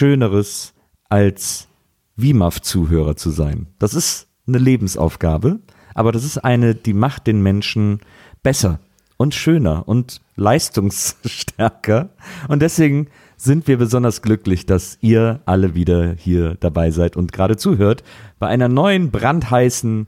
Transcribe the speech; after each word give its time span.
Schöneres, 0.00 0.72
als 1.10 1.68
WIMAF-Zuhörer 2.16 3.16
zu 3.16 3.28
sein. 3.28 3.66
Das 3.78 3.92
ist 3.92 4.28
eine 4.48 4.56
Lebensaufgabe, 4.56 5.60
aber 5.92 6.10
das 6.10 6.24
ist 6.24 6.38
eine, 6.38 6.74
die 6.74 6.94
macht 6.94 7.26
den 7.26 7.42
Menschen 7.42 8.00
besser 8.42 8.80
und 9.18 9.34
schöner 9.34 9.86
und 9.86 10.22
leistungsstärker. 10.36 12.08
Und 12.48 12.62
deswegen 12.62 13.08
sind 13.36 13.68
wir 13.68 13.76
besonders 13.76 14.22
glücklich, 14.22 14.64
dass 14.64 14.96
ihr 15.02 15.42
alle 15.44 15.74
wieder 15.74 16.14
hier 16.14 16.54
dabei 16.58 16.92
seid 16.92 17.14
und 17.14 17.30
gerade 17.32 17.58
zuhört 17.58 18.02
bei 18.38 18.46
einer 18.46 18.70
neuen 18.70 19.10
brandheißen 19.10 20.06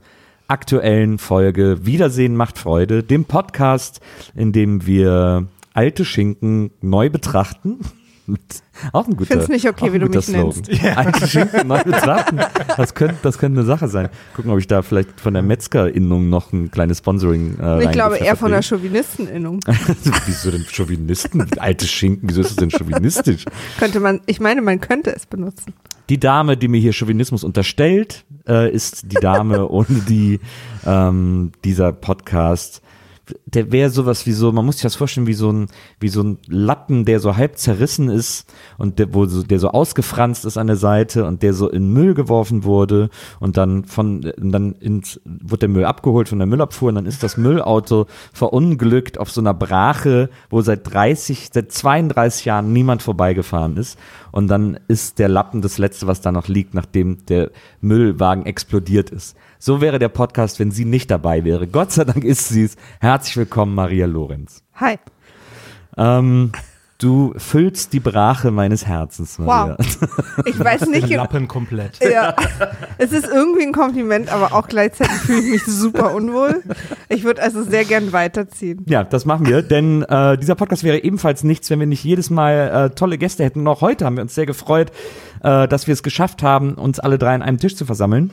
aktuellen 0.48 1.18
Folge 1.18 1.84
Wiedersehen 1.84 2.34
macht 2.34 2.56
Freude, 2.56 3.02
dem 3.02 3.26
Podcast, 3.26 4.00
in 4.34 4.52
dem 4.52 4.86
wir 4.86 5.48
alte 5.74 6.06
Schinken 6.06 6.70
neu 6.80 7.10
betrachten. 7.10 7.80
Auch 8.92 9.06
ein 9.06 9.16
guter, 9.16 9.32
find's 9.32 9.48
nicht 9.48 9.68
okay, 9.68 9.84
auch 9.84 9.86
ein 9.88 9.92
wie 9.92 9.98
du 9.98 10.06
mich 10.06 10.24
Slogan. 10.24 10.54
nennst. 10.66 10.96
Alte 10.96 11.26
Schinken 11.28 11.68
neu 11.68 11.82
betrachten. 11.82 12.40
Das 12.76 12.94
könnte, 12.94 13.16
das 13.22 13.38
könnte 13.38 13.60
eine 13.60 13.66
Sache 13.66 13.88
sein. 13.88 14.08
Gucken, 14.34 14.50
ob 14.50 14.58
ich 14.58 14.66
da 14.66 14.82
vielleicht 14.82 15.20
von 15.20 15.34
der 15.34 15.42
Metzgerinnung 15.42 16.28
noch 16.28 16.52
ein 16.52 16.70
kleines 16.70 16.98
Sponsoring 16.98 17.58
äh, 17.60 17.84
Ich 17.84 17.90
glaube 17.90 18.16
eher 18.16 18.36
von 18.36 18.50
der 18.50 18.60
kriege. 18.60 18.76
Chauvinistinnung. 18.76 19.60
wieso 20.26 20.50
denn 20.50 20.64
Chauvinisten? 20.64 21.46
Alte 21.58 21.86
Schinken, 21.86 22.28
wieso 22.28 22.40
ist 22.40 22.50
das 22.50 22.56
denn 22.56 22.70
chauvinistisch? 22.70 23.44
Könnte 23.78 24.00
man, 24.00 24.20
ich 24.26 24.40
meine, 24.40 24.62
man 24.62 24.80
könnte 24.80 25.14
es 25.14 25.26
benutzen. 25.26 25.74
Die 26.08 26.18
Dame, 26.18 26.56
die 26.56 26.68
mir 26.68 26.80
hier 26.80 26.92
Chauvinismus 26.92 27.44
unterstellt, 27.44 28.24
äh, 28.48 28.70
ist 28.70 29.12
die 29.12 29.20
Dame, 29.20 29.68
ohne 29.70 30.00
die 30.08 30.40
ähm, 30.86 31.52
dieser 31.64 31.92
Podcast, 31.92 32.82
der 33.46 33.70
wäre 33.70 33.90
sowas 33.90 34.26
wie 34.26 34.32
so, 34.32 34.50
man 34.50 34.66
muss 34.66 34.76
sich 34.76 34.82
das 34.82 34.96
vorstellen, 34.96 35.26
wie 35.26 35.34
so 35.34 35.50
ein, 35.50 35.68
wie 36.00 36.08
so 36.08 36.22
ein 36.22 36.38
Lappen, 36.48 37.04
der 37.04 37.20
so 37.20 37.36
halb 37.36 37.56
zerrissen 37.56 38.08
ist 38.08 38.52
und 38.78 38.98
der, 38.98 39.14
wo 39.14 39.26
so, 39.26 39.42
der 39.42 39.60
so 39.60 39.68
ausgefranst 39.68 40.44
ist 40.44 40.56
an 40.56 40.66
der 40.66 40.76
Seite 40.76 41.24
und 41.24 41.42
der 41.42 41.54
so 41.54 41.68
in 41.68 41.92
Müll 41.92 42.14
geworfen 42.14 42.64
wurde 42.64 43.10
und 43.38 43.56
dann 43.56 43.84
von, 43.84 44.24
und 44.24 44.52
dann 44.52 44.72
ins, 44.72 45.20
wird 45.24 45.62
der 45.62 45.68
Müll 45.68 45.84
abgeholt 45.84 46.28
von 46.28 46.38
der 46.38 46.46
Müllabfuhr 46.46 46.88
und 46.88 46.96
dann 46.96 47.06
ist 47.06 47.22
das 47.22 47.36
Müllauto 47.36 48.06
verunglückt 48.32 49.18
auf 49.18 49.30
so 49.30 49.40
einer 49.40 49.54
Brache, 49.54 50.28
wo 50.50 50.60
seit 50.60 50.92
30, 50.92 51.50
seit 51.52 51.70
32 51.70 52.44
Jahren 52.44 52.72
niemand 52.72 53.02
vorbeigefahren 53.02 53.76
ist 53.76 53.98
und 54.32 54.48
dann 54.48 54.80
ist 54.88 55.20
der 55.20 55.28
Lappen 55.28 55.62
das 55.62 55.78
letzte, 55.78 56.08
was 56.08 56.20
da 56.22 56.32
noch 56.32 56.48
liegt, 56.48 56.74
nachdem 56.74 57.24
der 57.26 57.50
Müllwagen 57.80 58.46
explodiert 58.46 59.10
ist. 59.10 59.36
So 59.64 59.80
wäre 59.80 60.00
der 60.00 60.08
Podcast, 60.08 60.58
wenn 60.58 60.72
sie 60.72 60.84
nicht 60.84 61.08
dabei 61.08 61.44
wäre. 61.44 61.68
Gott 61.68 61.92
sei 61.92 62.02
Dank 62.02 62.24
ist 62.24 62.48
sie 62.48 62.64
es. 62.64 62.74
Herzlich 63.00 63.36
willkommen, 63.36 63.76
Maria 63.76 64.06
Lorenz. 64.06 64.64
Hi. 64.74 64.98
Ähm, 65.96 66.50
du 66.98 67.32
füllst 67.36 67.92
die 67.92 68.00
Brache 68.00 68.50
meines 68.50 68.88
Herzens, 68.88 69.38
Maria. 69.38 69.76
Ich 70.46 70.58
weiß 70.58 70.88
nicht, 70.88 71.08
Lappen 71.10 71.46
komplett. 71.46 72.00
ja, 72.02 72.34
es 72.98 73.12
ist 73.12 73.28
irgendwie 73.28 73.62
ein 73.62 73.72
Kompliment, 73.72 74.32
aber 74.32 74.52
auch 74.52 74.66
gleichzeitig 74.66 75.14
fühle 75.18 75.42
ich 75.42 75.50
mich 75.52 75.64
super 75.64 76.12
unwohl. 76.12 76.64
Ich 77.08 77.22
würde 77.22 77.40
also 77.40 77.62
sehr 77.62 77.84
gern 77.84 78.12
weiterziehen. 78.12 78.84
Ja, 78.88 79.04
das 79.04 79.26
machen 79.26 79.46
wir, 79.46 79.62
denn 79.62 80.02
äh, 80.02 80.38
dieser 80.38 80.56
Podcast 80.56 80.82
wäre 80.82 81.04
ebenfalls 81.04 81.44
nichts, 81.44 81.70
wenn 81.70 81.78
wir 81.78 81.86
nicht 81.86 82.02
jedes 82.02 82.30
Mal 82.30 82.88
äh, 82.90 82.94
tolle 82.96 83.16
Gäste 83.16 83.44
hätten. 83.44 83.60
Und 83.60 83.68
auch 83.68 83.80
heute 83.80 84.06
haben 84.06 84.16
wir 84.16 84.22
uns 84.22 84.34
sehr 84.34 84.46
gefreut, 84.46 84.90
äh, 85.44 85.68
dass 85.68 85.86
wir 85.86 85.92
es 85.92 86.02
geschafft 86.02 86.42
haben, 86.42 86.74
uns 86.74 86.98
alle 86.98 87.16
drei 87.16 87.32
an 87.32 87.42
einem 87.42 87.58
Tisch 87.58 87.76
zu 87.76 87.86
versammeln. 87.86 88.32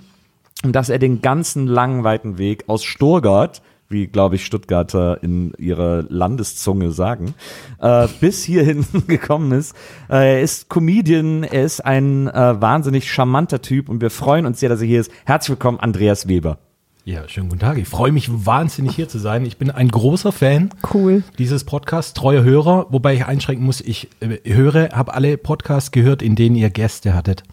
Und 0.63 0.73
dass 0.73 0.89
er 0.89 0.99
den 0.99 1.21
ganzen 1.21 1.67
langen, 1.67 2.03
weiten 2.03 2.37
Weg 2.37 2.65
aus 2.67 2.83
Stuttgart, 2.83 3.61
wie, 3.87 4.07
glaube 4.07 4.35
ich, 4.35 4.45
Stuttgarter 4.45 5.23
in 5.23 5.53
ihrer 5.57 6.03
Landeszunge 6.09 6.91
sagen, 6.91 7.33
äh, 7.79 8.07
bis 8.19 8.43
hierhin 8.43 8.85
gekommen 9.07 9.51
ist. 9.53 9.73
Äh, 10.09 10.35
er 10.35 10.41
ist 10.41 10.69
Comedian, 10.69 11.43
er 11.43 11.63
ist 11.63 11.79
ein 11.85 12.27
äh, 12.27 12.61
wahnsinnig 12.61 13.11
charmanter 13.11 13.61
Typ 13.61 13.89
und 13.89 14.01
wir 14.01 14.09
freuen 14.11 14.45
uns 14.45 14.59
sehr, 14.59 14.69
dass 14.69 14.81
er 14.81 14.87
hier 14.87 14.99
ist. 14.99 15.11
Herzlich 15.25 15.51
willkommen, 15.51 15.79
Andreas 15.79 16.27
Weber. 16.27 16.59
Ja, 17.05 17.27
schönen 17.27 17.49
guten 17.49 17.61
Tag. 17.61 17.77
Ich 17.77 17.87
freue 17.87 18.11
mich 18.11 18.29
wahnsinnig 18.45 18.95
hier 18.95 19.07
zu 19.07 19.17
sein. 19.17 19.45
Ich 19.45 19.57
bin 19.57 19.71
ein 19.71 19.87
großer 19.87 20.31
Fan 20.31 20.69
Cool. 20.93 21.23
dieses 21.39 21.63
Podcasts, 21.63 22.13
treuer 22.13 22.43
Hörer, 22.43 22.87
wobei 22.89 23.15
ich 23.15 23.25
einschränken 23.25 23.65
muss, 23.65 23.81
ich 23.81 24.09
äh, 24.19 24.37
höre, 24.43 24.89
habe 24.89 25.13
alle 25.13 25.37
Podcasts 25.37 25.91
gehört, 25.91 26.21
in 26.21 26.35
denen 26.35 26.57
ihr 26.57 26.69
Gäste 26.69 27.15
hattet. 27.15 27.43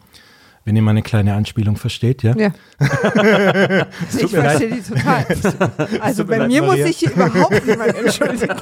Wenn 0.67 0.75
ihr 0.75 0.83
meine 0.83 1.01
kleine 1.03 1.33
Anspielung 1.35 1.77
versteht, 1.77 2.25
ja? 2.25 2.35
Ja. 2.37 2.51
ich 4.19 4.31
verstehe 4.31 4.71
die 4.75 4.83
total. 4.83 5.25
Also 6.01 6.25
bei 6.25 6.39
leid, 6.39 6.49
mir 6.49 6.61
muss 6.63 6.71
Maria. 6.73 6.87
sich 6.87 6.97
hier 6.99 7.13
überhaupt 7.13 7.65
niemand 7.67 7.95
entschuldigen. 7.97 8.57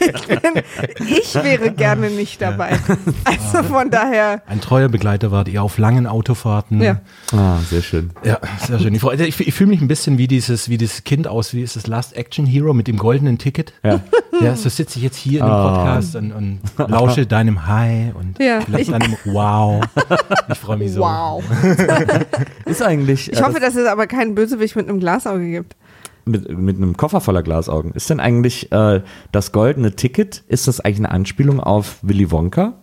Ich, 0.00 0.26
bin, 0.26 0.62
ich 1.06 1.34
wäre 1.36 1.70
gerne 1.70 2.10
nicht 2.10 2.42
dabei. 2.42 2.76
Also 3.24 3.62
von 3.62 3.90
daher, 3.90 4.42
Ein 4.46 4.60
treuer 4.60 4.88
Begleiter 4.88 5.30
wart 5.30 5.46
ihr 5.48 5.62
auf 5.62 5.78
langen 5.78 6.06
Autofahrten. 6.06 6.80
ja. 6.82 7.00
Ah, 7.32 7.58
sehr 7.70 7.82
schön. 7.82 8.10
Ja, 8.24 8.38
sehr 8.66 8.78
schön. 8.80 8.94
Ich, 8.94 9.02
ich, 9.04 9.46
ich 9.48 9.54
fühle 9.54 9.70
mich 9.70 9.80
ein 9.80 9.88
bisschen 9.88 10.18
wie 10.18 10.26
dieses, 10.26 10.68
wie 10.68 10.78
dieses 10.78 11.04
Kind 11.04 11.28
aus, 11.28 11.54
wie 11.54 11.62
ist 11.62 11.76
das 11.76 11.86
Last 11.86 12.16
Action 12.16 12.44
Hero 12.44 12.74
mit 12.74 12.88
dem 12.88 12.96
goldenen 12.98 13.38
Ticket. 13.38 13.72
Ja. 13.84 14.00
Ja, 14.40 14.54
so 14.56 14.68
sitze 14.68 14.98
ich 14.98 15.04
jetzt 15.04 15.16
hier 15.16 15.40
in 15.40 15.46
dem 15.46 15.52
Ah. 15.52 15.74
Podcast 15.84 16.16
und, 16.16 16.32
und 16.32 16.60
lausche 16.76 17.24
deinem 17.26 17.66
Hi 17.66 18.12
und 18.12 18.38
Ja, 18.38 18.60
vielleicht 18.60 18.88
ich- 18.88 18.90
deinem 18.90 19.16
Wow. 19.24 19.82
Ich 20.50 20.58
freue 20.58 20.76
mich 20.76 20.92
so. 20.92 21.00
Wow. 21.00 21.35
Ist 22.64 22.82
eigentlich. 22.82 23.32
Ich 23.32 23.42
hoffe, 23.42 23.60
dass 23.60 23.74
es 23.76 23.86
aber 23.86 24.06
keinen 24.06 24.34
Bösewicht 24.34 24.76
mit 24.76 24.88
einem 24.88 25.00
Glasauge 25.00 25.50
gibt. 25.50 25.76
mit, 26.24 26.48
mit 26.58 26.76
einem 26.76 26.96
Koffer 26.96 27.20
voller 27.20 27.42
Glasaugen. 27.42 27.92
Ist 27.92 28.10
denn 28.10 28.20
eigentlich 28.20 28.70
äh, 28.72 29.02
das 29.32 29.52
goldene 29.52 29.94
Ticket, 29.96 30.42
ist 30.48 30.66
das 30.68 30.80
eigentlich 30.80 30.98
eine 30.98 31.10
Anspielung 31.12 31.60
auf 31.60 31.98
Willy 32.02 32.30
Wonka? 32.30 32.74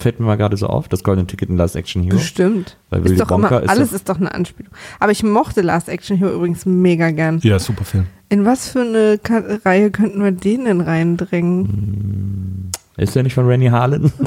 Fällt 0.00 0.18
mir 0.18 0.26
mal 0.26 0.36
gerade 0.36 0.56
so 0.56 0.66
auf, 0.66 0.88
das 0.88 1.04
goldene 1.04 1.26
Ticket 1.28 1.48
in 1.50 1.56
Last 1.56 1.76
Action 1.76 2.02
Hero. 2.02 2.16
Bestimmt. 2.16 2.76
Weil 2.90 3.04
Willy 3.04 3.14
Ist 3.14 3.20
doch 3.22 3.30
Wonka 3.30 3.48
immer, 3.48 3.62
ist 3.62 3.68
alles 3.70 3.90
doch- 3.90 3.96
ist 3.96 4.08
doch 4.08 4.16
eine 4.18 4.34
Anspielung. 4.34 4.72
Aber 4.98 5.12
ich 5.12 5.22
mochte 5.22 5.60
Last 5.62 5.88
Action 5.88 6.16
Hero 6.16 6.32
übrigens 6.34 6.66
mega 6.66 7.10
gern. 7.12 7.38
Ja, 7.44 7.58
super 7.60 7.84
Film. 7.84 8.06
In 8.28 8.44
was 8.44 8.68
für 8.68 8.80
eine 8.80 9.18
Ka 9.22 9.40
Reihe 9.64 9.90
könnten 9.92 10.20
wir 10.22 10.32
den 10.32 10.64
denn 10.64 10.80
reindrängen? 10.80 12.70
Ist 12.96 13.16
der 13.16 13.24
nicht 13.24 13.34
von 13.34 13.46
Rennie 13.46 13.70
Harlan? 13.70 14.12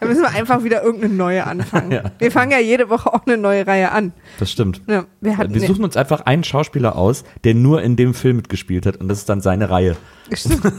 Da 0.00 0.06
müssen 0.06 0.22
wir 0.22 0.30
einfach 0.30 0.64
wieder 0.64 0.82
irgendeine 0.82 1.14
neue 1.14 1.46
anfangen. 1.46 1.90
Ja. 1.94 2.02
Wir 2.18 2.32
fangen 2.32 2.50
ja 2.50 2.58
jede 2.58 2.88
Woche 2.88 3.12
auch 3.12 3.26
eine 3.26 3.36
neue 3.36 3.66
Reihe 3.66 3.92
an. 3.92 4.12
Das 4.38 4.50
stimmt. 4.50 4.80
Ja, 4.88 5.04
wir 5.20 5.36
hatten 5.36 5.54
Wir 5.54 5.60
suchen 5.60 5.84
uns 5.84 5.96
einfach 5.96 6.22
einen 6.22 6.42
Schauspieler 6.42 6.96
aus, 6.96 7.24
der 7.44 7.54
nur 7.54 7.82
in 7.82 7.94
dem 7.96 8.14
Film 8.14 8.36
mitgespielt 8.36 8.86
hat 8.86 8.96
und 8.96 9.08
das 9.08 9.18
ist 9.18 9.28
dann 9.28 9.40
seine 9.40 9.70
Reihe. 9.70 9.96
Stimmt. 10.32 10.62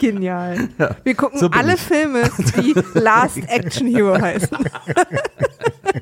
Genial. 0.00 0.68
Wir 1.04 1.14
gucken 1.14 1.38
so 1.38 1.48
alle. 1.50 1.76
Filme, 1.76 2.22
die 2.56 2.74
Last 2.94 3.38
Action 3.48 3.86
Hero 3.88 4.20
heißen. 4.20 4.58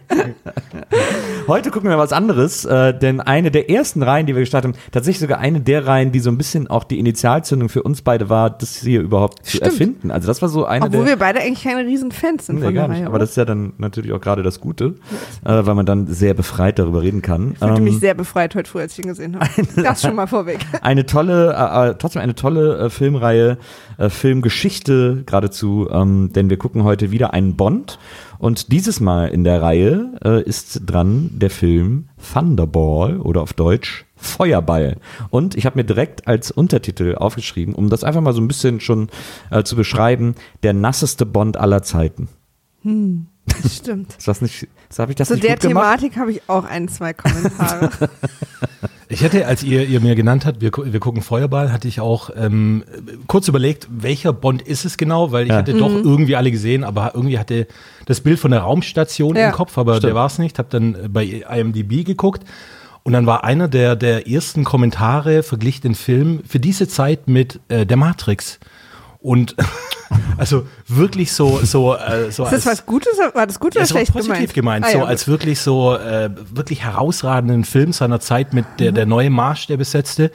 Heute 1.46 1.70
gucken 1.70 1.88
wir 1.88 1.98
was 1.98 2.12
anderes, 2.12 2.64
äh, 2.64 2.92
denn 2.98 3.20
eine 3.20 3.50
der 3.52 3.70
ersten 3.70 4.02
Reihen, 4.02 4.26
die 4.26 4.34
wir 4.34 4.40
gestartet 4.40 4.74
haben, 4.74 4.80
tatsächlich 4.90 5.20
sogar 5.20 5.38
eine 5.38 5.60
der 5.60 5.86
Reihen, 5.86 6.10
die 6.10 6.18
so 6.18 6.30
ein 6.30 6.36
bisschen 6.38 6.66
auch 6.66 6.82
die 6.82 6.98
Initialzündung 6.98 7.68
für 7.68 7.82
uns 7.84 8.02
beide 8.02 8.28
war, 8.28 8.50
das 8.50 8.76
hier 8.78 9.00
überhaupt 9.00 9.44
zu 9.46 9.58
Stimmt. 9.58 9.66
erfinden. 9.72 10.10
Also 10.10 10.26
das 10.26 10.42
war 10.42 10.48
so 10.48 10.64
eine 10.64 10.86
Obwohl 10.86 11.00
der... 11.04 11.10
wir 11.10 11.16
beide 11.18 11.40
eigentlich 11.40 11.62
keine 11.62 11.86
riesen 11.86 12.10
Fans 12.10 12.46
sind 12.46 12.56
Nee, 12.56 12.64
von 12.64 12.74
der. 12.74 12.88
Reihe. 12.88 13.06
Aber 13.06 13.18
das 13.20 13.30
ist 13.30 13.36
ja 13.36 13.44
dann 13.44 13.74
natürlich 13.78 14.12
auch 14.12 14.20
gerade 14.20 14.42
das 14.42 14.60
Gute, 14.60 14.96
äh, 15.44 15.66
weil 15.66 15.74
man 15.74 15.86
dann 15.86 16.08
sehr 16.08 16.34
befreit 16.34 16.78
darüber 16.80 17.02
reden 17.02 17.22
kann. 17.22 17.52
ich 17.52 17.58
fühlte 17.60 17.76
Ähm, 17.76 17.84
mich 17.84 17.98
sehr 18.00 18.14
befreit 18.14 18.54
heute 18.56 18.68
früh, 18.68 18.80
als 18.80 18.98
ich 18.98 19.04
ihn 19.04 19.08
gesehen 19.08 19.36
habe. 19.38 19.46
Das 19.76 20.02
schon 20.02 20.16
mal 20.16 20.26
vorweg. 20.26 20.58
eine 20.82 21.06
tolle, 21.06 21.52
äh, 21.52 21.90
äh, 21.90 21.94
trotzdem 21.96 22.22
eine 22.22 22.34
tolle 22.34 22.76
äh, 22.78 22.90
Filmreihe, 22.90 23.58
äh, 23.98 24.08
Filmgeschichte 24.08 25.22
geradezu, 25.26 25.88
ähm, 25.92 26.32
denn 26.34 26.50
wir 26.50 26.56
gucken 26.56 26.82
heute 26.82 27.10
wieder 27.12 27.32
einen 27.34 27.56
Bond 27.56 27.98
und 28.38 28.72
dieses 28.72 29.00
Mal 29.00 29.28
in 29.28 29.44
der 29.44 29.62
Reihe 29.62 30.18
äh, 30.24 30.42
ist 30.42 30.82
dran 30.86 31.30
der 31.34 31.50
Film 31.50 32.08
Thunderball 32.32 33.20
oder 33.20 33.42
auf 33.42 33.52
Deutsch 33.52 34.04
Feuerball. 34.16 34.96
Und 35.30 35.56
ich 35.56 35.66
habe 35.66 35.78
mir 35.78 35.84
direkt 35.84 36.26
als 36.26 36.50
Untertitel 36.50 37.16
aufgeschrieben, 37.16 37.74
um 37.74 37.90
das 37.90 38.02
einfach 38.02 38.20
mal 38.20 38.32
so 38.32 38.40
ein 38.40 38.48
bisschen 38.48 38.80
schon 38.80 39.08
äh, 39.50 39.62
zu 39.62 39.76
beschreiben, 39.76 40.34
der 40.62 40.72
nasseste 40.72 41.26
Bond 41.26 41.56
aller 41.56 41.82
Zeiten. 41.82 42.28
Stimmt. 43.70 44.14
Ist 44.16 44.26
das 44.28 44.40
nicht, 44.40 44.66
das 44.88 44.98
habe 44.98 45.12
ich 45.12 45.16
das 45.16 45.28
Zu 45.28 45.34
nicht 45.34 45.44
der 45.44 45.54
gut 45.56 45.62
gemacht? 45.68 46.00
Thematik 46.00 46.16
habe 46.18 46.32
ich 46.32 46.42
auch 46.48 46.64
ein, 46.64 46.88
zwei 46.88 47.12
Kommentare. 47.12 47.90
Ich 49.08 49.22
hätte, 49.22 49.46
als 49.46 49.62
ihr, 49.62 49.86
ihr 49.86 50.00
mir 50.00 50.16
genannt 50.16 50.44
habt, 50.46 50.60
wir, 50.60 50.72
wir 50.74 50.98
gucken 50.98 51.22
Feuerball, 51.22 51.72
hatte 51.72 51.86
ich 51.86 52.00
auch 52.00 52.28
ähm, 52.36 52.82
kurz 53.28 53.46
überlegt, 53.46 53.86
welcher 53.88 54.32
Bond 54.32 54.62
ist 54.62 54.84
es 54.84 54.96
genau, 54.96 55.30
weil 55.30 55.44
ich 55.44 55.50
Ja. 55.50 55.58
hatte 55.58 55.74
doch 55.74 55.92
irgendwie 55.92 56.34
alle 56.34 56.50
gesehen, 56.50 56.82
aber 56.82 57.12
irgendwie 57.14 57.38
hatte 57.38 57.68
das 58.06 58.20
Bild 58.20 58.40
von 58.40 58.50
der 58.50 58.62
Raumstation 58.62 59.36
Ja. 59.36 59.46
im 59.46 59.52
Kopf, 59.52 59.78
aber 59.78 60.00
der 60.00 60.16
war 60.16 60.26
es 60.26 60.38
nicht. 60.40 60.58
Habe 60.58 60.68
dann 60.70 60.96
bei 61.12 61.24
IMDb 61.24 62.04
geguckt 62.04 62.42
und 63.04 63.12
dann 63.12 63.26
war 63.26 63.44
einer 63.44 63.68
der, 63.68 63.94
der 63.94 64.28
ersten 64.28 64.64
Kommentare 64.64 65.44
verglich 65.44 65.80
den 65.80 65.94
Film 65.94 66.40
für 66.44 66.58
diese 66.58 66.88
Zeit 66.88 67.28
mit 67.28 67.60
äh, 67.68 67.86
der 67.86 67.96
Matrix. 67.96 68.58
Und 69.26 69.56
also 70.36 70.68
wirklich 70.86 71.32
so, 71.32 71.58
so, 71.64 71.96
äh, 71.96 72.30
so 72.30 72.44
Ist 72.44 72.52
das 72.52 72.66
was 72.66 72.86
Gutes? 72.86 73.18
War 73.18 73.48
das 73.48 73.58
gut 73.58 73.74
oder 73.74 73.80
das 73.80 73.92
war 73.92 73.98
schlecht 73.98 74.12
positiv 74.12 74.52
gemeint, 74.52 74.86
Ah, 74.86 74.90
so 74.92 74.98
ja, 74.98 75.04
als 75.04 75.26
wirklich 75.26 75.58
so 75.58 75.96
äh, 75.96 76.30
wirklich 76.52 76.84
herausragenden 76.84 77.64
Film 77.64 77.92
seiner 77.92 78.20
Zeit 78.20 78.54
mit 78.54 78.64
der, 78.78 78.92
der 78.92 79.04
neue 79.04 79.30
Marsch, 79.30 79.66
der 79.66 79.78
besetzte. 79.78 80.30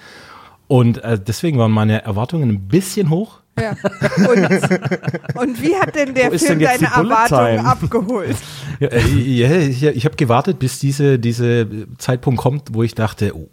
Und 0.68 1.02
äh, 1.06 1.18
deswegen 1.18 1.58
waren 1.58 1.72
meine 1.72 2.04
Erwartungen 2.04 2.50
ein 2.50 2.68
bisschen 2.68 3.10
hoch. 3.10 3.40
Ja. 3.58 3.72
Und, 4.18 5.40
und 5.42 5.62
wie 5.62 5.76
hat 5.76 5.96
denn 5.96 6.14
der 6.14 6.32
Film 6.32 6.60
denn 6.60 6.60
deine 6.60 6.88
Erwartungen 6.88 7.66
abgeholt? 7.66 8.36
Ja, 8.82 8.90
äh, 8.90 9.08
ja, 9.08 9.52
ich, 9.52 9.84
ich 9.84 10.04
habe 10.04 10.18
gewartet, 10.18 10.60
bis 10.60 10.80
diese, 10.80 11.18
diese 11.18 11.88
Zeitpunkt 11.98 12.42
kommt, 12.42 12.74
wo 12.74 12.84
ich 12.84 12.94
dachte, 12.94 13.38
oh, 13.38 13.50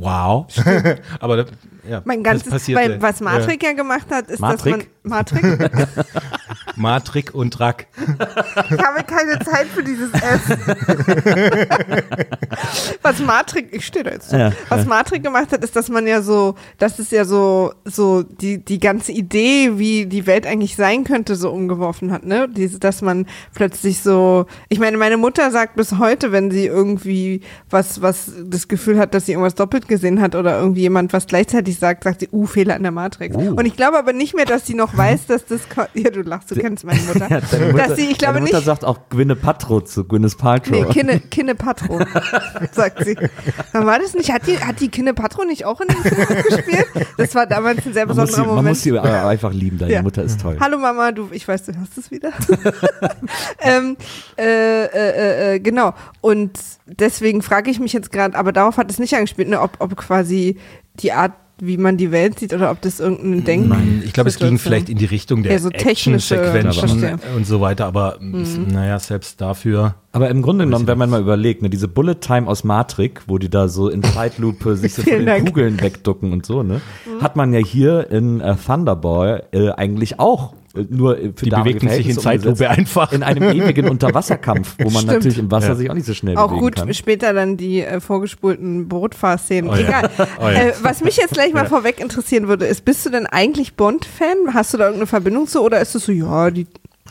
wow. 0.00 0.46
Aber 1.20 1.36
da- 1.36 1.44
ja, 1.88 2.02
Mein 2.04 2.22
das 2.22 2.32
ganzes, 2.32 2.50
passierte. 2.50 2.82
weil 2.82 3.02
was 3.02 3.20
Matrik 3.20 3.62
ja. 3.62 3.72
gemacht 3.72 4.06
hat, 4.10 4.28
ist, 4.28 4.40
Matrik? 4.40 4.90
dass 5.02 5.04
man 5.04 5.10
Matrik. 5.10 5.42
Ja, 6.80 6.82
Matrik 6.82 7.34
und 7.34 7.58
Drack. 7.58 7.86
Ich 7.96 8.78
habe 8.78 9.04
keine 9.04 9.38
Zeit 9.40 9.66
für 9.66 9.82
dieses 9.82 10.10
S. 10.12 10.40
Was 13.02 13.18
Matrik, 13.20 13.68
ich 13.72 13.86
stehe 13.86 14.04
da 14.04 14.12
jetzt. 14.12 14.30
zu. 14.30 14.38
Ja, 14.38 14.52
Was 14.68 14.86
Matrik 14.86 15.22
gemacht 15.22 15.52
hat, 15.52 15.62
ist, 15.62 15.76
dass 15.76 15.88
man 15.88 16.06
ja 16.06 16.22
so, 16.22 16.54
das 16.78 16.98
ist 16.98 17.12
ja 17.12 17.24
so, 17.24 17.72
so 17.84 18.22
die, 18.22 18.64
die 18.64 18.78
ganze 18.78 19.12
Idee, 19.12 19.78
wie 19.78 20.06
die 20.06 20.26
Welt 20.26 20.46
eigentlich 20.46 20.76
sein 20.76 21.04
könnte, 21.04 21.36
so 21.36 21.50
umgeworfen 21.50 22.12
hat, 22.12 22.24
ne? 22.24 22.48
Diese, 22.48 22.78
dass 22.78 23.02
man 23.02 23.26
plötzlich 23.54 24.00
so, 24.00 24.46
ich 24.68 24.78
meine, 24.78 24.96
meine 24.96 25.16
Mutter 25.16 25.50
sagt 25.50 25.76
bis 25.76 25.98
heute, 25.98 26.32
wenn 26.32 26.50
sie 26.50 26.66
irgendwie 26.66 27.42
was, 27.68 28.02
was 28.02 28.32
das 28.44 28.68
Gefühl 28.68 28.98
hat, 28.98 29.14
dass 29.14 29.26
sie 29.26 29.32
irgendwas 29.32 29.54
doppelt 29.54 29.88
gesehen 29.88 30.20
hat 30.20 30.34
oder 30.34 30.58
irgendwie 30.58 30.82
jemand 30.82 31.12
was 31.12 31.26
gleichzeitig 31.26 31.78
sagt, 31.78 32.04
sagt 32.04 32.20
sie, 32.20 32.28
uh, 32.32 32.46
Fehler 32.46 32.76
in 32.76 32.82
der 32.82 32.92
Matrix. 32.92 33.36
Uh. 33.36 33.54
Und 33.54 33.66
ich 33.66 33.76
glaube 33.76 33.98
aber 33.98 34.12
nicht 34.12 34.34
mehr, 34.34 34.46
dass 34.46 34.66
sie 34.66 34.74
noch 34.74 34.96
weiß, 34.96 35.26
dass 35.26 35.44
das, 35.44 35.62
ja, 35.94 36.10
du 36.10 36.22
lachst, 36.22 36.50
du 36.50 36.54
kennst 36.54 36.69
meine 36.84 37.00
Mutter. 37.00 37.28
Ja, 37.30 37.66
Mutter, 37.66 37.88
dass 37.88 37.96
sie, 37.96 38.10
ich 38.10 38.18
glaube 38.18 38.34
deine 38.34 38.46
Mutter 38.46 38.56
nicht, 38.58 38.66
sagt 38.66 38.84
auch 38.84 38.98
Gwyneth 39.08 39.42
Paltrow 39.42 39.84
zu 39.84 40.04
Gwyneth 40.04 40.38
Paltrow. 40.38 40.86
Nee, 40.86 40.92
Kinne, 40.92 41.20
Kinne 41.20 41.54
Patro, 41.54 42.00
sagt 42.72 43.04
sie. 43.04 43.16
Dann 43.72 43.86
war 43.86 43.98
das 43.98 44.14
nicht, 44.14 44.32
hat 44.32 44.46
die, 44.46 44.58
hat 44.58 44.80
die 44.80 44.88
Kinne 44.88 45.14
Patro 45.14 45.44
nicht 45.44 45.64
auch 45.64 45.80
in 45.80 45.88
dem 45.88 46.02
Film 46.02 46.42
gespielt? 46.42 46.86
Das 47.16 47.34
war 47.34 47.46
damals 47.46 47.84
ein 47.86 47.92
sehr 47.92 48.06
man, 48.06 48.16
besonderer 48.16 48.36
sie, 48.36 48.40
man 48.40 48.48
Moment. 48.56 48.68
muss 48.68 48.82
sie 48.82 48.98
aber 48.98 49.26
einfach 49.26 49.52
lieben, 49.52 49.78
deine 49.78 49.92
Ja. 49.92 50.02
Mutter 50.02 50.22
ist 50.22 50.40
toll. 50.40 50.56
Hallo 50.60 50.78
Mama, 50.78 51.12
du, 51.12 51.28
ich 51.32 51.46
weiß, 51.46 51.64
du 51.66 51.72
hast 51.78 51.98
es 51.98 52.10
wieder. 52.10 52.32
ähm, 53.60 53.96
äh, 54.38 54.84
äh, 54.84 55.54
äh, 55.54 55.60
genau. 55.60 55.94
Und 56.20 56.58
deswegen 56.86 57.42
frage 57.42 57.70
ich 57.70 57.80
mich 57.80 57.92
jetzt 57.92 58.12
gerade, 58.12 58.36
aber 58.36 58.52
darauf 58.52 58.76
hat 58.76 58.90
es 58.90 58.98
nicht 58.98 59.14
angespielt, 59.14 59.48
ne, 59.48 59.60
ob, 59.60 59.72
ob 59.78 59.96
quasi 59.96 60.58
die 60.94 61.12
Art, 61.12 61.32
wie 61.66 61.76
man 61.76 61.96
die 61.96 62.10
Welt 62.10 62.38
sieht 62.38 62.52
oder 62.54 62.70
ob 62.70 62.80
das 62.80 63.00
irgendein 63.00 63.44
Denk. 63.44 63.68
Nein, 63.68 64.02
ich 64.04 64.12
glaube, 64.12 64.28
es 64.30 64.38
ging 64.38 64.58
vielleicht 64.58 64.88
in 64.88 64.98
die 64.98 65.04
Richtung 65.04 65.42
der 65.42 65.52
Ja, 65.52 65.58
so 65.58 65.70
technische- 65.70 66.36
Action-Sequenzen 66.40 67.36
und 67.36 67.46
so 67.46 67.60
weiter, 67.60 67.86
aber 67.86 68.18
m, 68.20 68.44
naja, 68.72 68.98
selbst 68.98 69.40
dafür. 69.40 69.94
Aber 70.12 70.28
im 70.30 70.42
Grunde 70.42 70.64
genommen, 70.64 70.86
wenn 70.86 70.98
man 70.98 71.10
mal 71.10 71.20
überlegt, 71.20 71.62
ne, 71.62 71.70
diese 71.70 71.86
Bullet 71.88 72.16
Time 72.20 72.48
aus 72.48 72.64
Matrix, 72.64 73.22
wo 73.28 73.38
die 73.38 73.48
da 73.48 73.68
so 73.68 73.88
in 73.88 74.02
Zeitlupe 74.02 74.76
sich 74.76 74.94
so 74.94 75.02
von 75.08 75.24
den. 75.24 75.44
Kugeln 75.44 75.80
wegducken 75.80 76.32
und 76.32 76.44
so, 76.46 76.62
ne, 76.62 76.80
hat 77.20 77.36
man 77.36 77.52
ja 77.52 77.60
hier 77.60 78.10
in 78.10 78.40
äh, 78.40 78.56
Thunderball 78.56 79.44
äh, 79.52 79.70
eigentlich 79.70 80.18
auch 80.18 80.54
nur 80.88 81.18
äh, 81.18 81.32
für 81.34 81.44
Die 81.44 81.50
bewegten 81.50 81.88
sich 81.88 82.08
in 82.08 82.18
Zeitlupe 82.18 82.68
einfach. 82.70 83.12
In 83.12 83.22
einem 83.22 83.42
ewigen 83.44 83.88
Unterwasserkampf, 83.90 84.76
wo 84.78 84.84
man 84.84 84.92
Stimmt. 85.02 85.06
natürlich 85.08 85.38
im 85.38 85.50
Wasser 85.50 85.68
Ja. 85.70 85.74
sich 85.74 85.90
auch 85.90 85.94
nicht 85.94 86.06
so 86.06 86.14
schnell 86.14 86.36
Auch 86.36 86.48
bewegen 86.48 86.60
gut, 86.60 86.76
kann. 86.76 86.94
später 86.94 87.32
dann 87.32 87.56
die 87.56 87.82
äh, 87.82 88.00
vorgespulten 88.00 88.88
Bootfahrszenen. 88.88 89.70
Oh 89.70 89.74
ja. 89.74 89.80
Egal. 89.80 90.10
Oh 90.40 90.44
ja. 90.44 90.52
äh, 90.52 90.72
was 90.82 91.02
mich 91.02 91.16
jetzt 91.16 91.34
gleich 91.34 91.52
mal 91.52 91.66
vorweg 91.66 92.00
interessieren 92.00 92.48
würde, 92.48 92.66
ist, 92.66 92.84
bist 92.84 93.04
du 93.04 93.10
denn 93.10 93.26
eigentlich 93.26 93.74
Bond-Fan? 93.74 94.54
Hast 94.54 94.72
du 94.72 94.78
da 94.78 94.84
irgendeine 94.84 95.06
Verbindung 95.06 95.46
zu 95.46 95.60
oder 95.62 95.80
ist 95.80 95.94
es 95.94 96.04
so, 96.04 96.12
ja, 96.12 96.50
die 96.50 96.66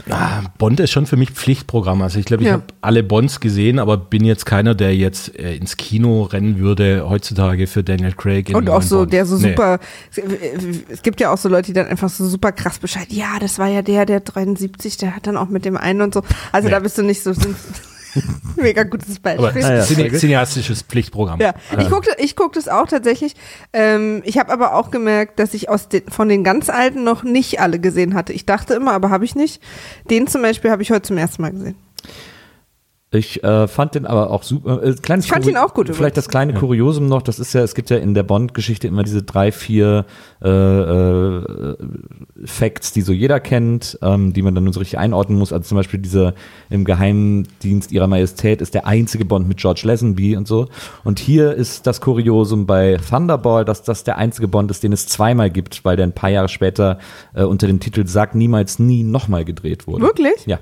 Ah, 0.09 0.43
Bond 0.57 0.79
ist 0.79 0.91
schon 0.91 1.05
für 1.05 1.17
mich 1.17 1.31
Pflichtprogramm. 1.31 2.01
Also 2.01 2.19
ich 2.19 2.25
glaube, 2.25 2.43
ich 2.43 2.47
Ja. 2.47 2.53
habe 2.53 2.63
alle 2.79 3.03
Bonds 3.03 3.41
gesehen, 3.41 3.79
aber 3.79 3.97
bin 3.97 4.23
jetzt 4.23 4.45
keiner, 4.45 4.73
der 4.73 4.95
jetzt 4.95 5.37
äh, 5.37 5.55
ins 5.55 5.75
Kino 5.75 6.23
rennen 6.23 6.57
würde 6.59 7.09
heutzutage 7.09 7.67
für 7.67 7.83
Daniel 7.83 8.13
Craig. 8.13 8.49
Und 8.55 8.69
auch 8.69 8.81
so, 8.81 8.99
Bond. 8.99 9.13
der 9.13 9.25
so 9.25 9.35
Nee. 9.37 9.49
super, 9.49 9.79
es 10.89 11.01
gibt 11.01 11.19
ja 11.19 11.33
auch 11.33 11.37
so 11.37 11.49
Leute, 11.49 11.67
die 11.67 11.73
dann 11.73 11.87
einfach 11.87 12.07
so 12.09 12.25
super 12.29 12.53
krass 12.53 12.79
Bescheid, 12.79 13.07
ja, 13.09 13.39
das 13.41 13.59
war 13.59 13.67
ja 13.67 13.81
der, 13.81 14.05
der 14.05 14.21
73, 14.21 14.95
der 14.97 15.15
hat 15.17 15.27
dann 15.27 15.35
auch 15.35 15.49
mit 15.49 15.65
dem 15.65 15.75
einen 15.75 16.01
und 16.01 16.13
so. 16.13 16.23
Also 16.53 16.67
Nee. 16.69 16.71
da 16.75 16.79
bist 16.79 16.97
du 16.97 17.03
nicht 17.03 17.21
so, 17.21 17.33
mega 18.55 18.83
gutes 18.83 19.17
Aber 19.23 19.51
Beispiel. 19.51 19.61
Ja. 19.61 19.81
cine 19.83 20.11
cineastisches 20.11 20.81
Pflichtprogramm. 20.83 21.39
Ja, 21.39 21.53
ich 21.77 21.89
gucke 21.89 22.09
ich 22.17 22.35
guck 22.35 22.53
das 22.53 22.67
auch 22.67 22.87
tatsächlich. 22.87 23.35
Ähm, 23.73 24.21
ich 24.25 24.37
habe 24.37 24.51
aber 24.51 24.75
auch 24.75 24.91
gemerkt, 24.91 25.39
dass 25.39 25.53
ich 25.53 25.69
aus 25.69 25.89
den, 25.89 26.03
von 26.09 26.29
den 26.29 26.43
ganz 26.43 26.69
alten 26.69 27.03
noch 27.03 27.23
nicht 27.23 27.59
alle 27.59 27.79
gesehen 27.79 28.13
hatte. 28.13 28.33
Ich 28.33 28.45
dachte 28.45 28.73
immer, 28.73 28.93
aber 28.93 29.09
habe 29.09 29.25
ich 29.25 29.35
nicht. 29.35 29.61
Den 30.09 30.27
zum 30.27 30.41
Beispiel 30.41 30.71
habe 30.71 30.81
ich 30.81 30.91
heute 30.91 31.03
zum 31.03 31.17
ersten 31.17 31.41
Mal 31.41 31.51
gesehen. 31.51 31.75
Ich 33.11 33.43
äh, 33.43 33.67
fand 33.67 33.95
den 33.95 34.05
aber 34.05 34.29
auch 34.29 34.43
super. 34.43 34.83
Äh, 34.83 34.93
kleines 34.93 35.25
Ich 35.25 35.31
fand 35.31 35.43
Kuri- 35.43 35.53
ihn 35.53 35.57
auch 35.57 35.73
gut 35.73 35.89
Vielleicht 35.95 36.15
das 36.15 36.29
kleine 36.29 36.53
Kuriosum 36.53 37.07
noch, 37.07 37.23
das 37.23 37.39
ist 37.39 37.53
ja, 37.53 37.61
es 37.61 37.73
gibt 37.73 37.89
ja 37.89 37.97
in 37.97 38.13
der 38.13 38.21
Bond-Geschichte 38.21 38.87
immer 38.87 39.01
diese 39.01 39.23
drei, 39.23 39.51
vier 39.51 40.05
äh, 40.43 40.47
äh, 40.47 41.75
Facts, 42.45 42.91
die 42.93 43.01
so 43.01 43.11
jeder 43.11 43.39
kennt, 43.39 43.97
ähm, 44.03 44.31
die 44.33 44.43
man 44.43 44.53
dann 44.53 44.63
nur 44.63 44.73
so 44.73 44.79
richtig 44.79 44.99
einordnen 44.99 45.39
muss. 45.39 45.51
Also 45.51 45.69
zum 45.69 45.77
Beispiel 45.77 45.99
dieser 45.99 46.35
im 46.69 46.85
Geheimdienst 46.85 47.91
ihrer 47.91 48.05
Majestät 48.05 48.61
ist 48.61 48.75
der 48.75 48.85
einzige 48.85 49.25
Bond 49.25 49.47
mit 49.47 49.57
George 49.57 49.81
Lazenby 49.85 50.37
und 50.37 50.47
so. 50.47 50.67
Und 51.03 51.17
hier 51.17 51.55
ist 51.55 51.87
das 51.87 52.01
Kuriosum 52.01 52.67
bei 52.67 52.97
Thunderball, 53.09 53.65
dass 53.65 53.81
das 53.81 54.03
der 54.03 54.19
einzige 54.19 54.47
Bond 54.47 54.69
ist, 54.69 54.83
den 54.83 54.93
es 54.93 55.07
zweimal 55.07 55.49
gibt, 55.49 55.83
weil 55.83 55.95
der 55.95 56.05
ein 56.05 56.13
paar 56.13 56.29
Jahre 56.29 56.47
später 56.47 56.99
äh, 57.33 57.43
unter 57.43 57.65
dem 57.65 57.79
Titel 57.79 58.05
Sag 58.05 58.35
niemals 58.35 58.77
nie 58.77 59.01
nochmal 59.03 59.45
gedreht 59.45 59.87
wurde. 59.87 60.03
Wirklich? 60.05 60.45
Ja. 60.45 60.59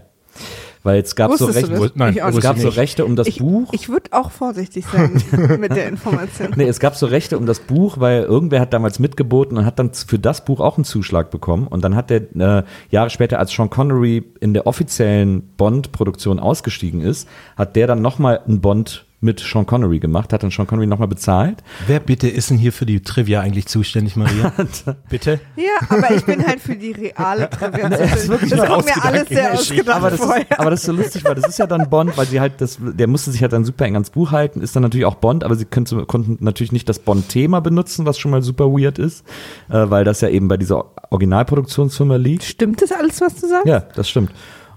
Weil 0.83 1.01
es 1.01 1.15
gab 1.15 1.33
so 1.33 1.47
Wusstest 1.47 1.69
du 1.69 1.81
Rechte? 1.81 1.97
Nein, 1.97 2.17
es 2.17 2.35
nicht. 2.35 2.41
gab 2.41 2.57
so. 2.57 2.69
Rechte 2.69 3.05
um 3.05 3.15
das 3.15 3.27
ich, 3.27 3.39
Buch. 3.39 3.69
Ich 3.73 3.89
würde 3.89 4.11
auch 4.11 4.31
vorsichtig 4.31 4.85
sein 4.85 5.21
mit 5.59 5.75
der 5.75 5.87
Information. 5.87 6.53
Nee, 6.55 6.67
es 6.67 6.79
gab 6.79 6.95
so 6.95 7.07
Rechte 7.07 7.37
um 7.37 7.45
das 7.45 7.59
Buch, 7.59 7.99
weil 7.99 8.23
irgendwer 8.23 8.61
hat 8.61 8.73
damals 8.73 8.99
mitgeboten 8.99 9.57
und 9.57 9.65
hat 9.65 9.79
dann 9.79 9.93
für 9.93 10.19
das 10.19 10.45
Buch 10.45 10.59
auch 10.59 10.77
einen 10.77 10.85
Zuschlag 10.85 11.31
bekommen. 11.31 11.67
Und 11.67 11.83
dann 11.83 11.95
hat 11.95 12.09
der 12.09 12.21
äh, 12.35 12.63
Jahre 12.89 13.09
später, 13.09 13.39
als 13.39 13.51
Sean 13.51 13.69
Connery 13.69 14.23
in 14.39 14.53
der 14.53 14.67
offiziellen 14.67 15.43
Bond-Produktion 15.57 16.39
ausgestiegen 16.39 17.01
ist, 17.01 17.27
hat 17.55 17.75
der 17.75 17.87
dann 17.87 18.01
nochmal 18.01 18.41
einen 18.47 18.61
Bond 18.61 19.06
mit 19.19 19.39
Sean 19.39 19.65
Connery 19.65 19.99
gemacht, 19.99 20.31
hat 20.31 20.43
dann 20.43 20.51
Sean 20.51 20.67
Connery 20.67 20.85
nochmal 20.85 21.07
bezahlt. 21.07 21.63
Wer 21.87 21.99
bitte 21.99 22.27
ist 22.27 22.51
denn 22.51 22.57
hier 22.57 22.71
für 22.71 22.85
die 22.85 23.01
Trivia 23.01 23.41
eigentlich 23.41 23.65
zuständig, 23.65 24.15
Maria? 24.15 24.53
bitte? 25.09 25.39
Ja, 25.55 25.87
aber 25.89 26.11
ich 26.11 26.23
bin 26.23 26.45
halt 26.45 26.59
für 26.59 26.75
die 26.75 26.91
reale 26.91 27.49
Trivia. 27.49 27.89
Das, 27.89 28.27
wirklich 28.27 28.51
das 28.51 28.59
nur 28.59 28.67
kommt 28.67 28.85
mir 28.85 29.03
alles 29.03 29.27
sehr 29.27 29.53
ausgedacht 29.53 29.97
Aber 29.97 30.11
das, 30.11 30.19
vorher. 30.19 30.51
ist, 30.51 30.59
aber 30.59 30.69
das 30.69 30.79
ist 30.81 30.85
so 30.85 30.91
lustig, 30.91 31.25
weil 31.25 31.35
das 31.35 31.47
ist 31.47 31.57
ja 31.57 31.65
dann 31.65 31.89
Bond, 31.89 32.15
weil 32.15 32.27
sie 32.27 32.39
halt 32.39 32.61
das, 32.61 32.77
der 32.79 33.07
musste 33.07 33.31
sich 33.31 33.41
halt 33.41 33.53
dann 33.53 33.65
super 33.65 33.85
eng 33.85 33.95
ans 33.95 34.11
Buch 34.11 34.31
halten, 34.31 34.61
ist 34.61 34.75
dann 34.75 34.83
natürlich 34.83 35.05
auch 35.05 35.15
Bond, 35.15 35.43
aber 35.43 35.55
sie 35.55 35.65
könnte, 35.65 36.05
konnten 36.05 36.37
natürlich 36.39 36.71
nicht 36.71 36.87
das 36.87 36.99
Bond-Thema 36.99 37.59
benutzen, 37.59 38.05
was 38.05 38.19
schon 38.19 38.29
mal 38.29 38.43
super 38.43 38.65
weird 38.65 38.99
ist, 38.99 39.25
äh, 39.69 39.89
weil 39.89 40.03
das 40.03 40.21
ja 40.21 40.29
eben 40.29 40.47
bei 40.47 40.57
dieser 40.57 40.85
Originalproduktionsfirma 41.09 42.17
liegt. 42.17 42.43
Stimmt 42.43 42.83
das 42.83 42.91
alles, 42.91 43.19
was 43.19 43.35
du 43.35 43.47
sagst? 43.47 43.65
Ja, 43.65 43.79
das 43.79 44.09
stimmt. 44.09 44.31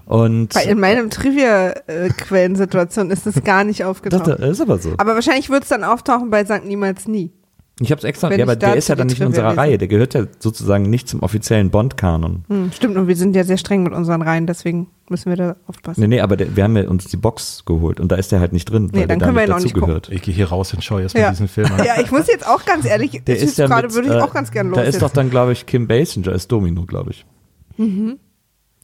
Und 0.05 0.53
Weil 0.55 0.69
in 0.69 0.79
meinem 0.79 1.09
Trivia-Quellensituation 1.09 3.09
ist 3.11 3.25
das 3.25 3.43
gar 3.43 3.63
nicht 3.63 3.79
das, 3.81 3.87
aufgetaucht. 3.87 4.27
das 4.27 4.39
ist 4.39 4.61
aber 4.61 4.77
so. 4.77 4.93
Aber 4.97 5.15
wahrscheinlich 5.15 5.49
wird 5.49 5.63
es 5.63 5.69
dann 5.69 5.83
auftauchen 5.83 6.29
bei 6.29 6.45
Sankt 6.45 6.67
Niemals 6.67 7.07
Nie. 7.07 7.31
Ich 7.79 7.89
habe 7.89 7.97
es 7.97 8.03
extra, 8.03 8.29
Wenn 8.29 8.37
ja, 8.37 8.45
aber 8.45 8.55
der 8.55 8.75
ist 8.75 8.89
ja 8.89 8.95
dann 8.95 9.07
nicht 9.07 9.19
in 9.19 9.25
unserer. 9.27 9.57
Reihe, 9.57 9.79
der 9.79 9.87
gehört 9.87 10.13
ja 10.13 10.25
sozusagen 10.37 10.87
nicht 10.91 11.07
zum 11.09 11.23
offiziellen 11.23 11.71
Bond-Kanon. 11.71 12.43
Hm, 12.47 12.71
stimmt, 12.73 12.95
und 12.95 13.07
wir 13.07 13.15
sind 13.15 13.35
ja 13.35 13.43
sehr 13.43 13.57
streng 13.57 13.81
mit 13.81 13.93
unseren 13.93 14.21
Reihen, 14.21 14.45
deswegen 14.45 14.87
müssen 15.09 15.29
wir 15.31 15.35
da 15.35 15.55
aufpassen. 15.65 15.99
Nee, 16.01 16.07
nee, 16.07 16.21
aber 16.21 16.37
der, 16.37 16.55
wir 16.55 16.63
haben 16.63 16.77
ja 16.77 16.87
uns 16.87 17.05
die 17.05 17.17
Box 17.17 17.63
geholt 17.65 17.99
und 17.99 18.11
da 18.11 18.17
ist 18.17 18.31
der 18.31 18.39
halt 18.39 18.53
nicht 18.53 18.65
drin, 18.69 18.89
weil 18.93 18.99
Nee, 19.01 19.07
dann 19.07 19.07
der 19.07 19.17
da 19.17 19.25
können 19.25 19.37
wir 19.37 19.45
ihn 19.45 19.51
auch 19.53 19.59
nicht 19.63 19.75
dazugehört. 19.75 20.09
Ich 20.11 20.21
gehe 20.21 20.33
hier 20.33 20.49
raus 20.49 20.71
und 20.75 20.83
schaue 20.83 21.01
erstmal 21.01 21.23
Ja. 21.23 21.29
diesen 21.31 21.47
Film 21.47 21.71
an. 21.71 21.83
Ja, 21.83 21.99
ich 21.99 22.11
muss 22.11 22.27
jetzt 22.27 22.45
auch 22.45 22.63
ganz 22.65 22.85
ehrlich, 22.85 23.19
Der 23.25 23.39
ist 23.39 23.57
ja 23.57 23.65
gerade 23.65 23.87
mit, 23.87 23.95
würde 23.95 24.09
ich 24.09 24.13
äh, 24.13 24.21
auch 24.21 24.33
ganz 24.33 24.51
gern 24.51 24.67
los. 24.67 24.75
Da 24.75 24.83
ist 24.83 24.95
jetzt. 24.95 25.01
doch 25.01 25.09
dann, 25.11 25.31
glaube 25.31 25.53
ich, 25.53 25.65
Kim 25.65 25.87
Basinger 25.87 26.33
als 26.33 26.47
Domino, 26.47 26.85
glaube 26.85 27.11
ich. 27.11 27.25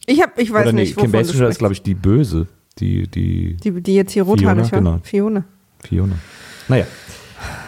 Ich 0.08 0.22
hab, 0.22 0.38
ich 0.38 0.52
weiß 0.52 0.62
Oder 0.62 0.72
nee, 0.72 0.82
nicht, 0.82 0.96
Kim 0.96 1.12
du 1.12 1.18
Basinger 1.18 1.48
ist, 1.48 1.58
glaube 1.58 1.74
ich, 1.74 1.82
die 1.82 1.94
Böse. 1.94 2.46
Die, 2.78 3.08
die 3.08 3.56
die, 3.56 3.80
die 3.82 3.94
jetzt 3.94 4.12
hier 4.12 4.22
rot 4.22 4.38
Fiona, 4.38 4.50
hat, 4.52 4.58
nicht 4.58 4.72
wahr? 4.72 4.78
genau. 4.80 4.98
Fiona. 5.02 5.44
Fiona. 5.82 6.14
Naja. 6.68 6.86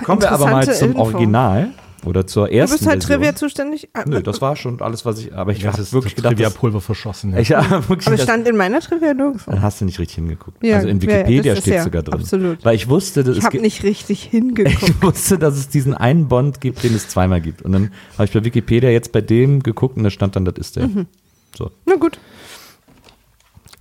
Kommen 0.05 0.21
wir 0.23 0.31
aber 0.33 0.47
mal 0.47 0.73
zum 0.73 0.89
Info. 0.91 1.01
Original 1.03 1.71
oder 2.07 2.27
zur 2.27 2.47
Du 2.49 2.55
ersten 2.55 2.77
bist 2.79 2.89
halt 2.89 3.03
Version. 3.05 3.19
Trivia 3.21 3.35
zuständig? 3.37 3.89
Ah, 3.93 4.05
Nö, 4.07 4.23
das 4.23 4.41
war 4.41 4.57
schon 4.57 4.81
alles, 4.81 5.05
was 5.05 5.19
ich, 5.21 5.35
aber 5.35 5.53
ich 5.53 5.59
Das 5.63 5.73
habe 5.75 5.83
ist 5.83 5.93
wirklich 5.93 6.15
das 6.15 6.23
gedacht, 6.23 6.33
dass, 6.41 6.53
Trivia-Pulver 6.55 6.81
verschossen. 6.81 7.33
Ja. 7.33 7.39
ich 7.41 7.53
habe 7.53 7.89
wirklich 7.89 8.07
Aber 8.07 8.17
stand 8.19 8.49
in 8.49 8.57
meiner 8.57 8.81
Trivia 8.81 9.13
nirgendwo. 9.15 9.51
dann 9.51 9.61
hast 9.63 9.81
du 9.81 9.85
nicht 9.85 9.99
richtig 9.99 10.15
hingeguckt. 10.17 10.65
Ja, 10.65 10.77
also 10.77 10.89
in 10.89 10.99
ja, 11.01 11.11
ja, 11.11 11.19
Wikipedia 11.19 11.57
steht 11.57 11.75
ja, 11.75 11.83
sogar 11.83 12.03
drin. 12.03 12.15
absolut. 12.21 12.65
Weil 12.65 12.75
ich 12.77 12.89
wusste, 12.89 13.23
dass 13.23 13.33
Ich 13.37 13.41
es 13.41 13.45
habe 13.47 13.59
nicht 13.61 13.83
richtig 13.83 14.23
hingeguckt. 14.31 14.83
ich 14.89 15.03
wusste, 15.03 15.39
dass 15.39 15.57
es 15.57 15.69
diesen 15.69 15.93
einen 15.95 16.29
Bond 16.29 16.61
gibt, 16.61 16.83
den 16.85 16.95
es 16.95 17.09
zweimal 17.09 17.41
gibt. 17.41 17.63
Und 17.63 17.73
dann 17.73 17.91
habe 18.15 18.25
ich 18.25 18.33
bei 18.33 18.45
Wikipedia 18.45 18.91
jetzt 18.91 19.13
bei 19.13 19.21
dem 19.21 19.63
geguckt 19.63 19.97
und 19.99 20.05
da 20.05 20.11
stand 20.11 20.37
dann, 20.37 20.45
das 20.47 20.55
ist 20.57 20.77
der. 20.77 20.89
Mhm. 20.89 21.07
So. 21.57 21.71
Na 21.87 21.95
gut. 21.97 22.19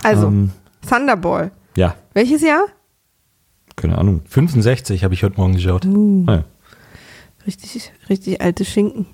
Also, 0.03 0.27
Ähm, 0.27 0.51
Thunderball. 0.87 1.51
ja, 1.75 1.95
Welches 2.13 2.41
Jahr? 2.41 2.63
keine 3.75 3.97
Ahnung. 3.97 4.21
65 4.27 5.03
habe 5.05 5.13
ich 5.13 5.23
heute 5.23 5.37
Morgen 5.37 5.53
geschaut. 5.53 5.85
Naja, 5.85 6.43
Richtig, 7.47 7.91
richtig 8.09 8.41
alte 8.41 8.65
Schinken. 8.65 9.05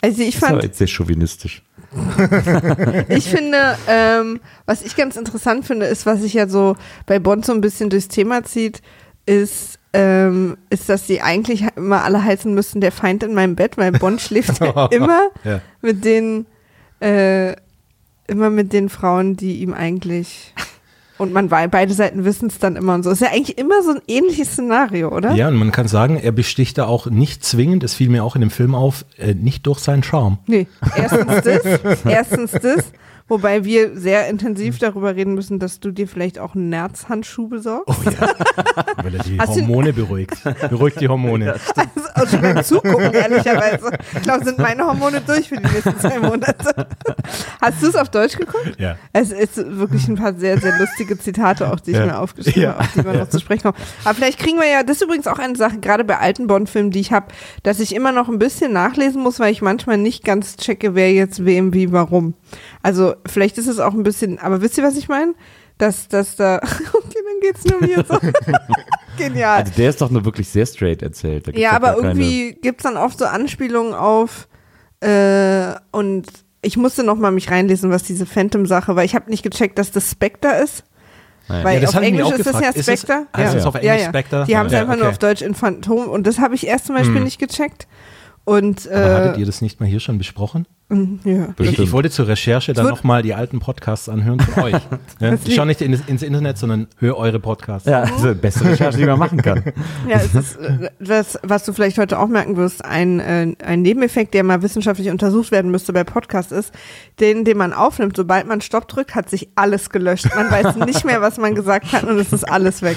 Also 0.00 0.22
ich 0.22 0.34
das 0.34 0.36
ist 0.36 0.42
aber 0.44 0.52
fand, 0.54 0.62
jetzt 0.64 0.78
sehr 0.78 0.86
chauvinistisch. 0.88 1.62
Ich 3.08 3.28
finde, 3.30 3.76
ähm, 3.86 4.40
was 4.66 4.82
ich 4.82 4.96
ganz 4.96 5.16
interessant 5.16 5.64
finde, 5.64 5.86
ist, 5.86 6.06
was 6.06 6.20
sich 6.20 6.34
ja 6.34 6.48
so 6.48 6.76
bei 7.06 7.18
Bond 7.18 7.44
so 7.46 7.52
ein 7.52 7.60
bisschen 7.60 7.88
durchs 7.90 8.08
Thema 8.08 8.42
zieht, 8.44 8.82
ist, 9.26 9.78
ähm, 9.92 10.56
ist, 10.70 10.88
dass 10.88 11.06
sie 11.06 11.20
eigentlich 11.20 11.64
immer 11.76 12.02
alle 12.02 12.22
heißen 12.24 12.52
müssen, 12.52 12.80
der 12.80 12.92
Feind 12.92 13.22
in 13.22 13.34
meinem 13.34 13.54
Bett, 13.56 13.76
weil 13.78 13.92
Bond 13.92 14.20
schläft 14.20 14.60
ja 14.60 14.86
immer 14.90 15.28
Ja. 15.44 15.60
mit 15.82 16.04
den, 16.04 16.46
äh, 17.00 17.54
immer 18.26 18.50
mit 18.50 18.72
den 18.72 18.88
Frauen, 18.88 19.36
die 19.36 19.58
ihm 19.62 19.72
eigentlich 19.74 20.52
und 21.18 21.32
man 21.32 21.50
wei- 21.50 21.66
beide 21.68 21.92
Seiten 21.94 22.24
wissen 22.24 22.48
es 22.48 22.58
dann 22.58 22.76
immer 22.76 22.94
und 22.94 23.02
so. 23.02 23.10
Ist 23.10 23.22
ja 23.22 23.28
eigentlich 23.28 23.58
immer 23.58 23.82
so 23.82 23.90
ein 23.92 24.00
ähnliches 24.06 24.52
Szenario, 24.52 25.08
oder? 25.14 25.32
Ja, 25.34 25.48
und 25.48 25.56
man 25.56 25.72
kann 25.72 25.88
sagen, 25.88 26.16
er 26.16 26.32
besticht 26.32 26.78
da 26.78 26.86
auch 26.86 27.06
nicht 27.06 27.44
zwingend, 27.44 27.82
das 27.82 27.94
fiel 27.94 28.08
mir 28.08 28.22
auch 28.24 28.34
in 28.34 28.40
dem 28.42 28.50
Film 28.50 28.74
auf, 28.74 29.04
äh, 29.16 29.34
nicht 29.34 29.66
durch 29.66 29.78
seinen 29.80 30.02
Charme. 30.02 30.38
Nee, 30.46 30.66
erstens 30.96 31.42
das, 31.42 31.64
erstens 32.04 32.52
das, 32.52 32.84
wobei 33.28 33.64
wir 33.64 33.96
sehr 33.96 34.28
intensiv 34.28 34.78
darüber 34.78 35.14
reden 35.14 35.34
müssen, 35.34 35.58
dass 35.58 35.80
du 35.80 35.90
dir 35.90 36.08
vielleicht 36.08 36.38
auch 36.38 36.54
einen 36.54 36.68
Nerzhandschuh 36.70 37.48
besorgst. 37.48 37.88
Oh 37.88 38.10
ja, 38.10 38.34
weil 39.02 39.14
er 39.14 39.22
die 39.24 39.38
Hast 39.38 39.50
Hormone 39.50 39.92
beruhigt. 39.92 40.34
Beruhigt 40.68 41.00
die 41.00 41.08
Hormone. 41.08 41.52
Also, 41.52 42.08
auch 42.14 42.28
schon 42.28 42.40
beim 42.40 42.62
Zugucken, 42.64 43.12
ehrlicherweise. 43.12 43.90
Ich 44.16 44.22
glaube, 44.22 44.44
sind 44.44 44.58
meine 44.58 44.86
Hormone 44.86 45.20
durch 45.20 45.48
für 45.48 45.56
die 45.56 45.62
nächsten 45.72 45.98
zwei 45.98 46.18
Monate. 46.18 46.86
Hast 47.60 47.82
du 47.82 47.86
es 47.88 47.96
auf 47.96 48.08
Deutsch 48.10 48.36
geguckt? 48.36 48.76
Ja. 48.78 48.96
Es 49.12 49.30
ist 49.32 49.56
wirklich 49.56 50.08
ein 50.08 50.16
paar 50.16 50.34
sehr, 50.34 50.58
sehr 50.58 50.78
lustige 50.78 51.18
Zitate, 51.18 51.70
auch 51.72 51.80
die 51.80 51.92
ich 51.92 51.96
Ja. 51.96 52.06
mir 52.06 52.18
aufgeschrieben 52.18 52.62
Ja. 52.62 52.68
habe, 52.74 52.80
auf 52.82 52.92
die 52.94 53.04
wir 53.04 53.12
noch 53.14 53.28
zu 53.28 53.38
sprechen 53.40 53.62
kommen. 53.62 53.76
Aber 54.04 54.14
vielleicht 54.14 54.38
kriegen 54.38 54.58
wir 54.58 54.68
ja, 54.68 54.82
das 54.82 54.96
ist 54.96 55.02
übrigens 55.02 55.26
auch 55.26 55.38
eine 55.38 55.56
Sache, 55.56 55.78
gerade 55.78 56.04
bei 56.04 56.18
alten 56.18 56.46
Bond-Filmen, 56.46 56.90
die 56.90 57.00
ich 57.00 57.12
habe, 57.12 57.26
dass 57.62 57.80
ich 57.80 57.94
immer 57.94 58.12
noch 58.12 58.28
ein 58.28 58.38
bisschen 58.38 58.72
nachlesen 58.72 59.22
muss, 59.22 59.38
weil 59.40 59.52
ich 59.52 59.62
manchmal 59.62 59.98
nicht 59.98 60.24
ganz 60.24 60.56
checke, 60.56 60.94
wer 60.94 61.12
jetzt 61.12 61.44
wem, 61.44 61.72
wie, 61.74 61.92
warum. 61.92 62.34
Also 62.82 63.14
vielleicht 63.26 63.58
ist 63.58 63.66
es 63.66 63.78
auch 63.78 63.94
ein 63.94 64.02
bisschen, 64.02 64.38
aber 64.38 64.60
wisst 64.60 64.78
ihr, 64.78 64.84
was 64.84 64.96
ich 64.96 65.08
meine? 65.08 65.34
Dass, 65.78 66.08
dass 66.08 66.34
da, 66.36 66.56
okay, 66.92 67.18
dann 67.24 67.40
geht's 67.40 67.64
nur 67.64 67.80
mir 67.80 68.04
so. 68.08 68.18
Genial. 69.16 69.60
Also 69.60 69.72
der 69.76 69.90
ist 69.90 70.00
doch 70.00 70.10
nur 70.10 70.24
wirklich 70.24 70.48
sehr 70.48 70.66
straight 70.66 71.02
erzählt. 71.02 71.46
Da 71.46 71.52
gibt's 71.52 71.62
Ja, 71.62 71.72
aber 71.72 71.94
keine- 71.94 72.08
irgendwie 72.08 72.58
gibt's 72.60 72.82
dann 72.82 72.96
oft 72.96 73.18
so 73.18 73.24
Anspielungen 73.26 73.94
auf 73.94 74.48
äh, 75.00 75.74
und 75.92 76.26
ich 76.62 76.76
musste 76.76 77.04
noch 77.04 77.16
mal 77.16 77.30
mich 77.30 77.50
reinlesen, 77.50 77.90
was 77.90 78.02
diese 78.02 78.26
Phantom-Sache, 78.26 78.96
weil 78.96 79.06
ich 79.06 79.14
habe 79.14 79.30
nicht 79.30 79.42
gecheckt, 79.44 79.78
dass 79.78 79.92
das 79.92 80.10
Spectre 80.10 80.60
ist. 80.62 80.82
Nein. 81.48 81.64
Weil 81.64 81.74
Ja, 81.76 81.80
das 81.82 81.96
auf 81.96 82.02
Englisch 82.02 82.28
ist 82.30 82.38
das 82.46 82.46
ja 82.46 82.52
gefragt. 82.60 82.76
Ist 82.76 82.88
es- 82.88 83.00
Spectre. 83.00 83.26
heißt 83.36 83.54
ja. 83.54 83.60
es 83.60 83.66
auf 83.66 83.74
ja, 83.76 83.80
Englisch 83.80 84.02
ja. 84.02 84.08
Spectre? 84.08 84.44
Die 84.48 84.56
haben 84.56 84.66
es 84.66 84.72
Ja, 84.72 84.80
einfach 84.80 84.94
nur 84.96 85.04
okay. 85.04 85.10
auf 85.12 85.18
Deutsch 85.18 85.42
in 85.42 85.54
Phantom 85.54 86.08
und 86.08 86.26
das 86.26 86.38
habe 86.40 86.54
ich 86.56 86.66
erst 86.66 86.86
zum 86.86 86.96
Beispiel 86.96 87.16
Hm. 87.16 87.24
nicht 87.24 87.38
gecheckt. 87.38 87.86
Und 88.48 88.90
Aber 88.90 88.96
äh, 88.96 89.14
hattet 89.14 89.36
ihr 89.36 89.44
das 89.44 89.60
nicht 89.60 89.78
mal 89.78 89.86
hier 89.86 90.00
schon 90.00 90.16
besprochen? 90.16 90.66
mh, 90.88 91.18
ja. 91.24 91.48
Ich, 91.58 91.78
ich 91.78 91.92
wollte 91.92 92.08
zur 92.08 92.28
Recherche 92.28 92.72
dann 92.72 92.86
nochmal 92.86 93.20
die 93.20 93.34
alten 93.34 93.60
Podcasts 93.60 94.08
anhören 94.08 94.40
von 94.40 94.62
euch. 94.64 94.72
Ja, 95.20 95.32
Das 95.32 95.40
ich 95.44 95.54
schaue 95.54 95.66
nicht 95.66 95.82
in, 95.82 95.92
ins 96.06 96.22
Internet, 96.22 96.56
sondern 96.56 96.86
höre 96.98 97.16
eure 97.18 97.40
Podcasts. 97.40 97.86
Ja, 97.86 98.02
also 98.04 98.34
beste 98.34 98.64
Recherche, 98.64 98.96
die 98.96 99.04
man 99.04 99.18
machen 99.18 99.42
kann. 99.42 99.64
Ja, 100.08 100.16
es 100.16 100.34
ist, 100.34 100.56
äh, 100.56 100.88
das, 100.98 101.38
was 101.42 101.64
du 101.64 101.74
vielleicht 101.74 101.98
heute 101.98 102.18
auch 102.18 102.28
merken 102.28 102.56
wirst, 102.56 102.84
ein, 102.84 103.20
äh, 103.20 103.54
ein 103.62 103.82
Nebeneffekt, 103.82 104.32
der 104.32 104.44
mal 104.44 104.62
wissenschaftlich 104.62 105.10
untersucht 105.10 105.50
werden 105.50 105.70
müsste 105.70 105.92
bei 105.92 106.04
Podcast 106.04 106.52
ist, 106.52 106.72
den, 107.20 107.44
den 107.44 107.58
man 107.58 107.74
aufnimmt, 107.74 108.16
sobald 108.16 108.46
man 108.46 108.62
Stopp 108.62 108.88
drückt, 108.88 109.14
hat 109.14 109.28
sich 109.28 109.48
alles 109.56 109.90
gelöscht. 109.90 110.28
Man 110.34 110.50
weiß 110.50 110.76
nicht 110.86 111.04
mehr, 111.04 111.20
was 111.20 111.36
man 111.36 111.54
gesagt 111.54 111.92
hat 111.92 112.04
und 112.04 112.18
es 112.18 112.32
ist 112.32 112.44
alles 112.44 112.80
weg. 112.80 112.96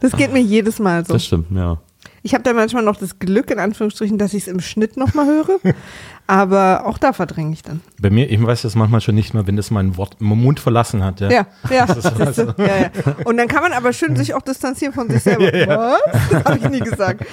Das 0.00 0.12
geht 0.12 0.32
mir 0.32 0.42
jedes 0.42 0.80
Mal 0.80 1.04
so. 1.06 1.12
Das 1.12 1.24
stimmt, 1.24 1.46
ja. 1.54 1.78
Ich 2.28 2.34
habe 2.34 2.44
da 2.44 2.52
manchmal 2.52 2.82
noch 2.82 2.96
das 2.96 3.18
Glück, 3.18 3.50
in 3.50 3.58
Anführungsstrichen, 3.58 4.18
dass 4.18 4.34
ich 4.34 4.42
es 4.42 4.48
im 4.48 4.60
Schnitt 4.60 4.98
nochmal 4.98 5.24
höre, 5.24 5.60
aber 6.28 6.84
auch 6.84 6.98
da 6.98 7.14
verdränge 7.14 7.54
ich 7.54 7.62
dann. 7.62 7.80
Bei 7.98 8.10
mir, 8.10 8.30
ich 8.30 8.40
weiß 8.40 8.60
das 8.60 8.74
manchmal 8.74 9.00
schon 9.00 9.14
nicht 9.14 9.32
mehr, 9.32 9.46
wenn 9.46 9.56
das 9.56 9.70
mein 9.70 9.96
Wort, 9.96 10.16
mein 10.20 10.38
Mund 10.38 10.60
verlassen 10.60 11.02
hat. 11.02 11.20
Ja. 11.20 11.30
Ja, 11.30 11.46
ja. 11.70 11.86
Das 11.86 11.96
ist 11.96 12.16
siehst 12.16 12.38
du? 12.38 12.54
ja, 12.58 12.76
ja. 12.76 12.90
Und 13.24 13.38
dann 13.38 13.48
kann 13.48 13.62
man 13.62 13.72
aber 13.72 13.94
schön 13.94 14.14
sich 14.14 14.34
auch 14.34 14.42
distanzieren 14.42 14.92
von 14.92 15.08
sich 15.08 15.22
selber. 15.22 15.44
Was? 15.52 16.28
Das 16.30 16.44
habe 16.44 16.58
ich 16.58 16.68
nie 16.68 16.80
gesagt. 16.80 17.24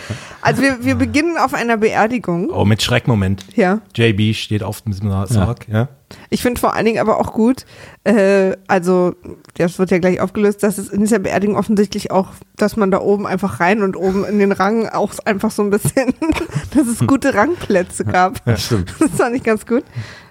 Also 0.41 0.61
wir, 0.61 0.83
wir 0.83 0.95
beginnen 0.95 1.37
auf 1.37 1.53
einer 1.53 1.75
Beerdigung. 1.75 2.49
Oh, 2.49 2.63
mit 2.63 2.81
Schreckmoment. 2.81 3.45
Ja. 3.55 3.81
JB 3.93 4.33
steht 4.33 4.63
auf 4.63 4.81
dem 4.81 4.93
Sarg, 4.93 5.67
ja. 5.67 5.89
Ich 6.29 6.41
finde 6.41 6.59
vor 6.59 6.73
allen 6.73 6.85
Dingen 6.85 6.99
aber 6.99 7.19
auch 7.19 7.33
gut, 7.33 7.65
äh, 8.03 8.55
also 8.67 9.15
das 9.55 9.79
wird 9.79 9.91
ja 9.91 9.97
gleich 9.97 10.21
aufgelöst, 10.21 10.63
dass 10.63 10.77
es 10.77 10.89
in 10.89 11.01
dieser 11.01 11.19
Beerdigung 11.19 11.55
offensichtlich 11.57 12.11
auch, 12.11 12.29
dass 12.55 12.77
man 12.77 12.91
da 12.91 12.99
oben 13.01 13.25
einfach 13.25 13.59
rein 13.59 13.81
und 13.81 13.95
oben 13.95 14.23
in 14.25 14.39
den 14.39 14.51
Rang 14.51 14.87
auch 14.87 15.13
einfach 15.25 15.51
so 15.51 15.63
ein 15.63 15.69
bisschen, 15.69 16.13
dass 16.75 16.87
es 16.87 17.05
gute 17.07 17.33
Rangplätze 17.33 18.05
gab. 18.05 18.45
Ja, 18.45 18.57
stimmt. 18.57 18.84
Das 18.99 19.11
fand 19.11 19.35
ich 19.35 19.43
ganz 19.43 19.65
gut. 19.65 19.83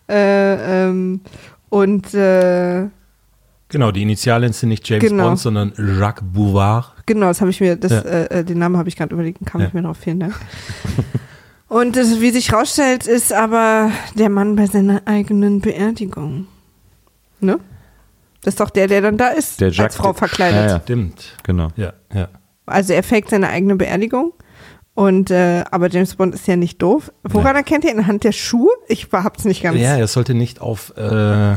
Äh, 0.09 0.89
ähm, 0.89 1.21
und 1.71 2.13
äh, 2.15 2.87
Genau, 3.69 3.91
die 3.91 4.03
Initialen 4.03 4.53
sind 4.53 4.69
nicht 4.69 4.89
James 4.89 5.05
Genau. 5.09 5.25
Bond, 5.29 5.39
sondern 5.41 5.73
Jacques 5.99 6.23
Bouvard. 6.25 6.93
genau, 7.07 7.27
das 7.27 7.41
habe 7.41 7.51
ich 7.51 7.61
mir, 7.61 7.75
das, 7.77 7.91
Ja. 7.93 8.01
äh, 8.03 8.41
äh, 8.41 8.45
den 8.45 8.59
Namen 8.59 8.77
habe 8.77 8.89
ich 8.89 8.97
gerade 8.97 9.13
überlegt, 9.15 9.45
kam 9.47 9.61
Ja. 9.63 9.67
ich 9.69 9.73
mir 9.75 9.83
drauf, 9.83 9.97
vielen 9.97 10.21
Dank. 10.21 10.35
Und 11.69 11.97
das, 11.97 12.21
wie 12.21 12.31
sich 12.31 12.53
rausstellt, 12.53 13.07
ist 13.07 13.33
aber 13.33 13.91
der 14.17 14.29
Mann 14.29 14.55
bei 14.55 14.67
seiner 14.67 15.03
eigenen 15.07 15.61
Beerdigung. 15.61 16.47
Ne? 17.41 17.59
Das 18.43 18.55
ist 18.55 18.61
doch 18.61 18.71
der, 18.71 18.87
der 18.87 19.01
dann 19.01 19.17
da 19.17 19.29
ist, 19.29 19.61
Der 19.61 19.69
als 19.69 19.77
Jacques- 19.77 19.97
Frau 19.97 20.13
verkleidet. 20.13 20.61
Ja, 20.61 20.77
ja. 20.77 20.81
Stimmt. 20.81 21.33
Genau. 21.43 21.69
Ja, 21.77 21.95
ja. 22.13 22.29
Also 22.67 22.93
er 22.93 23.03
faked 23.03 23.31
seine 23.31 23.49
eigene 23.49 23.75
Beerdigung. 23.77 24.35
Und 24.95 25.31
äh, 25.31 25.65
aber 25.71 25.91
James 25.91 26.15
Bond 26.15 26.35
ist 26.35 26.47
ja 26.47 26.55
nicht 26.57 26.81
doof. 26.81 27.11
Woran 27.25 27.57
erkennt 27.57 27.85
ihr 27.85 27.91
anhand 27.91 28.23
der 28.23 28.31
Schuhe? 28.33 28.71
Ich 28.89 29.09
hab's 29.13 29.45
nicht 29.45 29.63
ganz. 29.63 29.79
Ja, 29.81 29.97
er 29.97 30.07
sollte 30.07 30.35
nicht 30.35 30.61
auf 30.61 30.97
äh, 30.97 31.57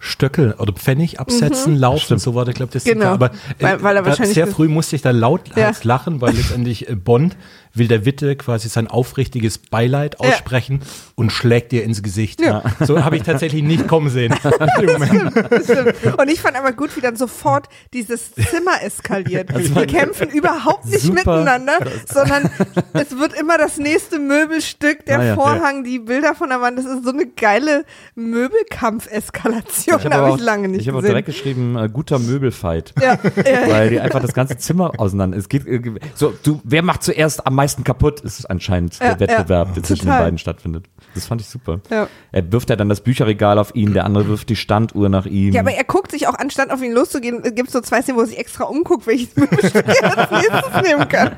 Stöckel 0.00 0.54
oder 0.58 0.72
Pfennig 0.72 1.20
absetzen, 1.20 1.76
laufen, 1.76 2.18
so 2.18 2.34
war 2.34 2.44
der, 2.44 2.54
glaube 2.54 2.70
ich, 2.76 2.82
das 2.82 2.84
Mhm. 2.86 2.98
Genau. 2.98 3.12
Zitat. 3.12 3.30
Aber 3.30 3.34
äh, 3.58 3.62
Weil- 3.62 3.82
weil 3.84 3.96
er 3.96 4.04
wahrscheinlich 4.04 4.34
sehr 4.34 4.48
früh 4.48 4.66
musste 4.66 4.96
ich 4.96 5.02
da 5.02 5.12
laut 5.12 5.42
Ja. 5.56 5.70
lachen, 5.84 6.20
weil 6.20 6.34
letztendlich 6.34 6.88
äh, 6.88 6.96
Bond 6.96 7.36
will 7.74 7.88
der 7.88 8.04
Witte 8.04 8.36
quasi 8.36 8.68
sein 8.68 8.86
aufrichtiges 8.88 9.58
Beileid 9.58 10.16
Ja. 10.20 10.28
aussprechen 10.28 10.80
und 11.14 11.30
schlägt 11.32 11.72
ihr 11.72 11.84
ins 11.84 12.02
Gesicht. 12.02 12.40
Ja. 12.40 12.62
So 12.80 13.04
habe 13.04 13.16
ich 13.16 13.22
tatsächlich 13.22 13.62
nicht 13.62 13.88
kommen 13.88 14.10
sehen. 14.10 14.34
Im 14.80 14.86
Moment. 14.92 15.32
Das 15.50 15.64
stimmt. 15.64 16.18
Und 16.18 16.28
ich 16.30 16.40
fand 16.40 16.56
aber 16.56 16.72
gut, 16.72 16.96
wie 16.96 17.00
dann 17.00 17.16
sofort 17.16 17.68
dieses 17.92 18.32
Zimmer 18.34 18.82
eskaliert. 18.82 19.50
Die 19.56 19.86
kämpfen 19.86 20.28
überhaupt 20.30 20.86
nicht 20.86 21.00
Super. 21.00 21.14
miteinander, 21.38 21.78
sondern 22.12 22.50
es 22.92 23.18
wird 23.18 23.32
immer 23.38 23.58
das 23.58 23.78
nächste 23.78 24.18
Möbelstück, 24.18 25.04
der 25.06 25.18
Ah 25.20 25.24
ja. 25.24 25.34
Vorhang, 25.34 25.84
die 25.84 25.98
Bilder 25.98 26.34
von 26.34 26.48
der 26.48 26.60
Wand. 26.60 26.78
Das 26.78 26.84
ist 26.86 27.04
so 27.04 27.10
eine 27.10 27.26
geile 27.26 27.84
Möbelkampf-Eskalation. 28.14 29.98
Ich 29.98 30.04
habe 30.04 30.14
Habe 30.14 30.28
ich 30.28 30.34
auch, 30.34 30.38
lange 30.40 30.68
nicht 30.68 30.82
ich 30.82 30.88
habe 30.88 30.98
auch 30.98 31.00
gesehen. 31.02 31.12
direkt 31.14 31.26
geschrieben, 31.26 31.76
äh, 31.76 31.88
guter 31.88 32.18
Möbelfight. 32.18 32.92
ja, 33.00 33.18
ja, 33.36 33.68
Weil 33.68 33.90
die 33.90 34.00
einfach 34.00 34.20
das 34.20 34.32
ganze 34.34 34.56
Zimmer 34.56 34.92
auseinander. 34.98 35.36
Es 35.38 35.48
geht 35.48 35.66
äh, 35.66 35.80
so, 36.14 36.32
du, 36.42 36.60
wer 36.64 36.82
macht 36.82 37.02
zuerst 37.02 37.46
am 37.46 37.54
meisten 37.62 37.84
kaputt? 37.84 38.20
Ist 38.20 38.44
anscheinend 38.50 38.98
Ja, 38.98 39.14
der 39.14 39.20
Wettbewerb, 39.20 39.74
der 39.74 39.82
zwischen 39.82 40.06
den 40.06 40.18
beiden 40.18 40.38
stattfindet. 40.38 40.86
Das 41.14 41.26
fand 41.26 41.40
ich 41.40 41.46
super. 41.46 41.80
ja. 41.90 42.08
Er 42.32 42.52
wirft 42.52 42.70
ja 42.70 42.76
dann 42.76 42.88
das 42.88 43.00
Bücherregal 43.02 43.58
auf 43.58 43.74
ihn, 43.74 43.92
der 43.94 44.04
andere 44.04 44.26
wirft 44.28 44.48
die 44.48 44.56
Standuhr 44.56 45.08
nach 45.08 45.26
ihm. 45.26 45.52
Ja, 45.52 45.60
aber 45.60 45.72
er 45.72 45.84
guckt 45.84 46.10
sich 46.10 46.26
auch, 46.26 46.34
anstatt 46.34 46.70
auf 46.70 46.82
ihn 46.82 46.92
loszugehen, 46.92 47.42
gibt 47.54 47.68
es 47.68 47.72
so 47.72 47.80
zwei 47.80 48.02
Szenen, 48.02 48.18
wo 48.18 48.22
er 48.22 48.26
sich 48.26 48.38
extra 48.38 48.64
umguckt, 48.64 49.06
welches 49.06 49.36
als 49.36 50.30
nächstes 50.30 50.82
nehmen 50.82 51.08
kann. 51.08 51.36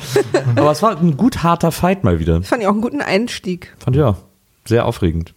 aber 0.56 0.70
es 0.70 0.82
war 0.82 0.96
ein 0.98 1.16
gut 1.16 1.42
harter 1.42 1.72
Fight 1.72 2.04
mal 2.04 2.20
wieder. 2.20 2.38
Das 2.38 2.48
fand 2.48 2.62
ich 2.62 2.68
auch 2.68 2.72
einen 2.72 2.82
guten 2.82 3.00
Einstieg. 3.00 3.74
Fand 3.78 3.96
ich 3.96 4.02
auch. 4.02 4.16
Sehr 4.66 4.86
aufregend. 4.86 5.34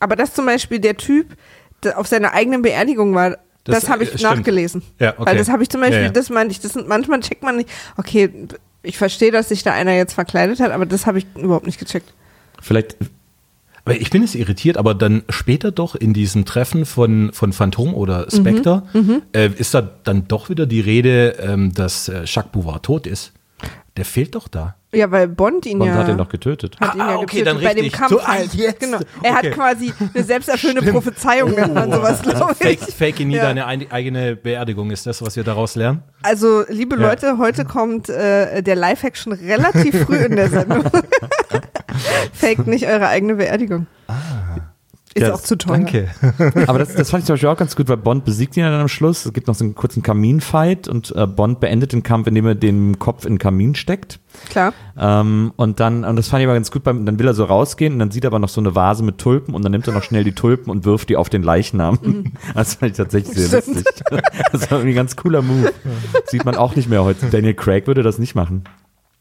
Aber 0.00 0.14
dass 0.16 0.34
zum 0.34 0.46
Beispiel 0.46 0.78
der 0.78 0.96
Typ 0.96 1.36
der 1.84 1.98
auf 1.98 2.06
seiner 2.08 2.32
eigenen 2.32 2.62
Beerdigung 2.62 3.14
war, 3.14 3.38
das, 3.64 3.80
Das, 3.82 3.90
habe 3.90 4.02
äh, 4.02 4.08
ich 4.08 4.18
stimmt. 4.18 4.22
nachgelesen. 4.38 4.82
Ja, 4.98 5.14
okay. 5.16 5.26
Weil 5.30 5.36
das 5.36 5.48
habe 5.48 5.62
ich 5.62 5.68
zum 5.68 5.80
Beispiel, 5.80 5.98
Ja, 6.00 6.04
ja. 6.06 6.10
das 6.12 6.30
meinte 6.30 6.52
ich, 6.52 6.60
das 6.60 6.72
sind, 6.72 6.88
manchmal 6.88 7.20
checkt 7.20 7.42
man 7.42 7.56
nicht, 7.56 7.68
okay, 7.96 8.48
ich 8.88 8.96
verstehe, 8.96 9.30
dass 9.30 9.50
sich 9.50 9.62
da 9.62 9.72
einer 9.72 9.92
jetzt 9.92 10.14
verkleidet 10.14 10.60
hat, 10.60 10.72
aber 10.72 10.86
das 10.86 11.06
habe 11.06 11.18
ich 11.18 11.26
überhaupt 11.36 11.66
nicht 11.66 11.78
gecheckt. 11.78 12.14
Vielleicht, 12.60 12.96
Aber 13.84 13.94
ich 14.00 14.10
bin 14.10 14.22
es 14.22 14.34
irritiert, 14.34 14.78
aber 14.78 14.94
dann 14.94 15.22
später 15.28 15.70
doch 15.70 15.94
in 15.94 16.14
diesem 16.14 16.46
Treffen 16.46 16.86
von, 16.86 17.30
von 17.32 17.52
Phantom 17.52 17.94
oder 17.94 18.26
Mhm, 18.32 18.36
Spectre 18.36 18.82
äh, 19.34 19.50
ist 19.56 19.74
da 19.74 19.82
dann 19.82 20.26
doch 20.26 20.48
wieder 20.48 20.66
die 20.66 20.80
Rede, 20.80 21.36
ähm, 21.40 21.74
dass 21.74 22.08
äh, 22.08 22.22
Jacques 22.24 22.50
Bouvard 22.52 22.82
tot 22.84 23.06
ist. 23.06 23.32
Der 23.98 24.04
fehlt 24.06 24.34
doch 24.34 24.48
da. 24.48 24.74
Ja, 24.94 25.10
weil 25.10 25.28
Bond 25.28 25.66
ihn 25.66 25.78
Bond 25.80 25.90
ja. 25.90 25.96
hat 25.98 26.08
ihn 26.08 26.16
noch 26.16 26.30
getötet. 26.30 26.78
hat 26.80 26.94
ihn 26.94 27.00
Ah, 27.02 27.10
ja 27.10 27.16
okay, 27.16 27.40
getötet 27.40 27.46
dann 27.48 27.56
bei 27.62 27.74
dem 27.74 27.82
richtig. 27.84 27.92
Kampf 27.92 28.10
So, 28.12 28.20
ah, 28.20 28.26
halt. 28.28 28.54
jetzt. 28.54 28.80
Genau. 28.80 28.98
Er 29.22 29.32
Okay. 29.36 29.48
hat 29.48 29.54
quasi 29.54 29.92
eine 30.14 30.24
selbsterfüllende. 30.24 30.92
Prophezeiung, 30.92 31.50
nennt 31.50 31.74
man 31.74 31.92
sowas, 31.92 32.20
Also 32.24 32.30
glaube 32.30 32.54
fake, 32.54 32.78
ich. 32.88 32.94
fake 32.94 33.20
nie 33.26 33.34
Ja. 33.36 33.42
deine 33.42 33.66
ein, 33.66 33.90
eigene 33.92 34.34
Beerdigung 34.36 34.90
ist 34.90 35.04
das, 35.06 35.20
was 35.20 35.36
wir 35.36 35.44
daraus 35.44 35.74
lernen. 35.74 36.02
Also, 36.22 36.64
liebe 36.68 36.96
Ja. 36.96 37.02
Leute, 37.08 37.36
heute 37.36 37.64
kommt 37.66 38.08
äh, 38.08 38.62
der 38.62 38.76
Lifehack 38.76 39.16
schon 39.18 39.34
relativ 39.34 40.04
früh 40.06 40.16
in 40.16 40.36
der 40.36 40.48
Sendung. 40.48 40.84
Faked 42.32 42.66
nicht 42.66 42.86
eure 42.86 43.08
eigene 43.08 43.34
Beerdigung. 43.34 43.86
Ist 45.14 45.26
Ja, 45.26 45.34
auch 45.34 45.40
zu 45.40 45.56
teuer. 45.56 45.78
Danke. 45.78 46.08
Aber 46.66 46.78
das, 46.78 46.94
das 46.94 47.10
fand 47.10 47.22
ich 47.22 47.26
zum 47.26 47.34
Beispiel 47.34 47.48
auch 47.48 47.56
ganz 47.56 47.74
gut, 47.76 47.88
weil 47.88 47.96
Bond 47.96 48.24
besiegt 48.24 48.56
ihn 48.56 48.62
dann 48.62 48.80
am 48.80 48.88
Schluss. 48.88 49.26
Es 49.26 49.32
gibt 49.32 49.46
noch 49.46 49.54
so 49.54 49.64
einen 49.64 49.74
kurzen 49.74 50.02
Kaminfight 50.02 50.86
und 50.88 51.14
äh, 51.16 51.26
Bond 51.26 51.60
beendet 51.60 51.92
den 51.92 52.02
Kampf, 52.02 52.26
indem 52.26 52.46
er 52.46 52.54
den 52.54 52.98
Kopf 52.98 53.24
in 53.24 53.34
den 53.34 53.38
Kamin 53.38 53.74
steckt. 53.74 54.20
Klar. 54.50 54.72
Ähm, 54.98 55.52
und 55.56 55.80
dann, 55.80 56.04
und 56.04 56.16
das 56.16 56.28
fand 56.28 56.42
ich 56.42 56.46
aber 56.46 56.54
ganz 56.54 56.70
gut, 56.70 56.84
beim, 56.84 57.06
dann 57.06 57.18
will 57.18 57.26
er 57.26 57.34
so 57.34 57.44
rausgehen 57.44 57.94
und 57.94 57.98
dann 57.98 58.10
sieht 58.10 58.24
er 58.24 58.28
aber 58.28 58.38
noch 58.38 58.48
so 58.48 58.60
eine 58.60 58.74
Vase 58.74 59.02
mit 59.02 59.18
Tulpen 59.18 59.54
und 59.54 59.64
dann 59.64 59.72
nimmt 59.72 59.86
er 59.86 59.94
noch 59.94 60.02
schnell 60.02 60.24
die 60.24 60.32
Tulpen 60.32 60.70
und 60.70 60.84
wirft 60.84 61.08
die 61.08 61.16
auf 61.16 61.28
den 61.28 61.42
Leichnam. 61.42 61.98
Das 62.54 62.74
fand 62.74 62.92
ich 62.92 62.96
tatsächlich 62.96 63.36
sehr 63.36 63.62
Stimmt. 63.62 63.76
lustig. 63.78 64.04
Das 64.52 64.70
war 64.70 64.78
irgendwie 64.78 64.92
ein 64.94 64.96
ganz 64.96 65.16
cooler 65.16 65.42
Move. 65.42 65.72
Sieht 66.26 66.44
man 66.44 66.56
auch 66.56 66.76
nicht 66.76 66.88
mehr 66.88 67.04
heute. 67.04 67.26
Daniel 67.26 67.54
Craig 67.54 67.86
würde 67.86 68.02
das 68.02 68.18
nicht 68.18 68.34
machen. 68.34 68.64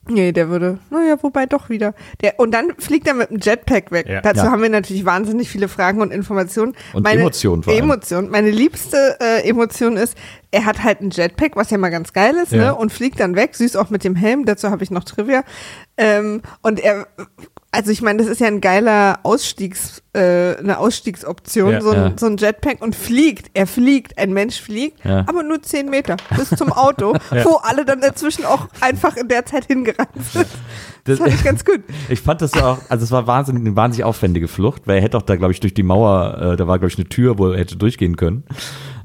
Nee, 0.09 0.31
der 0.31 0.49
würde, 0.49 0.79
naja, 0.89 1.17
wobei 1.21 1.45
doch 1.45 1.69
wieder. 1.69 1.93
Der, 2.21 2.39
und 2.39 2.51
dann 2.53 2.73
fliegt 2.77 3.07
er 3.07 3.13
mit 3.13 3.29
dem 3.29 3.39
Jetpack 3.39 3.91
weg. 3.91 4.07
Ja. 4.07 4.21
Dazu 4.21 4.45
Ja. 4.45 4.51
haben 4.51 4.61
wir 4.61 4.69
natürlich 4.69 5.05
wahnsinnig 5.05 5.49
viele 5.49 5.67
Fragen 5.67 6.01
und 6.01 6.11
Informationen. 6.11 6.73
Und 6.93 7.03
meine, 7.03 7.21
Emotionen 7.21 7.63
vor 7.63 7.73
allem. 7.73 7.83
Emotion. 7.83 8.29
Meine 8.29 8.49
liebste 8.51 9.17
äh, 9.19 9.47
Emotion 9.47 9.97
ist, 9.97 10.17
er 10.51 10.65
hat 10.65 10.83
halt 10.83 11.01
ein 11.01 11.09
Jetpack, 11.09 11.55
was 11.55 11.69
ja 11.69 11.77
mal 11.77 11.89
ganz 11.89 12.13
geil 12.13 12.35
ist, 12.41 12.51
Ja. 12.51 12.57
ne? 12.67 12.75
Und 12.75 12.91
fliegt 12.93 13.19
dann 13.19 13.35
weg, 13.35 13.55
süß 13.55 13.75
auch 13.75 13.89
mit 13.89 14.03
dem 14.03 14.15
Helm, 14.15 14.45
dazu 14.45 14.69
habe 14.69 14.83
ich 14.83 14.91
noch 14.91 15.03
Trivia. 15.03 15.43
Ähm, 15.97 16.41
und 16.61 16.79
er, 16.79 17.07
also 17.71 17.91
ich 17.91 18.01
meine, 18.01 18.19
das 18.19 18.27
ist 18.27 18.39
ja 18.39 18.47
ein 18.47 18.61
geiler 18.61 19.19
Ausstiegs, 19.23 20.01
äh, 20.13 20.55
eine 20.57 20.79
Ausstiegsoption, 20.79 21.71
Ja, 21.73 21.81
so, 21.81 21.89
ein, 21.91 21.97
ja. 21.97 22.13
so 22.17 22.25
ein 22.25 22.37
Jetpack 22.37 22.81
und 22.81 22.95
fliegt. 22.95 23.51
Er 23.53 23.67
fliegt, 23.67 24.17
ein 24.17 24.33
Mensch 24.33 24.59
fliegt, 24.61 25.03
Ja. 25.05 25.19
aber 25.27 25.43
nur 25.43 25.61
10 25.61 25.89
Meter 25.89 26.17
bis 26.35 26.49
zum 26.49 26.71
Auto, 26.71 27.13
wo 27.43 27.55
alle 27.57 27.85
dann 27.85 28.01
dazwischen 28.01 28.45
auch 28.45 28.67
einfach 28.81 29.15
in 29.17 29.27
der 29.27 29.45
Zeit 29.45 29.65
hingerannt 29.65 30.09
sind. 30.31 30.47
Das 31.03 31.19
fand 31.19 31.33
ich 31.33 31.43
ganz 31.43 31.63
gut. 31.63 31.81
Ich 32.09 32.21
fand 32.21 32.41
das 32.41 32.53
auch, 32.53 32.79
also 32.89 33.03
es 33.03 33.11
war 33.11 33.27
wahnsinnig, 33.27 33.61
eine 33.65 33.75
wahnsinnig 33.75 34.03
aufwendige 34.05 34.47
Flucht, 34.47 34.87
weil 34.87 34.97
er 34.97 35.01
hätte 35.03 35.17
auch 35.17 35.21
da, 35.21 35.35
glaube 35.35 35.53
ich, 35.53 35.59
durch 35.59 35.73
die 35.73 35.83
Mauer, 35.83 36.37
äh, 36.53 36.55
da 36.57 36.67
war, 36.67 36.79
glaube 36.79 36.91
ich, 36.91 36.97
eine 36.97 37.07
Tür, 37.07 37.37
wo 37.37 37.49
er 37.49 37.59
hätte 37.59 37.75
durchgehen 37.77 38.15
können. 38.17 38.43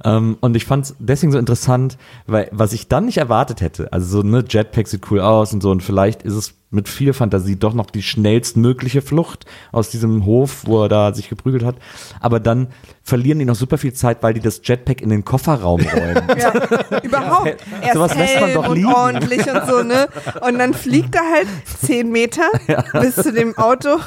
Ähm, 0.04 0.36
und 0.40 0.56
ich 0.56 0.64
fand 0.64 0.86
es 0.86 0.96
deswegen 0.98 1.32
so 1.32 1.38
interessant, 1.38 1.96
weil 2.26 2.48
was 2.52 2.72
ich 2.72 2.88
dann 2.88 3.06
nicht 3.06 3.18
erwartet 3.18 3.60
hätte, 3.60 3.92
also 3.92 4.20
so, 4.20 4.26
ne, 4.26 4.44
Jetpack 4.48 4.88
sieht 4.88 5.10
cool 5.10 5.20
aus 5.20 5.52
und 5.52 5.62
so, 5.62 5.70
und 5.70 5.82
vielleicht 5.82 6.22
ist 6.22 6.34
es 6.34 6.54
mit 6.72 6.88
viel 6.88 7.12
Fantasie 7.12 7.56
doch 7.56 7.74
noch 7.74 7.90
die 7.90 8.02
schnellstmögliche 8.02 9.02
Flucht 9.02 9.44
aus 9.72 9.90
diesem 9.90 10.24
Hof, 10.24 10.62
wo 10.64 10.82
er 10.82 10.88
da 10.88 11.12
sich 11.12 11.28
geprügelt 11.28 11.64
hat. 11.64 11.76
Aber 12.18 12.40
dann 12.40 12.68
verlieren 13.02 13.38
die 13.38 13.44
noch 13.44 13.54
super 13.54 13.76
viel 13.76 13.92
Zeit, 13.92 14.22
weil 14.22 14.32
die 14.32 14.40
das 14.40 14.62
Jetpack 14.64 15.02
in 15.02 15.10
den 15.10 15.22
Kofferraum 15.24 15.80
räumen. 15.94 16.24
Ja, 16.38 17.00
überhaupt. 17.02 17.56
Er 17.82 17.92
Sowas 17.92 18.12
ist 18.12 18.18
lässt 18.18 18.40
man 18.40 18.54
doch 18.54 18.68
und 18.68 18.84
ordentlich 18.86 19.40
und 19.40 19.66
so, 19.66 19.82
ne? 19.82 20.08
Und 20.40 20.58
dann 20.58 20.72
fliegt 20.72 21.14
er 21.14 21.30
halt 21.30 21.48
10 21.84 22.10
Meter 22.10 22.48
bis 23.00 23.16
zu 23.16 23.32
dem 23.32 23.56
Auto 23.58 23.98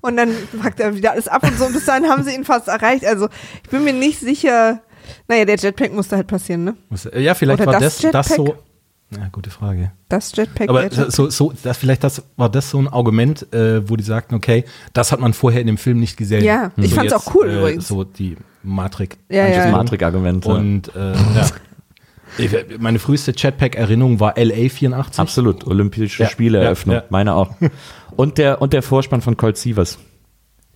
und 0.00 0.16
dann 0.16 0.32
packt 0.62 0.78
er 0.78 0.94
wieder 0.94 1.12
alles 1.12 1.26
ab 1.26 1.42
und 1.42 1.58
so. 1.58 1.64
Und 1.64 1.72
bis 1.72 1.86
dahin 1.86 2.08
haben 2.08 2.22
sie 2.22 2.34
ihn 2.34 2.44
fast 2.44 2.68
erreicht. 2.68 3.04
Also 3.04 3.28
ich 3.64 3.70
bin 3.70 3.82
mir 3.82 3.92
nicht 3.92 4.20
sicher. 4.20 4.80
Naja, 5.28 5.44
der 5.44 5.56
Jetpack 5.56 5.92
musste 5.92 6.16
halt 6.16 6.26
passieren, 6.26 6.64
ne? 6.64 6.74
Muss- 6.90 7.08
Ja, 7.16 7.34
vielleicht 7.34 7.60
Oder 7.62 7.72
war 7.72 7.80
das 7.80 7.98
das, 8.00 8.10
das, 8.12 8.28
Jetpack? 8.30 8.46
so. 8.46 8.54
Ja, 9.18 9.28
gute 9.30 9.50
Frage. 9.50 9.92
Das 10.08 10.34
Jetpack. 10.34 10.70
Aber 10.70 10.88
der 10.88 10.90
Jet- 11.04 11.12
so, 11.12 11.28
so, 11.28 11.52
das, 11.62 11.76
vielleicht 11.76 12.02
das, 12.02 12.22
war 12.36 12.48
das 12.48 12.70
so 12.70 12.78
ein 12.78 12.88
Argument, 12.88 13.52
äh, 13.52 13.86
wo 13.88 13.96
die 13.96 14.04
sagten, 14.04 14.34
okay, 14.34 14.64
das 14.94 15.12
hat 15.12 15.20
man 15.20 15.34
vorher 15.34 15.60
in 15.60 15.66
dem 15.66 15.76
Film 15.76 16.00
nicht 16.00 16.16
gesehen. 16.16 16.42
Ja, 16.44 16.72
ich 16.78 16.94
fand's 16.94 17.12
jetzt, 17.12 17.28
auch 17.28 17.34
cool 17.34 17.50
äh, 17.50 17.58
übrigens. 17.58 17.88
So 17.88 18.04
die 18.04 18.36
Matrik. 18.62 19.18
Ja, 19.28 19.46
ja. 19.46 19.56
Das 19.56 19.64
Ja. 19.66 19.70
Matrix-Argument. 19.72 20.46
ja. 20.46 20.52
Und 20.54 20.96
äh, 20.96 21.12
ja. 21.12 21.46
Ich- 22.38 22.78
Meine 22.78 22.98
früheste 22.98 23.34
Jetpack-Erinnerung 23.36 24.18
war 24.18 24.38
LA 24.38 24.70
84. 24.70 25.18
Absolut, 25.20 25.66
Olympische 25.66 26.22
Ja, 26.22 26.28
Spieleeröffnung, 26.30 26.94
ja, 26.94 27.00
ja. 27.02 27.06
meine 27.10 27.34
auch. 27.34 27.50
Und 28.16 28.38
der, 28.38 28.62
und 28.62 28.72
der 28.72 28.82
Vorspann 28.82 29.20
von 29.20 29.36
Colt 29.36 29.58
Sievers. 29.58 29.98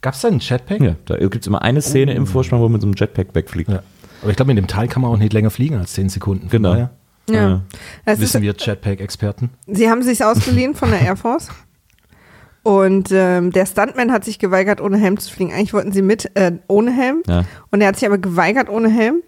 Gab 0.02 0.12
es 0.12 0.20
da 0.20 0.28
einen 0.28 0.40
Jetpack? 0.40 0.80
Ja, 0.82 0.96
da 1.06 1.16
gibt 1.16 1.36
es 1.36 1.46
immer 1.46 1.62
eine 1.62 1.80
Szene 1.80 2.12
im 2.12 2.26
Vorspann, 2.26 2.58
wo 2.58 2.64
man 2.64 2.72
mit 2.72 2.82
so 2.82 2.86
einem 2.86 2.94
Jetpack 2.98 3.28
wegfliegt. 3.34 3.70
Ja. 3.70 3.82
Aber 4.22 4.30
ich 4.30 4.36
glaube, 4.36 4.54
mit 4.54 4.58
dem 4.58 4.66
Teil 4.66 4.88
kann 4.88 5.02
man 5.02 5.10
auch 5.10 5.18
nicht 5.18 5.32
länger 5.32 5.50
fliegen 5.50 5.76
als 5.76 5.92
10 5.92 6.08
Sekunden. 6.08 6.48
Genau. 6.48 6.72
daher 6.72 6.90
ja. 7.30 7.62
Das 8.04 8.18
ist, 8.18 8.22
Wissen 8.22 8.42
wir 8.42 8.54
Jetpack-Experten. 8.56 9.50
sie 9.66 9.90
haben 9.90 10.02
sich 10.02 10.24
ausgeliehen 10.24 10.74
von 10.74 10.90
der 10.90 11.00
Air 11.00 11.16
Force. 11.16 11.48
Und 12.62 13.10
ähm, 13.12 13.52
der 13.52 13.64
Stuntman 13.64 14.10
hat 14.10 14.24
sich 14.24 14.40
geweigert, 14.40 14.80
ohne 14.80 14.96
Helm 14.96 15.18
zu 15.18 15.32
fliegen. 15.32 15.52
Eigentlich 15.52 15.72
wollten 15.72 15.92
sie 15.92 16.02
mit 16.02 16.36
äh, 16.36 16.52
ohne 16.66 16.90
Helm. 16.90 17.22
Ja. 17.28 17.44
Und 17.70 17.80
er 17.80 17.88
hat 17.88 17.96
sich 17.96 18.06
aber 18.06 18.18
geweigert 18.18 18.68
ohne 18.68 18.88
Helm. 18.88 19.22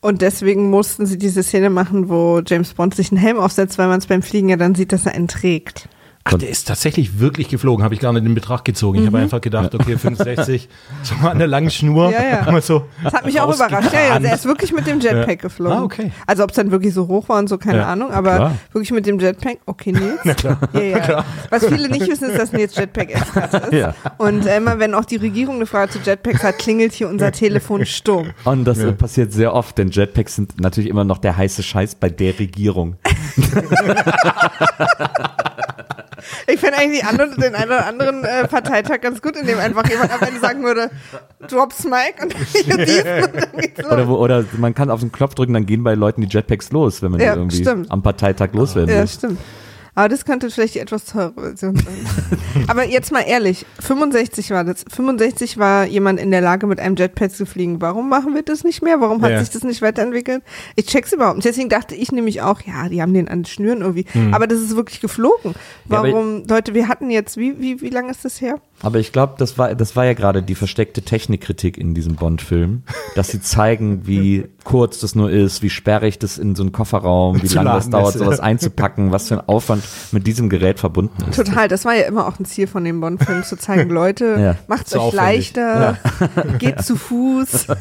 Und 0.00 0.20
deswegen 0.20 0.68
mussten 0.68 1.06
sie 1.06 1.16
diese 1.16 1.42
Szene 1.42 1.70
machen, 1.70 2.10
wo 2.10 2.42
James 2.44 2.74
Bond 2.74 2.94
sich 2.94 3.10
einen 3.10 3.20
Helm 3.20 3.38
aufsetzt, 3.38 3.78
weil 3.78 3.88
man 3.88 4.00
es 4.00 4.06
beim 4.06 4.20
Fliegen 4.20 4.50
ja 4.50 4.56
dann 4.56 4.74
sieht, 4.74 4.92
dass 4.92 5.06
er 5.06 5.14
einen 5.14 5.28
trägt. 5.28 5.88
Ach, 6.26 6.38
der 6.38 6.48
ist 6.48 6.66
tatsächlich 6.68 7.18
wirklich 7.20 7.48
geflogen, 7.50 7.84
habe 7.84 7.92
ich 7.92 8.00
gar 8.00 8.10
nicht 8.14 8.24
in 8.24 8.34
Betracht 8.34 8.64
gezogen. 8.64 8.98
Ich 9.00 9.06
habe 9.06 9.18
einfach 9.18 9.42
gedacht, 9.42 9.74
okay, 9.74 9.98
65, 9.98 10.70
so 11.02 11.14
mal 11.16 11.32
an 11.32 11.38
der 11.38 11.46
langen 11.48 11.70
Schnur. 11.70 12.10
Ja, 12.10 12.22
ja. 12.50 12.60
So 12.62 12.86
Das 13.02 13.12
hat 13.12 13.26
mich 13.26 13.38
auch 13.40 13.54
überrascht. 13.54 13.92
Ja, 13.92 13.98
ja, 14.00 14.00
rausgerannt. 14.06 14.24
er 14.26 14.34
ist 14.34 14.46
wirklich 14.46 14.72
mit 14.72 14.86
dem 14.86 15.00
Jetpack 15.00 15.28
Ja. 15.28 15.34
geflogen. 15.34 15.76
Ah, 15.78 15.82
okay. 15.82 16.12
Also 16.26 16.42
ob 16.44 16.50
es 16.50 16.56
dann 16.56 16.70
wirklich 16.70 16.94
so 16.94 17.08
hoch 17.08 17.28
war 17.28 17.38
und 17.38 17.48
so, 17.50 17.58
keine 17.58 17.78
Ja, 17.80 17.88
Ahnung, 17.88 18.10
aber 18.10 18.36
klar. 18.36 18.52
wirklich 18.72 18.90
mit 18.92 19.04
dem 19.04 19.18
Jetpack, 19.20 19.58
okay, 19.66 19.92
Nils. 19.92 20.20
Na 20.24 20.32
klar. 20.32 20.58
Ja, 20.72 20.80
ja. 20.80 21.24
Was 21.50 21.66
viele 21.66 21.90
nicht 21.90 22.08
wissen, 22.08 22.30
ist, 22.30 22.38
dass 22.38 22.52
Nils 22.52 22.74
Jetpack-Experte 22.74 23.56
ist. 23.70 23.72
Ja. 23.74 23.94
Und 24.16 24.46
äh, 24.46 24.56
immer 24.56 24.78
wenn 24.78 24.94
auch 24.94 25.04
die 25.04 25.16
Regierung 25.16 25.56
eine 25.56 25.66
Frage 25.66 25.92
zu 25.92 25.98
Jetpacks 26.02 26.42
hat, 26.42 26.56
klingelt 26.58 26.94
hier 26.94 27.10
unser 27.10 27.32
Telefon 27.32 27.84
stumm. 27.84 28.30
Und 28.44 28.64
das 28.64 28.78
äh, 28.78 28.92
passiert 28.92 29.30
sehr 29.34 29.52
oft, 29.52 29.76
denn 29.76 29.90
Jetpacks 29.90 30.36
sind 30.36 30.58
natürlich 30.58 30.88
immer 30.88 31.04
noch 31.04 31.18
der 31.18 31.36
heiße 31.36 31.62
Scheiß 31.62 31.96
bei 31.96 32.08
der 32.08 32.38
Regierung. 32.38 32.96
Ich 36.46 36.60
finde 36.60 36.78
eigentlich 36.78 37.04
anderen, 37.04 37.36
den 37.36 37.54
einen 37.54 37.70
oder 37.70 37.86
anderen 37.86 38.24
äh, 38.24 38.46
Parteitag 38.48 39.00
ganz 39.00 39.20
gut, 39.22 39.36
in 39.36 39.46
dem 39.46 39.58
einfach 39.58 39.88
jemand 39.88 40.12
am 40.12 40.26
Ende 40.26 40.40
sagen 40.40 40.62
würde, 40.64 40.90
drops 41.48 41.84
Mike 41.84 42.22
und 42.22 42.34
dann 42.34 42.78
geht's 42.78 43.04
und 43.04 43.36
dann 43.52 43.60
geht's 43.60 43.82
los. 43.82 43.92
Oder, 43.92 44.08
wo, 44.08 44.16
oder 44.16 44.44
man 44.58 44.74
kann 44.74 44.90
auf 44.90 45.00
den 45.00 45.12
Knopf 45.12 45.34
drücken, 45.34 45.54
dann 45.54 45.66
gehen 45.66 45.84
bei 45.84 45.94
Leuten 45.94 46.20
die 46.22 46.28
Jetpacks 46.28 46.72
los, 46.72 47.02
wenn 47.02 47.10
man 47.12 47.20
Ja, 47.20 47.34
irgendwie 47.34 47.58
stimmt. 47.62 47.90
am 47.90 48.02
Parteitag 48.02 48.50
loswerden 48.52 48.94
Ja, 48.94 49.00
will. 49.00 49.08
stimmt. 49.08 49.38
Aber 49.96 50.08
das 50.08 50.24
könnte 50.24 50.50
vielleicht 50.50 50.74
die 50.74 50.80
etwas 50.80 51.04
teure 51.04 51.32
Version 51.34 51.76
sein. 51.76 52.64
Aber 52.68 52.84
jetzt 52.84 53.12
mal 53.12 53.20
ehrlich, 53.20 53.64
65 53.80 54.50
war 54.50 54.64
das. 54.64 54.84
65 54.92 55.56
war 55.58 55.84
jemand 55.86 56.18
in 56.18 56.30
der 56.32 56.40
Lage, 56.40 56.66
mit 56.66 56.80
einem 56.80 56.96
Jetpack 56.96 57.30
zu 57.30 57.46
fliegen. 57.46 57.80
Warum 57.80 58.08
machen 58.08 58.34
wir 58.34 58.42
das 58.42 58.64
nicht 58.64 58.82
mehr? 58.82 59.00
Warum 59.00 59.22
hat 59.22 59.30
Ja. 59.30 59.40
sich 59.40 59.50
das 59.50 59.62
nicht 59.62 59.82
weiterentwickelt? 59.82 60.42
Ich 60.74 60.86
check's 60.86 61.12
überhaupt 61.12 61.36
nicht. 61.36 61.46
Deswegen 61.46 61.68
dachte 61.68 61.94
ich 61.94 62.10
nämlich 62.10 62.42
auch, 62.42 62.60
ja, 62.62 62.88
die 62.88 63.00
haben 63.02 63.14
den 63.14 63.28
an 63.28 63.40
den 63.40 63.44
Schnüren 63.44 63.82
irgendwie. 63.82 64.06
Aber 64.32 64.46
das 64.48 64.60
ist 64.60 64.74
wirklich 64.74 65.00
geflogen. 65.00 65.52
Ja, 65.88 66.02
Warum, 66.02 66.44
Leute, 66.48 66.74
wir 66.74 66.88
hatten 66.88 67.10
jetzt, 67.10 67.36
wie, 67.36 67.60
wie, 67.60 67.80
wie 67.80 67.90
lange 67.90 68.10
ist 68.10 68.24
das 68.24 68.40
her? 68.40 68.60
Aber 68.84 68.98
ich 68.98 69.12
glaube, 69.12 69.34
das 69.38 69.56
war, 69.58 69.74
das 69.74 69.96
war 69.96 70.04
ja 70.04 70.12
gerade 70.12 70.42
die 70.42 70.54
versteckte 70.54 71.02
Technikkritik 71.02 71.78
in 71.78 71.94
diesem 71.94 72.16
Bond-Film, 72.16 72.82
dass 73.14 73.28
sie 73.28 73.40
zeigen, 73.40 74.06
wie 74.06 74.46
kurz 74.62 75.00
das 75.00 75.14
nur 75.14 75.30
ist, 75.30 75.62
wie 75.62 75.70
sperrig 75.70 76.18
das 76.18 76.38
in 76.38 76.54
so 76.54 76.62
einen 76.62 76.72
Kofferraum, 76.72 77.42
wie 77.42 77.46
lange 77.48 77.70
das 77.70 77.90
dauert, 77.90 78.14
ist. 78.14 78.20
sowas 78.20 78.40
einzupacken, 78.40 79.10
was 79.10 79.28
für 79.28 79.38
ein 79.40 79.48
Aufwand 79.48 79.82
mit 80.12 80.26
diesem 80.26 80.48
Gerät 80.50 80.78
verbunden 80.78 81.24
ist. 81.30 81.36
Total, 81.36 81.66
das 81.68 81.84
war 81.84 81.94
ja 81.94 82.02
immer 82.02 82.28
auch 82.28 82.38
ein 82.38 82.44
Ziel 82.44 82.66
von 82.66 82.84
dem 82.84 83.00
Bond-Film, 83.00 83.42
zu 83.42 83.56
zeigen, 83.56 83.88
Leute, 83.94 84.36
Ja. 84.38 84.56
macht's 84.68 84.90
Zu 84.90 84.98
euch 85.00 85.04
aufwendig. 85.06 85.54
leichter, 85.56 85.98
geht 86.58 86.82
zu 86.82 86.96
Fuß. 86.96 87.66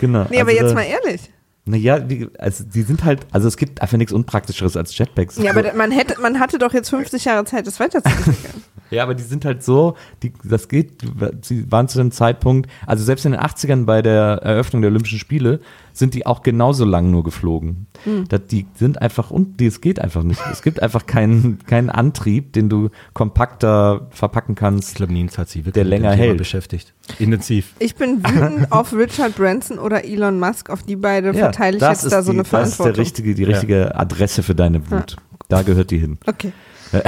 Genau. 0.00 0.26
Nee, 0.30 0.40
aber 0.40 0.50
Also, 0.50 0.62
jetzt 0.62 0.74
mal 0.74 0.82
ehrlich. 0.84 1.20
Naja, 1.64 1.98
die, 1.98 2.28
also 2.38 2.64
die 2.64 2.82
sind 2.82 3.04
halt, 3.04 3.26
also 3.30 3.46
es 3.46 3.56
gibt 3.58 3.82
einfach 3.82 3.98
nichts 3.98 4.12
Unpraktischeres 4.12 4.76
als 4.76 4.96
Jetpacks. 4.96 5.36
Ja, 5.36 5.50
aber 5.50 5.74
man 5.74 5.90
hätte, 5.90 6.18
man 6.20 6.40
hatte 6.40 6.58
doch 6.58 6.72
jetzt 6.72 6.88
50 6.88 7.26
Jahre 7.26 7.44
Zeit, 7.44 7.66
das 7.66 7.78
weiterzuentwickeln. 7.78 8.62
Ja, 8.90 9.02
aber 9.02 9.14
die 9.14 9.22
sind 9.22 9.44
halt 9.44 9.62
so, 9.62 9.96
die, 10.22 10.32
das 10.44 10.68
geht, 10.68 11.02
sie 11.42 11.70
waren 11.70 11.88
zu 11.88 11.98
dem 11.98 12.10
Zeitpunkt, 12.10 12.70
also 12.86 13.04
selbst 13.04 13.26
in 13.26 13.32
den 13.32 13.40
80ern 13.40 13.84
bei 13.84 14.02
der 14.02 14.40
Eröffnung 14.42 14.82
der 14.82 14.90
Olympischen 14.90 15.18
Spiele, 15.18 15.60
sind 15.92 16.14
die 16.14 16.26
auch 16.26 16.42
genauso 16.44 16.84
lang 16.84 17.10
nur 17.10 17.24
geflogen. 17.24 17.86
Das, 18.28 18.42
die 18.46 18.66
sind 18.76 19.02
einfach, 19.02 19.30
und 19.32 19.60
es 19.60 19.80
geht 19.80 19.98
einfach 20.00 20.22
nicht. 20.22 20.40
Es 20.52 20.62
gibt 20.62 20.80
einfach 20.80 21.06
keinen, 21.06 21.58
keinen 21.66 21.90
Antrieb, 21.90 22.52
den 22.52 22.68
du 22.68 22.90
kompakter 23.14 24.06
verpacken 24.10 24.52
Ich 24.52 24.58
kannst. 24.60 24.94
glaube, 24.94 25.12
Nils 25.12 25.36
hat 25.38 25.48
sie 25.48 25.60
wirklich 25.60 25.72
Der 25.74 25.84
länger 25.84 26.12
hält. 26.12 26.38
beschäftigt. 26.38 26.94
Intensiv. 27.18 27.72
Ich 27.80 27.96
bin 27.96 28.18
wütend 28.24 28.70
auf 28.70 28.92
Richard 28.92 29.34
Branson 29.34 29.78
oder 29.80 30.04
Elon 30.04 30.38
Musk, 30.38 30.70
auf 30.70 30.84
die 30.84 30.94
beide 30.96 31.34
verteile 31.34 31.76
ich 31.78 31.80
das 31.80 32.02
jetzt 32.04 32.12
da 32.12 32.20
ist 32.20 32.26
so 32.26 32.32
die, 32.32 32.38
eine 32.38 32.42
Das 32.44 32.46
ist 32.48 32.52
der 32.52 32.60
Verantwortung. 32.68 32.94
richtige, 33.02 33.34
die 33.34 33.44
richtige 33.44 33.94
Adresse 33.96 34.42
für 34.44 34.54
deine 34.54 34.88
Wut. 34.90 35.16
Da 35.48 35.62
gehört 35.62 35.90
die 35.90 35.98
hin. 35.98 36.18
Okay. 36.26 36.52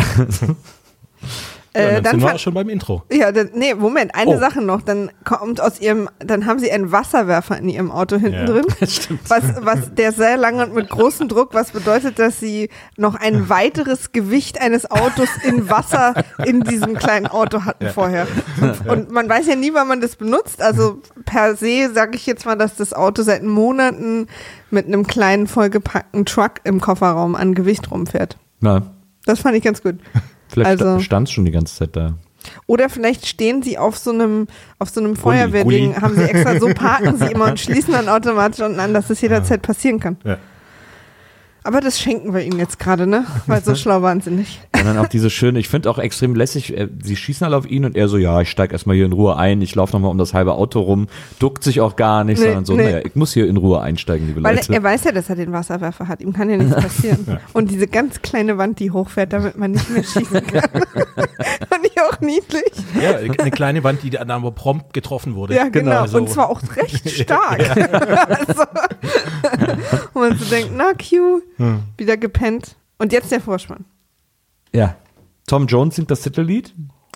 Ja, 1.75 1.81
Äh, 1.83 1.95
dann, 1.95 2.03
dann 2.03 2.11
sind 2.21 2.23
wir 2.29 2.35
auch 2.35 2.39
schon 2.41 2.55
beim 2.55 2.69
Intro. 2.69 3.03
Ja, 3.13 3.31
dann, 3.31 3.51
nee, 3.55 3.75
Moment, 3.75 4.15
eine 4.15 4.37
Oh. 4.37 4.39
Sache 4.41 4.61
noch. 4.61 4.83
Dann 4.83 5.11
kommt 5.25 5.61
aus 5.61 5.81
ihrem, 5.81 6.09
dann 6.19 6.47
haben 6.47 6.59
sie 6.59 6.71
einen 6.73 6.91
Wasserwerfer 6.91 7.59
in 7.59 7.69
ihrem 7.69 7.91
Auto 7.93 8.17
hinten 8.17 8.39
Ja. 8.39 8.45
drin. 8.47 8.65
Was, 9.29 9.43
was 9.61 9.95
der 9.95 10.11
sehr 10.13 10.37
lange 10.37 10.65
und 10.67 10.75
mit 10.75 10.89
großem 10.91 11.29
Druck, 11.29 11.55
was 11.55 11.71
bedeutet, 11.71 12.19
dass 12.19 12.41
sie 12.41 12.71
noch 12.97 13.15
ein 13.15 13.49
weiteres 13.49 14.11
Gewicht 14.13 14.61
eines 14.61 14.91
Autos 14.91 15.29
in 15.45 15.69
Wasser 15.71 16.15
in 16.45 16.63
diesem 16.63 16.95
kleinen 16.95 17.27
Auto 17.27 17.65
hatten 17.65 17.89
vorher. 17.91 18.27
Und, 18.61 18.87
und 18.89 19.11
man 19.13 19.29
weiß 19.29 19.47
ja 19.47 19.55
nie, 19.57 19.73
wann 19.73 19.87
man 19.87 20.01
das 20.01 20.17
benutzt. 20.17 20.61
Also 20.63 21.01
per 21.25 21.55
se 21.57 21.91
sage 21.95 22.17
ich 22.17 22.27
jetzt 22.27 22.47
mal, 22.47 22.57
dass 22.57 22.75
das 22.77 22.93
Auto 22.93 23.23
seit 23.23 23.45
Monaten 23.45 24.27
mit 24.71 24.87
einem 24.87 25.07
kleinen 25.07 25.47
vollgepackten 25.47 26.25
Truck 26.27 26.55
im 26.65 26.81
Kofferraum 26.81 27.35
an 27.37 27.55
Gewicht 27.55 27.91
rumfährt. 27.91 28.37
Na, 28.61 28.83
Das 29.27 29.41
fand 29.41 29.57
ich 29.57 29.63
ganz 29.63 29.83
gut. 29.83 29.97
Vielleicht 30.51 30.71
Also- 30.83 31.01
stand 31.01 31.29
es 31.29 31.33
schon 31.33 31.45
die 31.45 31.51
ganze 31.53 31.75
Zeit 31.77 31.97
da. 31.97 32.15
Oder 32.67 32.89
vielleicht 32.89 33.27
stehen 33.27 33.63
sie 33.63 33.77
auf 33.77 33.99
so 33.99 34.11
einem, 34.13 34.47
auf 34.79 34.89
so 34.89 35.01
einem 35.01 35.15
Feuerwehrding, 35.15 36.01
haben 36.01 36.15
sie 36.17 36.23
extra 36.23 36.59
so, 36.59 36.69
parken 36.69 37.19
sie 37.19 37.27
immer 37.27 37.47
und 37.51 37.61
schließen 37.61 37.93
dann 37.93 38.09
automatisch 38.09 38.65
unten 38.65 38.81
an, 38.81 38.95
dass 38.95 39.09
das 39.09 39.21
jederzeit 39.21 39.61
passieren 39.61 40.01
kann. 40.01 40.17
Ja. 40.25 40.39
Aber 41.63 41.81
das 41.81 42.01
schenken 42.01 42.33
wir 42.33 42.41
ihnen 42.43 42.59
jetzt 42.59 42.79
gerade, 42.79 43.07
ne? 43.07 43.25
Weil 43.47 43.63
so 43.63 43.75
schlau 43.77 44.03
waren 44.03 44.21
sie 44.21 44.31
nicht. 44.31 44.61
Und 44.75 44.87
dann 44.87 44.97
auch 44.99 45.09
diese 45.09 45.29
schöne, 45.31 45.59
ich 45.59 45.69
finde 45.69 45.91
auch 45.91 45.99
extrem 45.99 46.35
lässig, 46.35 46.77
äh, 46.77 46.89
sie 47.03 47.17
schießen 47.17 47.45
alle 47.47 47.57
auf 47.57 47.69
ihn 47.71 47.85
und 47.85 47.97
er 47.97 48.09
so, 48.09 48.17
ja, 48.17 48.41
ich 48.41 48.49
steig 48.51 48.73
erstmal 48.73 48.97
hier 48.97 49.05
in 49.05 49.13
Ruhe 49.13 49.37
ein, 49.37 49.61
ich 49.61 49.75
laufe 49.75 49.93
nochmal 49.93 50.11
um 50.11 50.17
das 50.19 50.33
halbe 50.33 50.55
Auto 50.55 50.81
rum, 50.81 51.09
duckt 51.39 51.63
sich 51.63 51.81
auch 51.83 51.97
gar 51.97 52.25
nicht, 52.25 52.39
Nee, 52.39 52.47
sondern 52.47 52.65
so, 52.65 52.75
nee. 52.75 52.85
naja, 52.85 53.01
ich 53.05 53.15
muss 53.15 53.35
hier 53.35 53.47
in 53.47 53.59
Ruhe 53.59 53.81
einsteigen, 53.83 54.27
liebe 54.27 54.43
Weil 54.43 54.57
Leute. 54.57 54.73
er, 54.73 54.77
er 54.79 54.83
weiß 54.83 55.05
ja, 55.05 55.13
dass 55.13 55.29
er 55.29 55.37
den 55.37 55.53
Wasserwerfer 55.53 56.09
hat. 56.09 56.21
Ihm 56.23 56.33
kann 56.33 56.49
ja 56.49 56.57
nichts 56.57 56.75
passieren. 56.81 57.39
Und 57.53 57.71
diese 57.71 57.87
ganz 57.87 58.23
kleine 58.23 58.57
Wand, 58.57 58.79
die 58.79 58.91
hochfährt, 58.91 59.33
damit 59.33 59.59
man 59.59 59.73
nicht 59.73 59.91
mehr 59.91 60.03
schießen 60.03 60.47
kann. 60.47 60.63
Fand 61.69 61.85
ich 61.85 62.01
auch 62.01 62.21
niedlich. 62.21 62.73
Ja, 63.03 63.17
eine 63.17 63.51
kleine 63.51 63.85
Wand, 63.85 64.03
die 64.03 64.11
dann 64.11 64.31
aber 64.31 64.51
prompt 64.53 64.93
getroffen 64.95 65.35
wurde. 65.35 65.55
Ja, 65.57 65.69
genau. 65.69 66.01
Also- 66.03 66.17
Und 66.19 66.31
zwar 66.31 66.49
auch 66.49 66.61
recht 66.77 67.09
stark. 67.11 67.61
also, 67.77 68.63
wo 70.21 70.29
man 70.29 70.39
so 70.39 70.45
denkt, 70.45 70.73
na, 70.75 70.93
Q, 70.93 71.41
Hm. 71.57 71.83
wieder 71.97 72.17
gepennt. 72.17 72.77
Und 72.99 73.13
jetzt 73.13 73.33
der 73.33 73.41
Vorspann. 73.41 73.85
Ja. 74.73 74.97
Tom 75.47 75.67
Jones 75.67 75.97
singt 75.97 76.11
das 76.11 76.21
Titellied 76.21 76.75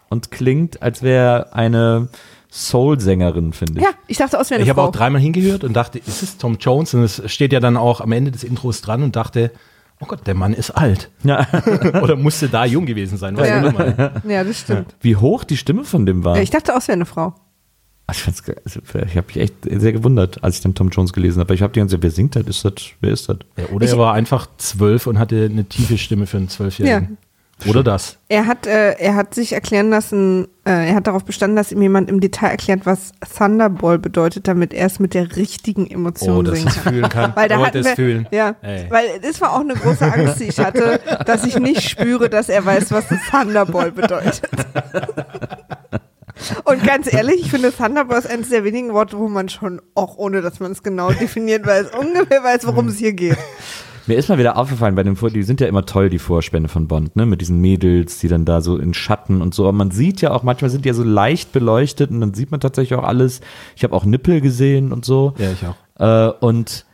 und 0.09 0.31
klingt, 0.31 0.83
als 0.83 1.03
wäre 1.03 1.53
eine 1.55 2.09
Soul-Sängerin, 2.51 3.53
finde 3.53 3.81
ich. 3.81 3.85
Ja, 3.85 3.91
ich 4.07 4.17
dachte 4.17 4.39
aus, 4.41 4.51
wäre 4.51 4.59
eine 4.59 4.65
Ich 4.65 4.71
habe 4.71 4.83
auch 4.83 4.93
dreimal 4.93 5.21
hingehört 5.21 5.65
und 5.65 5.75
dachte, 5.75 5.99
ist 5.99 6.23
es 6.23 6.39
Tom 6.39 6.57
Jones? 6.59 6.95
Und 6.95 7.03
es 7.03 7.23
steht 7.31 7.53
ja 7.53 7.61
dann 7.61 7.77
auch 7.77 8.01
am 8.01 8.13
Ende 8.13 8.31
des 8.31 8.45
Intros 8.45 8.81
dran 8.81 9.03
und 9.03 9.15
dachte, 9.17 9.51
oh 10.01 10.07
Gott, 10.07 10.27
der 10.27 10.35
Mann 10.35 10.55
ist 10.55 10.71
alt. 10.71 11.11
Ja. 11.23 11.47
Oder 12.03 12.17
musste 12.17 12.49
da 12.49 12.65
jung 12.65 12.87
gewesen 12.87 13.19
sein. 13.19 13.37
Was 13.37 13.49
Ja. 13.49 13.69
auch 13.69 14.29
ja, 14.29 14.45
das 14.45 14.61
stimmt. 14.61 14.95
Wie 15.01 15.17
hoch 15.17 15.45
die 15.45 15.57
Stimme 15.57 15.85
von 15.85 16.07
dem 16.07 16.25
war. 16.25 16.37
Ja, 16.37 16.43
ich 16.43 16.51
dachte 16.51 16.75
aus, 16.77 16.89
wäre 16.89 16.95
eine 16.97 17.07
Frau. 17.07 17.35
Also 18.07 18.31
Ich, 18.31 18.57
also 18.65 18.81
ich 19.07 19.17
habe 19.17 19.27
mich 19.29 19.37
echt 19.39 19.55
sehr 19.65 19.93
gewundert, 19.93 20.45
als 20.45 20.57
ich 20.57 20.61
dann 20.63 20.75
Tom 20.75 20.91
Jones 20.91 21.13
gelesen 21.13 21.41
habe. 21.41 21.55
Ich 21.55 21.63
habe 21.63 21.73
die 21.73 21.81
ganze 21.81 21.95
Zeit, 21.97 22.03
wer 22.03 22.11
singt 22.11 22.37
das? 22.37 22.45
Ist 22.45 22.65
das? 22.65 22.75
Wer 23.01 23.13
ist 23.13 23.29
das? 23.29 23.39
Ja, 23.57 23.65
oder 23.73 23.87
er 23.89 23.99
war 23.99 24.13
einfach 24.15 24.47
zwölf 24.59 25.07
und 25.07 25.19
hatte 25.19 25.49
eine 25.51 25.65
tiefe 25.65 25.97
Stimme 25.97 26.27
für 26.27 26.37
einen 26.37 26.49
Zwölfjährigen. 26.49 27.17
Oder 27.69 27.85
das. 27.85 28.19
Er 28.29 28.47
hat, 28.47 28.67
äh, 28.67 28.95
er 28.99 29.15
hat 29.15 29.33
sich 29.33 29.53
erklären 29.53 29.89
lassen, 29.89 30.49
äh, 30.65 30.89
er 30.89 30.97
hat 30.97 31.07
darauf 31.07 31.25
bestanden, 31.25 31.57
dass 31.57 31.71
ihm 31.71 31.81
jemand 31.81 32.11
im 32.11 32.19
Detail 32.21 32.49
erklärt, 32.49 32.85
was 32.85 33.13
Thunderball 33.39 33.99
bedeutet, 33.99 34.49
damit 34.49 34.75
er 34.75 34.87
es 34.87 34.99
mit 34.99 35.15
der 35.15 35.37
richtigen 35.37 35.89
Emotion 35.89 36.37
Oh, 36.39 36.43
dass 36.43 36.57
singen 36.59 36.69
ich 36.69 36.77
es 36.77 36.83
kann. 36.83 36.93
fühlen 36.93 37.09
kann. 37.09 37.33
Weil 37.37 37.49
da 37.49 37.61
oh, 37.61 37.65
hatten 37.65 37.79
das 37.79 37.87
wir, 37.87 37.95
fühlen. 37.95 38.29
ja, 38.33 38.57
Ey. 38.61 38.87
weil 38.91 39.21
das 39.23 39.41
war 39.41 39.53
auch 39.53 39.61
eine 39.61 39.75
große 39.75 40.13
Angst, 40.13 40.41
die 40.41 40.45
ich 40.45 40.59
hatte, 40.59 41.01
dass 41.27 41.45
ich 41.45 41.57
nicht 41.59 41.89
spüre, 41.89 42.29
dass 42.29 42.49
er 42.49 42.67
weiß, 42.67 42.91
was 42.91 43.07
das 43.09 43.21
Thunderball 43.31 43.93
bedeutet. 43.93 44.43
Und 46.65 46.85
ganz 46.85 47.13
ehrlich, 47.13 47.41
ich 47.41 47.51
finde 47.51 47.73
Thunderball 47.73 48.19
ist 48.19 48.27
eines 48.27 48.49
der 48.49 48.65
wenigen 48.65 48.93
Worte, 48.93 49.19
wo 49.19 49.29
man 49.29 49.49
schon, 49.49 49.81
auch 49.95 50.17
ohne 50.17 50.43
dass 50.43 50.61
man 50.61 50.73
es 50.73 50.83
genau 50.83 51.11
definiert 51.13 51.67
weiß, 51.67 51.89
ungefähr 51.99 52.43
weiß, 52.43 52.67
worum 52.67 52.89
es 52.89 52.99
hier 52.99 53.13
geht. 53.13 53.37
Mir 54.07 54.19
ist 54.19 54.29
mal 54.29 54.37
wieder 54.37 54.59
aufgefallen 54.59 54.95
bei 54.95 55.03
dem 55.03 55.17
Vor, 55.17 55.31
die 55.31 55.43
sind 55.43 55.63
ja 55.63 55.67
immer 55.67 55.87
toll, 55.87 56.11
die 56.11 56.19
Vorspänne 56.19 56.69
von 56.69 56.89
Bond, 56.89 57.17
ne? 57.17 57.25
Mit 57.25 57.41
diesen 57.41 57.61
Mädels, 57.61 58.19
die 58.19 58.29
dann 58.29 58.45
da 58.45 58.61
so 58.61 58.77
in 58.77 58.93
Schatten 58.93 59.41
und 59.41 59.55
so. 59.55 59.63
Aber 59.63 59.73
man 59.73 59.91
sieht 59.91 60.21
ja 60.21 60.33
auch, 60.33 60.43
manchmal 60.43 60.71
sind 60.71 60.85
die 60.85 60.89
ja 60.89 60.95
so 60.95 61.05
leicht 61.05 61.53
beleuchtet 61.53 62.11
und 62.11 62.21
dann 62.21 62.35
sieht 62.35 62.51
man 62.51 62.61
tatsächlich 62.61 62.99
auch 62.99 63.05
alles. 63.05 63.41
Ich 63.77 63.83
habe 63.83 63.95
auch 63.95 64.05
Nippel 64.05 64.43
gesehen 64.43 64.93
und 64.93 65.07
so. 65.07 65.33
Ja, 65.39 65.51
ich 65.53 65.65
auch. 65.67 65.77
Äh, 65.99 66.45
und 66.45 66.85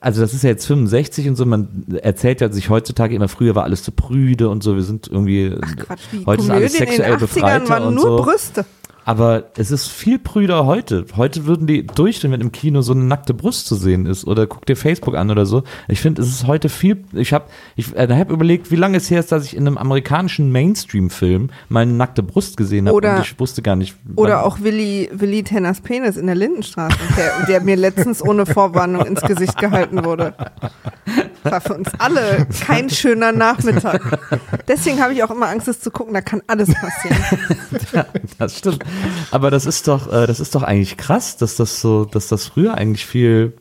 also 0.00 0.20
das 0.20 0.34
ist 0.34 0.42
ja 0.42 0.50
jetzt 0.50 0.66
65 0.66 1.28
und 1.28 1.36
so, 1.36 1.46
man 1.46 1.86
erzählt 2.02 2.40
ja 2.40 2.50
sich 2.50 2.70
heutzutage 2.70 3.14
immer, 3.14 3.28
früher 3.28 3.54
war 3.54 3.64
alles 3.64 3.82
zu 3.82 3.92
prüde 3.92 4.48
und 4.48 4.62
so, 4.62 4.74
wir 4.74 4.82
sind 4.82 5.06
irgendwie, 5.08 5.50
Quatsch, 5.78 6.00
die 6.12 6.26
heute 6.26 6.42
ist 6.42 6.50
alles 6.50 6.72
Komödien 6.72 6.82
in 6.82 6.88
sexuell 6.88 7.10
den 7.10 7.16
80ern 7.16 7.20
befreiter 7.20 7.68
waren 7.68 7.82
und 7.84 7.94
nur 7.94 8.04
so. 8.04 8.16
Brüste. 8.24 8.64
Aber 9.06 9.44
es 9.56 9.70
ist 9.70 9.86
viel 9.86 10.18
prüder 10.18 10.66
heute. 10.66 11.06
Heute 11.16 11.46
würden 11.46 11.68
die 11.68 11.86
durchdrehen, 11.86 12.32
wenn 12.32 12.40
im 12.40 12.50
Kino 12.50 12.80
so 12.82 12.92
eine 12.92 13.04
nackte 13.04 13.34
Brust 13.34 13.68
zu 13.68 13.76
sehen 13.76 14.04
ist. 14.04 14.26
Oder 14.26 14.48
guck 14.48 14.66
dir 14.66 14.74
Facebook 14.76 15.14
an 15.14 15.30
oder 15.30 15.46
so. 15.46 15.62
Ich 15.86 16.00
finde, 16.00 16.22
es 16.22 16.28
ist 16.28 16.48
heute 16.48 16.68
viel. 16.68 17.04
Ich 17.12 17.32
habe 17.32 17.44
ich, 17.76 17.94
äh, 17.94 18.08
hab 18.10 18.32
überlegt, 18.32 18.72
wie 18.72 18.76
lange 18.76 18.96
es 18.96 19.08
her 19.08 19.20
ist, 19.20 19.30
dass 19.30 19.44
ich 19.44 19.56
in 19.56 19.64
einem 19.64 19.78
amerikanischen 19.78 20.50
Mainstream-Film 20.50 21.50
mal 21.68 21.82
eine 21.82 21.92
nackte 21.92 22.24
Brust 22.24 22.56
gesehen 22.56 22.88
habe. 22.88 22.96
Oder- 22.96 23.16
Und 23.18 23.22
ich 23.22 23.38
wusste 23.38 23.62
gar 23.62 23.76
nicht. 23.76 23.94
Oder 24.16 24.44
auch 24.44 24.58
Willi, 24.60 25.08
Willi 25.12 25.44
Tenners 25.44 25.80
Penis 25.82 26.16
in 26.16 26.26
der 26.26 26.34
Lindenstraße, 26.34 26.98
der, 27.16 27.46
der 27.46 27.60
mir 27.60 27.76
letztens 27.76 28.20
ohne 28.20 28.44
Vorwarnung 28.44 29.06
ins 29.06 29.20
Gesicht 29.22 29.56
gehalten 29.56 30.04
wurde. 30.04 30.34
War 31.44 31.60
für 31.60 31.74
uns 31.74 31.90
alle 31.98 32.48
kein 32.66 32.90
schöner 32.90 33.30
Nachmittag. 33.30 34.02
Deswegen 34.66 35.00
habe 35.00 35.12
ich 35.12 35.22
auch 35.22 35.30
immer 35.30 35.46
Angst, 35.48 35.68
es 35.68 35.78
zu 35.80 35.92
gucken, 35.92 36.12
da 36.12 36.22
kann 36.22 36.42
alles 36.48 36.74
passieren. 36.74 37.16
Das 38.38 38.58
stimmt. 38.58 38.84
Aber 39.30 39.50
das 39.50 39.66
ist 39.66 39.88
doch, 39.88 40.06
äh, 40.12 40.26
das 40.26 40.40
ist 40.40 40.54
doch 40.54 40.62
eigentlich 40.62 40.96
krass, 40.96 41.36
dass 41.36 41.56
das 41.56 41.80
so, 41.80 42.04
dass 42.04 42.28
das 42.28 42.46
früher 42.46 42.74
eigentlich 42.74 43.04
viel 43.06 43.54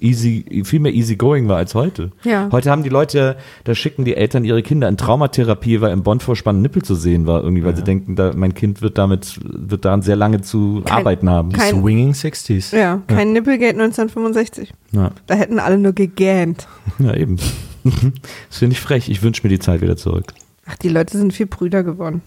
easy, 0.00 0.62
viel 0.64 0.80
mehr 0.80 0.94
easy 0.94 1.16
going 1.16 1.46
war 1.48 1.56
als 1.58 1.74
heute. 1.74 2.10
Ja. 2.24 2.48
Heute 2.50 2.70
haben 2.70 2.82
die 2.82 2.88
Leute, 2.88 3.36
da 3.64 3.74
schicken 3.74 4.04
die 4.04 4.16
Eltern 4.16 4.44
ihre 4.44 4.62
Kinder 4.62 4.88
in 4.88 4.96
Traumatherapie, 4.96 5.80
weil 5.82 5.92
im 5.92 6.02
Bond-Vorspann 6.02 6.62
Nippel 6.62 6.82
zu 6.82 6.94
sehen 6.94 7.26
war, 7.26 7.42
irgendwie, 7.44 7.64
weil 7.64 7.76
sie 7.76 7.84
denken, 7.84 8.16
da, 8.16 8.32
mein 8.34 8.54
Kind 8.54 8.80
wird 8.80 8.96
damit, 8.96 9.38
wird 9.44 9.84
daran 9.84 10.00
sehr 10.02 10.16
lange 10.16 10.40
zu 10.40 10.82
Kein- 10.86 10.96
arbeiten 10.98 11.28
haben. 11.28 11.52
kein- 11.52 11.74
Swinging 11.80 12.12
60s. 12.12 12.74
Ja, 12.74 13.02
kein 13.08 13.32
Nippelgate 13.34 13.74
1965. 13.78 14.72
Ja, 14.92 15.10
Da 15.26 15.34
hätten 15.34 15.58
alle 15.58 15.76
nur 15.78 15.92
gegähnt. 15.92 16.66
ja 16.98 17.14
eben. 17.14 17.36
das 17.84 18.58
finde 18.58 18.72
ich 18.72 18.80
frech. 18.80 19.08
Ich 19.10 19.22
wünsche 19.22 19.42
mir 19.42 19.50
die 19.50 19.58
Zeit 19.58 19.80
wieder 19.82 19.96
zurück. 19.96 20.32
Ach, 20.66 20.76
die 20.76 20.88
Leute 20.88 21.16
sind 21.18 21.32
viel 21.34 21.46
prüder 21.46 21.82
geworden. 21.82 22.22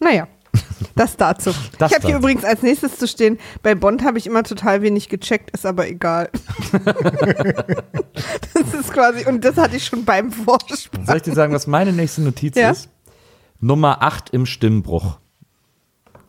Naja, 0.00 0.28
das 0.94 1.16
dazu. 1.16 1.52
Das 1.78 1.90
ich 1.90 1.96
habe 1.96 2.06
hier 2.06 2.16
übrigens 2.16 2.44
als 2.44 2.62
nächstes 2.62 2.98
zu 2.98 3.06
stehen, 3.08 3.38
bei 3.62 3.74
Bond 3.74 4.02
habe 4.04 4.18
ich 4.18 4.26
immer 4.26 4.42
total 4.42 4.82
wenig 4.82 5.08
gecheckt, 5.08 5.50
ist 5.50 5.66
aber 5.66 5.88
egal. 5.88 6.30
das 8.54 8.74
ist 8.80 8.92
quasi, 8.92 9.26
und 9.26 9.44
das 9.44 9.56
hatte 9.56 9.76
ich 9.76 9.84
schon 9.86 10.04
beim 10.04 10.32
Vorspann. 10.32 11.06
Soll 11.06 11.16
ich 11.16 11.22
dir 11.22 11.34
sagen, 11.34 11.52
was 11.52 11.66
meine 11.66 11.92
nächste 11.92 12.22
Notiz 12.22 12.56
Ja. 12.56 12.70
ist? 12.70 12.88
Nummer 13.60 14.02
8 14.02 14.30
im 14.30 14.46
Stimmbruch. 14.46 15.18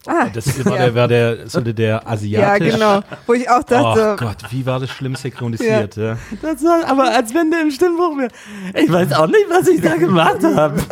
Ah, 0.09 0.27
Das 0.33 0.63
war 0.63 0.77
Ja. 0.77 0.83
der, 0.85 0.95
war 0.95 1.07
der, 1.09 1.49
so 1.49 1.59
der, 1.59 1.73
der 1.73 1.87
ja, 1.89 2.05
asiatisch. 2.07 2.73
genau. 2.73 3.01
Wo 3.25 3.33
ich 3.33 3.49
auch 3.49 3.59
Oh 3.59 3.63
dachte, 3.67 4.15
Gott, 4.17 4.37
wie 4.51 4.65
war 4.65 4.79
das 4.79 4.89
schlimm 4.89 5.15
synchronisiert. 5.15 5.97
Ja. 5.97 6.17
Das 6.41 6.63
war, 6.63 6.87
aber 6.87 7.13
als 7.13 7.33
wenn 7.33 7.51
der 7.51 7.61
im 7.63 7.71
Stimmbruch 7.71 8.17
wäre. 8.17 8.29
Ich 8.73 8.89
weiß 8.89 9.11
auch 9.13 9.27
nicht, 9.27 9.45
was 9.49 9.67
ich 9.67 9.81
da 9.81 9.95
gemacht 9.95 10.41
habe. 10.43 10.81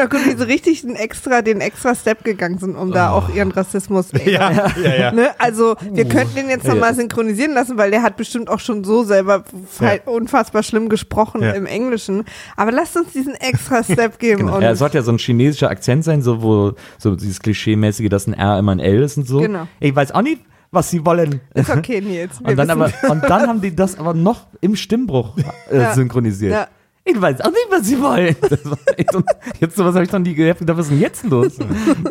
auch 0.00 0.08
gut, 0.08 0.20
wie 0.26 0.36
sie 0.36 0.46
richtig 0.46 0.82
den 0.82 0.96
extra, 0.96 1.42
den 1.42 1.60
extra 1.60 1.94
Step 1.94 2.24
gegangen 2.24 2.58
sind, 2.58 2.76
um 2.76 2.92
da 2.92 3.10
auch 3.10 3.28
ihren 3.34 3.50
Rassismus. 3.50 4.08
Ja, 4.24 4.50
ja, 4.82 4.94
ja. 4.98 5.12
Ne? 5.12 5.30
Also, 5.38 5.76
wir 5.92 6.04
könnten 6.08 6.34
den 6.36 6.48
jetzt 6.48 6.66
nochmal 6.66 6.90
Ja. 6.90 6.94
synchronisieren 6.94 7.52
lassen, 7.52 7.76
weil 7.76 7.90
der 7.90 8.02
hat 8.02 8.16
bestimmt 8.16 8.48
auch 8.48 8.60
schon 8.60 8.84
so 8.84 9.04
selber 9.04 9.44
fe- 9.70 10.00
unfassbar 10.06 10.62
schlimm 10.62 10.88
gesprochen 10.88 11.42
Ja. 11.42 11.50
im 11.52 11.66
Englischen. 11.66 12.24
Aber 12.56 12.72
lasst 12.72 12.96
uns 12.96 13.12
diesen 13.12 13.34
extra 13.34 13.82
Step 13.82 14.18
geben. 14.18 14.48
Und 14.48 14.62
Ja, 14.62 14.70
es 14.72 14.78
sollte 14.78 14.98
ja 14.98 15.02
so 15.02 15.12
ein 15.12 15.18
chinesischer 15.18 15.70
Akzent 15.70 16.04
sein, 16.04 16.22
so 16.22 16.42
wo 16.42 16.72
so 16.98 17.16
dieses 17.16 17.40
Klischee-mäßige, 17.40 18.08
dass 18.08 18.26
ein 18.26 18.34
R 18.34 18.58
immer 18.58 18.72
ein 18.72 18.80
L 18.80 19.02
ist 19.02 19.16
und 19.18 19.26
so. 19.28 19.40
Genau. 19.40 19.66
Ich 19.80 19.94
weiß 19.94 20.12
auch 20.12 20.22
nicht, 20.22 20.40
was 20.70 20.90
sie 20.90 21.04
wollen. 21.06 21.40
ist 21.54 21.70
okay, 21.70 22.00
Nils. 22.00 22.40
Und 22.42 22.56
dann, 22.56 22.68
aber, 22.70 22.90
und 23.08 23.22
dann 23.22 23.46
haben 23.46 23.60
die 23.60 23.76
das 23.76 23.96
aber 23.96 24.12
noch 24.12 24.46
im 24.60 24.74
Stimmbruch 24.74 25.36
äh, 25.70 25.78
Ja. 25.82 25.94
synchronisiert. 25.94 26.52
Ja. 26.52 26.66
Ich 27.06 27.20
weiß 27.20 27.40
auch 27.42 27.50
nicht, 27.50 27.66
was 27.70 27.86
sie 27.86 28.00
wollen. 28.00 28.34
Das 28.40 28.64
war 28.64 28.78
echt, 28.96 29.14
und 29.14 29.26
jetzt 29.60 29.76
sowas 29.76 29.94
habe 29.94 30.04
ich 30.04 30.12
noch 30.12 30.20
nie 30.20 30.34
gehört. 30.34 30.58
Ich 30.60 30.66
dachte, 30.66 30.78
Was 30.78 30.86
ist 30.86 30.92
denn 30.92 31.00
jetzt 31.00 31.24
los? 31.24 31.52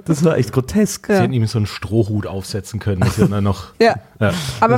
Das 0.06 0.24
war 0.24 0.38
echt 0.38 0.52
grotesk. 0.52 1.08
Sie 1.08 1.14
Ja. 1.14 1.20
hätten 1.22 1.34
ihm 1.34 1.48
so 1.48 1.58
einen 1.58 1.66
Strohhut 1.66 2.28
aufsetzen 2.28 2.80
können. 2.80 3.02
Das 3.02 3.18
wäre 3.18 3.30
dann 3.30 3.44
noch. 3.44 3.74
ja. 3.80 3.96
Ja. 4.20 4.34
Aber 4.60 4.78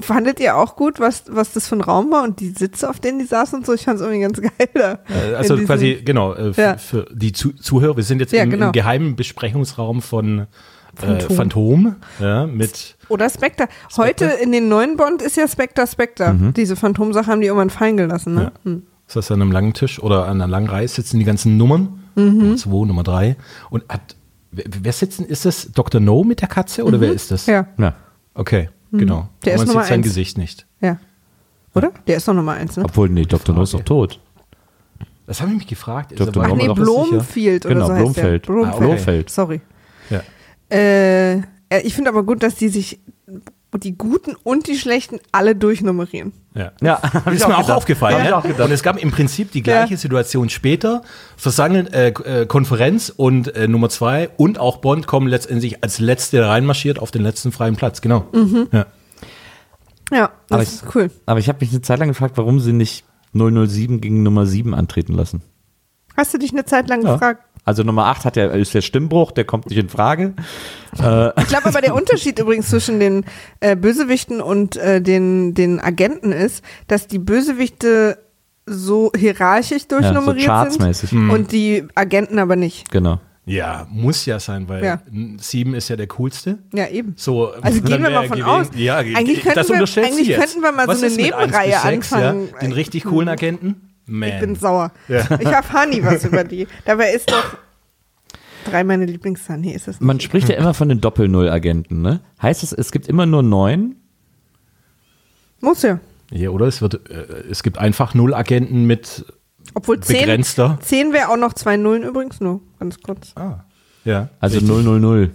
fandet 0.00 0.40
ihr 0.40 0.56
auch 0.56 0.74
gut, 0.76 0.98
was, 1.00 1.24
was 1.28 1.52
das 1.52 1.68
für 1.68 1.76
ein 1.76 1.80
Raum 1.80 2.10
war 2.10 2.24
und 2.24 2.40
die 2.40 2.50
Sitze, 2.50 2.90
auf 2.90 2.98
denen 3.00 3.18
die 3.20 3.24
saßen 3.24 3.58
und 3.60 3.66
so? 3.66 3.72
Ich 3.72 3.84
fand 3.84 4.00
es 4.00 4.02
irgendwie 4.06 4.20
ganz 4.22 4.40
geil. 4.40 4.68
Da. 4.74 4.92
Äh, 5.08 5.34
Also 5.36 5.54
In 5.54 5.60
diesem- 5.60 5.66
quasi, 5.66 6.02
genau, 6.04 6.34
äh, 6.34 6.52
Ja. 6.56 6.76
für 6.76 7.06
die 7.12 7.32
Zu 7.32 7.52
Zuhörer, 7.52 7.96
wir 7.96 8.04
sind 8.04 8.20
jetzt 8.20 8.32
Ja, 8.32 8.42
im, 8.42 8.50
genau. 8.50 8.66
im 8.66 8.72
geheimen 8.72 9.14
Besprechungsraum 9.16 10.02
von 10.02 10.40
äh, 10.40 10.46
Phantom. 10.96 11.36
Phantom, 11.36 11.96
ja, 12.20 12.46
mit 12.46 12.96
Oder 13.08 13.30
Spectre. 13.30 13.68
Heute 13.96 14.24
in 14.24 14.50
den 14.50 14.68
neuen 14.68 14.96
Bond 14.96 15.22
ist 15.22 15.36
ja 15.36 15.46
Spectre 15.46 15.86
Spectre. 15.86 16.32
Mhm. 16.34 16.54
Diese 16.54 16.74
Phantomsache 16.74 17.26
haben 17.30 17.40
die 17.40 17.46
irgendwann 17.46 17.70
fallen 17.70 17.96
gelassen. 17.96 18.34
Ne? 18.34 18.52
Hm. 18.64 18.82
Ist 19.06 19.16
das 19.16 19.30
an 19.30 19.40
einem 19.42 19.52
langen 19.52 19.72
Tisch 19.72 20.00
oder 20.02 20.24
an 20.26 20.40
einer 20.40 20.48
langen 20.48 20.68
Reihe 20.68 20.88
sitzen 20.88 21.18
die 21.18 21.24
ganzen 21.24 21.56
Nummern, 21.56 22.00
Mhm. 22.16 22.38
Nummer 22.38 22.56
2, 22.56 22.70
Nummer 22.86 23.02
3 23.02 23.36
und 23.70 23.84
hat, 23.90 24.16
wer, 24.50 24.64
denn, 24.92 25.26
ist 25.26 25.44
das 25.44 25.70
Dr. 25.72 26.00
No 26.00 26.24
mit 26.24 26.40
der 26.40 26.48
Katze 26.48 26.82
oder 26.84 26.98
wer 27.00 27.12
ist 27.12 27.30
das? 27.30 27.46
Mhm. 27.46 27.52
Ja, 27.52 27.66
Ja. 27.78 27.94
Okay, 28.34 28.70
genau. 28.90 29.22
Mhm. 29.22 29.28
Der 29.44 29.54
ist 29.54 29.58
Man 29.60 29.68
Nummer 29.68 29.80
sieht 29.82 29.88
sein. 29.90 30.02
Gesicht 30.02 30.38
nicht. 30.38 30.66
ja. 30.80 30.98
Oder? 31.74 31.92
Der 32.06 32.16
ist 32.16 32.26
doch 32.26 32.32
Nummer 32.32 32.52
eins, 32.52 32.74
ne? 32.78 32.84
Obwohl, 32.84 33.10
nee, 33.10 33.26
Dr. 33.26 33.54
No 33.54 33.62
ist 33.64 33.74
doch 33.74 33.82
tot. 33.82 34.18
Das 35.26 35.42
habe 35.42 35.50
ich 35.50 35.58
mich 35.58 35.66
gefragt. 35.66 36.18
Dr. 36.18 36.42
Ach 36.42 36.54
nee, 36.54 36.62
sicher. 36.62 36.74
Blomfield 36.74 37.66
oder 37.66 37.74
Genau, 37.74 37.86
so 37.86 37.92
heißt 37.92 38.00
Blomfeld. 38.02 38.48
der. 38.48 38.52
Blomfeld. 38.52 38.74
Ah, 38.74 38.78
Blomfeld. 38.78 39.30
Sorry. 39.30 39.60
Ja. 40.08 40.22
Äh, 40.74 41.40
ich 41.82 41.94
finde 41.94 42.08
aber 42.08 42.22
gut, 42.22 42.42
dass 42.42 42.54
die 42.54 42.68
sich 42.70 43.00
und 43.72 43.84
die 43.84 43.96
guten 43.98 44.34
und 44.42 44.68
die 44.68 44.76
schlechten 44.78 45.18
alle 45.32 45.54
durchnummerieren. 45.56 46.32
Ja. 46.54 46.72
Ja, 46.80 46.94
ist 47.26 47.42
ich 47.42 47.46
mir 47.48 47.58
auch 47.58 47.68
aufgefallen. 47.68 48.24
Ja? 48.24 48.38
auch 48.38 48.42
gedacht. 48.42 48.60
Und 48.60 48.70
es 48.72 48.82
gab 48.82 48.96
im 49.02 49.10
Prinzip 49.10 49.50
die 49.52 49.62
gleiche 49.62 49.94
Ja. 49.94 49.98
Situation 49.98 50.48
später. 50.48 51.02
Versammeln, 51.36 51.86
äh, 51.88 52.08
äh, 52.08 52.46
Konferenz 52.46 53.12
und 53.14 53.54
äh, 53.54 53.68
Nummer 53.68 53.88
zwei 53.90 54.30
und 54.36 54.58
auch 54.58 54.78
Bond 54.78 55.06
kommen 55.06 55.26
letztendlich 55.28 55.82
als 55.84 55.98
letzte 55.98 56.46
reinmarschiert 56.46 56.98
auf 56.98 57.10
den 57.10 57.22
letzten 57.22 57.52
freien 57.52 57.76
Platz. 57.76 58.00
Genau. 58.00 58.24
Mhm. 58.32 58.68
Ja. 58.72 58.86
Ja, 60.12 60.30
das 60.48 60.54
Aber 60.54 60.62
ist 60.62 60.82
ich- 60.88 60.94
cool. 60.94 61.10
Aber 61.26 61.40
ich 61.40 61.48
habe 61.48 61.58
mich 61.60 61.70
eine 61.70 61.82
Zeit 61.82 61.98
lang 61.98 62.08
gefragt, 62.08 62.38
warum 62.38 62.60
sie 62.60 62.72
nicht 62.72 63.04
007 63.34 64.00
gegen 64.00 64.22
Nummer 64.22 64.46
7 64.46 64.72
antreten 64.74 65.12
lassen. 65.14 65.42
Hast 66.16 66.32
du 66.32 66.38
dich 66.38 66.52
eine 66.52 66.64
Zeit 66.64 66.88
lang 66.88 67.02
Ja. 67.04 67.12
gefragt? 67.14 67.42
Also 67.66 67.82
Nummer 67.82 68.06
8 68.06 68.24
hat 68.24 68.36
ja, 68.36 68.46
ist 68.46 68.72
der 68.74 68.80
Stimmbruch, 68.80 69.32
der 69.32 69.44
kommt 69.44 69.68
nicht 69.68 69.78
in 69.78 69.88
Frage. 69.88 70.34
Ich 70.94 70.98
glaube 71.00 71.66
aber 71.66 71.80
der 71.82 71.94
Unterschied 71.94 72.38
übrigens 72.38 72.70
zwischen 72.70 73.00
den 73.00 73.24
äh, 73.60 73.76
Bösewichten 73.76 74.40
und 74.40 74.76
äh, 74.76 75.02
den, 75.02 75.52
den 75.52 75.80
Agenten 75.80 76.32
ist, 76.32 76.64
dass 76.86 77.06
die 77.08 77.18
Bösewichte 77.18 78.18
so 78.66 79.10
hierarchisch 79.16 79.86
durchnummeriert 79.88 80.42
sind 80.42 80.46
chartsmäßig. 80.80 81.12
und 81.12 81.52
die 81.52 81.84
Agenten 81.94 82.38
aber 82.38 82.56
nicht. 82.56 82.90
Genau. 82.90 83.20
ja, 83.44 83.86
muss 83.90 84.26
ja 84.26 84.40
sein, 84.40 84.68
weil 84.68 84.84
Ja. 84.84 85.00
sieben 85.38 85.74
ist 85.74 85.88
ja 85.88 85.96
der 85.96 86.06
coolste. 86.08 86.58
Ja, 86.72 86.88
eben. 86.88 87.14
So, 87.16 87.50
Also 87.62 87.80
gehen 87.80 88.02
wir 88.02 88.10
mal 88.10 88.26
von 88.28 88.38
gewesen- 88.38 88.44
aus. 88.48 88.66
Ja, 88.74 88.96
Eigentlich 88.96 89.42
könnten 89.42 89.54
das 89.56 89.68
wir- 89.68 89.74
unterstellst 89.74 90.10
du 90.10 90.14
eigentlich 90.14 90.28
jetzt. 90.28 90.40
könnten 90.40 90.62
wir 90.62 90.72
mal 90.72 90.88
Was 90.88 91.00
so 91.00 91.06
eine 91.06 91.14
Nebenreihe 91.16 91.80
anfangen. 91.82 92.48
Ja? 92.52 92.58
Den 92.60 92.72
richtig 92.72 93.04
coolen 93.04 93.28
Agenten? 93.28 93.85
Man. 94.06 94.28
Ich 94.28 94.40
bin 94.40 94.54
sauer. 94.54 94.92
Ja. 95.08 95.24
Ich 95.40 95.46
erfahre 95.46 95.88
nie 95.88 96.02
was 96.02 96.24
über 96.24 96.44
die. 96.44 96.68
Dabei 96.84 97.12
ist 97.12 97.30
doch 97.30 97.56
drei 98.64 98.84
meine 98.84 99.04
Lieblingszahlen. 99.06 99.62
Nee, 99.62 99.72
ist 99.72 99.88
es 99.88 100.00
nicht. 100.00 100.06
Man 100.06 100.20
spricht 100.20 100.48
ja 100.48 100.56
immer 100.56 100.74
von 100.74 100.88
den 100.88 101.00
Doppel-Null-Agenten, 101.00 102.02
ne? 102.02 102.20
Heißt 102.40 102.62
es, 102.62 102.72
es 102.72 102.92
gibt 102.92 103.08
immer 103.08 103.26
nur 103.26 103.42
neun? 103.42 103.96
Muss 105.60 105.82
ja. 105.82 106.00
Ja, 106.30 106.50
oder? 106.50 106.66
Es, 106.66 106.82
wird, 106.82 107.08
äh, 107.10 107.44
es 107.50 107.62
gibt 107.62 107.78
einfach 107.78 108.14
null 108.14 108.34
Agenten 108.34 108.84
mit. 108.86 109.24
Obwohl 109.74 110.00
zehn, 110.00 110.20
Begrenzter. 110.20 110.78
zehn 110.82 111.12
wäre 111.12 111.28
auch 111.28 111.36
noch 111.36 111.52
zwei 111.54 111.76
Nullen 111.76 112.02
übrigens 112.02 112.40
nur. 112.40 112.60
Ganz 112.78 113.00
kurz. 113.00 113.32
Ah. 113.36 113.64
Ja. 114.04 114.28
Also 114.40 114.58
richtig. 114.58 114.84
000. 114.84 115.30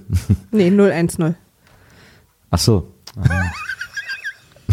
Nee, 0.52 0.72
010. 0.72 1.36
Ach 2.50 2.58
so. 2.60 2.94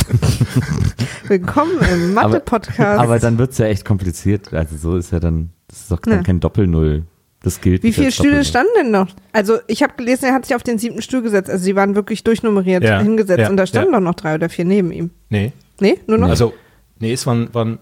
Willkommen 1.29 1.79
im 1.92 2.14
Mathe-Podcast. 2.14 3.01
Aber 3.01 3.18
dann 3.18 3.38
wird's 3.38 3.59
ja 3.59 3.66
echt 3.66 3.85
kompliziert. 3.85 4.53
Also 4.53 4.77
so 4.77 4.97
ist 4.97 5.12
ja 5.12 5.21
dann, 5.21 5.51
das 5.68 5.81
ist 5.81 5.90
doch 5.90 6.01
dann 6.01 6.14
Ja. 6.14 6.23
kein 6.23 6.40
Doppel-Null. 6.40 7.05
Das 7.42 7.61
gilt 7.61 7.85
Wie 7.85 7.92
viele 7.92 8.11
Stühle 8.11 8.44
standen 8.44 8.71
denn 8.77 8.90
noch? 8.90 9.09
Also 9.33 9.59
ich 9.68 9.83
habe 9.83 9.92
gelesen, 9.97 10.25
er 10.27 10.35
hat 10.35 10.47
sich 10.47 10.57
auf 10.57 10.64
den 10.64 10.79
siebten 10.79 11.03
Stuhl 11.03 11.23
gesetzt. 11.23 11.49
Also 11.49 11.62
sie 11.62 11.77
waren 11.77 11.94
wirklich 11.94 12.25
durchnummeriert 12.25 12.83
Ja, 12.83 13.01
hingesetzt 13.01 13.40
ja, 13.40 13.49
und 13.51 13.57
da 13.57 13.66
standen 13.66 13.92
ja. 13.92 13.99
doch 14.01 14.05
noch 14.05 14.14
drei 14.14 14.35
oder 14.35 14.49
vier 14.49 14.64
neben 14.64 14.90
ihm. 14.90 15.11
Nee. 15.29 15.53
Nee, 15.81 16.01
nur 16.09 16.18
noch? 16.18 16.29
Also, 16.29 16.53
nee, 16.99 17.12
es 17.12 17.25
waren, 17.27 17.55
waren 17.55 17.79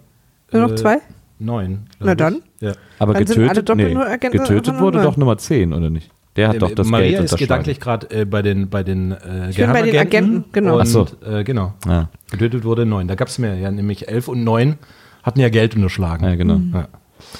Nur 0.52 0.68
noch 0.68 0.74
zwei? 0.74 0.98
Neun. 1.38 1.86
Na 2.00 2.14
dann. 2.14 2.42
Ja. 2.60 2.72
Aber 2.98 3.14
Dann 3.14 3.26
sind 3.26 3.48
alle 3.48 3.62
getötet, 3.62 3.76
nee, 3.76 4.28
getötet 4.28 4.78
wurde 4.78 5.02
doch 5.02 5.16
Nummer 5.16 5.38
10, 5.38 5.72
oder 5.72 5.90
nicht? 5.90 6.10
Der 6.37 6.49
hat 6.49 6.61
doch 6.62 6.70
das 6.70 6.87
Äh, 6.87 6.90
Maria 6.90 7.11
Geld 7.18 7.25
ist 7.25 7.37
gedanklich 7.38 7.81
gerade 7.81 8.11
äh, 8.11 8.25
bei 8.25 8.42
den, 8.42 8.68
bei 8.68 8.83
den 8.83 9.12
äh, 9.12 9.51
Ich 9.51 9.57
bin 9.57 9.72
bei 9.72 9.83
den. 9.83 9.96
Agenten, 9.96 10.44
genau. 10.53 10.75
Und, 10.75 10.83
Ach 10.83 10.87
so. 10.87 11.07
äh, 11.27 11.44
genau. 11.44 11.75
Ja, 11.87 12.09
Getötet 12.31 12.64
wurde 12.64 12.85
neun. 12.87 13.09
Da 13.09 13.14
gab 13.14 13.29
es 13.29 13.38
mehr, 13.38 13.55
ja, 13.57 13.70
nämlich 13.70 14.09
elf 14.09 14.29
und 14.29 14.44
neun 14.44 14.77
hatten 15.22 15.40
ja 15.40 15.49
Geld 15.49 15.75
unterschlagen. 15.75 16.25
ja, 16.25 16.35
genau. 16.37 16.61
Ja. 16.72 16.88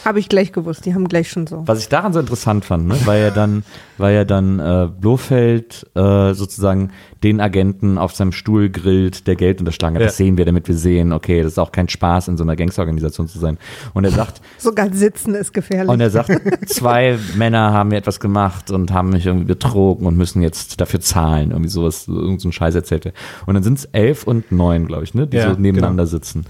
Habe 0.05 0.19
ich 0.21 0.29
gleich 0.29 0.53
gewusst. 0.53 0.85
Die 0.87 0.95
haben 0.95 1.09
gleich 1.09 1.31
schon 1.31 1.47
so. 1.47 1.63
Was 1.67 1.79
ich 1.81 1.89
daran 1.89 2.13
so 2.13 2.21
interessant 2.21 2.65
fand, 2.65 2.87
ne, 2.87 2.97
war 3.07 3.17
ja 3.17 3.31
dann, 3.31 3.65
war 3.99 4.11
ja 4.11 4.25
dann 4.25 4.59
äh, 4.61 4.89
Blofeld 5.01 5.87
äh, 5.95 6.35
sozusagen 6.35 6.91
den 7.23 7.41
Agenten 7.41 7.99
auf 7.99 8.15
seinem 8.15 8.33
Stuhl 8.33 8.69
grillt, 8.71 9.27
der 9.27 9.35
Geld 9.37 9.59
unterschlagen 9.61 9.97
hat. 9.97 10.01
Ja. 10.03 10.07
Das 10.09 10.17
sehen 10.17 10.37
wir, 10.39 10.45
damit 10.45 10.69
wir 10.69 10.77
sehen, 10.77 11.13
okay, 11.13 11.43
das 11.43 11.53
ist 11.53 11.59
auch 11.59 11.73
kein 11.73 11.89
Spaß, 11.89 12.29
in 12.29 12.37
so 12.37 12.45
einer 12.45 12.55
Gangsterorganisation 12.57 13.27
zu 13.27 13.39
sein. 13.39 13.59
Und 13.95 14.05
er 14.05 14.11
sagt, 14.11 14.41
Sogar 14.59 14.93
sitzen 14.93 15.35
ist 15.35 15.53
gefährlich. 15.53 15.89
und 15.91 16.01
er 16.01 16.11
sagt, 16.11 16.31
zwei 16.67 17.19
Männer 17.37 17.73
haben 17.73 17.89
mir 17.89 17.97
etwas 17.97 18.21
gemacht 18.21 18.71
und 18.71 18.93
haben 18.93 19.11
mich 19.11 19.27
irgendwie 19.27 19.47
betrogen 19.47 20.07
und 20.07 20.17
müssen 20.17 20.43
jetzt 20.43 20.81
dafür 20.81 21.01
zahlen. 21.01 21.51
Irgendwie 21.51 21.71
sowas, 21.71 22.05
so- 22.05 22.21
irgend 22.21 22.41
so 22.41 22.49
ein 22.49 22.53
Scheiß 22.53 22.75
erzählt 22.75 23.07
er. 23.07 23.13
Und 23.47 23.55
dann 23.55 23.63
sind 23.63 23.79
es 23.79 23.85
elf 23.87 24.25
und 24.25 24.53
neun, 24.53 24.87
glaube 24.87 25.05
ich, 25.05 25.15
ne, 25.15 25.27
die 25.27 25.39
Ja, 25.39 25.53
so 25.55 25.61
nebeneinander 25.61 26.05
genau. 26.05 26.11
sitzen. 26.11 26.45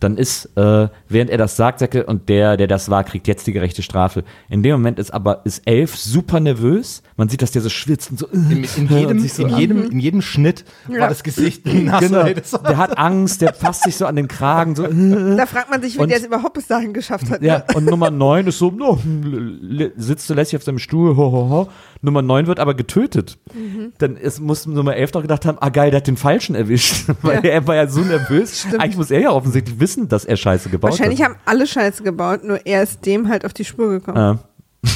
Dann 0.00 0.16
ist, 0.16 0.46
äh, 0.56 0.88
während 1.08 1.30
er 1.30 1.36
das 1.38 1.56
sagt, 1.56 1.78
sagt 1.80 1.94
er, 1.94 2.08
und 2.08 2.28
der, 2.28 2.56
der 2.56 2.66
das 2.66 2.88
war, 2.90 3.04
kriegt 3.04 3.28
jetzt 3.28 3.46
die 3.46 3.52
gerechte 3.52 3.82
Strafe. 3.82 4.24
In 4.48 4.62
dem 4.62 4.72
Moment 4.72 4.98
ist 4.98 5.12
aber, 5.12 5.42
ist 5.44 5.62
elf 5.66 5.94
super 5.96 6.40
nervös. 6.40 7.02
Man 7.16 7.28
sieht, 7.28 7.42
dass 7.42 7.50
der 7.52 7.60
so 7.62 7.68
schwitzt 7.68 8.10
und 8.10 8.18
so. 8.18 8.26
In, 8.28 8.50
in, 8.76 8.88
und 8.88 8.90
jedem, 8.90 9.28
so 9.28 9.42
in, 9.46 9.56
jedem, 9.58 9.90
in 9.90 9.98
jedem 10.00 10.22
Schnitt 10.22 10.64
Ja. 10.88 11.00
war 11.00 11.08
das 11.08 11.22
Gesicht 11.22 11.66
nass. 11.72 12.00
Genau. 12.00 12.24
Der 12.24 12.76
hat 12.78 12.96
Angst, 12.98 13.42
der 13.42 13.52
fasst 13.52 13.82
sich 13.84 13.96
so 13.96 14.06
an 14.06 14.16
den 14.16 14.26
Kragen, 14.26 14.74
so. 14.74 14.84
da 14.86 15.46
fragt 15.46 15.70
man 15.70 15.82
sich, 15.82 15.96
wie 15.96 16.00
Und- 16.00 16.08
der 16.08 16.18
es 16.18 16.24
überhaupt 16.24 16.54
bis 16.54 16.66
dahin 16.66 16.92
geschafft 16.94 17.30
hat. 17.30 17.42
Ja, 17.42 17.58
ne? 17.58 17.64
und 17.74 17.84
Nummer 17.84 18.10
9 18.10 18.46
ist 18.46 18.58
so, 18.58 18.70
no, 18.70 18.98
l- 19.04 19.92
sitzt 19.96 20.26
so 20.26 20.34
lässig 20.34 20.56
auf 20.56 20.62
seinem 20.62 20.78
Stuhl, 20.78 21.14
ho, 21.16 21.30
ho, 21.30 21.48
ho. 21.50 21.68
Nummer 22.02 22.22
9 22.22 22.46
wird 22.46 22.60
aber 22.60 22.74
getötet. 22.74 23.38
Mhm. 23.54 23.92
Dann 23.98 24.16
ist, 24.16 24.40
muss 24.40 24.66
Nummer 24.66 24.96
11 24.96 25.12
doch 25.12 25.22
gedacht 25.22 25.44
haben, 25.44 25.58
ah 25.60 25.68
geil, 25.68 25.90
der 25.90 25.98
hat 25.98 26.06
den 26.06 26.16
Falschen 26.16 26.54
erwischt. 26.54 27.06
Weil 27.22 27.44
er 27.44 27.66
war 27.66 27.76
ja 27.76 27.86
so 27.86 28.00
nervös. 28.00 28.66
Eigentlich 28.78 28.96
muss 28.96 29.10
er 29.10 29.20
ja 29.20 29.30
offensichtlich 29.30 29.78
wissen, 29.80 30.08
dass 30.08 30.24
er 30.24 30.36
Scheiße 30.36 30.70
gebaut 30.70 30.92
Wahrscheinlich 30.92 31.20
hat. 31.22 31.30
haben 31.30 31.40
alle 31.44 31.66
Scheiße 31.66 32.02
gebaut, 32.02 32.44
nur 32.44 32.64
er 32.66 32.82
ist 32.82 33.04
dem 33.04 33.28
halt 33.28 33.44
auf 33.44 33.52
die 33.52 33.64
Spur 33.64 33.90
gekommen. 33.90 34.16
Ja. 34.16 34.38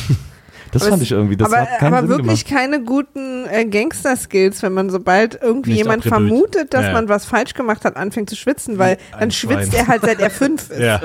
Das 0.75 0.83
Aber 0.83 0.91
fand 0.91 1.03
ich 1.05 1.13
irgendwie, 1.13 1.37
das 1.37 1.51
aber, 1.53 1.63
hat 1.63 1.79
keinen 1.79 1.95
aber 1.95 2.07
Sinn 2.07 2.17
wirklich 2.19 2.45
gemacht. 2.45 2.61
keine 2.63 2.83
guten 2.83 3.47
äh, 3.49 3.65
Gangster-Skills, 3.65 4.63
wenn 4.63 4.73
man 4.75 4.91
sobald 4.91 5.41
irgendwie 5.41 5.71
Nicht 5.71 5.79
jemand 5.79 6.05
abgebrüht. 6.07 6.29
vermutet, 6.29 6.75
dass 6.75 6.85
Ja. 6.87 6.93
man 6.93 7.09
was 7.09 7.25
falsch 7.25 7.55
gemacht 7.55 7.85
hat, 7.85 7.97
anfängt 7.97 8.29
zu 8.29 8.37
schwitzen, 8.37 8.79
weil 8.79 8.99
ein 9.13 9.21
dann 9.21 9.31
schwitzt 9.31 9.71
Schwein. 9.73 9.81
er 9.81 9.87
halt 9.87 10.03
seit 10.03 10.21
er 10.21 10.31
fünf 10.43 10.71
ist. 10.71 10.81
ja. 10.81 11.01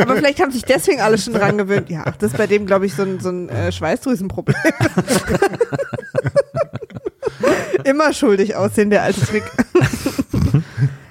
Aber 0.00 0.16
vielleicht 0.16 0.40
haben 0.40 0.52
sich 0.52 0.64
deswegen 0.64 1.00
alle 1.00 1.18
schon 1.18 1.34
dran 1.34 1.58
gewöhnt. 1.58 1.90
Ja, 1.90 2.04
das 2.18 2.32
ist 2.32 2.38
bei 2.38 2.46
dem, 2.46 2.64
glaube 2.64 2.86
ich, 2.86 2.94
so 2.94 3.02
ein, 3.02 3.20
so 3.20 3.28
ein 3.28 3.48
äh, 3.48 3.72
Schweißdrüsenproblem. 3.72 4.56
Immer 7.84 8.12
schuldig 8.12 8.56
aussehen, 8.56 8.90
der 8.90 9.02
alte 9.02 9.20
Trick. 9.20 9.44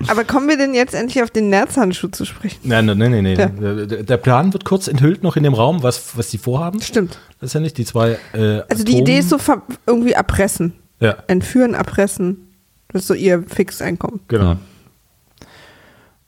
Aber 0.10 0.24
kommen 0.24 0.48
wir 0.48 0.58
denn 0.58 0.74
jetzt 0.74 0.94
endlich 0.94 1.22
auf 1.24 1.30
den 1.30 1.50
Nerzhandschuh 1.50 2.08
zu 2.10 2.26
sprechen? 2.26 2.60
Nein, 2.64 2.86
nein, 2.86 2.98
nein, 2.98 3.24
nein. 3.24 3.38
Ja. 3.38 3.86
Der, 3.86 4.18
Plan 4.18 4.54
wird 4.54 4.66
kurz 4.66 4.88
enthüllt 4.88 5.24
noch 5.24 5.36
in 5.36 5.44
dem 5.44 5.54
Raum, 5.54 5.84
was, 5.84 6.18
was 6.18 6.30
die 6.30 6.38
vorhaben. 6.38 6.82
Stimmt. 6.82 7.20
Das 7.40 7.50
ist 7.50 7.54
ja 7.54 7.60
nicht 7.60 7.78
die 7.78 7.86
zwei. 7.86 8.18
Äh, 8.34 8.62
Also 8.70 8.84
die 8.84 8.98
Idee 8.98 9.20
ist 9.20 9.30
so 9.30 9.38
irgendwie 9.86 10.12
erpressen. 10.14 10.74
Ja, 11.00 11.18
Entführen, 11.28 11.74
erpressen. 11.74 12.48
Das 12.90 13.04
ist 13.04 13.08
so 13.08 13.14
ihr 13.14 13.44
Fixeinkommen. 13.44 14.22
genau. 14.28 14.44
Ja. 14.52 14.58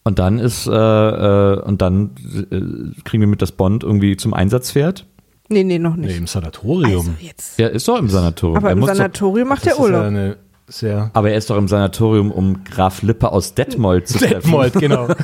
Und 0.03 0.17
dann 0.17 0.39
ist, 0.39 0.65
äh, 0.65 0.71
äh, 0.71 1.61
und 1.61 1.81
dann 1.81 2.11
äh, 2.51 3.01
kriegen 3.03 3.21
wir 3.21 3.27
mit, 3.27 3.41
dass 3.41 3.51
Bond 3.51 3.83
irgendwie 3.83 4.17
zum 4.17 4.33
Einsatz 4.33 4.71
fährt. 4.71 5.05
Nee, 5.49 5.63
nee, 5.63 5.77
noch 5.79 5.95
Nee, 5.95 6.07
nicht. 6.07 6.17
im 6.17 6.27
Sanatorium. 6.27 6.99
also 6.99 7.13
jetzt. 7.19 7.59
Er 7.59 7.71
ist 7.71 7.87
doch 7.87 7.97
im 7.97 8.09
Sanatorium. 8.09 8.57
Aber 8.57 8.69
er 8.69 8.73
im 8.73 8.79
muss 8.79 8.89
doch, 8.89 8.95
Sanatorium 8.95 9.47
macht 9.49 9.65
das 9.65 9.77
ja 9.77 9.79
Urlaub. 9.83 10.37
Sehr. 10.69 11.12
aber 11.13 11.32
er 11.32 11.38
ist 11.38 11.49
doch 11.49 11.58
im 11.58 11.67
Sanatorium, 11.67 12.32
um 12.32 12.63
Graf 12.63 13.01
Lippe 13.01 13.32
aus 13.32 13.53
Detmold 13.55 14.08
zu 14.08 14.17
treffen. 14.19 14.34
Detmold, 14.36 14.73
genau. 14.73 15.08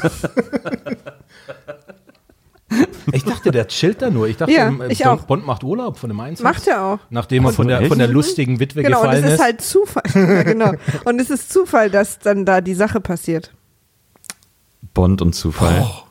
ich 3.11 3.23
dachte, 3.23 3.51
der 3.51 3.67
chillt 3.67 4.01
da 4.01 4.09
nur. 4.09 4.27
Ich 4.27 4.37
dachte, 4.37 4.51
Ja, 4.51 4.67
ähm, 4.67 4.81
ich 4.89 5.03
Bond, 5.03 5.19
auch. 5.21 5.25
Bond 5.25 5.45
macht 5.45 5.63
Urlaub 5.63 5.97
von 5.97 6.09
dem 6.09 6.19
Einsatz. 6.19 6.43
Macht 6.43 6.67
er 6.67 6.83
auch. 6.83 6.99
Nachdem 7.09 7.45
er 7.45 7.51
von 7.53 7.67
der, 7.67 7.85
von 7.85 7.97
der 7.99 8.07
lustigen 8.07 8.59
Witwe 8.59 8.83
Genau, 8.83 9.01
und 9.01 9.07
es 9.09 9.21
gefallen 9.21 9.25
ist 9.25 9.33
ist. 9.33 9.43
halt 9.43 9.61
Zufall. 9.61 10.03
ja, 10.15 10.43
genau. 10.43 10.71
Und 11.05 11.19
es 11.21 11.29
ist 11.29 11.51
Zufall, 11.53 11.89
dass 11.89 12.19
dann 12.19 12.45
da 12.45 12.61
die 12.61 12.73
Sache 12.73 12.99
passiert. 12.99 13.51
Bond 14.93 15.21
und 15.21 15.33
Zufall. 15.33 15.81
Oh. 15.85 16.01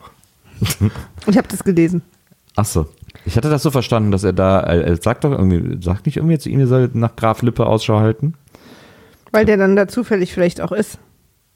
Ich 1.27 1.37
habe 1.37 1.49
das 1.49 1.65
gelesen. 1.65 2.03
Ach 2.55 2.65
so. 2.67 2.87
Ich 3.27 3.37
hatte 3.37 3.49
das 3.51 3.63
so 3.63 3.71
verstanden, 3.71 4.11
dass 4.11 4.23
er 4.25 4.33
da, 4.35 4.61
er, 4.61 4.85
er 4.85 4.97
sagt 4.97 5.25
doch 5.25 5.33
irgendwie, 5.33 5.83
sagt 5.83 6.07
nicht 6.07 6.19
irgendwie 6.19 6.39
zu 6.39 6.49
ihm, 6.51 6.61
er 6.61 6.67
soll 6.67 6.91
nach 6.93 7.17
Graf 7.17 7.43
Lippe 7.43 7.67
Ausschau 7.67 7.99
halten? 7.99 8.35
Weil 9.35 9.45
der 9.47 9.57
dann 9.57 9.75
da 9.77 9.89
zufällig 9.89 10.33
vielleicht 10.33 10.61
auch 10.61 10.71
ist. 10.73 10.99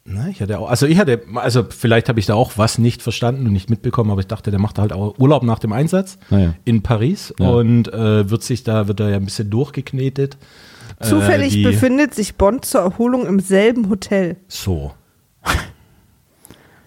Na, 0.04 0.28
ich 0.28 0.40
hatte 0.40 0.58
auch, 0.58 0.68
also 0.70 0.86
ich 0.86 0.98
hatte, 0.98 1.20
also 1.34 1.64
vielleicht 1.68 2.08
habe 2.08 2.18
ich 2.18 2.26
da 2.26 2.34
auch 2.34 2.52
was 2.56 2.78
nicht 2.78 3.02
verstanden 3.02 3.46
und 3.46 3.52
nicht 3.52 3.68
mitbekommen, 3.70 4.10
aber 4.10 4.20
ich 4.20 4.26
dachte, 4.26 4.50
der 4.50 4.58
macht 4.58 4.78
halt 4.78 4.92
auch 4.92 5.18
Urlaub 5.18 5.42
nach 5.42 5.58
dem 5.58 5.72
Einsatz 5.72 6.18
Naja. 6.30 6.54
in 6.64 6.82
Paris 6.82 7.34
Ja. 7.38 7.50
und 7.50 7.92
äh, 7.92 8.28
wird 8.30 8.42
sich 8.42 8.64
da, 8.64 8.88
wird 8.88 9.00
da 9.00 9.08
ja 9.10 9.16
ein 9.16 9.24
bisschen 9.26 9.50
durchgeknetet. 9.50 10.38
Zufällig 11.00 11.56
äh, 11.58 11.62
befindet 11.62 12.14
sich 12.14 12.36
Bond 12.36 12.64
zur 12.64 12.80
Erholung 12.80 13.26
im 13.26 13.38
selben 13.38 13.90
Hotel. 13.90 14.36
So. 14.48 14.92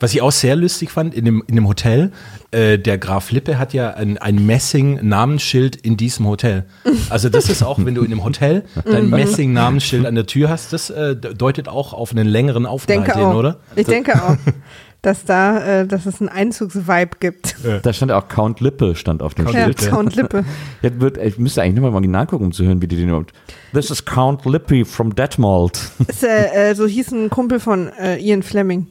Was 0.01 0.13
ich 0.13 0.21
auch 0.21 0.31
sehr 0.31 0.55
lustig 0.55 0.91
fand, 0.91 1.13
in 1.13 1.25
dem, 1.25 1.43
in 1.47 1.55
dem 1.55 1.67
Hotel, 1.67 2.11
äh, 2.49 2.77
der 2.77 2.97
Graf 2.97 3.31
Lippe 3.31 3.57
hat 3.59 3.73
ja 3.73 3.91
ein, 3.91 4.17
ein 4.17 4.45
Messing-Namensschild 4.45 5.75
in 5.75 5.95
diesem 5.95 6.27
Hotel. 6.27 6.65
Also 7.09 7.29
das 7.29 7.49
ist 7.49 7.63
auch, 7.63 7.77
wenn 7.85 7.95
du 7.95 8.01
in 8.01 8.11
einem 8.11 8.23
Hotel 8.23 8.63
dein. 8.83 9.09
Messing-Namensschild 9.11 10.05
an 10.05 10.15
der 10.15 10.25
Tür 10.25 10.49
hast, 10.49 10.73
das 10.73 10.89
äh, 10.89 11.15
deutet 11.15 11.69
auch 11.69 11.93
auf 11.93 12.11
einen 12.11 12.27
längeren 12.27 12.65
Aufenthalt 12.65 13.07
Denke 13.07 13.19
hin, 13.19 13.27
auch. 13.27 13.35
oder? 13.35 13.59
Ich 13.75 13.85
denke 13.85 14.23
auch. 14.23 14.37
dass 15.01 15.25
da, 15.25 15.81
äh, 15.81 15.87
dass 15.87 16.05
es 16.05 16.19
einen 16.19 16.29
Einzugsvibe 16.29 17.17
gibt. 17.19 17.55
Da 17.83 17.93
stand 17.93 18.11
auch 18.11 18.27
Count 18.27 18.59
Lippe, 18.59 18.95
stand 18.95 19.21
auf 19.23 19.33
dem 19.33 19.45
Count 19.45 19.57
Ja, 19.57 19.63
Schild. 19.65 19.89
Count 19.89 20.15
Lippe. 20.15 20.45
Jetzt 20.81 20.99
wird, 20.99 21.17
ich 21.17 21.37
müsste 21.37 21.61
eigentlich 21.61 21.75
nochmal 21.75 21.99
mal 21.99 22.07
nachgucken, 22.07 22.45
um 22.45 22.51
zu 22.51 22.63
hören, 22.63 22.81
wie 22.81 22.87
die 22.87 22.95
den 22.95 23.09
überhaupt. 23.09 23.33
This 23.73 23.89
is 23.89 24.05
Count 24.05 24.45
Lippy 24.45 24.85
from 24.85 25.15
Detmold. 25.15 25.79
Ist, 26.07 26.23
äh, 26.23 26.71
äh, 26.71 26.75
so 26.75 26.85
hieß 26.85 27.11
ein 27.11 27.29
Kumpel 27.29 27.59
von 27.59 27.89
äh, 27.99 28.17
Ian 28.17 28.43
Fleming. 28.43 28.87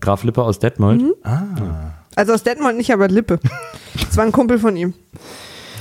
Graf 0.00 0.24
Lippe 0.24 0.42
aus 0.42 0.58
Detmold. 0.58 1.02
Mhm. 1.02 1.14
Also 2.14 2.32
aus 2.32 2.42
Detmold 2.42 2.76
nicht, 2.76 2.92
aber 2.92 3.08
Lippe. 3.08 3.40
Das 3.94 4.16
war 4.16 4.24
ein 4.24 4.32
Kumpel 4.32 4.58
von 4.58 4.76
ihm. 4.76 4.94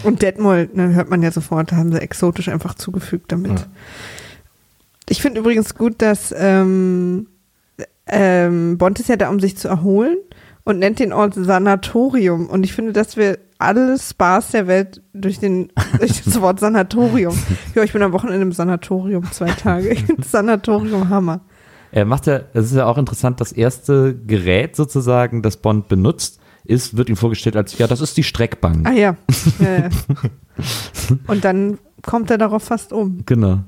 Und 0.04 0.22
Detmold, 0.22 0.76
ne, 0.76 0.93
hört 0.93 1.10
man 1.10 1.22
ja 1.22 1.32
sofort, 1.32 1.72
da 1.72 1.78
haben 1.78 1.91
sie 1.91 2.02
exotisch 2.02 2.50
einfach 2.50 2.74
zugefügt 2.74 3.32
damit. 3.32 3.67
Ich 5.10 5.22
finde 5.22 5.39
übrigens 5.39 5.76
gut, 5.76 6.02
dass 6.02 6.34
ähm, 6.38 7.28
ähm, 8.08 8.78
Bond 8.78 9.00
ist 9.00 9.10
ja 9.10 9.15
da, 9.15 9.30
um 9.30 9.39
sich 9.39 9.58
zu 9.58 9.67
erholen 9.67 10.17
und 10.63 10.80
nennt 10.80 11.00
den 11.00 11.13
Ort 11.13 11.36
Sanatorium. 11.36 12.48
Und 12.48 12.63
ich 12.63 12.74
finde, 12.74 12.93
dass 12.93 13.17
wir 13.17 13.38
alle 13.60 13.98
Spaß 13.98 14.52
der 14.52 14.67
Welt 14.67 15.02
durch, 15.13 15.39
den, 15.39 15.72
durch 16.00 16.24
das 16.24 16.39
Wort 16.41 16.60
Sanatorium. 16.60 17.38
Ja, 17.76 17.84
ich 17.84 17.93
bin 17.93 18.04
am 18.04 18.12
Wochenende 18.12 18.43
im 18.43 18.52
Sanatorium 18.52 19.32
zwei 19.32 19.50
Tage. 19.50 19.98
Sanatorium 20.24 21.10
Hammer. 21.10 21.41
Er 21.93 22.06
macht 22.06 22.25
ja, 22.25 22.41
es 22.53 22.65
ist 22.65 22.75
ja 22.75 22.88
auch 22.88 22.97
interessant, 22.97 23.39
das 23.39 23.51
erste 23.51 24.15
Gerät 24.15 24.75
sozusagen, 24.75 25.43
das 25.43 25.58
Bond 25.58 25.89
benutzt, 25.89 26.39
ist, 26.63 26.97
wird 26.97 27.08
ihm 27.08 27.15
vorgestellt 27.15 27.56
als, 27.56 27.77
ja, 27.77 27.86
das 27.86 28.01
ist 28.01 28.17
die 28.17 28.23
Streckbank. 28.23 28.88
Ah 28.88 28.93
ja. 28.93 29.15
ja, 29.60 29.77
ja. 29.77 29.89
Und 31.27 31.45
dann 31.45 31.77
kommt 32.01 32.32
er 32.32 32.39
darauf 32.39 32.63
fast 32.63 32.93
um. 32.93 33.19
Genau. 33.27 33.60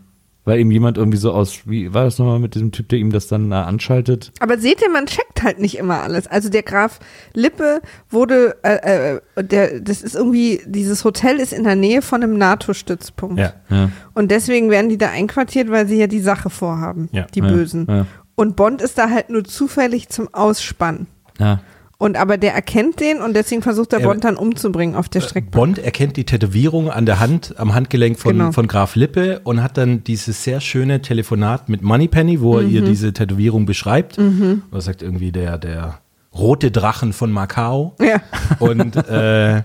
Weil 0.45 0.59
ihm 0.59 0.69
jemand 0.69 0.97
irgendwie 0.97 1.17
so 1.17 1.31
aus, 1.33 1.61
wie 1.65 1.91
war 1.93 2.03
das 2.05 2.19
nochmal 2.19 2.37
mit 2.39 2.53
diesem 2.53 2.71
Typ, 2.71 2.87
der 2.89 2.99
ihm 2.99 3.11
das 3.11 3.27
dann 3.27 3.51
äh, 3.51 3.55
anschaltet? 3.55 4.31
Aber 4.39 4.59
seht 4.59 4.79
ihr, 4.81 4.91
man 4.91 5.07
checkt 5.07 5.41
halt 5.41 5.59
nicht 5.59 5.77
immer 5.77 6.03
alles. 6.03 6.27
Also 6.27 6.49
der 6.49 6.61
Graf 6.61 6.99
Lippe 7.33 7.81
wurde, 8.11 8.55
äh, 8.63 9.15
äh, 9.15 9.43
der, 9.43 9.79
das 9.79 10.03
ist 10.03 10.15
irgendwie, 10.15 10.61
dieses 10.67 11.03
Hotel 11.03 11.37
ist 11.39 11.51
in 11.51 11.63
der 11.63 11.75
Nähe 11.75 12.03
von 12.03 12.21
einem 12.21 12.37
NATO-Stützpunkt. 12.37 13.39
Ja. 13.39 13.53
Ja. 13.69 13.89
Und 14.13 14.29
deswegen 14.29 14.69
werden 14.69 14.89
die 14.89 14.99
da 14.99 15.09
einquartiert, 15.09 15.71
weil 15.71 15.87
sie 15.87 15.97
ja 15.97 16.07
die 16.07 16.19
Sache 16.21 16.49
vorhaben, 16.51 17.09
Ja. 17.11 17.25
die 17.33 17.41
Bösen. 17.41 18.05
Und 18.35 18.55
Bond 18.55 18.81
ist 18.83 18.97
da 18.99 19.09
halt 19.09 19.29
nur 19.31 19.43
zufällig 19.45 20.09
zum 20.09 20.31
Ausspannen. 20.33 21.07
Ja. 21.39 21.61
Und 21.97 22.17
aber 22.17 22.37
der 22.37 22.53
erkennt 22.53 22.99
den 22.99 23.21
und 23.21 23.33
deswegen 23.35 23.61
versucht 23.61 23.93
Ja, 23.93 23.99
Bond 23.99 24.23
dann 24.25 24.35
umzubringen 24.35 24.95
auf 24.95 25.07
der 25.07 25.21
Strecke. 25.21 25.49
Bond 25.51 25.77
erkennt 25.79 26.17
die 26.17 26.25
Tätowierung 26.25 26.89
an 26.91 27.05
der 27.05 27.19
Hand, 27.21 27.55
am 27.57 27.73
Handgelenk 27.73 28.19
von, 28.19 28.33
Genau. 28.37 28.51
von 28.51 28.67
Graf 28.67 28.95
Lippe 28.95 29.39
und 29.45 29.63
hat 29.63 29.77
dann 29.77 30.03
dieses 30.03 30.43
sehr 30.43 30.59
schöne 30.59 31.01
Telefonat 31.01 31.69
mit 31.69 31.81
Moneypenny, 31.83 32.41
wo 32.41 32.57
er 32.57 32.63
ihr 32.63 32.81
Mhm. 32.81 32.85
diese 32.85 33.13
Tätowierung 33.13 33.65
beschreibt. 33.65 34.17
Und 34.17 34.63
er 34.73 34.81
sagt 34.81 35.01
irgendwie 35.03 35.31
der, 35.31 35.57
der 35.57 35.99
rote 36.33 36.69
Drachen 36.69 37.13
von 37.13 37.31
Macau. 37.31 37.95
Ja. 38.01 38.21
Und 38.59 38.95
äh, 39.09 39.63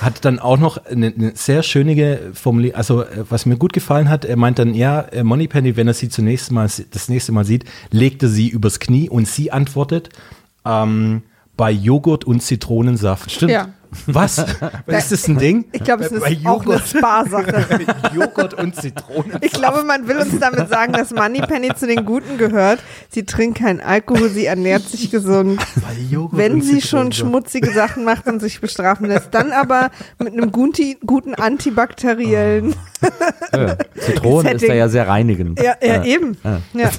hat 0.00 0.24
dann 0.24 0.38
auch 0.38 0.58
noch 0.58 0.76
eine, 0.86 1.06
eine 1.16 1.32
sehr 1.34 1.62
schöne 1.64 2.18
Formulierung, 2.34 2.76
also 2.76 3.02
äh, 3.02 3.24
was 3.28 3.46
mir 3.46 3.56
gut 3.56 3.72
gefallen 3.72 4.08
hat, 4.10 4.24
er 4.24 4.36
meint 4.36 4.58
dann, 4.60 4.74
ja, 4.74 5.00
äh, 5.00 5.24
Moneypenny, 5.24 5.76
wenn 5.76 5.88
er 5.88 5.94
sie 5.94 6.08
zunächst 6.08 6.52
mal, 6.52 6.68
das 6.90 7.08
nächste 7.08 7.32
Mal 7.32 7.44
sieht, 7.44 7.64
legt 7.90 8.22
er 8.22 8.28
sie 8.28 8.48
übers 8.48 8.78
Knie 8.80 9.08
und 9.08 9.26
sie 9.28 9.50
antwortet, 9.52 10.10
ähm, 10.64 11.22
bei 11.56 11.70
Joghurt 11.70 12.24
und 12.24 12.40
Zitronensaft. 12.40 13.30
Stimmt. 13.30 13.52
Ja. 13.52 13.68
Was? 14.06 14.38
ist 14.86 15.12
das 15.12 15.28
ein 15.28 15.38
Ding? 15.38 15.64
Ich 15.72 15.82
glaube, 15.84 16.04
es 16.04 16.10
Bei 16.10 16.30
ist 16.32 16.46
auch 16.46 16.62
eine 16.62 16.74
Joghurt. 16.74 16.88
Spa-Sache. 16.88 17.64
Joghurt 18.14 18.54
und 18.54 18.76
Zitronensaft. 18.76 19.44
Ich 19.44 19.52
glaube, 19.52 19.84
man 19.84 20.08
will 20.08 20.18
uns 20.18 20.38
damit 20.38 20.68
sagen, 20.68 20.92
dass 20.92 21.12
Moneypenny 21.12 21.74
zu 21.74 21.86
den 21.86 22.04
Guten 22.04 22.38
gehört. 22.38 22.80
Sie 23.08 23.24
trinkt 23.24 23.58
keinen 23.58 23.80
Alkohol, 23.80 24.28
sie 24.28 24.46
ernährt 24.46 24.82
sich 24.82 25.10
gesund. 25.10 25.60
Bei 25.76 25.94
Joghurt 26.10 26.38
Wenn 26.38 26.54
und 26.54 26.62
sie 26.62 26.80
schon 26.80 27.12
schmutzige 27.12 27.72
Sachen 27.72 28.04
macht 28.04 28.26
und 28.26 28.40
sich 28.40 28.60
bestrafen 28.60 29.06
lässt, 29.06 29.28
dann 29.32 29.52
aber 29.52 29.90
mit 30.18 30.32
einem 30.32 30.52
guten, 30.52 30.96
guten 31.06 31.34
antibakteriellen. 31.34 32.74
Ja. 33.52 33.76
Zitronen 33.98 34.56
ist 34.56 34.62
ja 34.62 34.88
sehr 34.88 35.08
reinigend. 35.08 35.60
Ja, 35.60 35.74
ja, 35.82 36.04
eben. 36.04 36.36
Ja. 36.72 36.90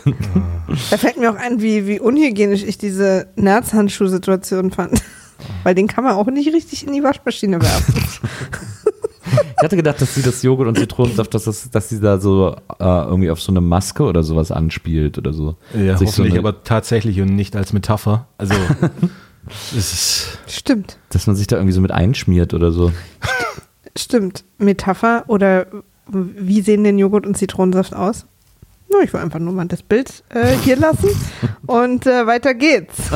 Da 0.89 0.97
fällt 0.97 1.17
mir 1.17 1.31
auch 1.31 1.35
ein, 1.35 1.61
wie, 1.61 1.87
wie 1.87 1.99
unhygienisch 1.99 2.63
ich 2.63 2.77
diese 2.77 3.27
Nerzhandschuh-Situation 3.35 4.71
fand. 4.71 5.01
Weil 5.63 5.75
den 5.75 5.87
kann 5.87 6.03
man 6.03 6.13
auch 6.15 6.27
nicht 6.27 6.51
richtig 6.53 6.85
in 6.85 6.93
die 6.93 7.03
Waschmaschine 7.03 7.61
werfen. 7.61 7.93
Ich 9.57 9.63
hatte 9.63 9.75
gedacht, 9.75 10.01
dass 10.01 10.13
sie 10.15 10.21
das 10.21 10.43
Joghurt 10.43 10.67
und 10.67 10.77
Zitronensaft, 10.77 11.33
dass, 11.33 11.45
das, 11.45 11.69
dass 11.71 11.89
sie 11.89 11.99
da 11.99 12.19
so 12.19 12.55
äh, 12.79 12.83
irgendwie 12.83 13.31
auf 13.31 13.41
so 13.41 13.51
eine 13.51 13.61
Maske 13.61 14.03
oder 14.03 14.21
sowas 14.21 14.51
anspielt 14.51 15.17
oder 15.17 15.33
so. 15.33 15.55
Ja, 15.73 15.97
Sich 15.97 16.11
so 16.11 16.17
hoffentlich, 16.17 16.33
eine, 16.33 16.47
aber 16.47 16.63
tatsächlich 16.63 17.19
und 17.21 17.35
nicht 17.35 17.55
als 17.55 17.73
Metapher. 17.73 18.27
Also, 18.37 18.53
es 19.75 19.93
ist, 19.93 20.37
Stimmt, 20.47 20.97
Dass 21.09 21.25
man 21.25 21.35
sich 21.35 21.47
da 21.47 21.55
irgendwie 21.55 21.73
so 21.73 21.81
mit 21.81 21.91
einschmiert 21.91 22.53
oder 22.53 22.71
so. 22.71 22.91
stimmt. 23.97 24.43
Metapher 24.57 25.23
oder 25.27 25.67
wie 26.07 26.61
sehen 26.61 26.83
denn 26.83 26.99
Joghurt 26.99 27.25
und 27.25 27.35
Zitronensaft 27.37 27.95
aus? 27.95 28.25
No, 28.91 28.99
ich 29.01 29.11
will 29.13 29.21
einfach 29.21 29.39
nur 29.39 29.53
mal 29.53 29.65
das 29.65 29.81
Bild 29.81 30.23
äh, 30.29 30.55
hier 30.63 30.75
lassen 30.75 31.09
und 31.65 32.05
äh, 32.05 32.27
weiter 32.27 32.53
geht's. 32.53 33.09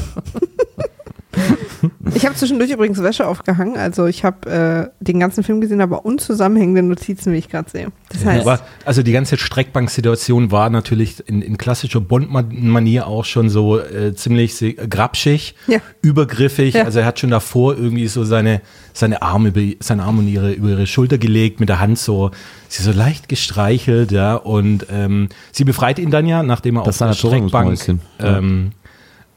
Ich 2.15 2.25
habe 2.25 2.35
zwischendurch 2.35 2.71
übrigens 2.71 3.01
Wäsche 3.01 3.27
aufgehangen, 3.27 3.77
also 3.77 4.05
ich 4.05 4.23
habe 4.25 4.91
äh, 4.99 5.03
den 5.03 5.19
ganzen 5.19 5.43
Film 5.43 5.61
gesehen, 5.61 5.79
aber 5.79 6.05
unzusammenhängende 6.05 6.81
Notizen, 6.81 7.31
wie 7.31 7.37
ich 7.37 7.49
gerade 7.49 7.69
sehe. 7.69 7.87
Das 8.11 8.25
heißt, 8.25 8.45
war, 8.45 8.59
also 8.83 9.03
die 9.03 9.11
ganze 9.11 9.37
Streckbank-Situation 9.37 10.51
war 10.51 10.69
natürlich 10.69 11.25
in, 11.27 11.41
in 11.41 11.57
klassischer 11.57 12.01
Bond-Manier 12.01 13.07
auch 13.07 13.25
schon 13.25 13.49
so 13.49 13.79
äh, 13.79 14.13
ziemlich 14.15 14.75
grapschig, 14.89 15.55
Ja. 15.67 15.79
übergriffig. 16.01 16.73
Ja. 16.73 16.83
Also 16.83 16.99
er 16.99 17.05
hat 17.05 17.19
schon 17.19 17.29
davor 17.29 17.77
irgendwie 17.77 18.07
so 18.07 18.23
seine, 18.23 18.61
seine 18.93 19.21
Arme 19.21 19.49
über, 19.49 19.61
seine 19.79 20.03
Arme 20.03 20.19
und 20.19 20.27
ihre, 20.27 20.51
über 20.51 20.69
ihre 20.69 20.87
Schulter 20.87 21.17
gelegt, 21.17 21.59
mit 21.59 21.69
der 21.69 21.79
Hand 21.79 21.99
so, 21.99 22.31
sie 22.67 22.83
so 22.83 22.91
leicht 22.91 23.29
gestreichelt, 23.29 24.11
ja. 24.11 24.35
Und 24.35 24.87
ähm, 24.91 25.29
sie 25.51 25.63
befreit 25.63 25.99
ihn 25.99 26.11
dann 26.11 26.25
ja, 26.25 26.43
nachdem 26.43 26.77
er 26.77 26.83
Das 26.83 27.01
auf 27.01 27.09
der 27.09 27.13
Streckbank 27.15 27.79
ähm, 28.19 28.71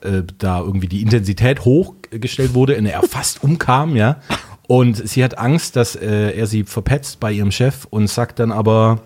äh, 0.02 0.22
da 0.38 0.60
irgendwie 0.60 0.88
die 0.88 1.02
Intensität 1.02 1.64
hochgestellt 1.64 2.54
wurde 2.54 2.76
und 2.76 2.86
er 2.86 3.02
fast 3.02 3.42
umkam, 3.42 3.96
ja. 3.96 4.20
Und 4.68 4.96
sie 5.08 5.22
hat 5.22 5.38
Angst, 5.38 5.76
dass 5.76 5.96
äh, 5.96 6.30
er 6.30 6.46
sie 6.46 6.64
verpetzt 6.64 7.20
bei 7.20 7.32
ihrem 7.32 7.50
Chef 7.50 7.86
und 7.90 8.08
sagt 8.08 8.38
dann 8.38 8.52
aber, 8.52 9.00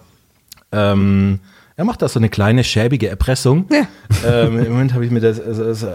ähm, 0.72 1.40
er 1.79 1.85
macht 1.85 2.01
da 2.01 2.09
so 2.09 2.19
eine 2.19 2.31
kleine 2.31 2.65
schäbige 2.65 3.09
Erpressung. 3.09 3.67
Ja. 3.71 3.87
Ähm, 4.27 4.59
Im 4.61 4.73
Moment 4.73 4.95
habe 4.95 5.05
ich 5.05 5.11
mir 5.11 5.21
das, 5.21 5.39
also, 5.39 5.65
also, 5.65 5.87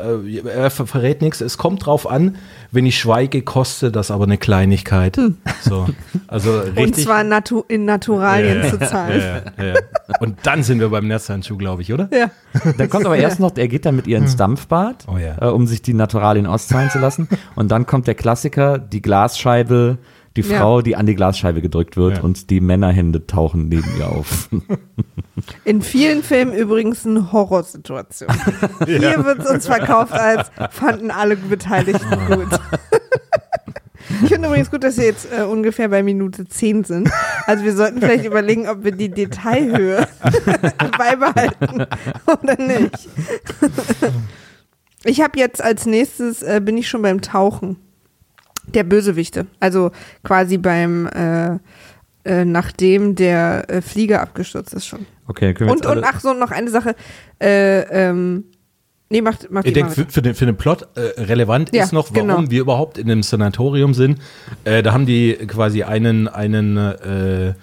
er 0.48 0.70
ver- 0.70 0.86
verrät 0.86 1.22
nichts. 1.24 1.42
Es 1.42 1.58
kommt 1.58 1.86
drauf 1.86 2.08
an, 2.10 2.36
wenn 2.72 2.86
ich 2.86 3.00
schweige, 3.00 3.42
kostet 3.42 3.96
das 3.96 4.12
aber 4.12 4.26
eine 4.26 4.38
Kleinigkeit. 4.38 5.18
So, 5.62 5.88
also 6.28 6.60
richtig. 6.60 6.76
Hm. 6.78 6.84
und 6.86 6.96
zwar 6.96 7.24
natu 7.24 7.64
in 7.68 7.86
Naturalien 7.86 8.60
Ja, 8.60 8.64
ja. 8.66 8.70
zu 8.70 8.80
zahlen. 8.80 9.22
ja, 9.58 9.64
ja, 9.64 9.74
ja. 9.74 9.80
Und 10.20 10.38
dann 10.44 10.62
sind 10.62 10.80
wir 10.82 10.90
beim 10.90 11.08
Netzhandschuh, 11.08 11.58
glaube 11.58 11.82
ich, 11.82 11.92
oder? 11.92 12.10
Ja. 12.14 12.30
Dann 12.78 12.90
kommt 12.90 13.06
aber 13.08 13.18
erst 13.18 13.40
noch, 13.40 13.52
er 13.56 13.68
geht 13.68 13.86
dann 13.88 13.96
mit 13.96 14.06
ihr 14.06 14.18
ins 14.20 14.36
Dampfbad, 14.36 15.06
Oh 15.08 15.18
ja. 15.18 15.36
äh, 15.42 15.50
um 15.52 15.66
sich 15.66 15.82
die 15.82 15.94
Naturalien 15.96 16.46
auszahlen 16.46 16.92
zu 16.92 17.00
lassen. 17.00 17.28
Und 17.56 17.72
dann 17.72 17.88
kommt 17.88 18.06
der 18.06 18.16
Klassiker, 18.16 18.78
die 18.78 19.02
Glasscheibe, 19.02 19.98
die 20.38 20.42
Ja. 20.42 20.60
Frau, 20.60 20.82
die 20.82 20.96
an 20.96 21.06
die 21.06 21.16
Glasscheibe 21.16 21.62
gedrückt 21.62 21.98
wird 21.98 22.18
Ja. 22.18 22.24
und 22.24 22.50
die 22.50 22.62
Männerhände 22.62 23.28
tauchen 23.28 23.68
neben 23.70 23.88
ihr 24.00 24.08
auf. 24.10 24.50
In 25.66 25.82
vielen 25.82 26.24
Filmen 26.24 26.54
übrigens 26.54 27.06
eine 27.06 27.32
Horrorsituation. 27.32 28.30
Hier 28.86 29.24
wird 29.26 29.40
es 29.40 29.50
uns 29.50 29.66
verkauft 29.66 30.14
als 30.14 30.52
fanden 30.72 31.12
alle 31.12 31.36
Beteiligten 31.36 32.10
gut. 32.28 32.48
Ich 34.24 34.30
finde 34.30 34.48
übrigens 34.50 34.70
gut, 34.70 34.84
dass 34.84 34.98
wir 34.98 35.06
jetzt 35.06 35.28
äh, 35.36 35.44
ungefähr 35.44 35.88
bei 35.90 36.04
Minute 36.04 36.46
10 36.48 36.84
sind. 36.84 37.10
Also 37.48 37.64
wir 37.64 37.76
sollten 37.76 38.00
vielleicht 38.02 38.26
überlegen, 38.26 38.68
ob 38.68 38.84
wir 38.84 38.92
die 38.92 39.10
Detailhöhe 39.10 40.08
beibehalten 40.98 41.86
oder 42.28 42.58
nicht. 42.62 43.10
Ich 45.06 45.22
habe 45.22 45.40
jetzt 45.40 45.62
als 45.64 45.86
nächstes, 45.86 46.44
äh, 46.44 46.62
bin 46.64 46.78
ich 46.78 46.88
schon 46.88 47.02
beim 47.02 47.22
Tauchen 47.22 47.78
der 48.68 48.84
Bösewichte. 48.84 49.48
Also 49.60 49.92
quasi 50.24 50.58
beim, 50.58 51.08
äh, 51.08 51.58
äh, 52.24 52.46
nachdem 52.46 53.16
der 53.16 53.70
äh, 53.70 53.82
Flieger 53.82 54.22
abgestürzt 54.22 54.74
ist 54.74 54.86
schon. 54.86 55.06
Okay, 55.28 55.54
können 55.54 55.70
wir 55.70 55.74
Und, 55.74 55.86
und 55.86 56.04
ach 56.04 56.20
so, 56.20 56.34
noch 56.34 56.52
eine 56.52 56.70
Sache. 56.70 56.96
Äh, 57.42 57.82
ähm, 58.10 58.44
nee, 59.10 59.22
macht, 59.22 59.50
macht 59.50 59.66
Ich 59.66 59.74
denke, 59.74 59.92
für, 59.92 60.06
für, 60.06 60.22
den, 60.22 60.36
für 60.36 60.46
den 60.46 60.58
Plot 60.58 60.88
äh, 60.96 61.22
relevant 61.22 61.74
Ja, 61.74 61.84
ist 61.84 61.94
noch, 61.94 62.10
warum 62.14 62.28
genau. 62.28 62.52
wir 62.52 62.62
überhaupt 62.62 62.98
in 62.98 63.10
einem 63.10 63.24
Sanatorium 63.24 63.94
sind. 63.94 64.20
Äh, 64.66 64.84
da 64.84 64.94
haben 64.94 65.06
die 65.06 65.34
quasi 65.48 65.84
einen, 65.84 66.28
einen 66.28 66.78
äh, 66.78 67.54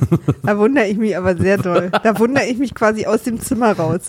da 0.45 0.57
wundere 0.57 0.87
ich 0.87 0.97
mich 0.97 1.16
aber 1.16 1.37
sehr 1.37 1.59
doll. 1.59 1.91
Da 2.03 2.18
wundere 2.18 2.45
ich 2.47 2.57
mich 2.59 2.72
quasi 2.74 3.05
aus 3.07 3.24
dem 3.24 3.41
Zimmer 3.41 3.72
raus. 3.72 4.03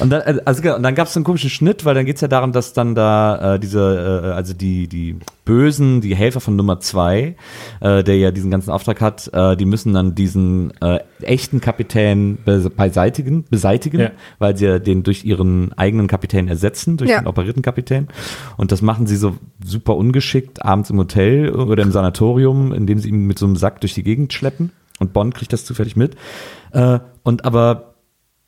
Und 0.00 0.10
dann, 0.10 0.22
äh, 0.22 0.40
also, 0.44 0.62
genau, 0.62 0.76
und 0.76 0.82
dann 0.82 0.94
gab 0.94 1.08
es 1.08 1.16
einen 1.16 1.24
komischen 1.24 1.50
Schnitt, 1.50 1.84
weil 1.84 1.94
dann 1.94 2.06
geht 2.06 2.16
es 2.16 2.20
ja 2.22 2.28
darum, 2.28 2.52
dass 2.52 2.72
dann 2.72 2.94
da 2.94 3.54
äh, 3.54 3.58
diese, 3.58 4.22
äh, 4.24 4.28
also 4.32 4.54
die, 4.54 4.88
die 4.88 5.16
Bösen, 5.44 6.00
die 6.00 6.14
Helfer 6.14 6.40
von 6.40 6.56
Nummer 6.56 6.80
zwei, 6.80 7.36
äh, 7.80 8.02
der 8.04 8.16
ja 8.16 8.30
diesen 8.30 8.50
ganzen 8.50 8.70
Auftrag 8.70 9.00
hat, 9.00 9.30
äh, 9.32 9.56
die 9.56 9.64
müssen 9.64 9.92
dann 9.94 10.14
diesen 10.14 10.72
äh, 10.80 11.00
echten 11.22 11.60
Kapitän 11.60 12.38
be 12.44 12.70
beseitigen, 12.76 13.44
beseitigen 13.50 14.00
Ja. 14.00 14.10
weil 14.38 14.56
sie 14.56 14.66
ja 14.66 14.78
den 14.78 15.02
durch 15.02 15.24
ihren 15.24 15.72
eigenen 15.74 16.06
Kapitän 16.06 16.48
ersetzen, 16.48 16.96
durch 16.96 17.10
Ja. 17.10 17.20
den 17.20 17.26
operierten 17.26 17.62
Kapitän. 17.62 18.08
Und 18.56 18.72
das 18.72 18.82
machen 18.82 19.06
sie 19.06 19.16
so 19.16 19.36
super 19.64 19.96
ungeschickt 19.96 20.64
abends 20.64 20.90
im 20.90 20.98
Hotel 20.98 21.50
oder 21.50 21.82
im 21.82 21.92
Sanatorium, 21.92 22.72
indem 22.72 22.98
sie 22.98 23.08
ihn 23.08 23.26
mit 23.26 23.38
so 23.38 23.46
einem 23.46 23.56
Sack 23.56 23.80
durch 23.80 23.94
die 23.94 24.02
Gegend 24.02 24.32
schleppen. 24.32 24.70
Und 24.98 25.12
Bond 25.14 25.34
kriegt 25.34 25.52
das 25.52 25.64
zufällig 25.64 25.96
mit. 25.96 26.14
Äh, 26.72 27.00
und 27.22 27.44
aber 27.44 27.89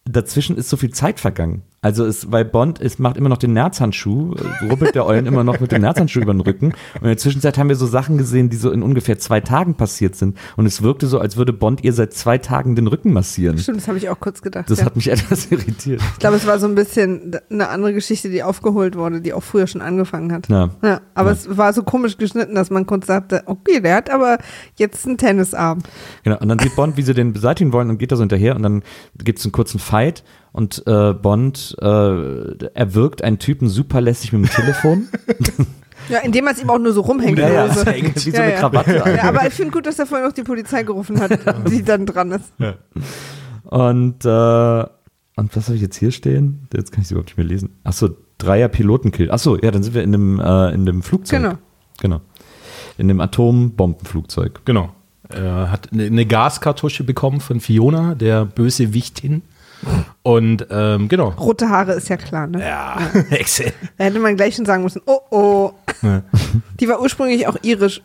dazwischen 0.04 0.56
ist 0.56 0.68
so 0.68 0.76
viel 0.76 0.90
Zeit 0.90 1.20
vergangen. 1.20 1.62
Also 1.84 2.04
es, 2.04 2.30
weil 2.30 2.44
Bond 2.44 2.80
es 2.80 3.00
macht 3.00 3.16
immer 3.16 3.28
noch 3.28 3.38
den 3.38 3.54
Nerzhandschuh, 3.54 4.36
rubbelt 4.70 4.94
der 4.94 5.04
Eulen 5.04 5.26
immer 5.26 5.42
noch 5.42 5.58
mit 5.58 5.72
dem 5.72 5.80
Nerzhandschuh 5.80 6.20
über 6.20 6.32
den 6.32 6.40
Rücken. 6.40 6.66
Und 6.66 7.02
in 7.02 7.08
der 7.08 7.16
Zwischenzeit 7.16 7.58
haben 7.58 7.68
wir 7.68 7.74
so 7.74 7.86
Sachen 7.86 8.18
gesehen, 8.18 8.50
die 8.50 8.56
so 8.56 8.70
in 8.70 8.84
ungefähr 8.84 9.18
zwei 9.18 9.40
Tagen 9.40 9.74
passiert 9.74 10.14
sind. 10.14 10.38
Und 10.56 10.66
es 10.66 10.82
wirkte 10.82 11.08
so, 11.08 11.18
als 11.18 11.36
würde 11.36 11.52
Bond 11.52 11.82
ihr 11.82 11.92
seit 11.92 12.14
zwei 12.14 12.38
Tagen 12.38 12.76
den 12.76 12.86
Rücken 12.86 13.12
massieren. 13.12 13.58
Stimmt, 13.58 13.78
das 13.78 13.88
habe 13.88 13.98
ich 13.98 14.08
auch 14.10 14.20
kurz 14.20 14.42
gedacht. 14.42 14.70
Das 14.70 14.78
ja. 14.78 14.84
hat 14.84 14.94
mich 14.94 15.08
etwas 15.10 15.50
irritiert. 15.50 16.00
ich 16.12 16.18
glaube, 16.20 16.36
es 16.36 16.46
war 16.46 16.60
so 16.60 16.68
ein 16.68 16.76
bisschen 16.76 17.36
eine 17.50 17.68
andere 17.68 17.92
Geschichte, 17.92 18.30
die 18.30 18.44
aufgeholt 18.44 18.94
wurde, 18.94 19.20
die 19.20 19.32
auch 19.32 19.42
früher 19.42 19.66
schon 19.66 19.80
angefangen 19.80 20.32
hat. 20.32 20.48
Ja. 20.48 20.70
Ja, 20.84 21.00
aber 21.14 21.32
es 21.32 21.56
war 21.56 21.72
so 21.72 21.82
komisch 21.82 22.16
geschnitten, 22.16 22.54
dass 22.54 22.70
man 22.70 22.86
kurz 22.86 23.08
sagte, 23.08 23.42
okay, 23.46 23.80
der 23.80 23.96
hat 23.96 24.08
aber 24.08 24.38
jetzt 24.76 25.04
einen 25.04 25.18
Tennisarm. 25.18 25.80
Genau, 26.22 26.38
und 26.38 26.48
dann 26.48 26.60
sieht 26.60 26.76
Bond, 26.76 26.96
wie 26.96 27.02
sie 27.02 27.12
den 27.12 27.32
beseitigen 27.32 27.72
wollen 27.72 27.90
und 27.90 27.98
geht 27.98 28.12
da 28.12 28.16
so 28.16 28.22
hinterher 28.22 28.54
und 28.54 28.62
dann 28.62 28.84
gibt 29.18 29.40
es 29.40 29.44
einen 29.44 29.50
kurzen 29.50 29.80
Fight 29.80 30.22
und 30.52 30.82
äh, 30.86 31.14
Bond 31.14 31.76
äh, 31.80 32.66
erwirkt 32.74 33.24
einen 33.24 33.38
Typen 33.38 33.68
super 33.68 34.00
lässig 34.00 34.32
mit 34.32 34.42
dem 34.42 34.50
Telefon. 34.50 35.08
Ja, 36.08 36.18
indem 36.18 36.46
man 36.46 36.54
es 36.54 36.60
ihm 36.60 36.68
auch 36.68 36.80
nur 36.80 36.92
so 36.92 37.02
rumhängt. 37.02 37.38
Ja, 37.38 37.48
ja, 37.48 37.68
der 37.68 37.76
Hose. 37.76 37.86
wie 37.86 38.30
so 38.32 38.42
eine 38.42 38.52
ja. 38.52 38.58
Krawatte. 38.58 38.96
Ja, 39.16 39.22
aber 39.22 39.46
ich 39.46 39.54
finde 39.54 39.70
gut, 39.70 39.86
dass 39.86 40.00
er 40.00 40.06
vorhin 40.06 40.26
noch 40.26 40.34
die 40.34 40.42
Polizei 40.42 40.82
gerufen 40.82 41.20
hat, 41.20 41.30
die 41.70 41.84
dann 41.84 42.06
dran 42.06 42.32
ist. 42.32 42.52
Und, 43.62 44.24
äh, 44.24 44.28
und 44.28 45.56
was 45.56 45.66
habe 45.66 45.76
ich 45.76 45.80
jetzt 45.80 45.96
hier 45.96 46.10
stehen? 46.10 46.66
Jetzt 46.74 46.90
kann 46.90 47.02
ich 47.02 47.06
es 47.06 47.12
überhaupt 47.12 47.28
nicht 47.28 47.36
mehr 47.36 47.46
lesen. 47.46 47.78
Achso, 47.84 48.10
Dreier 48.38 48.68
Pilotenkill. 48.68 49.30
Achso, 49.30 49.56
ja, 49.56 49.70
dann 49.70 49.82
sind 49.82 49.94
wir 49.94 50.02
in 50.02 50.12
dem, 50.12 50.40
äh, 50.40 50.74
in 50.74 50.86
dem 50.86 51.02
Flugzeug. 51.02 51.40
Genau. 51.40 51.54
Genau. 52.00 52.20
In 52.98 53.08
dem 53.08 53.20
Atombombenflugzeug. 53.20 54.62
Genau. 54.64 54.92
Er 55.28 55.70
hat 55.70 55.92
eine, 55.92 56.04
eine 56.04 56.26
Gaskartusche 56.26 57.04
bekommen 57.04 57.40
von 57.40 57.60
Fiona, 57.60 58.14
der 58.14 58.44
böse 58.44 58.92
Wichtin. 58.92 59.42
Und 60.22 60.66
ähm, 60.70 61.08
genau. 61.08 61.30
Rote 61.30 61.68
Haare 61.68 61.94
ist 61.94 62.08
ja 62.08 62.16
klar, 62.16 62.46
ne? 62.46 62.60
Ja, 62.60 62.98
Excel. 63.30 63.72
Da 63.98 64.04
hätte 64.04 64.20
man 64.20 64.36
gleich 64.36 64.54
schon 64.54 64.66
sagen 64.66 64.84
müssen, 64.84 65.02
oh 65.06 65.20
oh. 65.30 65.72
Ja. 66.02 66.22
Die 66.78 66.88
war 66.88 67.00
ursprünglich 67.00 67.46
auch 67.48 67.56
irisch, 67.62 68.02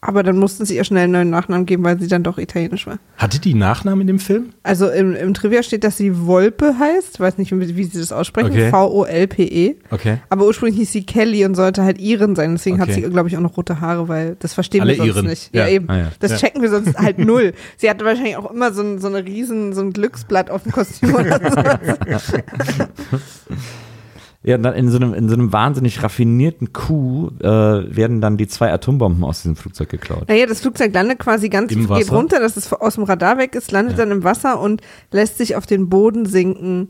aber 0.00 0.22
dann 0.22 0.38
mussten 0.38 0.64
sie 0.64 0.76
ihr 0.76 0.84
schnell 0.84 1.04
einen 1.04 1.12
neuen 1.12 1.30
Nachnamen 1.30 1.66
geben, 1.66 1.82
weil 1.84 1.98
sie 1.98 2.06
dann 2.06 2.22
doch 2.22 2.38
italienisch 2.38 2.86
war. 2.86 2.98
Hatte 3.16 3.40
die 3.40 3.54
Nachnamen 3.54 4.02
in 4.02 4.06
dem 4.06 4.18
Film? 4.20 4.50
Also 4.62 4.88
im, 4.88 5.14
im 5.16 5.34
Trivia 5.34 5.62
steht, 5.64 5.82
dass 5.82 5.96
sie 5.96 6.26
Wolpe 6.26 6.78
heißt. 6.78 7.18
Weiß 7.18 7.36
nicht, 7.38 7.50
wie, 7.50 7.84
sie 7.84 7.98
das 7.98 8.12
aussprechen. 8.12 8.50
Okay. 8.52 8.70
V-O-L-P-E. 8.70 9.74
Okay. 9.90 10.18
Aber 10.30 10.44
ursprünglich 10.46 10.78
hieß 10.78 10.92
sie 10.92 11.02
Kelly 11.04 11.44
und 11.44 11.56
sollte 11.56 11.82
halt 11.82 11.98
Iren 12.00 12.36
sein. 12.36 12.52
Deswegen 12.52 12.78
hat 12.80 12.88
Okay. 12.90 13.02
sie, 13.02 13.10
glaube 13.10 13.28
ich, 13.28 13.36
auch 13.36 13.40
noch 13.40 13.56
rote 13.56 13.80
Haare, 13.80 14.06
weil 14.08 14.36
das 14.38 14.54
verstehen 14.54 14.82
Alle 14.82 14.92
wir 14.92 14.98
sonst 14.98 15.08
Iren. 15.16 15.26
nicht. 15.26 15.54
Ja. 15.54 15.66
Ja, 15.66 15.72
eben. 15.74 15.88
Ah, 15.90 15.98
ja. 15.98 16.12
Das 16.20 16.30
Ja. 16.30 16.36
checken 16.38 16.62
wir 16.62 16.70
sonst 16.70 16.96
halt 16.96 17.18
null. 17.24 17.52
Sie 17.76 17.90
hatte 17.90 18.04
wahrscheinlich 18.04 18.36
auch 18.36 18.50
immer 18.52 18.72
so 18.72 18.82
ein, 18.82 19.00
so 19.00 19.08
eine 19.08 19.24
riesen, 19.24 19.72
so 19.72 19.80
ein 19.80 19.92
Glücksblatt 19.92 20.50
auf 20.50 20.62
dem 20.62 20.70
Kostüm 20.72 21.14
oder 21.16 21.40
so. 22.20 22.38
Ja, 24.48 24.56
und 24.56 24.62
dann 24.62 24.72
in 24.74 24.88
so 24.88 24.96
einem, 24.96 25.12
in 25.12 25.28
so 25.28 25.34
einem 25.34 25.52
wahnsinnig 25.52 26.02
raffinierten 26.02 26.72
Coup 26.72 27.32
äh, 27.42 27.46
werden 27.46 28.22
dann 28.22 28.38
die 28.38 28.46
zwei 28.48 28.72
Atombomben 28.72 29.22
aus 29.22 29.42
diesem 29.42 29.56
Flugzeug 29.56 29.90
geklaut. 29.90 30.26
Naja, 30.26 30.46
das 30.46 30.62
Flugzeug 30.62 30.94
landet 30.94 31.18
quasi 31.18 31.50
ganz, 31.50 31.70
Im 31.70 31.80
geht 31.80 31.90
Wasser? 31.90 32.16
runter, 32.16 32.40
dass 32.40 32.56
es 32.56 32.72
aus 32.72 32.94
dem 32.94 33.04
Radar 33.04 33.36
weg 33.36 33.54
ist, 33.54 33.70
landet 33.72 33.98
dann 33.98 34.10
im 34.10 34.24
Wasser 34.24 34.58
und 34.58 34.80
lässt 35.12 35.36
sich 35.36 35.54
auf 35.54 35.66
den 35.66 35.90
Boden 35.90 36.24
sinken 36.24 36.88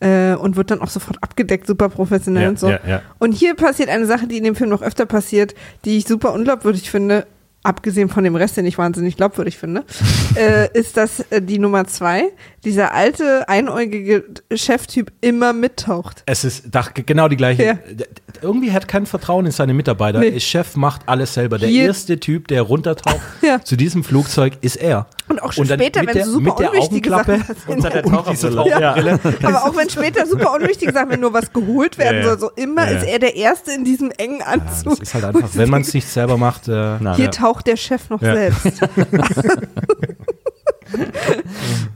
äh, 0.00 0.34
und 0.34 0.56
wird 0.56 0.70
dann 0.70 0.82
auch 0.82 0.90
sofort 0.90 1.16
abgedeckt, 1.22 1.66
super 1.66 1.88
professionell 1.88 2.42
Ja, 2.42 2.48
und 2.50 2.58
so. 2.58 2.68
ja, 2.68 2.80
ja. 2.86 3.02
Und 3.18 3.32
hier 3.32 3.54
passiert 3.54 3.88
eine 3.88 4.04
Sache, 4.04 4.26
die 4.26 4.36
in 4.36 4.44
dem 4.44 4.54
Film 4.54 4.68
noch 4.68 4.82
öfter 4.82 5.06
passiert, 5.06 5.54
die 5.86 5.96
ich 5.96 6.06
super 6.06 6.34
unglaubwürdig 6.34 6.90
finde, 6.90 7.26
abgesehen 7.62 8.08
von 8.08 8.24
dem 8.24 8.36
Rest, 8.36 8.56
den 8.56 8.66
ich 8.66 8.78
wahnsinnig 8.78 9.16
glaubwürdig 9.16 9.58
finde, 9.58 9.84
äh, 10.36 10.68
ist, 10.78 10.96
dass 10.96 11.20
äh, 11.30 11.42
die 11.42 11.58
Nummer 11.58 11.86
zwei, 11.86 12.30
dieser 12.64 12.94
alte, 12.94 13.48
einäugige 13.48 14.24
Cheftyp 14.54 15.12
immer 15.20 15.52
mittaucht. 15.52 16.22
Es 16.26 16.44
ist 16.44 16.66
doch 16.74 16.92
genau 16.94 17.28
die 17.28 17.36
gleiche. 17.36 17.64
Ja. 17.64 17.78
Irgendwie 18.42 18.72
hat 18.72 18.86
kein 18.88 19.06
Vertrauen 19.06 19.46
in 19.46 19.52
seine 19.52 19.74
Mitarbeiter. 19.74 20.20
Nee. 20.20 20.30
Der 20.30 20.40
Chef 20.40 20.76
macht 20.76 21.02
alles 21.06 21.34
selber. 21.34 21.58
Der 21.58 21.68
Hier- 21.68 21.86
erste 21.86 22.18
Typ, 22.20 22.48
der 22.48 22.62
runtertaucht 22.62 23.20
Ja. 23.42 23.62
zu 23.62 23.76
diesem 23.76 24.04
Flugzeug, 24.04 24.54
ist 24.60 24.76
er. 24.76 25.06
Und 25.30 25.42
auch 25.42 25.52
schon 25.52 25.68
dann 25.68 25.78
später, 25.78 26.00
wenn 26.06 26.24
so 26.24 26.32
super 26.32 26.54
der 26.58 26.70
unwichtige 26.72 27.10
Sachen 27.10 27.44
und, 27.66 27.84
der 27.84 28.04
und 28.06 28.12
Taucherbrille. 28.12 28.56
Taucherbrille. 28.56 29.20
Aber 29.42 29.64
auch 29.64 29.76
wenn 29.76 29.90
später 29.90 30.26
super 30.26 30.54
unwichtige 30.54 30.92
Sachen, 30.92 31.10
wenn 31.10 31.20
nur 31.20 31.32
was 31.32 31.52
geholt 31.52 31.98
werden 31.98 32.22
Ja, 32.22 32.22
ja. 32.22 32.28
soll, 32.28 32.38
so 32.38 32.50
immer 32.56 32.84
Ja, 32.86 32.92
ja. 32.92 32.98
ist 32.98 33.06
er 33.08 33.18
der 33.18 33.36
Erste 33.36 33.72
in 33.72 33.84
diesem 33.84 34.10
engen 34.16 34.38
Das 34.38 34.48
Anzug. 34.86 35.02
ist 35.02 35.14
halt 35.14 35.24
einfach, 35.24 35.48
wenn 35.54 35.68
man 35.70 35.82
es 35.82 35.92
nicht 35.94 36.08
selber 36.08 36.36
macht. 36.38 36.68
Äh, 36.68 36.96
Na, 37.00 37.14
Hier 37.16 37.26
ja. 37.26 37.30
taucht 37.30 37.66
der 37.66 37.76
Chef 37.76 38.08
noch 38.10 38.22
Ja. 38.22 38.34
selbst. 38.34 38.80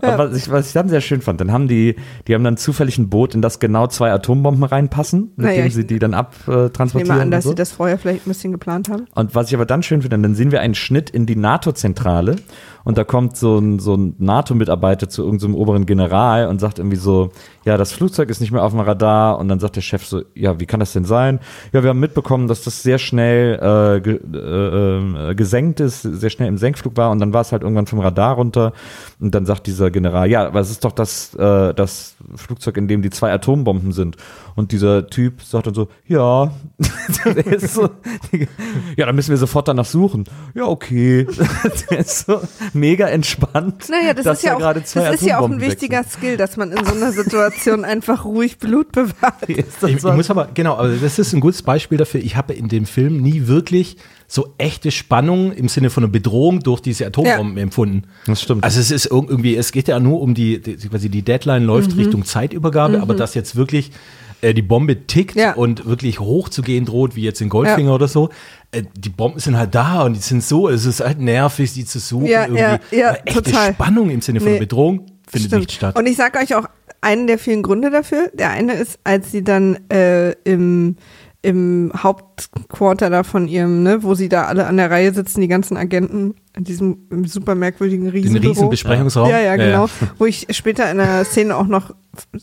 Aber 0.02 0.30
was 0.30 0.36
ich, 0.36 0.50
was 0.50 0.66
ich 0.66 0.72
dann 0.74 0.88
sehr 0.88 1.00
schön 1.00 1.22
fand, 1.22 1.40
dann 1.40 1.50
haben 1.52 1.66
die, 1.68 1.96
die 2.26 2.34
haben 2.34 2.44
dann 2.44 2.56
zufällig 2.58 2.98
ein 2.98 3.08
Boot, 3.08 3.34
in 3.34 3.40
das 3.40 3.58
genau 3.58 3.86
zwei 3.86 4.12
Atombomben 4.12 4.64
reinpassen, 4.64 5.32
mit 5.36 5.46
Naja, 5.46 5.62
dem 5.62 5.66
ich- 5.68 5.74
sie 5.74 5.86
die 5.86 5.98
dann 5.98 6.10
Ich 6.12 6.16
abtransportieren. 6.18 7.08
nehme 7.08 7.20
an, 7.20 7.26
und 7.28 7.30
dass 7.30 7.44
so. 7.44 7.50
sie 7.50 7.54
das 7.56 7.72
vorher 7.72 7.96
vielleicht 7.98 8.26
ein 8.26 8.30
bisschen 8.30 8.52
geplant 8.52 8.88
haben. 8.90 9.06
Und 9.14 9.34
was 9.34 9.48
ich 9.48 9.54
aber 9.54 9.64
dann 9.64 9.82
schön 9.82 10.02
finde, 10.02 10.18
dann 10.18 10.34
sehen 10.34 10.50
wir 10.52 10.60
einen 10.60 10.74
Schnitt 10.74 11.08
in 11.08 11.24
die 11.26 11.36
NATO-Zentrale 11.36 12.36
und 12.84 12.98
da 12.98 13.04
kommt 13.04 13.36
so 13.36 13.58
ein, 13.58 13.78
so 13.78 13.94
ein 13.94 14.14
NATO-Mitarbeiter 14.18 15.08
zu 15.08 15.22
irgendeinem 15.22 15.54
oberen 15.54 15.86
General 15.86 16.48
und 16.48 16.60
sagt 16.60 16.78
irgendwie 16.78 16.96
so, 16.96 17.30
ja, 17.64 17.76
das 17.76 17.92
Flugzeug 17.92 18.28
ist 18.30 18.40
nicht 18.40 18.52
mehr 18.52 18.64
auf 18.64 18.72
dem 18.72 18.80
Radar 18.80 19.38
und 19.38 19.48
dann 19.48 19.60
sagt 19.60 19.76
der 19.76 19.82
Chef 19.82 20.04
so, 20.04 20.22
ja, 20.34 20.58
wie 20.58 20.66
kann 20.66 20.80
das 20.80 20.92
denn 20.92 21.04
sein? 21.04 21.38
Ja, 21.72 21.82
wir 21.82 21.90
haben 21.90 22.00
mitbekommen, 22.00 22.48
dass 22.48 22.62
das 22.62 22.82
sehr 22.82 22.98
schnell 22.98 23.54
äh, 23.54 24.00
ge, 24.00 24.20
äh, 24.34 25.30
äh, 25.30 25.34
gesenkt 25.34 25.80
ist, 25.80 26.02
sehr 26.02 26.30
schnell 26.30 26.48
im 26.48 26.58
Senkflug 26.58 26.96
war 26.96 27.10
und 27.10 27.20
dann 27.20 27.32
war 27.32 27.42
es 27.42 27.52
halt 27.52 27.62
irgendwann 27.62 27.86
vom 27.86 28.00
Radar 28.00 28.34
runter 28.34 28.72
und 29.20 29.34
dann 29.34 29.46
sagt 29.46 29.66
dieser 29.66 29.90
General, 29.90 30.28
ja, 30.28 30.46
aber 30.46 30.60
es 30.60 30.70
ist 30.70 30.84
doch 30.84 30.92
das, 30.92 31.34
äh, 31.34 31.74
das 31.74 32.16
Flugzeug, 32.34 32.76
in 32.76 32.88
dem 32.88 33.02
die 33.02 33.10
zwei 33.10 33.32
Atombomben 33.32 33.92
sind 33.92 34.16
und 34.56 34.72
dieser 34.72 35.06
Typ 35.06 35.42
sagt 35.42 35.68
dann 35.68 35.74
so, 35.74 35.88
ja, 36.06 36.50
so, 37.58 37.88
ja, 38.96 39.06
dann 39.06 39.14
müssen 39.14 39.30
wir 39.30 39.36
sofort 39.36 39.68
danach 39.68 39.84
suchen. 39.84 40.24
Ja, 40.54 40.64
okay. 40.64 41.26
So 42.04 42.40
mega 42.74 43.06
entspannt. 43.08 43.88
Naja, 43.88 44.14
das 44.14 44.24
dass 44.24 44.38
ist 44.38 44.44
ja 44.44 44.50
da 44.50 44.56
auch, 44.56 44.60
gerade 44.60 44.80
das 44.80 44.94
ist 45.20 45.26
ja 45.26 45.38
auch 45.38 45.50
ein 45.50 45.60
wichtiger 45.60 46.02
Skill, 46.04 46.36
dass 46.36 46.56
man 46.56 46.72
in 46.72 46.84
so 46.84 46.94
einer 46.94 47.12
Situation 47.12 47.84
einfach 47.86 48.24
ruhig 48.24 48.58
Blut 48.58 48.92
bewahrt. 48.92 49.42
das 49.42 49.88
Ich, 49.88 49.96
ich 49.96 50.02
muss 50.02 50.30
aber, 50.30 50.48
genau, 50.54 50.76
aber 50.76 50.88
das 50.90 51.18
ist 51.18 51.32
ein 51.32 51.40
gutes 51.40 51.62
Beispiel 51.62 51.98
dafür. 51.98 52.20
Ich 52.22 52.36
habe 52.36 52.52
in 52.54 52.68
dem 52.68 52.86
Film 52.86 53.20
nie 53.20 53.46
wirklich 53.46 53.96
so 54.26 54.54
echte 54.56 54.90
Spannung 54.90 55.52
im 55.52 55.68
Sinne 55.68 55.90
von 55.90 56.04
einer 56.04 56.10
Bedrohung 56.12 56.60
durch 56.60 56.80
diese 56.80 57.06
Atombomben 57.06 57.58
empfunden. 57.58 58.04
Das 58.26 58.40
stimmt. 58.40 58.64
Also 58.64 58.80
es 58.80 58.90
ist 58.90 59.12
irg- 59.12 59.28
irgendwie, 59.28 59.56
es, 59.56 59.72
geht 59.72 59.88
ja 59.88 60.00
nur 60.00 60.22
um 60.22 60.32
die, 60.34 60.60
die 60.60 60.76
quasi 60.88 61.10
die 61.10 61.20
Deadline 61.22 61.64
läuft 61.64 61.96
Richtung 61.96 62.24
Zeitübergabe, 62.24 63.00
aber 63.02 63.14
dass 63.14 63.34
jetzt 63.34 63.56
wirklich 63.56 63.90
äh, 64.42 64.52
die 64.52 64.60
Bombe 64.62 65.06
tickt 65.06 65.34
Ja. 65.36 65.54
und 65.54 65.86
wirklich 65.86 66.20
hochzugehen 66.20 66.84
droht, 66.84 67.16
wie 67.16 67.22
jetzt 67.22 67.40
in 67.40 67.48
Goldfinger 67.48 67.94
oder 67.94 68.08
so. 68.08 68.28
Äh, 68.72 68.82
die 68.96 69.08
Bomben 69.08 69.38
sind 69.40 69.56
halt 69.56 69.74
da 69.74 70.02
und 70.02 70.12
die 70.14 70.20
sind 70.20 70.44
so, 70.44 70.68
es 70.68 70.84
ist 70.84 71.00
halt 71.00 71.18
nervig, 71.20 71.72
die 71.72 71.84
zu 71.86 71.98
suchen. 71.98 72.26
Ja, 72.26 72.42
irgendwie. 72.42 72.60
ja, 72.60 72.78
ja, 72.90 73.12
echte 73.24 73.42
total. 73.42 73.72
Spannung 73.72 74.10
im 74.10 74.20
Sinne 74.20 74.40
von 74.40 74.52
Nee. 74.52 74.58
Bedrohung 74.58 75.06
findet 75.26 75.48
Stimmt. 75.48 75.62
nicht 75.66 75.72
statt. 75.72 75.96
Und 75.98 76.06
ich 76.06 76.16
sage 76.16 76.38
euch 76.38 76.54
auch 76.54 76.66
einen 77.00 77.26
der 77.26 77.38
vielen 77.38 77.62
Gründe 77.62 77.90
dafür. 77.90 78.30
Der 78.34 78.50
eine 78.50 78.74
ist, 78.74 78.98
als 79.04 79.32
sie 79.32 79.42
dann 79.42 79.78
äh, 79.90 80.32
im, 80.44 80.96
im 81.42 81.90
Hauptquarter 81.96 83.10
da 83.10 83.22
von 83.24 83.48
ihrem, 83.48 83.82
ne, 83.82 84.02
wo 84.02 84.14
sie 84.14 84.28
da 84.28 84.44
alle 84.44 84.66
an 84.66 84.76
der 84.76 84.90
Reihe 84.90 85.12
sitzen, 85.12 85.40
die 85.40 85.48
ganzen 85.48 85.76
Agenten 85.76 86.34
in 86.54 86.64
diesem 86.64 87.08
super 87.24 87.54
merkwürdigen 87.54 88.04
Den 88.04 88.12
Riesenbüro. 88.12 88.50
riesen 88.52 88.70
Besprechungsraum. 88.70 89.28
Ja, 89.30 89.40
ja, 89.40 89.56
genau. 89.56 89.88
Wo 90.18 90.26
ich 90.26 90.46
später 90.50 90.90
in 90.90 90.98
der 90.98 91.24
Szene 91.24 91.56
auch 91.56 91.66
noch 91.66 91.94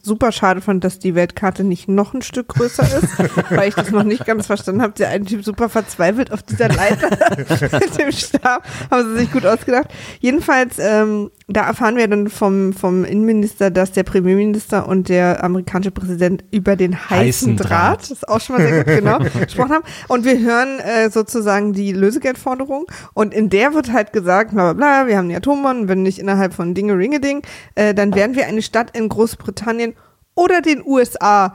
super 0.02 0.32
schade 0.32 0.62
fand, 0.62 0.84
dass 0.84 0.98
die 0.98 1.14
Weltkarte 1.14 1.64
nicht 1.64 1.88
noch 1.88 2.16
ein 2.16 2.24
Stück 2.24 2.48
größer 2.48 2.84
ist, 2.84 3.20
weil 3.52 3.70
ich 3.70 3.76
das 3.76 3.92
noch 3.92 4.04
nicht 4.04 4.26
ganz 4.26 4.48
verstanden 4.48 4.82
habe. 4.82 4.94
Der 4.94 5.10
eine 5.10 5.26
Typ 5.26 5.44
super 5.46 5.70
verzweifelt 5.70 6.32
auf 6.32 6.42
dieser 6.42 6.70
Leiter 6.70 7.10
mit 7.80 8.00
dem 8.00 8.12
Stab. 8.12 8.64
Haben 8.90 9.10
sie 9.14 9.20
sich 9.20 9.32
gut 9.32 9.46
ausgedacht. 9.46 9.90
Jedenfalls, 10.20 10.80
ähm, 10.80 11.30
da 11.48 11.68
erfahren 11.68 11.98
wir 11.98 12.08
dann 12.08 12.30
vom, 12.30 12.74
vom 12.74 13.06
Innenminister, 13.06 13.70
dass 13.70 13.92
der 13.92 14.04
Premierminister 14.04 14.88
und 14.88 15.08
der 15.08 15.44
amerikanische 15.44 15.92
Präsident 15.92 16.44
über 16.50 16.76
den 16.76 16.96
heißen, 16.96 17.20
Heißen 17.20 17.58
Draht, 17.58 17.70
Draht. 17.70 18.02
das 18.02 18.12
ist 18.12 18.28
auch 18.28 18.42
schon 18.42 18.58
mal 18.58 18.68
sehr 18.68 18.84
gut, 18.84 18.96
genau, 18.96 19.20
gesprochen 19.20 19.72
haben. 19.72 19.84
Und 20.08 20.26
wir 20.26 20.40
hören 20.40 20.80
äh, 20.80 21.12
sozusagen 21.12 21.74
die 21.74 21.92
Lösegeldforderung. 21.92 22.86
Und 23.14 23.36
in 23.36 23.50
der 23.50 23.76
wird 23.76 23.92
halt 23.94 23.99
gesagt, 24.04 24.52
bla 24.52 24.74
bla 24.74 25.04
bla, 25.04 25.08
wir 25.08 25.18
haben 25.18 25.30
die 25.30 25.36
Atombomben, 25.36 25.88
wenn 25.88 26.04
nicht 26.04 26.20
innerhalb 26.20 26.54
von 26.54 26.74
Dinge 26.74 26.98
Ringe 26.98 27.20
Ding, 27.20 27.42
äh, 27.76 27.94
dann 27.94 28.16
werden 28.16 28.36
wir 28.36 28.48
eine 28.48 28.62
Stadt 28.62 28.96
in 28.98 29.10
Großbritannien 29.10 29.96
oder 30.36 30.62
den 30.62 30.82
USA 30.86 31.54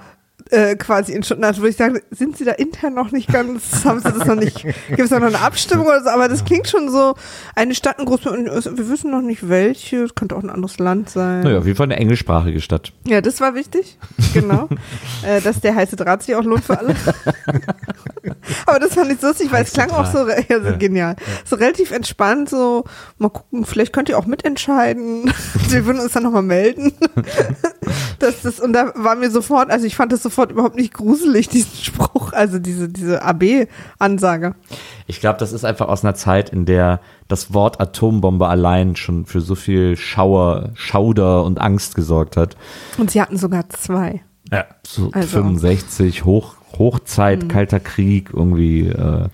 äh, 0.55 0.77
quasi 0.77 1.13
in 1.13 1.23
Stuttgart, 1.23 1.57
würde 1.59 1.71
ich 1.71 1.77
sagen, 1.77 2.01
sind 2.11 2.37
sie 2.37 2.45
da 2.45 2.53
intern 2.53 2.95
noch 2.95 3.11
nicht 3.11 3.33
ganz, 3.33 3.85
haben 3.85 3.99
sie 4.01 4.13
das 4.13 4.27
noch 4.27 4.37
nicht, 4.37 4.63
gibt 4.89 5.01
es 5.01 5.11
da 5.11 5.19
noch 5.19 5.27
eine 5.27 5.41
Abstimmung 5.41 5.87
oder 5.87 6.03
so, 6.03 6.11
aber 6.11 6.29
das 6.29 6.45
klingt 6.45 6.69
schon 6.69 6.89
so, 6.91 7.15
eine 7.55 7.75
Stadt 7.75 7.99
in 7.99 8.05
Großbritannien, 8.05 8.53
wir 8.77 8.89
wissen 8.89 9.11
noch 9.11 9.21
nicht 9.23 9.49
welche, 9.49 10.05
es 10.05 10.15
könnte 10.15 10.37
auch 10.37 10.43
ein 10.43 10.51
anderes 10.51 10.79
Land 10.79 11.11
sein. 11.11 11.41
Naja, 11.43 11.59
auf 11.59 11.67
jeden 11.67 11.77
Fall 11.77 11.85
eine 11.85 11.97
englischsprachige 11.97 12.61
Stadt. 12.61 12.93
Ja, 13.07 13.21
das 13.21 13.41
war 13.41 13.55
wichtig, 13.55 13.99
genau. 14.33 14.69
äh, 15.27 15.41
dass 15.41 15.61
der 15.61 15.75
heiße 15.75 15.97
Draht 15.97 16.23
sich 16.23 16.35
auch 16.35 16.45
lohnt 16.45 16.65
für 16.65 16.79
alle. 16.79 16.95
Aber 18.67 18.79
das 18.79 18.95
fand 18.95 19.13
ich 19.13 19.21
so 19.21 19.29
lustig, 19.29 19.53
weil 19.53 19.63
es 19.65 19.77
Heiße 19.77 19.89
klang 19.89 19.91
auch 19.91 20.07
so, 20.11 20.29
ja, 20.29 20.61
so 20.61 20.69
Ja. 20.69 20.77
genial. 20.77 21.17
So 21.45 21.57
relativ 21.57 21.91
entspannt, 21.91 22.49
so 22.49 22.85
mal 23.19 23.29
gucken, 23.29 23.65
vielleicht 23.65 23.93
könnt 23.93 24.09
ihr 24.09 24.19
auch 24.19 24.27
mitentscheiden. 24.27 25.33
Wir 25.69 25.85
würden 25.87 26.01
uns 26.01 26.13
dann 26.13 26.23
nochmal 26.23 26.43
melden. 26.43 26.93
das, 28.19 28.43
das, 28.43 28.61
und 28.61 28.73
da 28.73 28.93
war 28.95 29.17
mir 29.17 29.31
sofort, 29.31 29.71
also 29.71 29.87
ich 29.87 29.97
fand 29.97 30.13
das 30.13 30.23
sofort 30.23 30.44
überhaupt 30.51 30.77
nicht 30.77 30.95
gruselig, 30.95 31.49
diesen 31.51 31.77
Spruch, 31.83 32.33
also 32.33 32.59
diese, 32.59 32.89
diese 32.89 33.23
AB-Ansage. 33.23 34.55
Ich 35.07 35.21
glaube, 35.21 35.39
das 35.39 35.53
ist 35.53 35.65
einfach 35.65 35.89
aus 35.89 36.05
einer 36.05 36.15
Zeit, 36.15 36.51
in 36.51 36.65
der 36.67 37.01
das 37.29 37.53
Wort 37.55 37.81
Atombombe 37.81 38.49
allein 38.49 38.97
schon 38.97 39.27
für 39.27 39.41
so 39.41 39.55
viel 39.55 39.97
Schauer, 39.97 40.71
Schauder 40.75 41.45
und 41.45 41.61
Angst 41.61 41.95
gesorgt 41.95 42.37
hat. 42.37 42.57
Und 42.99 43.11
sie 43.11 43.21
hatten 43.21 43.37
sogar 43.37 43.69
zwei. 43.71 44.23
Ja. 44.53 44.65
So 44.87 45.11
Also- 45.13 45.29
65, 45.29 46.25
Hoch, 46.25 46.55
Hochzeit, 46.79 47.49
Kalter 47.49 47.81
Krieg, 47.81 48.31
irgendwie. 48.33 48.89
Äh, 48.89 49.29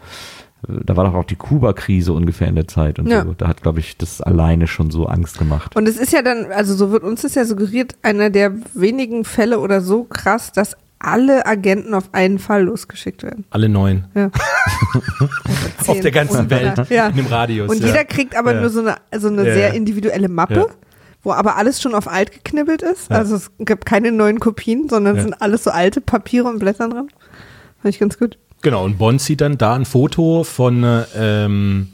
da 0.68 0.94
war 0.94 1.04
doch 1.04 1.14
auch 1.14 1.24
die 1.24 1.36
Kuba-Krise 1.36 2.12
ungefähr 2.12 2.46
in 2.46 2.54
der 2.54 2.68
Zeit 2.68 2.98
und 2.98 3.06
Ja. 3.08 3.24
so. 3.24 3.32
Da 3.32 3.48
hat, 3.48 3.62
glaube 3.62 3.80
ich, 3.80 3.96
das 3.96 4.20
alleine 4.20 4.66
schon 4.66 4.90
so 4.90 5.06
Angst 5.06 5.38
gemacht. 5.38 5.74
Und 5.74 5.88
es 5.88 5.96
ist 5.96 6.12
ja 6.12 6.20
dann, 6.20 6.52
also 6.52 6.74
so 6.74 6.92
wird 6.92 7.02
uns 7.02 7.22
das 7.22 7.34
ja 7.34 7.46
suggeriert, 7.46 7.94
einer 8.02 8.28
der 8.28 8.52
wenigen 8.74 9.24
Fälle 9.24 9.58
oder 9.60 9.80
so 9.80 10.04
krass, 10.04 10.52
dass 10.52 10.76
alle 11.00 11.46
Agenten 11.46 11.94
auf 11.94 12.10
einen 12.12 12.38
Fall 12.38 12.64
losgeschickt 12.64 13.22
werden. 13.22 13.44
Alle 13.50 13.68
neun. 13.68 14.04
Ja. 14.14 14.30
Auf 15.86 16.00
der 16.00 16.10
ganzen 16.10 16.50
Welt. 16.50 16.88
Ja. 16.90 17.08
In 17.08 17.16
dem 17.16 17.26
Radius. 17.26 17.70
Und 17.70 17.80
ja. 17.80 17.86
jeder 17.88 18.04
kriegt 18.04 18.36
aber 18.36 18.54
Ja. 18.54 18.60
nur 18.60 18.70
so 18.70 18.80
eine, 18.80 18.96
so 19.18 19.28
eine 19.28 19.46
Ja, 19.46 19.54
sehr 19.54 19.74
individuelle 19.74 20.28
Mappe, 20.28 20.54
Ja. 20.54 20.66
wo 21.22 21.32
aber 21.32 21.56
alles 21.56 21.80
schon 21.80 21.94
auf 21.94 22.08
alt 22.08 22.32
geknibbelt 22.32 22.82
ist. 22.82 23.10
Ja. 23.10 23.16
Also 23.16 23.36
es 23.36 23.50
gibt 23.58 23.86
keine 23.86 24.12
neuen 24.12 24.40
Kopien, 24.40 24.88
sondern 24.88 25.16
es 25.16 25.18
Ja. 25.24 25.30
sind 25.30 25.42
alles 25.42 25.64
so 25.64 25.70
alte 25.70 26.00
Papiere 26.00 26.48
und 26.48 26.58
Blätter 26.58 26.88
dran. 26.88 27.08
Fand 27.82 27.94
ich 27.94 27.98
ganz 27.98 28.18
gut. 28.18 28.38
Genau, 28.62 28.84
und 28.84 28.98
Bond 28.98 29.22
sieht 29.22 29.40
dann 29.40 29.56
da 29.56 29.74
ein 29.74 29.86
Foto 29.86 30.44
von 30.44 30.84
äh, 30.84 31.04
ähm, 31.16 31.88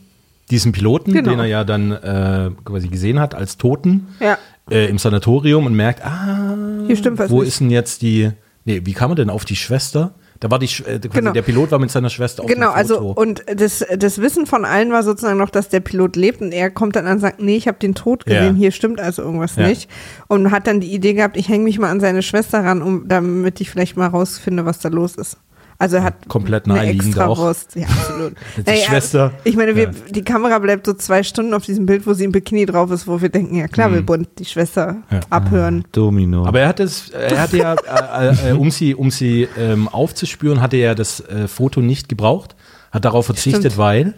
diesem 0.51 0.73
Piloten, 0.73 1.13
Genau. 1.13 1.31
den 1.31 1.39
er 1.39 1.47
ja 1.47 1.63
dann 1.65 1.93
äh, 1.93 2.51
quasi 2.65 2.89
gesehen 2.89 3.21
hat 3.21 3.37
als 3.37 3.57
Toten 3.57 4.09
Ja. 4.19 4.37
äh, 4.69 4.87
im 4.91 4.99
Sanatorium 4.99 5.67
und 5.67 5.75
merkt, 5.75 6.05
ah, 6.05 6.57
Hier 6.89 6.97
stimmt 6.97 7.21
was 7.21 7.31
wo 7.31 7.41
nicht. 7.41 7.49
ist 7.49 7.61
denn 7.61 7.71
jetzt 7.71 8.03
die, 8.03 8.33
nee, 8.67 8.83
wie 8.85 8.93
kam 8.93 9.13
er 9.13 9.15
denn 9.15 9.31
auf 9.31 9.45
die 9.47 9.57
Schwester? 9.57 10.15
Da 10.41 10.51
war 10.51 10.59
die, 10.59 10.67
äh, 10.85 10.99
Genau. 10.99 11.33
der 11.33 11.41
Pilot 11.41 11.71
war 11.71 11.79
mit 11.79 11.91
seiner 11.91 12.11
Schwester 12.11 12.43
auf 12.45 12.51
Genau, 12.51 12.71
also 12.71 12.99
und 12.99 13.43
das, 13.55 13.83
das 13.97 14.21
Wissen 14.21 14.45
von 14.45 14.67
allen 14.67 14.93
war 14.93 15.03
sozusagen 15.03 15.39
noch, 15.39 15.49
dass 15.49 15.71
der 15.71 15.81
Pilot 15.81 16.15
lebt 16.17 16.43
und 16.43 16.53
er 16.53 16.71
kommt 16.71 16.95
dann 16.95 17.07
an 17.07 17.15
und 17.15 17.21
sagt, 17.21 17.41
nee, 17.41 17.57
ich 17.57 17.67
habe 17.69 17.79
den 17.79 17.95
Tod 17.95 18.27
gesehen, 18.27 18.55
Ja. 18.57 18.61
hier 18.61 18.71
stimmt 18.73 19.01
also 19.01 19.23
irgendwas 19.23 19.57
Ja. 19.57 19.67
nicht. 19.67 19.89
Und 20.29 20.51
hat 20.51 20.67
dann 20.67 20.81
die 20.81 20.93
Idee 20.93 21.15
gehabt, 21.15 21.39
ich 21.39 21.49
hänge 21.49 21.65
mich 21.65 21.79
mal 21.79 21.89
an 21.91 22.01
seine 22.01 22.21
Schwester 22.23 22.63
ran, 22.63 22.83
um 22.83 23.09
damit 23.09 23.63
ich 23.63 23.71
vielleicht 23.71 23.97
mal 23.97 24.09
rausfinde, 24.09 24.67
was 24.67 24.79
da 24.81 24.91
los 24.91 25.15
ist. 25.15 25.39
Also 25.79 25.97
er 25.97 26.05
hat 26.05 26.27
Komplett 26.29 26.65
eine 26.65 26.75
naheliegend 26.75 27.09
extra 27.09 27.27
auch. 27.27 27.37
Brust. 27.39 27.77
Ja, 27.77 27.87
absolut. 27.87 28.33
Die 28.57 28.77
Schwester. 28.77 29.33
Ich 29.45 29.57
meine, 29.57 29.77
wir, 29.77 29.85
Ja. 29.85 29.91
die 30.11 30.23
Kamera 30.25 30.59
bleibt 30.59 30.87
so 30.87 30.95
zwei 30.95 31.23
Stunden 31.23 31.53
auf 31.53 31.65
diesem 31.67 31.85
Bild, 31.87 32.07
wo 32.07 32.15
sie 32.15 32.25
im 32.25 32.33
Bikini 32.33 32.65
drauf 32.67 32.91
ist, 32.91 33.07
wo 33.07 33.21
wir 33.21 33.29
denken, 33.29 33.57
ja 33.57 33.69
klar, 33.69 33.93
wir 33.93 34.07
wollen 34.09 34.27
die 34.39 34.45
Schwester 34.47 34.93
Mhm. 34.93 35.03
Ja. 35.11 35.21
abhören. 35.31 35.85
Domino. 35.93 36.47
Aber 36.47 36.61
er 36.61 36.69
hat 36.69 36.81
es, 36.81 37.11
er 37.11 37.41
hatte 37.43 37.59
ja, 37.59 37.75
äh, 37.75 38.51
äh, 38.51 38.53
um 38.53 38.71
sie, 38.71 38.95
um 38.95 39.11
sie 39.11 39.49
ähm, 39.59 39.89
aufzuspüren, 39.89 40.61
hatte 40.63 40.77
er 40.79 40.95
das 40.95 41.21
äh, 41.21 41.47
Foto 41.49 41.81
nicht 41.81 42.09
gebraucht, 42.09 42.57
hat 42.91 43.05
darauf 43.05 43.27
verzichtet, 43.27 43.61
Stimmt. 43.73 43.79
weil 43.79 44.15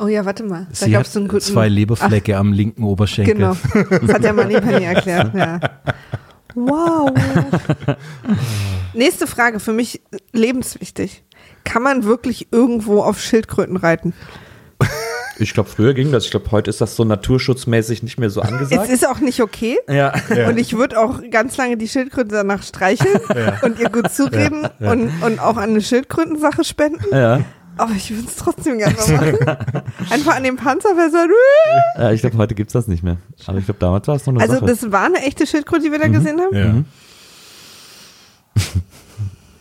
Oh 0.00 0.08
ja, 0.08 0.24
warte 0.24 0.42
mal. 0.42 0.66
Da 0.70 0.74
sie 0.86 0.90
gab 0.90 1.02
es 1.02 1.12
so 1.12 1.20
einen 1.20 1.28
guten. 1.28 1.40
zwei 1.40 1.68
Leberflecke 1.68 2.36
am 2.36 2.52
linken 2.52 2.82
Oberschenkel. 2.82 3.34
Genau. 3.36 3.56
Das 4.00 4.12
hat 4.14 4.24
der 4.24 4.32
Manni 4.32 4.54
Penny 4.60 4.84
erklärt, 4.84 5.32
ja. 5.34 5.60
Wow. 6.54 7.10
Nächste 8.94 9.26
Frage, 9.26 9.60
für 9.60 9.72
mich 9.72 10.00
lebenswichtig. 10.32 11.24
Kann 11.64 11.82
man 11.82 12.04
wirklich 12.04 12.48
irgendwo 12.52 13.02
auf 13.02 13.20
Schildkröten 13.20 13.76
reiten? 13.76 14.12
ich 15.38 15.52
glaube, 15.54 15.68
früher 15.68 15.94
ging 15.94 16.12
das. 16.12 16.26
Ich 16.26 16.30
glaube, 16.30 16.50
heute 16.52 16.70
ist 16.70 16.80
das 16.80 16.94
so 16.94 17.04
naturschutzmäßig 17.04 18.02
nicht 18.02 18.18
mehr 18.18 18.30
so 18.30 18.40
Es 18.42 18.48
angesagt. 18.48 18.88
ist 18.90 19.06
auch 19.08 19.18
nicht 19.20 19.40
okay. 19.40 19.78
ja. 19.88 20.12
Und 20.48 20.58
ich 20.58 20.76
würde 20.76 21.00
auch 21.00 21.20
ganz 21.30 21.56
lange 21.56 21.76
die 21.76 21.88
Schildkröte 21.88 22.28
danach 22.28 22.62
streicheln 22.62 23.20
und 23.62 23.78
ihr 23.80 23.88
gut 23.90 24.12
zureden 24.12 24.68
Und, 24.80 25.10
und 25.22 25.40
auch 25.40 25.56
an 25.56 25.70
eine 25.70 25.80
Schildkrötensache 25.80 26.64
spenden. 26.64 27.04
ja. 27.12 27.40
Aber 27.76 27.92
ich 27.92 28.10
würde 28.10 28.28
es 28.28 28.36
trotzdem 28.36 28.78
gerne 28.78 28.94
mal 28.96 29.32
machen. 29.32 29.82
Einfach 30.10 30.36
an 30.36 30.44
dem 30.44 30.56
Panzer. 30.56 30.90
Ja, 31.98 32.12
ich 32.12 32.20
glaube, 32.20 32.36
heute 32.38 32.54
gibt's 32.54 32.72
das 32.72 32.86
nicht 32.86 33.02
mehr. 33.02 33.16
Aber 33.46 33.58
ich 33.58 33.64
glaube, 33.64 33.80
damals 33.80 34.06
war 34.06 34.16
es 34.16 34.26
noch 34.26 34.34
eine 34.34 34.42
Also 34.42 34.54
Sache. 34.54 34.66
das 34.66 34.92
war 34.92 35.06
eine 35.06 35.22
echte 35.22 35.46
Schildkröte, 35.46 35.84
die 35.84 35.92
wir 35.92 35.98
da 35.98 36.08
gesehen 36.08 36.40
haben? 36.40 36.56
Ja. 36.56 36.74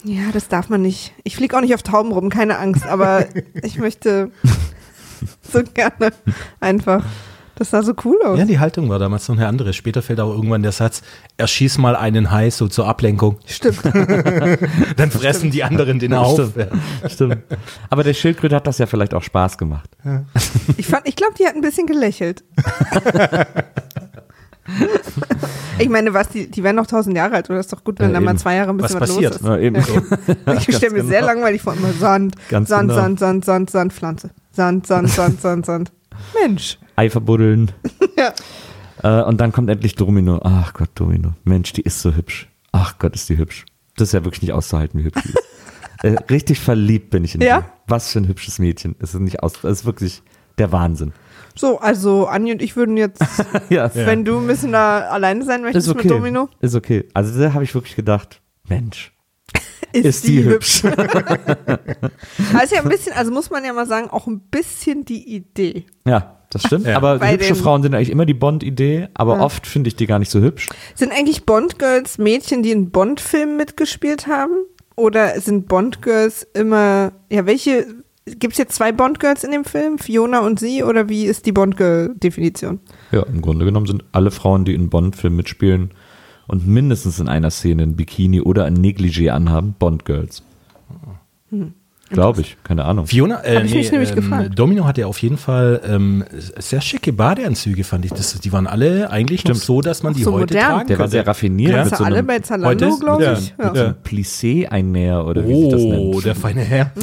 Ja, 0.05 0.33
das 0.33 0.49
darf 0.49 0.67
man 0.67 0.81
nicht. 0.81 1.13
Ich 1.23 1.37
fliege 1.37 1.55
auch 1.55 1.61
nicht 1.61 1.73
auf 1.73 1.81
Tauben 1.81 2.11
rum, 2.11 2.29
keine 2.29 2.59
Angst, 2.59 2.85
aber 2.85 3.25
ich 3.63 3.77
möchte 3.77 4.31
so 5.49 5.63
gerne 5.63 6.11
einfach. 6.59 7.05
Das 7.55 7.69
sah 7.69 7.83
so 7.83 7.93
cool 8.03 8.19
aus. 8.23 8.39
Ja, 8.39 8.45
die 8.45 8.57
Haltung 8.59 8.89
war 8.89 8.97
damals 8.97 9.27
noch 9.27 9.37
eine 9.37 9.47
andere. 9.47 9.73
Später 9.73 10.01
fällt 10.01 10.19
auch 10.19 10.33
irgendwann 10.33 10.63
der 10.63 10.71
Satz, 10.71 11.03
erschieß 11.37 11.77
mal 11.77 11.95
einen 11.95 12.31
Hai 12.31 12.49
so 12.49 12.67
zur 12.67 12.87
Ablenkung. 12.87 13.37
Stimmt. 13.45 13.79
Dann 14.97 15.11
fressen 15.11 15.51
die 15.51 15.63
anderen 15.63 15.99
den 15.99 16.13
auf. 16.13 16.33
Stimmt. 16.33 16.55
Ja. 16.57 17.09
Stimmt. 17.09 17.37
Aber 17.89 18.03
der 18.03 18.15
Schildkröte 18.15 18.55
hat 18.55 18.65
das 18.65 18.79
ja 18.79 18.87
vielleicht 18.87 19.13
auch 19.13 19.21
Spaß 19.21 19.57
gemacht. 19.59 19.89
Ich 20.77 20.87
fand, 20.87 21.07
ich 21.07 21.15
glaube, 21.15 21.33
die 21.37 21.45
hat 21.45 21.53
ein 21.55 21.61
bisschen 21.61 21.85
gelächelt. 21.85 22.43
ich 25.79 25.89
meine, 25.89 26.13
was, 26.13 26.29
die, 26.29 26.49
die 26.49 26.63
werden 26.63 26.77
noch 26.77 26.87
tausend 26.87 27.15
Jahre 27.15 27.35
alt, 27.35 27.49
oder? 27.49 27.59
ist 27.59 27.71
doch 27.71 27.83
gut, 27.83 27.99
wenn 27.99 28.09
Ja, 28.09 28.13
da 28.15 28.21
mal 28.21 28.37
zwei 28.37 28.55
Jahre 28.55 28.71
ein 28.71 28.77
bisschen 28.77 28.99
Was 28.99 29.09
was, 29.09 29.15
passiert? 29.15 29.33
los 29.33 29.41
ist. 29.41 29.47
Ja, 29.47 29.57
eben. 29.57 29.75
Ich 30.57 30.75
stelle 30.75 30.93
mir 30.93 31.03
sehr 31.03 31.19
genau. 31.21 31.33
langweilig 31.33 31.61
vor, 31.61 31.73
immer 31.75 31.91
Sand, 31.93 32.35
Ganz 32.49 32.69
Sand, 32.69 32.89
genau. 32.89 33.01
Sand, 33.01 33.19
Sand, 33.19 33.45
Sand, 33.45 33.69
Sand, 33.69 33.93
Pflanze. 33.93 34.29
Sand, 34.51 34.87
Sand, 34.87 35.09
Sand, 35.09 35.41
Sand, 35.41 35.65
Sand. 35.65 35.91
Mensch. 36.41 36.77
Ei 36.95 37.09
verbuddeln. 37.09 37.71
Ja. 38.15 38.31
Äh, 39.01 39.23
und 39.23 39.41
dann 39.41 39.51
kommt 39.51 39.69
endlich 39.69 39.95
Domino. 39.95 40.39
Ach 40.43 40.73
Gott, 40.73 40.89
Domino. 40.95 41.33
Mensch, 41.43 41.73
die 41.73 41.81
ist 41.81 42.01
so 42.01 42.13
hübsch. 42.15 42.47
Ach 42.71 42.99
Gott, 42.99 43.15
ist 43.15 43.27
die 43.27 43.37
hübsch. 43.37 43.65
Das 43.97 44.09
ist 44.09 44.13
ja 44.13 44.23
wirklich 44.23 44.43
nicht 44.43 44.53
auszuhalten, 44.53 44.99
wie 44.99 45.05
hübsch 45.05 45.21
die 45.23 45.29
ist. 45.29 45.43
äh, 46.03 46.15
richtig 46.31 46.59
verliebt 46.59 47.09
bin 47.09 47.23
ich 47.23 47.33
in 47.35 47.41
Ja? 47.41 47.61
die. 47.61 47.65
Was 47.87 48.11
für 48.11 48.19
ein 48.19 48.27
hübsches 48.27 48.59
Mädchen. 48.59 48.95
Es 48.99 49.13
ist 49.15 49.19
nicht 49.19 49.41
aus, 49.41 49.53
das 49.61 49.79
ist 49.79 49.85
wirklich 49.85 50.21
der 50.59 50.71
Wahnsinn. 50.71 51.11
So, 51.55 51.79
also 51.79 52.27
Anni 52.27 52.51
und 52.51 52.61
ich 52.61 52.75
würden 52.75 52.97
jetzt, 52.97 53.21
ja, 53.69 53.89
wenn 53.93 54.25
du 54.25 54.37
ein 54.39 54.47
bisschen 54.47 54.71
da 54.71 55.01
alleine 55.09 55.43
sein 55.43 55.61
möchtest 55.61 55.87
ist 55.87 55.93
okay. 55.93 56.07
mit 56.07 56.11
Domino, 56.17 56.49
Ist 56.61 56.75
okay. 56.75 57.05
Also 57.13 57.39
da 57.39 57.53
habe 57.53 57.63
ich 57.63 57.73
wirklich 57.75 57.95
gedacht, 57.95 58.41
Mensch, 58.67 59.11
ist, 59.93 60.05
ist, 60.05 60.27
die, 60.27 60.43
hübsch. 60.43 60.83
Aber 60.85 60.97
ist 62.63 62.71
ja 62.71 62.81
ein 62.81 62.89
bisschen, 62.89 63.13
also 63.13 63.31
muss 63.31 63.49
man 63.49 63.63
ja 63.63 63.73
mal 63.73 63.85
sagen, 63.87 64.09
auch 64.09 64.27
ein 64.27 64.39
bisschen 64.39 65.05
die 65.05 65.35
Idee. 65.35 65.85
ja, 66.07 66.37
Das 66.49 66.63
stimmt. 66.63 66.85
Ja. 66.87 66.97
Aber 66.97 67.19
Bei 67.19 67.33
hübsche 67.33 67.53
den- 67.53 67.61
Frauen 67.61 67.83
sind 67.83 67.93
eigentlich 67.95 68.09
immer 68.11 68.25
die 68.25 68.33
Bond-Idee, 68.33 69.07
aber 69.13 69.39
oft 69.41 69.65
finde 69.67 69.87
ich 69.89 69.95
die 69.95 70.07
gar 70.07 70.19
nicht 70.19 70.31
so 70.31 70.39
hübsch. 70.41 70.69
Sind 70.95 71.11
eigentlich 71.11 71.45
Bond-Girls 71.45 72.17
Mädchen, 72.17 72.63
die 72.63 72.71
in 72.71 72.89
Bond-Filmen 72.91 73.57
mitgespielt 73.57 74.27
haben? 74.27 74.53
Oder 74.95 75.39
sind 75.41 75.67
Bond-Girls 75.67 76.47
immer, 76.53 77.13
ja, 77.31 77.47
welche, 77.47 77.87
gibt 78.25 78.53
es 78.53 78.59
jetzt 78.59 78.75
zwei 78.75 78.91
Bond-Girls 78.91 79.43
in 79.43 79.51
dem 79.51 79.65
Film? 79.65 79.97
Fiona 79.97 80.39
und 80.41 80.59
sie? 80.59 80.83
Oder 80.83 81.09
wie 81.09 81.25
ist 81.25 81.47
die 81.47 81.51
Bond-Girl-Definition? 81.51 82.79
Ja, 83.11 83.23
im 83.23 83.41
Grunde 83.41 83.65
genommen 83.65 83.87
sind 83.87 84.03
alle 84.11 84.29
Frauen, 84.29 84.65
die 84.65 84.75
in 84.75 84.89
Bond-Filmen 84.89 85.37
mitspielen 85.37 85.91
und 86.47 86.67
mindestens 86.67 87.19
in 87.19 87.27
einer 87.27 87.49
Szene 87.51 87.83
ein 87.83 87.95
Bikini 87.95 88.41
oder 88.41 88.65
ein 88.65 88.75
Negligé 88.77 89.29
anhaben, 89.29 89.75
Bond-Girls. 89.79 90.43
Glaube 92.09 92.41
ich, 92.41 92.57
keine 92.63 92.85
Ahnung. 92.85 93.07
Fiona, 93.07 93.43
äh, 93.43 93.55
Hab 93.55 93.63
ich 93.63 93.73
mich 93.73 93.91
nämlich 93.91 94.13
gefragt. 94.13 94.51
Domino 94.59 94.85
hatte 94.85 95.07
auf 95.07 95.17
jeden 95.19 95.37
Fall 95.37 95.81
ähm, 95.87 96.23
sehr 96.59 96.81
schicke 96.81 97.11
Badeanzüge, 97.11 97.83
fand 97.83 98.05
ich. 98.05 98.11
Das, 98.11 98.39
die 98.39 98.51
waren 98.51 98.67
alle 98.67 99.09
eigentlich 99.09 99.45
noch 99.45 99.55
so, 99.55 99.81
dass 99.81 100.03
man 100.03 100.13
Auch 100.13 100.17
die 100.17 100.23
so 100.23 100.33
heute 100.33 100.53
modern. 100.53 100.69
tragen 100.73 100.87
Der 100.89 100.97
war 100.99 101.05
könnte. 101.05 101.11
sehr 101.11 101.25
raffiniert. 101.27 101.71
Ja. 101.71 101.85
mit 101.85 101.95
so 101.95 102.03
alle 102.03 102.21
bei 102.21 102.39
Zalando, 102.39 102.85
Heute? 102.85 102.99
glaube 102.99 103.23
Ja. 103.23 103.33
ich? 103.33 103.53
so 103.57 103.63
einem 103.63 103.95
Plissé-Einnäher 104.03 105.25
oder 105.25 105.47
wie 105.47 105.55
sich 105.63 105.71
das 105.71 105.81
nennt. 105.81 106.15
Oh, 106.15 106.21
der 106.21 106.35
feine 106.35 106.61
Herr. 106.61 106.91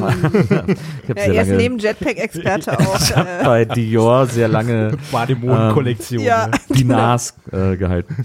Ich 1.09 1.09
Ja, 1.09 1.15
er 1.33 1.43
ist 1.43 1.57
neben 1.57 1.79
Jetpack-Experte 1.79 2.79
auch. 2.79 3.01
ich 3.01 3.17
hab 3.17 3.27
äh, 3.27 3.45
bei 3.45 3.65
Dior 3.65 4.27
sehr 4.27 4.47
lange 4.49 4.93
Bademoden-Kollektion. 5.11 6.23
ja. 6.23 6.47
ne? 6.49 6.53
die 6.77 6.85
Nas 6.85 7.35
äh, 7.51 7.77
gehalten. 7.77 8.17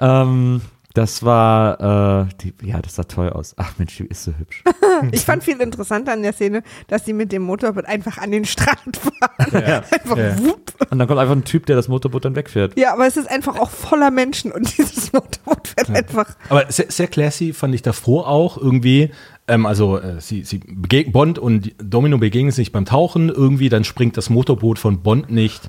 Ähm, 0.00 0.60
das 0.94 1.22
war, 1.22 2.24
äh, 2.24 2.26
die, 2.42 2.54
ja, 2.66 2.80
das 2.80 2.96
sah 2.96 3.04
toll 3.04 3.30
aus. 3.30 3.54
Ach 3.56 3.74
Mensch, 3.78 3.96
die 3.98 4.06
ist 4.06 4.24
so 4.24 4.32
hübsch. 4.36 4.64
Ich 5.12 5.20
fand 5.20 5.44
viel 5.44 5.60
interessanter 5.60 6.12
an 6.12 6.22
der 6.22 6.32
Szene, 6.32 6.64
dass 6.88 7.04
sie 7.04 7.12
mit 7.12 7.30
dem 7.30 7.42
Motorboot 7.42 7.84
einfach 7.84 8.18
an 8.18 8.32
den 8.32 8.44
Strand 8.44 8.96
fahren. 8.96 9.52
Einfach 9.92 10.16
Ja. 10.16 10.36
wupp. 10.40 10.72
Und 10.90 10.98
dann 10.98 11.06
kommt 11.06 11.20
einfach 11.20 11.36
ein 11.36 11.44
Typ, 11.44 11.66
der 11.66 11.76
das 11.76 11.86
Motorboot 11.86 12.24
dann 12.24 12.34
wegfährt. 12.34 12.76
Ja, 12.76 12.94
aber 12.94 13.06
es 13.06 13.16
ist 13.16 13.30
einfach 13.30 13.60
auch 13.60 13.70
voller 13.70 14.10
Menschen 14.10 14.50
und 14.50 14.76
dieses 14.78 15.12
Motorboot 15.12 15.68
fährt 15.68 15.90
einfach. 15.90 16.26
Aber 16.48 16.64
sehr, 16.72 16.90
sehr 16.90 17.06
classy 17.06 17.52
fand 17.52 17.76
ich 17.76 17.82
davor 17.82 18.26
auch 18.26 18.56
irgendwie. 18.56 19.10
Ähm, 19.46 19.66
also 19.66 19.98
äh, 20.00 20.20
sie, 20.20 20.42
sie 20.42 20.58
begegnen 20.58 21.12
Bond 21.12 21.38
und 21.38 21.72
Domino 21.80 22.18
begegnen 22.18 22.50
sich 22.50 22.72
beim 22.72 22.86
Tauchen 22.86 23.28
irgendwie, 23.28 23.68
dann 23.68 23.84
springt 23.84 24.16
das 24.16 24.30
Motorboot 24.30 24.80
von 24.80 25.00
Bond 25.02 25.30
nicht 25.30 25.68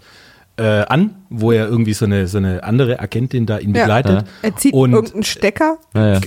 äh, 0.60 0.86
an, 0.90 1.16
wo 1.30 1.52
er 1.52 1.68
irgendwie 1.68 1.94
so 1.94 2.06
eine, 2.06 2.28
so 2.28 2.38
eine 2.38 2.64
andere 2.64 3.00
Agentin 3.00 3.46
da 3.46 3.58
ihn 3.60 3.74
Ja. 3.74 3.84
begleitet. 3.84 4.26
Er 4.42 4.56
zieht 4.58 4.74
und 4.74 4.92
irgendeinen 4.94 5.24
Stecker. 5.24 5.78
Naja. 5.94 6.20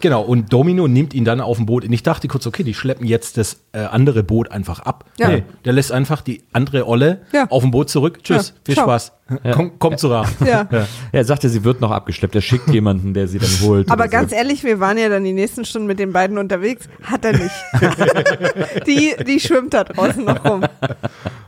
Genau, 0.00 0.22
und 0.22 0.52
Domino 0.52 0.86
nimmt 0.86 1.14
ihn 1.14 1.24
dann 1.24 1.40
auf 1.40 1.56
dem 1.56 1.66
Boot. 1.66 1.84
Und 1.84 1.92
ich 1.92 2.02
dachte 2.02 2.28
kurz, 2.28 2.46
okay, 2.46 2.62
die 2.62 2.74
schleppen 2.74 3.06
jetzt 3.06 3.36
das 3.38 3.58
äh, 3.72 3.78
andere 3.80 4.22
Boot 4.22 4.50
einfach 4.52 4.80
ab. 4.80 5.04
Ja. 5.18 5.28
Nee, 5.28 5.42
der 5.64 5.72
lässt 5.72 5.90
einfach 5.90 6.20
die 6.22 6.42
andere 6.52 6.86
Olle 6.86 7.22
Ja. 7.32 7.46
auf 7.50 7.62
dem 7.62 7.70
Boot 7.72 7.90
zurück. 7.90 8.22
Tschüss, 8.22 8.48
Ja, 8.50 8.54
viel 8.64 8.74
ciao. 8.74 8.84
Spaß. 8.86 9.12
Komm, 9.54 9.72
komm 9.78 9.96
zu 9.96 10.08
Rat. 10.08 10.28
Ja. 10.44 10.68
Er 11.10 11.24
sagte, 11.24 11.48
sie 11.48 11.64
wird 11.64 11.80
noch 11.80 11.90
abgeschleppt. 11.90 12.34
Er 12.34 12.42
schickt 12.42 12.68
jemanden, 12.68 13.14
der 13.14 13.28
sie 13.28 13.38
dann 13.38 13.48
holt. 13.62 13.90
Aber 13.90 14.06
ganz 14.08 14.30
so. 14.30 14.36
ehrlich, 14.36 14.62
wir 14.62 14.78
waren 14.78 14.98
ja 14.98 15.08
dann 15.08 15.24
die 15.24 15.32
nächsten 15.32 15.64
Stunden 15.64 15.86
mit 15.88 15.98
den 15.98 16.12
beiden 16.12 16.36
unterwegs. 16.36 16.86
Hat 17.02 17.24
er 17.24 17.32
nicht. 17.32 17.50
die, 18.86 19.14
die 19.26 19.40
schwimmt 19.40 19.72
da 19.74 19.84
draußen 19.84 20.22
noch 20.24 20.44
rum. 20.44 20.62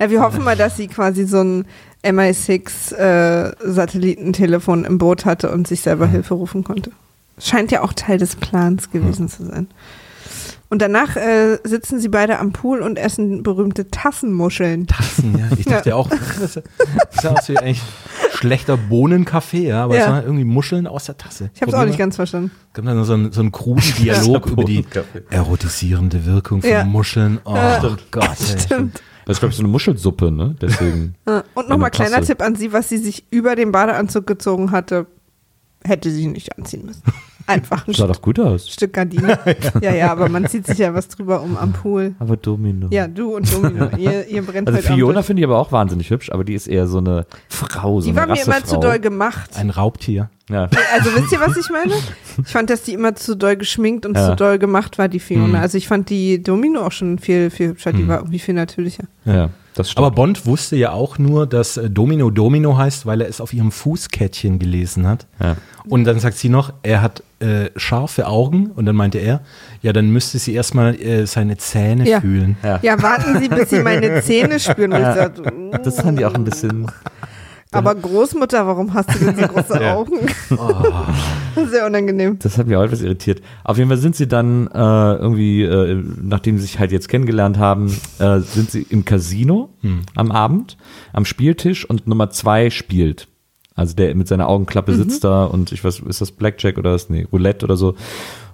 Ja, 0.00 0.10
wir 0.10 0.22
hoffen 0.22 0.44
mal, 0.44 0.56
dass 0.56 0.76
sie 0.78 0.88
quasi 0.88 1.24
so 1.26 1.40
ein 1.42 1.66
MI6-Satellitentelefon 2.04 4.84
im 4.84 4.98
Boot 4.98 5.24
hatte 5.24 5.50
und 5.50 5.66
sich 5.66 5.80
selber 5.80 6.06
Hilfe 6.06 6.34
rufen 6.34 6.62
konnte. 6.64 6.90
Scheint 7.38 7.72
ja 7.72 7.82
auch 7.82 7.92
Teil 7.92 8.18
des 8.18 8.36
Plans 8.36 8.90
gewesen 8.90 9.28
zu 9.28 9.44
sein. 9.44 9.66
Und 10.70 10.80
danach 10.82 11.14
äh, 11.16 11.58
sitzen 11.62 12.00
sie 12.00 12.08
beide 12.08 12.38
am 12.40 12.52
Pool 12.52 12.80
und 12.80 12.98
essen 12.98 13.42
berühmte 13.44 13.90
Tassenmuscheln. 13.90 14.86
Tassen, 14.88 15.38
ja. 15.38 15.44
Ich 15.56 15.66
dachte 15.66 15.90
ja 15.90 15.94
auch, 15.94 16.08
das 16.40 16.58
sah 17.22 17.30
aus 17.30 17.48
wie 17.48 17.56
eigentlich 17.58 17.80
schlechter 18.32 18.76
Bohnenkaffee, 18.76 19.68
ja, 19.68 19.84
aber 19.84 19.94
es 19.96 20.04
Ja. 20.04 20.10
waren 20.12 20.24
irgendwie 20.24 20.42
Muscheln 20.44 20.88
aus 20.88 21.04
der 21.04 21.16
Tasse. 21.16 21.50
Ich 21.54 21.60
habe 21.62 21.70
es 21.70 21.76
auch 21.76 21.84
nicht 21.84 21.98
ganz 21.98 22.16
verstanden. 22.16 22.50
Es 22.68 22.72
gab 22.74 22.84
dann 22.86 23.04
so 23.04 23.12
einen, 23.12 23.30
so 23.30 23.40
einen 23.40 23.52
kruden 23.52 23.84
Dialog 23.98 24.46
über 24.46 24.64
die 24.64 24.84
erotisierende 25.30 26.26
Wirkung 26.26 26.60
von 26.62 26.70
Ja. 26.70 26.84
Muscheln. 26.84 27.38
Oh 27.44 27.54
Gott. 28.10 28.26
ey. 28.70 28.88
Das 29.26 29.36
ist, 29.36 29.40
glaube 29.40 29.50
ich, 29.50 29.56
so 29.56 29.62
eine 29.62 29.72
Muschelsuppe, 29.72 30.30
ne? 30.30 30.56
Deswegen. 30.60 31.14
Und 31.54 31.68
nochmal 31.68 31.90
kleiner. 31.90 32.22
Tipp 32.22 32.42
an 32.42 32.56
sie, 32.56 32.72
was 32.72 32.88
sie 32.88 32.98
sich 32.98 33.26
über 33.30 33.56
den 33.56 33.72
Badeanzug 33.72 34.26
gezogen 34.26 34.70
hatte, 34.70 35.06
hätte 35.84 36.10
sie 36.10 36.26
nicht 36.26 36.56
anziehen 36.56 36.86
müssen. 36.86 37.02
Einfach 37.46 37.86
ein 37.86 37.92
Sah 37.92 38.06
doch 38.06 38.22
gut 38.22 38.40
aus. 38.40 38.68
Stück 38.70 38.92
Gardine. 38.94 39.38
Ja, 39.82 39.92
ja, 39.94 40.10
aber 40.12 40.28
man 40.28 40.46
zieht 40.48 40.66
sich 40.66 40.78
ja 40.78 40.94
was 40.94 41.08
drüber 41.08 41.42
um 41.42 41.56
am 41.58 41.72
Pool. 41.72 42.14
Aber 42.18 42.36
Domino. 42.36 42.88
Ja, 42.90 43.06
du 43.06 43.36
und 43.36 43.52
Domino, 43.52 43.90
ihr, 43.98 44.26
ihr 44.28 44.42
brennt 44.42 44.68
Also 44.68 44.78
Abend 44.78 44.94
Fiona 44.98 45.22
finde 45.22 45.40
ich 45.42 45.46
aber 45.46 45.58
auch 45.58 45.70
wahnsinnig 45.70 46.08
hübsch, 46.10 46.30
aber 46.32 46.44
die 46.44 46.54
ist 46.54 46.66
eher 46.68 46.86
so 46.86 46.98
eine 46.98 47.26
Frau, 47.48 48.00
so 48.00 48.06
Die 48.10 48.16
eine 48.18 48.28
war 48.28 48.34
mir 48.34 48.42
immer 48.42 48.54
zu 48.56 48.60
Rassefrau. 48.76 48.80
doll 48.80 48.98
gemacht. 48.98 49.50
Ein 49.56 49.70
Raubtier. 49.70 50.30
Ja. 50.48 50.68
Also 50.94 51.14
wisst 51.14 51.32
ihr, 51.32 51.40
was 51.40 51.56
ich 51.56 51.68
meine? 51.70 51.92
Ich 52.44 52.52
fand, 52.52 52.70
dass 52.70 52.82
die 52.82 52.92
immer 52.94 53.14
zu 53.14 53.34
doll 53.36 53.56
geschminkt 53.56 54.06
und 54.06 54.16
Ja. 54.16 54.30
zu 54.30 54.36
doll 54.36 54.58
gemacht 54.58 54.96
war, 54.98 55.08
die 55.08 55.20
Fiona. 55.20 55.46
Mhm. 55.48 55.54
Also 55.56 55.76
ich 55.78 55.86
fand 55.88 56.08
die 56.10 56.42
Domino 56.42 56.80
auch 56.80 56.92
schon 56.92 57.18
viel, 57.18 57.50
viel 57.50 57.68
hübscher. 57.68 57.92
Die 57.92 58.08
war 58.08 58.18
irgendwie 58.20 58.38
viel 58.38 58.54
natürlicher. 58.54 59.04
ja. 59.26 59.50
Aber 59.96 60.10
Bond 60.12 60.46
wusste 60.46 60.76
ja 60.76 60.92
auch 60.92 61.18
nur, 61.18 61.46
dass 61.46 61.76
äh, 61.76 61.90
Domino 61.90 62.30
Domino 62.30 62.76
heißt, 62.76 63.06
weil 63.06 63.20
er 63.20 63.28
es 63.28 63.40
auf 63.40 63.52
ihrem 63.52 63.72
Fußkettchen 63.72 64.58
gelesen 64.58 65.06
hat. 65.06 65.26
ja. 65.40 65.56
Und 65.86 66.04
dann 66.04 66.18
sagt 66.18 66.38
sie 66.38 66.48
noch, 66.48 66.72
er 66.82 67.02
hat 67.02 67.22
äh, 67.40 67.68
scharfe 67.76 68.26
Augen. 68.26 68.70
Und 68.70 68.86
dann 68.86 68.96
meinte 68.96 69.18
er, 69.18 69.42
ja, 69.82 69.92
dann 69.92 70.10
müsste 70.10 70.38
sie 70.38 70.54
erstmal 70.54 70.94
äh, 70.94 71.26
seine 71.26 71.58
Zähne 71.58 72.08
Ja. 72.08 72.20
fühlen. 72.22 72.56
Ja. 72.62 72.78
Ja, 72.82 73.02
warten 73.02 73.38
Sie, 73.38 73.48
bis 73.48 73.68
Sie 73.68 73.80
meine 73.80 74.22
Zähne 74.22 74.58
spüren. 74.60 74.92
Und 74.94 75.00
ich 75.00 75.14
sagte, 75.14 75.42
"Mm." 75.42 75.72
Das 75.82 76.00
fand 76.00 76.18
ich 76.18 76.24
auch 76.24 76.34
ein 76.34 76.44
bisschen. 76.44 76.86
Aber 77.74 77.94
Großmutter, 77.94 78.66
warum 78.66 78.94
hast 78.94 79.14
du 79.14 79.24
denn 79.24 79.36
so 79.36 79.46
große 79.46 79.78
Ja. 79.82 79.94
Augen? 79.96 80.18
Sehr 81.70 81.86
unangenehm. 81.86 82.38
Das 82.40 82.58
hat 82.58 82.66
mich 82.66 82.76
auch 82.76 82.82
etwas 82.82 83.00
irritiert. 83.02 83.40
Auf 83.62 83.76
jeden 83.78 83.88
Fall 83.88 83.98
sind 83.98 84.16
sie 84.16 84.26
dann 84.26 84.66
äh, 84.68 85.14
irgendwie, 85.14 85.62
äh, 85.62 86.02
nachdem 86.22 86.56
sie 86.58 86.62
sich 86.62 86.78
halt 86.78 86.92
jetzt 86.92 87.08
kennengelernt 87.08 87.58
haben, 87.58 87.86
äh, 88.18 88.40
sind 88.40 88.70
sie 88.70 88.82
im 88.90 89.04
Casino 89.04 89.70
am 90.16 90.32
Abend, 90.32 90.76
am 91.12 91.24
Spieltisch 91.24 91.88
und 91.88 92.06
Nummer 92.06 92.30
zwei 92.30 92.70
spielt. 92.70 93.28
Also 93.76 93.94
der 93.96 94.14
mit 94.14 94.28
seiner 94.28 94.48
Augenklappe 94.48 94.94
sitzt 94.94 95.24
da 95.24 95.44
und 95.46 95.72
ich 95.72 95.82
weiß, 95.84 96.00
ist 96.00 96.20
das 96.20 96.30
Blackjack 96.32 96.78
oder 96.78 96.92
was? 96.92 97.10
Nee, 97.10 97.26
Roulette 97.32 97.66
oder 97.66 97.76
so. 97.76 97.94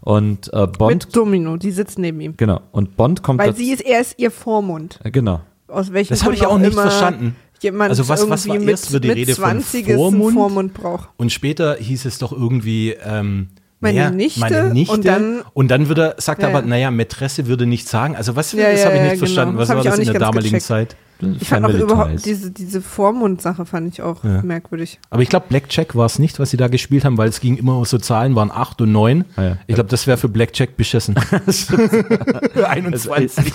Und 0.01 0.51
äh, 0.55 0.67
Bond, 0.67 1.07
Mit 1.07 1.15
Domino, 1.17 1.57
die 1.59 1.71
sitzt 1.73 1.99
neben 1.99 2.21
ihm. 2.23 2.35
genau. 2.39 2.61
Und 2.73 2.97
Bond 2.97 3.23
kommt 3.23 3.39
Weil 3.39 3.55
sie 3.55 3.71
ist, 3.71 3.83
er 3.83 4.01
ist 4.01 4.19
ihr 4.19 4.31
Vormund. 4.31 4.99
genau. 5.05 5.41
Aus 5.69 5.93
welchem 5.93 6.09
Das 6.09 6.25
habe 6.25 6.35
ich 6.35 6.47
auch 6.47 6.59
nicht 6.59 6.73
immer 6.73 6.83
verstanden. 6.83 7.37
Jemand 7.61 7.91
Also 7.91 8.09
was- 8.09 8.29
was 8.29 8.49
war 8.49 8.57
erst 8.57 8.67
mit, 8.87 8.93
wird 8.93 9.05
die 9.05 9.09
mit 9.09 9.17
Rede 9.19 9.35
von 9.35 9.45
20 9.45 9.87
einen 9.89 9.97
Vormund? 9.97 10.35
Vormund 10.35 10.75
braucht. 10.75 11.09
Und 11.19 11.31
später 11.33 11.77
hieß 11.77 12.05
es 12.07 12.19
doch 12.19 12.33
irgendwie, 12.33 12.91
ähm, 13.05 13.49
Meine 13.81 13.99
naja, 13.99 14.11
Nichte 14.11 14.41
meine 14.41 14.73
Nichte. 14.73 14.93
und 14.95 15.05
dann- 15.07 15.43
und 15.55 15.69
dann 15.71 15.89
würde, 15.89 16.15
sagt 16.19 16.43
Ja, 16.43 16.49
er 16.49 16.55
aber, 16.55 16.65
ja. 16.65 16.69
naja, 16.71 16.91
Mätresse 16.91 17.47
würde 17.47 17.67
nicht 17.67 17.89
sagen. 17.89 18.17
Also 18.17 18.37
was, 18.37 18.53
Ja, 18.53 18.71
das 18.71 18.81
ja, 18.81 18.87
habe 18.87 18.95
ich 18.97 18.99
ja, 18.99 19.03
nicht 19.05 19.13
genau. 19.15 19.19
verstanden. 19.27 19.57
Das 19.57 19.63
Was 19.69 19.69
hab 19.71 19.77
war 19.77 19.85
das 19.85 19.99
in 19.99 20.05
der 20.07 20.21
damaligen 20.21 20.49
gecheckt. 20.51 20.65
Zeit? 20.67 20.97
Ich 21.41 21.49
fand 21.49 21.67
auch 21.67 21.71
überhaupt 21.71 22.25
diese, 22.25 22.51
diese 22.51 22.81
Vormund-Sache 22.83 23.67
fand 23.67 23.93
ich 23.93 24.03
auch 24.03 24.25
Ja. 24.25 24.43
merkwürdig. 24.43 24.99
Aber 25.11 25.23
ich 25.23 25.29
glaube, 25.29 25.47
Blackjack 25.49 25.97
war 25.97 26.07
es 26.07 26.19
nicht, 26.19 26.39
was 26.39 26.51
sie 26.51 26.57
da 26.57 26.69
gespielt 26.69 27.05
haben, 27.05 27.19
weil 27.19 27.29
es 27.29 27.41
ging 27.41 27.57
immer 27.57 27.85
so 27.85 27.99
Zahlen, 27.99 28.35
waren 28.35 28.51
8 28.51 28.81
und 28.83 28.93
9. 28.93 29.25
Ah, 29.37 29.43
ja. 29.43 29.57
Ich 29.67 29.75
glaube, 29.75 29.91
das 29.91 30.07
wäre 30.07 30.17
für 30.19 30.29
Blackjack 30.29 30.77
beschissen. 30.77 31.15
21. 32.69 33.53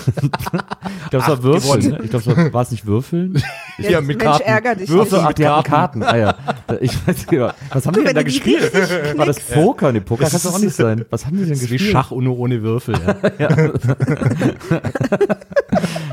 Ich 1.06 1.10
glaube, 1.10 1.22
es 1.22 1.28
war 1.28 1.42
Würfeln. 1.42 1.90
Ne? 1.90 2.00
Ich 2.02 2.10
glaube, 2.10 2.52
war, 2.52 2.62
es 2.62 2.70
nicht 2.72 2.86
Würfeln? 2.86 3.40
Ja, 3.78 4.00
Mensch, 4.00 4.22
ärger 4.40 4.74
dich 4.74 4.90
ach, 4.90 5.32
die 5.32 5.46
hatten 5.46 5.70
Karten. 5.70 6.02
Ah 6.02 6.16
ja. 6.16 6.34
Ich 6.80 6.92
weiß 7.06 7.30
nicht, 7.30 7.40
was 7.70 7.86
haben 7.86 7.92
die 7.94 7.98
wenn 8.00 8.06
denn 8.06 8.14
da 8.14 8.22
du 8.22 8.24
die 8.24 8.24
gespielt? 8.24 8.72
War 9.16 9.26
das 9.26 9.40
Poker? 9.40 9.92
Nee, 9.92 10.00
Poker 10.00 10.24
kann 10.24 10.34
es 10.34 10.42
doch 10.42 10.54
auch 10.54 10.58
nicht 10.58 10.74
sein. 10.74 11.04
Was 11.10 11.26
haben 11.26 11.36
die 11.36 11.42
denn 11.44 11.50
Das 11.50 11.58
ist 11.62 11.70
wie 11.70 11.74
gespielt? 11.76 11.92
Schach 11.92 12.10
und 12.10 12.24
nur 12.24 12.38
ohne 12.38 12.62
Würfel. 12.62 12.96
Ja. 13.38 13.48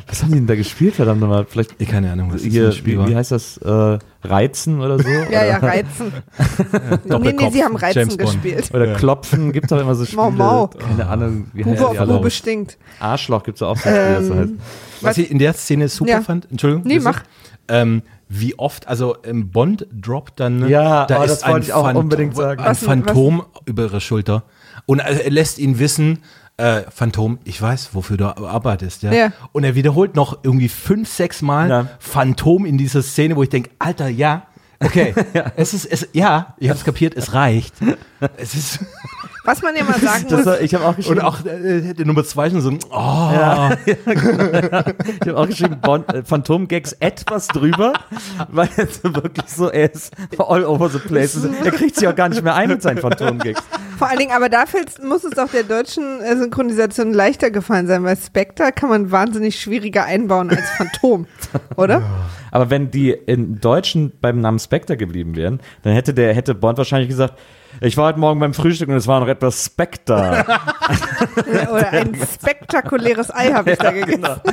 Was 0.08 0.22
haben 0.22 0.30
die 0.32 0.36
denn 0.36 0.48
da 0.48 0.56
gespielt, 0.56 0.96
verdammt 0.96 1.22
nochmal? 1.22 1.43
Vielleicht 1.50 1.76
Ich 1.80 1.88
keine 1.90 2.12
Ahnung, 2.12 2.30
was 2.34 2.44
das 2.44 2.52
hier, 2.52 2.68
ein 2.68 2.72
Spiel 2.74 2.94
wie, 2.94 2.98
war. 3.00 3.08
wie 3.10 3.16
heißt 3.16 3.32
das? 3.32 3.58
Äh, 3.58 4.00
Reizen 4.24 4.82
oder 4.82 4.98
so? 5.00 5.08
Ja, 5.10 5.24
oder, 5.26 5.46
ja, 5.48 5.58
Reizen. 5.58 6.12
nee, 6.12 6.80
nee, 7.04 7.10
Doppelkopf, 7.10 7.54
sie 7.54 7.64
haben 7.64 7.76
Reizen 7.76 8.00
James 8.00 8.18
Bond. 8.18 8.30
gespielt. 8.44 8.70
Oder 8.74 8.94
Klopfen, 8.94 9.52
gibt 9.52 9.66
es 9.68 9.72
auch 9.74 9.80
immer 9.82 9.96
so 9.96 10.06
Spiele. 10.06 10.22
Mau 10.22 10.32
Mau. 10.32 10.68
Keine 10.68 11.08
Ahnung, 11.08 11.48
wie 11.54 11.66
heißen 11.66 11.86
auf 11.86 11.92
die 11.92 12.00
alle? 12.00 12.14
Bube 12.14 12.32
stinkt. 12.32 12.78
Arschloch 13.00 13.44
gibt 13.44 13.58
es 13.58 13.62
auch 13.62 13.78
so 13.78 13.90
ein 13.90 13.96
Spiel, 13.96 14.16
das 14.16 14.28
so 14.28 14.36
heißt. 14.36 14.50
Ähm, 14.50 14.60
Was 15.02 15.18
ich 15.18 15.32
in 15.32 15.40
der 15.40 15.54
Szene 15.54 15.88
super 15.90 16.12
Ja. 16.12 16.22
fand, 16.22 16.50
Entschuldigung. 16.52 16.84
Nee, 16.86 17.00
mach. 17.00 17.24
Ähm, 17.68 18.02
wie 18.30 18.58
oft, 18.58 18.88
also 18.88 19.16
im 19.24 19.52
Bond 19.52 19.86
droppt 19.94 20.40
dann, 20.40 20.68
Ja, 20.68 21.06
da 21.06 21.20
oh, 21.20 21.24
ist 21.24 21.30
das 21.32 21.44
wollte 21.44 21.56
ein 21.58 21.62
ich 21.64 21.74
auch 21.74 21.84
Phantom- 21.86 22.04
unbedingt 22.04 22.36
sagen. 22.36 22.62
ein 22.62 22.76
Was 23.06 23.46
über 23.66 23.84
ihre 23.84 24.02
Schulter 24.02 24.44
und 24.86 25.00
er 25.00 25.30
lässt 25.30 25.60
ihn 25.60 25.78
wissen, 25.80 26.20
äh, 26.58 26.82
Phantom, 26.90 27.40
ich 27.44 27.62
weiß, 27.62 27.90
wofür 27.94 28.18
du 28.18 28.26
arbeitest, 28.26 29.04
ja. 29.04 29.12
Ja. 29.12 29.34
Und 29.52 29.64
er 29.64 29.76
wiederholt 29.76 30.16
noch 30.16 30.40
irgendwie 30.44 30.70
fünf, 30.70 31.10
sechs 31.10 31.42
Mal 31.42 31.70
Ja. 31.70 31.88
Phantom 32.00 32.66
in 32.66 32.78
dieser 32.78 33.02
Szene, 33.02 33.36
wo 33.36 33.44
ich 33.44 33.50
denke, 33.50 33.72
Alter, 33.80 34.08
ja, 34.08 34.48
okay, 34.80 35.14
es 35.56 35.74
ist, 35.74 35.86
es, 35.86 36.08
ja, 36.14 36.56
ich 36.58 36.70
hab's 36.70 36.84
kapiert, 36.84 37.16
es 37.16 37.34
reicht. 37.34 37.76
Es 38.38 38.54
ist, 38.56 38.80
Was 39.46 39.62
man 39.62 39.76
ja 39.76 39.84
mal 39.84 40.00
sagen 40.00 40.26
Das 40.30 40.40
muss, 40.40 40.46
war, 40.46 40.62
ich 40.62 40.74
habe 40.74 40.86
auch 40.86 40.96
geschrieben, 40.96 41.20
Und 41.20 41.26
auch 41.26 41.46
äh, 41.46 41.94
der 41.94 42.06
Nummer 42.06 42.24
zwei 42.24 42.50
schon 42.50 42.62
so, 42.62 42.72
oh, 42.72 42.94
Ja, 42.94 43.72
ja, 43.86 43.96
genau. 44.06 44.84
Ich 45.22 45.28
habe 45.28 45.38
auch 45.38 45.48
geschrieben, 45.48 45.80
Bond, 45.82 46.14
äh, 46.14 46.24
Phantom-Gags 46.24 46.94
etwas 47.00 47.48
drüber, 47.50 47.94
weil 48.50 48.70
er 48.78 48.88
so 48.88 49.14
wirklich 49.16 49.48
so, 49.48 49.70
er 49.70 49.94
ist 49.94 50.14
all 50.38 50.64
over 50.64 50.90
the 50.90 51.00
place. 51.00 51.38
Er 51.64 51.72
kriegt 51.72 51.96
sich 51.98 52.08
auch 52.08 52.16
gar 52.16 52.30
nicht 52.30 52.42
mehr 52.42 52.56
ein 52.56 52.70
mit 52.70 52.82
seinen 52.82 53.00
Phantom-Gags. 53.00 53.62
vor 53.98 54.08
allen 54.08 54.20
Dingen, 54.20 54.32
aber 54.32 54.48
dafür 54.48 54.82
muss 55.04 55.24
es 55.26 55.32
doch 55.32 55.50
der 55.50 55.64
deutschen 55.64 56.22
äh, 56.22 56.38
Synchronisation 56.38 57.14
leichter 57.14 57.52
gefallen 57.52 57.88
sein, 57.88 58.04
weil 58.04 58.16
Spectre 58.16 58.72
kann 58.72 58.90
man 58.90 59.12
wahnsinnig 59.12 59.60
schwieriger 59.60 60.06
einbauen 60.06 60.50
als 60.52 60.70
Phantom, 60.78 61.28
oder? 61.76 62.02
Aber 62.52 62.70
wenn 62.70 62.92
die 62.92 63.12
in 63.12 63.60
Deutschen 63.60 64.14
beim 64.22 64.40
Namen 64.40 64.60
Spectre 64.60 64.96
geblieben 64.96 65.36
wären, 65.36 65.60
dann 65.82 65.94
hätte 65.94 66.14
der, 66.14 66.34
hätte 66.34 66.56
Bond 66.56 66.78
wahrscheinlich 66.78 67.10
gesagt, 67.10 67.38
ich 67.82 67.98
war 67.98 68.08
heute 68.08 68.20
Morgen 68.20 68.40
beim 68.40 68.54
Frühstück 68.54 68.90
und 68.90 68.96
es 68.96 69.08
war 69.08 69.20
noch 69.20 69.28
etwas 69.28 69.66
Spectre. 69.66 70.46
Oder 71.72 71.90
ein 71.92 72.16
spektakuläres 72.16 73.34
Ei 73.34 73.52
habe 73.52 73.72
ich 73.74 73.78
da 73.78 73.92
gegessen. 73.92 74.22
genau. 74.22 74.36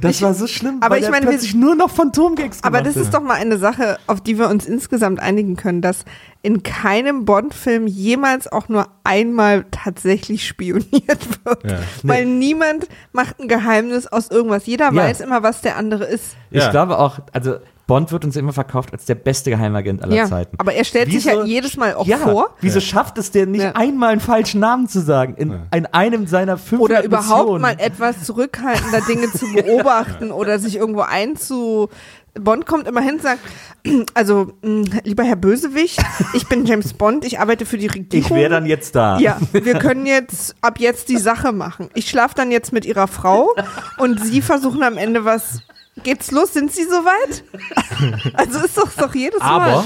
Das 0.00 0.22
war 0.22 0.34
so 0.34 0.46
schlimm, 0.46 0.78
aber 0.80 0.96
weil 0.96 1.02
ich 1.02 1.10
meine, 1.10 1.26
wir- 1.26 1.30
plötzlich 1.30 1.54
nur 1.54 1.74
noch 1.74 1.90
Phantom-Gags 1.90 2.62
Aber 2.62 2.82
das 2.82 2.96
ist 2.96 3.12
doch 3.14 3.22
mal 3.22 3.34
eine 3.34 3.58
Sache, 3.58 3.98
auf 4.06 4.20
die 4.20 4.38
wir 4.38 4.48
uns 4.48 4.66
insgesamt 4.66 5.20
einigen 5.20 5.56
können, 5.56 5.82
dass 5.82 6.04
in 6.42 6.62
keinem 6.62 7.24
Bond-Film 7.24 7.86
jemals 7.86 8.50
auch 8.50 8.68
nur 8.68 8.86
einmal 9.04 9.64
tatsächlich 9.70 10.46
spioniert 10.46 11.44
wird. 11.44 11.70
Ja. 11.70 11.78
Weil 12.02 12.26
niemand 12.26 12.88
macht 13.12 13.40
ein 13.40 13.48
Geheimnis 13.48 14.06
aus 14.06 14.30
irgendwas. 14.30 14.66
Jeder 14.66 14.86
Ja. 14.86 14.94
weiß 14.94 15.20
immer, 15.20 15.42
was 15.42 15.60
der 15.62 15.76
andere 15.76 16.04
ist. 16.04 16.36
Ich 16.50 16.62
Ja. 16.62 16.70
glaube 16.70 16.98
auch, 16.98 17.18
also 17.32 17.56
Bond 17.88 18.12
wird 18.12 18.24
uns 18.24 18.36
immer 18.36 18.52
verkauft 18.52 18.92
als 18.92 19.06
der 19.06 19.16
beste 19.16 19.50
Geheimagent 19.50 20.02
aller 20.04 20.14
Ja, 20.14 20.26
Zeiten. 20.26 20.56
aber 20.60 20.74
er 20.74 20.84
stellt 20.84 21.06
sich 21.10 21.24
Wieso- 21.24 21.40
ja 21.40 21.44
jedes 21.44 21.76
Mal 21.76 21.94
auch 21.94 22.06
ja, 22.06 22.18
vor. 22.18 22.54
Wieso 22.60 22.78
schafft 22.80 23.18
es 23.18 23.30
der 23.32 23.46
nicht 23.46 23.62
Ja. 23.64 23.72
einmal 23.72 24.10
einen 24.10 24.20
falschen 24.20 24.60
Namen 24.60 24.88
zu 24.88 25.00
sagen 25.00 25.34
in, 25.36 25.58
in 25.74 25.86
einem 25.86 26.26
seiner 26.28 26.58
500 26.58 26.98
Oder 26.98 27.04
überhaupt 27.04 27.38
Missionen? 27.38 27.62
mal 27.62 27.76
etwas 27.78 28.22
zurückhaltender 28.24 29.00
Dinge 29.00 29.32
zu 29.32 29.46
beobachten 29.54 30.30
oder 30.30 30.58
sich 30.60 30.76
irgendwo 30.76 31.00
einzu. 31.00 31.88
Bond 32.38 32.66
kommt 32.66 32.86
immer 32.86 33.00
hin 33.00 33.14
und 33.14 33.22
sagt, 33.22 33.40
also, 34.14 34.52
mh, 34.62 35.00
lieber 35.04 35.24
Herr 35.24 35.36
Bösewicht, 35.36 35.98
ich 36.34 36.46
bin 36.46 36.66
James 36.66 36.92
Bond, 36.92 37.24
ich 37.24 37.40
arbeite 37.40 37.64
für 37.64 37.78
die 37.78 37.86
Regierung. 37.86 38.26
Ich 38.26 38.30
wäre 38.30 38.50
dann 38.50 38.66
jetzt 38.66 38.94
da. 38.94 39.18
Ja, 39.18 39.38
wir 39.50 39.74
können 39.78 40.04
jetzt 40.04 40.54
ab 40.60 40.78
jetzt 40.78 41.08
die 41.08 41.16
Sache 41.16 41.52
machen. 41.52 41.88
Ich 41.94 42.08
schlafe 42.10 42.34
dann 42.34 42.50
jetzt 42.50 42.70
mit 42.72 42.84
ihrer 42.84 43.08
Frau 43.08 43.54
und 43.96 44.22
sie 44.22 44.42
versuchen 44.42 44.82
am 44.82 44.98
Ende 44.98 45.24
was. 45.24 45.62
Geht's 46.02 46.30
los? 46.30 46.52
Sind 46.52 46.72
sie 46.72 46.84
soweit? 46.84 47.44
Also 48.34 48.60
ist 48.60 48.76
doch, 48.78 48.90
doch 48.92 49.14
jedes 49.14 49.40
Mal. 49.40 49.48
aber, 49.48 49.84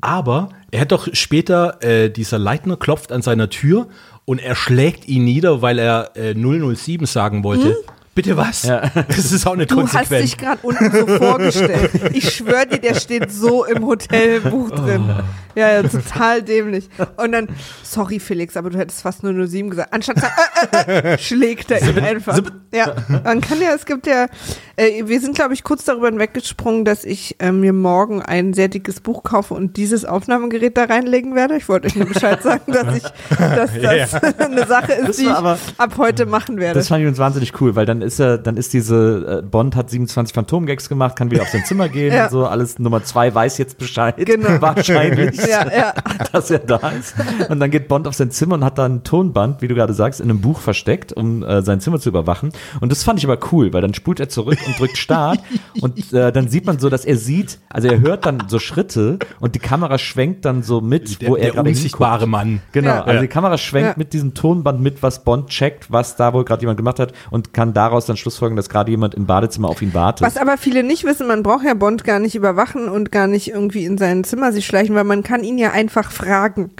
aber 0.00 0.48
er 0.70 0.80
hat 0.80 0.92
doch 0.92 1.08
später, 1.12 1.82
äh, 1.82 2.10
dieser 2.10 2.38
Leitner 2.38 2.76
klopft 2.76 3.12
an 3.12 3.22
seiner 3.22 3.50
Tür 3.50 3.88
und 4.24 4.40
er 4.40 4.54
schlägt 4.56 5.06
ihn 5.08 5.24
nieder, 5.24 5.62
weil 5.62 5.78
er 5.78 6.16
äh, 6.16 6.34
007 6.34 7.06
sagen 7.06 7.44
wollte. 7.44 7.76
Bitte 8.14 8.36
was? 8.36 8.62
Das 8.62 9.32
ist 9.32 9.46
auch 9.46 9.54
eine 9.54 9.62
Hm? 9.62 9.68
Du 9.68 9.82
hast 9.82 9.92
Konsequenz. 9.92 10.22
dich 10.24 10.36
gerade 10.38 10.58
unten 10.62 10.90
so 10.90 11.06
vorgestellt. 11.06 11.90
Ich 12.12 12.30
schwöre 12.34 12.66
dir, 12.66 12.78
der 12.78 12.94
steht 12.94 13.32
so 13.32 13.64
im 13.64 13.86
Hotelbuch 13.86 14.70
drin. 14.70 15.08
Ja, 15.54 15.70
ja, 15.70 15.82
total 15.82 16.42
dämlich. 16.42 16.88
Und 17.18 17.32
dann, 17.32 17.48
sorry 17.82 18.18
Felix, 18.20 18.56
aber 18.56 18.70
du 18.70 18.78
hättest 18.78 19.02
fast 19.02 19.20
007 19.20 19.68
gesagt. 19.68 19.92
Anstatt 19.92 20.16
zu 20.16 20.22
sagen, 20.22 20.88
äh, 20.88 20.92
äh, 21.10 21.12
äh, 21.14 21.18
schlägt 21.18 21.70
er 21.70 21.82
ihn 21.86 21.98
einfach. 21.98 22.40
Ja, 22.74 22.94
man 23.22 23.42
kann 23.42 23.60
ja, 23.60 23.74
es 23.74 23.84
gibt 23.84 24.06
ja, 24.06 24.28
äh, 24.76 25.02
wir 25.06 25.20
sind 25.20 25.34
glaube 25.34 25.52
ich 25.52 25.62
kurz 25.62 25.84
darüber 25.84 26.06
hinweggesprungen, 26.08 26.86
dass 26.86 27.04
ich 27.04 27.36
äh, 27.38 27.52
mir 27.52 27.74
morgen 27.74 28.22
ein 28.22 28.54
sehr 28.54 28.68
dickes 28.68 29.00
Buch 29.00 29.24
kaufe 29.24 29.52
und 29.52 29.76
dieses 29.76 30.06
Aufnahmegerät 30.06 30.74
da 30.78 30.84
reinlegen 30.84 31.34
werde. 31.34 31.56
Ich 31.58 31.68
wollte 31.68 31.86
euch 31.88 31.96
nur 31.96 32.08
Bescheid 32.08 32.42
sagen, 32.42 32.72
dass 32.72 32.96
ich, 32.96 33.02
dass 33.38 33.70
das 33.82 34.14
eine 34.38 34.66
Sache 34.66 34.92
ist, 34.94 35.08
Das 35.08 35.16
die 35.18 35.24
ich 35.24 35.28
aber- 35.30 35.58
ab 35.76 35.94
heute 35.98 36.24
machen 36.24 36.58
werde. 36.58 36.78
Das 36.78 36.88
fand 36.88 37.02
ich 37.02 37.08
uns 37.08 37.18
wahnsinnig 37.18 37.60
cool, 37.60 37.76
weil 37.76 37.84
dann 37.84 38.00
ist 38.02 38.18
er, 38.20 38.38
dann 38.38 38.56
ist 38.56 38.72
diese 38.72 39.38
äh, 39.38 39.42
Bond 39.42 39.76
hat 39.76 39.90
27 39.90 40.34
Phantom-Gags 40.34 40.88
gemacht, 40.88 41.16
kann 41.16 41.30
wieder 41.30 41.42
auf 41.42 41.48
sein 41.48 41.64
Zimmer 41.64 41.88
gehen 41.88 42.12
Ja. 42.14 42.24
und 42.24 42.30
so, 42.30 42.46
alles 42.46 42.78
Nummer 42.78 43.02
zwei 43.04 43.34
weiß 43.34 43.58
jetzt 43.58 43.78
Bescheid. 43.78 44.16
Genau. 44.18 44.48
Wahrscheinlich. 44.60 45.36
Ja, 45.46 45.66
ja. 45.74 45.94
dass 46.32 46.50
er 46.50 46.58
da 46.60 46.76
ist. 46.90 47.14
Und 47.48 47.60
dann 47.60 47.70
geht 47.70 47.88
Bond 47.88 48.06
auf 48.08 48.14
sein 48.14 48.30
Zimmer 48.30 48.54
und 48.56 48.64
hat 48.64 48.78
da 48.78 48.84
ein 48.86 49.04
Tonband, 49.04 49.62
wie 49.62 49.68
du 49.68 49.74
gerade 49.74 49.92
sagst, 49.94 50.20
in 50.20 50.28
einem 50.30 50.40
Buch 50.40 50.60
versteckt, 50.60 51.12
um 51.12 51.42
äh, 51.42 51.62
sein 51.62 51.80
Zimmer 51.80 51.98
zu 52.00 52.08
überwachen. 52.08 52.52
Und 52.80 52.90
das 52.92 53.02
fand 53.04 53.18
ich 53.18 53.24
aber 53.24 53.38
cool, 53.52 53.72
weil 53.72 53.80
dann 53.82 53.94
spult 53.94 54.20
er 54.20 54.28
zurück 54.28 54.58
und 54.66 54.78
drückt 54.78 54.96
Start 54.96 55.40
und 55.80 56.12
äh, 56.12 56.32
dann 56.32 56.48
sieht 56.48 56.66
man 56.66 56.78
so, 56.78 56.88
dass 56.88 57.04
er 57.04 57.16
sieht, 57.16 57.58
also 57.70 57.88
er 57.88 58.00
hört 58.00 58.26
dann 58.26 58.44
so 58.48 58.58
Schritte 58.58 59.18
und 59.40 59.54
die 59.54 59.58
Kamera 59.58 59.98
schwenkt 59.98 60.44
dann 60.44 60.62
so 60.62 60.80
mit, 60.80 61.20
der, 61.22 61.30
wo 61.30 61.36
er 61.36 61.42
der 61.42 61.50
gerade 61.52 61.68
unsichtbare 61.70 62.20
hinguckt. 62.20 62.30
Mann. 62.30 62.60
Genau, 62.72 62.88
Ja. 62.90 63.04
also 63.04 63.20
die 63.20 63.28
Kamera 63.28 63.58
schwenkt 63.58 63.88
Ja. 63.90 63.94
mit 63.96 64.12
diesem 64.12 64.34
Tonband 64.34 64.80
mit, 64.80 65.02
was 65.02 65.24
Bond 65.24 65.48
checkt, 65.48 65.90
was 65.90 66.16
da 66.16 66.32
wohl 66.32 66.44
gerade 66.44 66.60
jemand 66.62 66.76
gemacht 66.76 66.98
hat 66.98 67.12
und 67.30 67.52
kann 67.52 67.74
daraus 67.92 68.06
dann 68.06 68.16
schlussfolgern, 68.16 68.56
dass 68.56 68.68
gerade 68.70 68.90
jemand 68.90 69.14
im 69.14 69.26
Badezimmer 69.26 69.68
auf 69.68 69.82
ihn 69.82 69.92
wartet. 69.94 70.26
Was 70.26 70.36
aber 70.38 70.56
viele 70.56 70.82
nicht 70.82 71.04
wissen, 71.04 71.26
man 71.28 71.42
braucht 71.42 71.64
ja 71.64 71.74
Bond 71.74 72.04
gar 72.04 72.18
nicht 72.18 72.34
überwachen 72.34 72.88
und 72.88 73.12
gar 73.12 73.26
nicht 73.26 73.48
irgendwie 73.48 73.84
in 73.84 73.98
sein 73.98 74.24
Zimmer 74.24 74.50
sich 74.52 74.66
schleichen, 74.66 74.94
weil 74.94 75.04
man 75.04 75.22
kann 75.22 75.44
ihn 75.44 75.58
ja 75.58 75.72
einfach 75.72 76.10
fragen, 76.10 76.70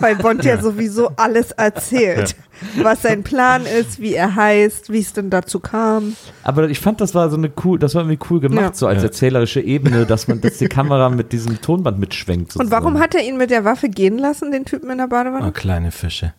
weil 0.00 0.16
Bond 0.16 0.44
ja 0.46 0.60
sowieso 0.60 1.10
alles 1.16 1.50
erzählt, 1.52 2.34
was 2.82 3.02
sein 3.02 3.22
Plan 3.22 3.66
ist, 3.66 4.00
wie 4.00 4.14
er 4.14 4.34
heißt, 4.34 4.90
wie 4.90 5.00
es 5.00 5.12
denn 5.12 5.28
dazu 5.28 5.60
kam. 5.60 6.16
Aber 6.42 6.68
ich 6.70 6.80
fand, 6.80 7.00
das 7.02 7.14
war 7.14 7.28
so 7.28 7.36
eine 7.36 7.52
cool, 7.64 7.78
das 7.78 7.94
war 7.94 8.02
irgendwie 8.02 8.24
cool 8.30 8.40
gemacht, 8.40 8.62
Ja. 8.62 8.72
so 8.74 8.86
als 8.86 9.02
erzählerische 9.02 9.60
Ebene, 9.60 10.06
dass 10.06 10.26
man, 10.26 10.40
dass 10.40 10.56
die 10.58 10.68
Kamera 10.68 11.10
mit 11.10 11.32
diesem 11.32 11.60
Tonband 11.60 11.98
mitschwenkt. 11.98 12.56
Und 12.56 12.70
warum 12.70 12.98
hat 12.98 13.14
er 13.14 13.22
ihn 13.22 13.36
mit 13.36 13.50
der 13.50 13.64
Waffe 13.64 13.88
gehen 13.90 14.16
lassen, 14.16 14.52
den 14.52 14.64
Typen 14.64 14.90
in 14.90 14.98
der 14.98 15.08
Badewanne? 15.08 15.44
Ah, 15.44 15.50
kleine 15.50 15.90
Fische. 15.90 16.32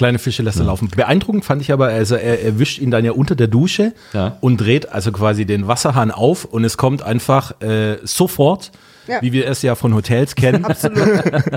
Kleine 0.00 0.18
Fische 0.18 0.42
lässt 0.42 0.58
er 0.58 0.64
laufen. 0.64 0.88
Beeindruckend 0.88 1.44
fand 1.44 1.60
ich 1.60 1.72
aber, 1.72 1.88
also 1.88 2.14
er, 2.14 2.42
er 2.42 2.58
wischt 2.58 2.78
ihn 2.78 2.90
dann 2.90 3.04
ja 3.04 3.12
unter 3.12 3.34
der 3.36 3.48
Dusche 3.48 3.92
Ja. 4.14 4.38
und 4.40 4.56
dreht 4.56 4.90
also 4.90 5.12
quasi 5.12 5.44
den 5.44 5.68
Wasserhahn 5.68 6.10
auf 6.10 6.46
und 6.46 6.64
es 6.64 6.78
kommt 6.78 7.02
einfach 7.02 7.60
äh, 7.60 7.98
sofort, 8.04 8.72
Ja. 9.06 9.20
wie 9.20 9.32
wir 9.34 9.46
es 9.46 9.60
ja 9.60 9.74
von 9.74 9.94
Hotels 9.94 10.34
kennen, 10.36 10.64
Absolut. 10.64 10.96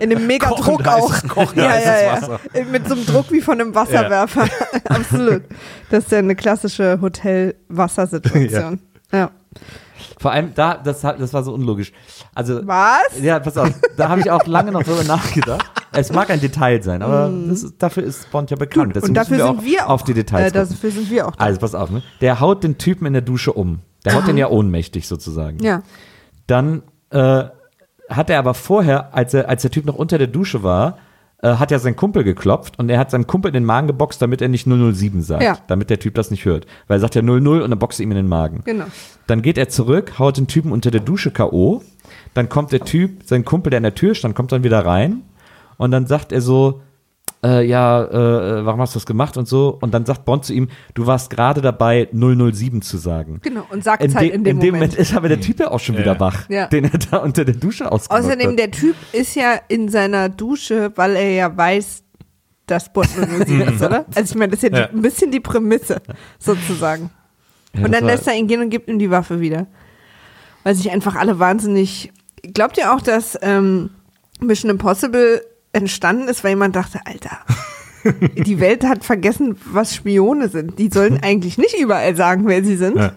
In 0.02 0.12
einem 0.12 0.28
Megadruck 0.28 0.84
Kochend 0.84 0.88
auch. 0.90 1.28
kochend 1.30 1.56
ja, 1.56 1.80
ja, 1.80 2.02
ja. 2.04 2.12
Wasser. 2.22 2.40
Mit 2.70 2.86
so 2.90 2.96
einem 2.96 3.06
Druck 3.06 3.32
wie 3.32 3.40
von 3.40 3.62
einem 3.62 3.74
Wasserwerfer. 3.74 4.46
Absolut. 4.90 5.44
Das 5.90 6.04
ist 6.04 6.12
ja 6.12 6.18
eine 6.18 6.36
klassische 6.36 7.00
Hotel-Wassersituation. 7.02 8.80
Ja. 9.14 9.32
Vor 10.20 10.32
allem 10.32 10.54
da, 10.54 10.76
das, 10.76 11.02
das 11.02 11.34
war 11.34 11.44
so 11.44 11.54
unlogisch. 11.54 11.92
Also, 12.34 12.66
Was? 12.66 13.22
ja, 13.22 13.40
pass 13.40 13.58
auf, 13.58 13.70
da 13.98 14.10
habe 14.10 14.22
ich 14.22 14.32
auch 14.32 14.46
lange 14.46 14.72
noch 14.72 14.84
drüber 14.84 15.04
nachgedacht. 15.04 15.66
Es 15.92 16.12
mag 16.12 16.30
ein 16.30 16.42
Detail 16.42 16.82
sein, 16.82 17.02
aber 17.02 17.32
das 17.48 17.64
ist, 17.64 17.76
dafür 17.82 18.04
ist 18.04 18.30
Bond 18.32 18.50
ja 18.50 18.58
bekannt. 18.58 18.96
Deswegen 18.96 19.14
Mhm. 19.14 19.18
Und 19.20 19.30
dafür 19.30 19.38
müssen 19.38 19.60
sind 19.60 19.72
wir 19.72 19.86
auch, 19.86 19.90
auf 19.90 20.04
die 20.04 20.14
Details 20.14 20.50
äh, 20.50 20.52
dafür 20.52 20.92
sind 20.92 21.10
wir 21.10 21.28
auch 21.28 21.36
da. 21.36 21.44
Also, 21.44 21.60
pass 21.60 21.76
auf, 21.76 21.92
ne? 21.92 22.02
Der 22.22 22.40
haut 22.40 22.64
den 22.64 22.78
Typen 22.78 23.06
in 23.06 23.14
der 23.14 23.22
Dusche 23.22 23.54
um. 23.54 23.80
Der 24.06 24.16
haut 24.16 24.28
den 24.28 24.38
ja 24.38 24.50
ohnmächtig 24.50 25.08
sozusagen. 25.08 25.60
Ja. 25.64 25.84
Dann 26.48 26.84
äh, 27.12 27.46
hat 28.10 28.30
er 28.30 28.40
aber 28.40 28.54
vorher, 28.54 29.14
als, 29.14 29.34
er, 29.34 29.48
als 29.50 29.62
der 29.62 29.72
Typ 29.72 29.86
noch 29.86 29.96
unter 29.96 30.18
der 30.18 30.28
Dusche 30.28 30.64
war, 30.64 30.98
äh, 31.44 31.56
hat 31.58 31.72
ja 31.72 31.78
sein 31.78 31.96
Kumpel 31.96 32.24
geklopft 32.24 32.80
und 32.80 32.90
er 32.90 32.98
hat 32.98 33.12
seinem 33.12 33.28
Kumpel 33.28 33.50
in 33.50 33.54
den 33.54 33.66
Magen 33.66 33.88
geboxt, 33.88 34.22
damit 34.22 34.42
er 34.42 34.48
nicht 34.48 34.66
007 34.66 35.22
sagt. 35.22 35.44
Ja. 35.44 35.58
Damit 35.68 35.90
der 35.90 36.00
Typ 36.00 36.16
das 36.16 36.32
nicht 36.32 36.46
hört. 36.46 36.66
Weil 36.88 36.98
er 36.98 37.02
sagt 37.02 37.16
ja 37.16 37.22
00 37.22 37.62
und 37.62 37.70
dann 37.70 37.80
boxt 37.80 38.00
er 38.00 38.06
ihm 38.06 38.12
in 38.12 38.18
den 38.18 38.30
Magen. 38.30 38.62
Genau. 38.64 38.86
Dann 39.28 39.42
geht 39.42 39.58
er 39.58 39.68
zurück, 39.68 40.18
haut 40.20 40.38
den 40.38 40.48
Typen 40.48 40.72
unter 40.72 40.90
der 40.90 41.02
Dusche 41.02 41.32
K.O. 41.32 41.84
Dann 42.34 42.48
kommt 42.48 42.72
der 42.72 42.80
Typ, 42.80 43.24
sein 43.26 43.44
Kumpel, 43.44 43.72
der 43.72 43.78
in 43.78 43.84
der 43.84 43.94
Tür 43.94 44.16
stand, 44.16 44.36
kommt 44.36 44.54
dann 44.54 44.64
wieder 44.64 44.86
rein. 44.86 45.24
Und 45.78 45.92
dann 45.92 46.08
sagt 46.08 46.32
er 46.32 46.40
so, 46.40 46.82
äh, 47.44 47.66
ja, 47.66 48.04
äh, 48.04 48.66
warum 48.66 48.80
hast 48.82 48.96
du 48.96 49.00
das 49.00 49.06
gemacht 49.06 49.36
und 49.38 49.48
so. 49.48 49.78
Und 49.82 49.94
dann 49.94 50.06
sagt 50.06 50.26
Bond 50.26 50.46
zu 50.46 50.54
ihm, 50.54 50.70
du 50.94 51.06
warst 51.06 51.30
gerade 51.30 51.62
dabei, 51.62 52.08
007 52.12 52.82
zu 52.82 52.98
sagen. 52.98 53.40
Genau. 53.44 53.66
Und 53.70 53.84
sagt 53.84 54.04
In, 54.04 54.10
es 54.10 54.16
halt 54.16 54.32
in 54.32 54.44
dem 54.44 54.58
Moment. 54.58 54.74
Moment 54.74 54.94
ist 54.96 55.16
aber 55.16 55.28
der 55.30 55.42
Typ 55.42 55.60
ja 55.60 55.72
auch 55.72 55.80
schon 55.80 55.98
wieder 55.98 56.20
wach, 56.20 56.50
Ja. 56.50 56.68
den 56.68 56.86
er 56.86 56.98
da 57.12 57.18
unter 57.18 57.44
der 57.46 57.56
Dusche 57.56 57.92
ausgemacht 57.92 58.24
Außerdem, 58.26 58.52
hat. 58.52 58.60
der 58.60 58.72
Typ 58.72 58.96
ist 59.12 59.36
ja 59.36 59.60
in 59.68 59.90
seiner 59.90 60.30
Dusche, 60.30 60.92
weil 60.96 61.16
er 61.16 61.32
ja 61.32 61.58
weiß, 61.58 62.04
dass 62.66 62.92
Bond 62.94 63.10
007 63.10 63.62
ist, 63.76 63.82
oder? 63.84 64.06
Also 64.16 64.34
ich 64.34 64.36
meine, 64.36 64.52
das 64.52 64.64
ist 64.64 64.72
ja, 64.72 64.80
Ja. 64.80 64.88
Die, 64.88 64.96
ein 64.96 65.02
bisschen 65.02 65.32
die 65.32 65.40
Prämisse, 65.42 66.02
sozusagen. 66.40 67.10
Ja, 67.76 67.86
und 67.86 67.92
dann 67.94 68.06
lässt 68.06 68.28
er 68.28 68.36
ihn 68.36 68.48
gehen 68.48 68.62
und 68.62 68.70
gibt 68.70 68.88
ihm 68.88 69.00
die 69.00 69.10
Waffe 69.12 69.40
wieder. 69.42 69.68
Weil 70.64 70.76
sich 70.76 70.90
einfach 70.92 71.16
alle 71.16 71.40
wahnsinnig. 71.40 72.12
Glaubt 72.54 72.78
ihr 72.78 72.94
auch, 72.94 73.02
dass 73.02 73.38
ähm, 73.42 73.90
Mission 74.40 74.70
Impossible 74.72 75.42
entstanden 75.74 76.28
ist, 76.28 76.44
weil 76.44 76.52
jemand 76.52 76.76
dachte, 76.76 77.00
Alter, 77.06 77.38
die 78.38 78.60
Welt 78.60 78.84
hat 78.86 79.04
vergessen, 79.04 79.58
was 79.72 79.96
Spione 79.96 80.48
sind. 80.50 80.80
Die 80.80 80.90
sollen 80.90 81.20
eigentlich 81.24 81.58
nicht 81.58 81.78
überall 81.78 82.16
sagen, 82.16 82.48
wer 82.48 82.64
sie 82.64 82.78
sind. 82.78 82.98
Ja. 82.98 83.14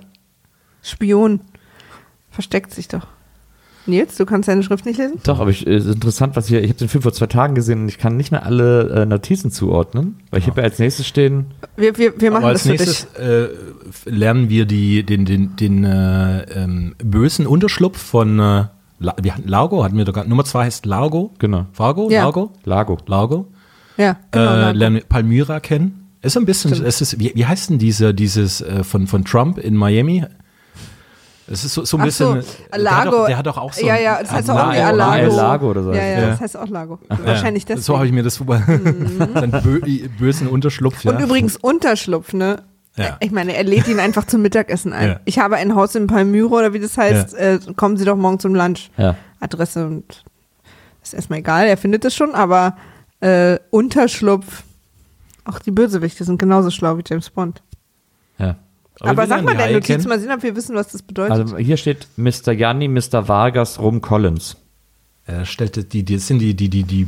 Spion. 0.83 1.41
Versteckt 2.31 2.73
sich 2.75 2.89
doch. 2.89 3.07
Nils, 3.89 4.17
du 4.17 4.27
kannst 4.27 4.49
deine 4.49 4.65
Schrift 4.65 4.85
nicht 4.85 4.99
lesen? 4.99 5.21
Doch, 5.23 5.39
aber 5.39 5.51
ich, 5.51 5.65
es 5.65 5.85
ist 5.87 5.95
interessant, 5.95 6.35
was 6.35 6.49
hier, 6.49 6.61
ich 6.61 6.71
habe 6.71 6.79
den 6.79 6.89
Film 6.89 7.03
vor 7.03 7.13
zwei 7.13 7.27
Tagen 7.27 7.55
gesehen 7.55 7.83
und 7.83 7.89
ich 7.89 7.99
kann 7.99 8.17
nicht 8.17 8.33
mehr 8.33 8.45
alle 8.45 8.91
äh, 8.91 9.07
Notizen 9.07 9.53
zuordnen, 9.53 10.17
weil 10.31 10.41
ich 10.41 10.49
habe 10.49 10.61
ja 10.61 10.65
als 10.65 10.81
nächstes 10.81 11.07
stehen, 11.07 11.47
Wir, 11.77 11.97
wir, 11.97 12.21
wir 12.21 12.33
machen 12.33 12.45
Aber 12.45 12.53
das 12.53 12.67
als 12.67 12.81
für 12.81 12.85
dich. 12.85 12.87
nächstes 12.87 13.15
äh, 13.15 13.49
lernen 14.11 14.49
wir 14.49 14.67
die, 14.67 15.05
den, 15.05 15.25
den, 15.25 15.55
den 15.55 15.85
äh, 15.85 16.43
ähm, 16.53 16.97
bösen 16.99 17.47
Unterschlupf 17.47 17.99
von, 17.99 18.41
äh, 18.41 18.65
La, 18.99 19.15
wir 19.21 19.35
hatten 19.35 19.49
Largo, 19.49 19.85
hatten 19.85 19.97
wir 19.97 20.05
doch 20.05 20.13
gar, 20.15 20.25
Nummer 20.25 20.45
zwei 20.45 20.65
heißt 20.65 20.87
Largo. 20.87 21.33
Genau. 21.39 21.67
Fargo? 21.73 22.11
Ja. 22.11 22.23
Largo? 22.23 22.51
Lago. 22.65 22.99
Largo. 23.07 23.47
Ja, 23.97 24.17
genau. 24.31 24.51
äh, 24.53 24.73
lernen 24.73 24.97
wir 24.97 25.05
Palmyra 25.05 25.61
kennen. 25.61 26.09
Ist 26.23 26.33
so 26.33 26.41
ein 26.41 26.47
bisschen, 26.47 26.73
Stimmt. 26.75 26.89
es 26.89 27.01
ist, 27.01 27.19
wie, 27.19 27.33
wie 27.35 27.47
heißt 27.47 27.71
denn 27.71 27.79
diese, 27.79 28.13
dieses 28.15 28.61
äh, 28.61 28.83
von, 28.85 29.07
von 29.07 29.25
Trump 29.25 29.59
in 29.59 29.75
Miami? 29.77 30.25
Es 31.49 31.65
ist 31.65 31.75
so, 31.75 31.85
so 31.85 31.97
ein 31.97 32.03
Ach 32.09 32.11
so, 32.11 32.35
bisschen. 32.35 32.53
der 32.73 32.73
hat 32.73 33.05
Lago. 33.05 33.27
Der 33.27 33.39
hat 33.39 33.47
doch 33.47 33.57
auch 33.57 33.73
so. 33.73 33.87
Ja, 33.87 33.97
ja, 33.97 34.19
das 34.21 34.33
heißt 34.33 34.51
auch 34.51 34.57
irgendwie 34.59 34.79
Lago. 34.79 35.03
Alago. 35.03 35.37
Lago 35.37 35.71
oder 35.71 35.83
so. 35.85 35.93
Ja, 35.93 36.05
ja, 36.05 36.21
Ja. 36.21 36.27
das 36.31 36.41
heißt 36.41 36.57
auch 36.57 36.69
Lago. 36.69 36.99
Wahrscheinlich 37.09 37.63
Ja, 37.63 37.77
deswegen. 37.77 37.83
So 37.83 37.97
habe 37.97 38.07
ich 38.07 38.13
mir 38.13 38.25
das 38.25 38.35
seinen 39.35 39.63
bö 39.63 39.81
bösen 40.19 40.49
Unterschlupf. 40.49 41.05
Ja. 41.05 41.13
Und 41.13 41.21
übrigens 41.23 41.57
Unterschlupf, 41.57 42.33
ne? 42.33 42.63
Ja. 42.97 43.17
Ich 43.21 43.31
meine, 43.31 43.55
er 43.55 43.65
lädt 43.65 43.89
ihn 43.89 44.01
einfach 44.01 44.25
zum 44.27 44.43
Mittagessen 44.43 44.93
ein. 44.93 45.09
Ja. 45.09 45.21
Ich 45.27 45.39
habe 45.39 45.57
ein 45.57 45.75
Haus 45.75 45.95
in 45.95 46.07
Palmyra 46.07 46.57
oder 46.59 46.73
wie 46.73 46.79
das 46.81 46.97
heißt. 46.97 47.35
Äh, 47.35 47.59
kommen 47.77 47.97
Sie 47.97 48.05
doch 48.05 48.17
morgen 48.17 48.39
zum 48.39 48.55
Lunch. 48.55 48.91
Ja. 48.97 49.17
Adresse 49.41 49.87
und 49.87 50.25
ist 51.03 51.15
erstmal 51.15 51.39
egal, 51.41 51.67
er 51.67 51.77
findet 51.77 52.05
es 52.05 52.15
schon, 52.17 52.35
aber 52.35 52.77
äh, 53.21 53.59
Unterschlupf. 53.71 54.63
Auch 55.45 55.59
die 55.61 55.71
Bösewichte 55.71 56.25
sind 56.25 56.39
genauso 56.39 56.71
schlau 56.71 56.99
wie 56.99 57.03
James 57.07 57.31
Bond. 57.31 57.63
Ja. 58.39 58.57
Aber, 59.01 59.23
wir 59.23 59.27
sag 59.29 59.43
mal 59.45 59.53
deine 59.53 59.65
Haie 59.65 59.73
Notiz, 59.75 59.87
kennen. 59.89 60.09
mal 60.09 60.19
sehen, 60.19 60.33
ob 60.33 60.43
wir 60.43 60.57
wissen, 60.57 60.75
was 60.75 60.89
das 60.89 61.03
bedeutet. 61.03 61.33
Also 61.33 61.59
hier 61.59 61.77
steht 61.77 62.09
Mr. 62.17 62.55
Gianni, 62.57 62.89
Mr. 62.89 63.29
Vargas, 63.29 63.79
Rum 63.79 64.01
Collins. 64.01 64.57
Er 65.27 65.45
stellte 65.45 65.85
die, 65.85 66.03
die 66.03 66.17
das 66.17 66.27
sind 66.27 66.39
die, 66.39 66.55
die, 66.55 66.69
die, 66.71 66.83
die 66.85 67.07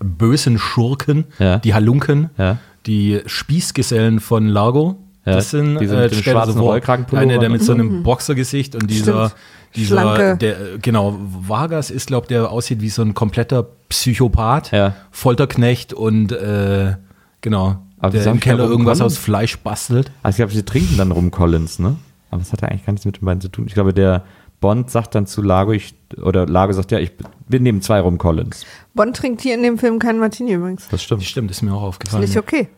bösen 0.00 0.58
Schurken, 0.58 1.24
Ja. 1.38 1.58
die 1.58 1.72
Halunken, 1.74 2.30
Ja. 2.36 2.58
Die 2.88 3.20
Spießgesellen 3.26 4.18
von 4.18 4.48
Largo. 4.48 4.96
Ja, 5.24 5.34
das 5.34 5.50
sind 5.50 5.78
diese 5.78 5.94
mit 5.96 6.10
den 6.12 6.18
stellt 6.20 6.26
er 6.36 6.42
schwarzen 6.42 6.58
vor. 6.58 6.70
Rollkragenpullovern. 6.70 7.30
Einer, 7.30 7.38
der 7.38 7.50
mit 7.50 7.62
so 7.62 7.72
einem 7.72 8.02
Boxergesicht 8.02 8.74
und 8.74 8.88
dieser, 8.90 9.28
Stimmt. 9.28 9.40
dieser 9.76 10.00
Schlanke. 10.00 10.36
der, 10.38 10.58
äh, 10.60 10.78
genau, 10.80 11.18
Vargas 11.46 11.90
ist, 11.90 12.06
glaube 12.06 12.26
der 12.28 12.50
aussieht 12.50 12.80
wie 12.80 12.88
so 12.88 13.02
ein 13.02 13.12
kompletter 13.14 13.66
Psychopath, 13.90 14.72
Ja. 14.72 14.94
Folterknecht 15.10 15.92
und 15.92 16.32
äh, 16.32 16.94
genau, 17.42 17.76
Aber 17.98 18.12
der 18.18 18.26
im 18.26 18.40
Keller 18.40 18.64
irgendwas 18.64 18.98
Collins? 18.98 19.16
aus 19.18 19.22
Fleisch 19.22 19.58
bastelt. 19.58 20.10
Also 20.22 20.34
ich 20.34 20.36
glaube, 20.38 20.52
sie 20.52 20.62
trinken 20.64 20.96
dann 20.96 21.12
Rum 21.12 21.30
Collins, 21.30 21.78
ne? 21.78 21.96
Aber 22.30 22.40
das 22.40 22.52
hat 22.52 22.62
ja 22.62 22.68
eigentlich 22.68 22.86
gar 22.86 22.92
nichts 22.94 23.04
mit 23.04 23.20
den 23.20 23.24
beiden 23.26 23.40
zu 23.42 23.48
tun. 23.48 23.64
Ich 23.66 23.74
glaube, 23.74 23.92
der 23.92 24.24
Bond 24.60 24.90
sagt 24.90 25.14
dann 25.14 25.26
zu 25.26 25.42
Lago, 25.42 25.72
ich, 25.72 25.94
oder 26.22 26.46
Lago 26.46 26.72
sagt, 26.72 26.90
ja, 26.90 26.98
ich, 26.98 27.12
wir 27.48 27.60
nehmen 27.60 27.80
zwei 27.82 28.00
Rum 28.00 28.16
Collins. 28.18 28.64
Bond 28.94 29.16
trinkt 29.16 29.40
hier 29.42 29.54
in 29.54 29.62
dem 29.62 29.78
Film 29.78 29.98
keinen 29.98 30.18
Martini 30.20 30.52
übrigens. 30.54 30.88
Das 30.90 31.02
stimmt. 31.02 31.22
Stimmt, 31.24 31.50
ist 31.50 31.62
mir 31.62 31.72
auch 31.74 31.82
Ist 31.82 31.88
aufgefallen. 31.88 32.24
nicht 32.24 32.36
okay. 32.38 32.68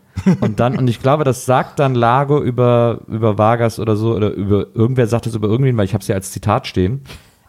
Und 0.41 0.61
dann, 0.61 0.77
und 0.77 0.89
ich 0.89 1.01
glaube, 1.01 1.25
das 1.25 1.47
sagt 1.47 1.79
dann 1.79 1.95
Lago 1.95 2.43
über, 2.43 3.01
über 3.09 3.39
Vargas 3.39 3.79
oder 3.79 3.97
so, 3.97 4.15
oder 4.15 4.31
über, 4.31 4.67
irgendwer 4.75 5.07
sagt 5.07 5.27
es 5.27 5.35
über 5.35 5.49
irgendwen, 5.49 5.77
weil 5.77 5.85
ich 5.85 5.95
habe 5.95 6.03
es 6.03 6.09
ja 6.09 6.15
als 6.15 6.31
Zitat 6.31 6.67
stehen. 6.67 7.03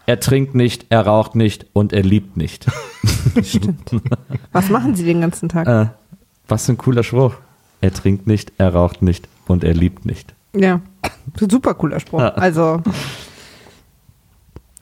Er 0.05 0.19
trinkt 0.19 0.55
nicht, 0.55 0.85
er 0.89 1.05
raucht 1.05 1.35
nicht 1.35 1.67
und 1.73 1.93
er 1.93 2.03
liebt 2.03 2.37
nicht. 2.37 2.65
Was 4.51 4.69
machen 4.69 4.95
Sie 4.95 5.03
den 5.03 5.21
ganzen 5.21 5.49
Tag? 5.49 5.67
Äh, 5.67 5.89
was 6.47 6.65
für 6.65 6.73
ein 6.73 6.77
cooler 6.77 7.03
Spruch. 7.03 7.35
Er 7.79 7.93
trinkt 7.93 8.27
nicht, 8.27 8.51
er 8.57 8.73
raucht 8.73 9.01
nicht 9.01 9.27
und 9.47 9.63
er 9.63 9.73
liebt 9.73 10.05
nicht. 10.05 10.35
Ja, 10.55 10.81
super 11.39 11.73
cooler 11.73 11.99
Spruch. 11.99 12.19
Ja. 12.19 12.29
Also, 12.29 12.81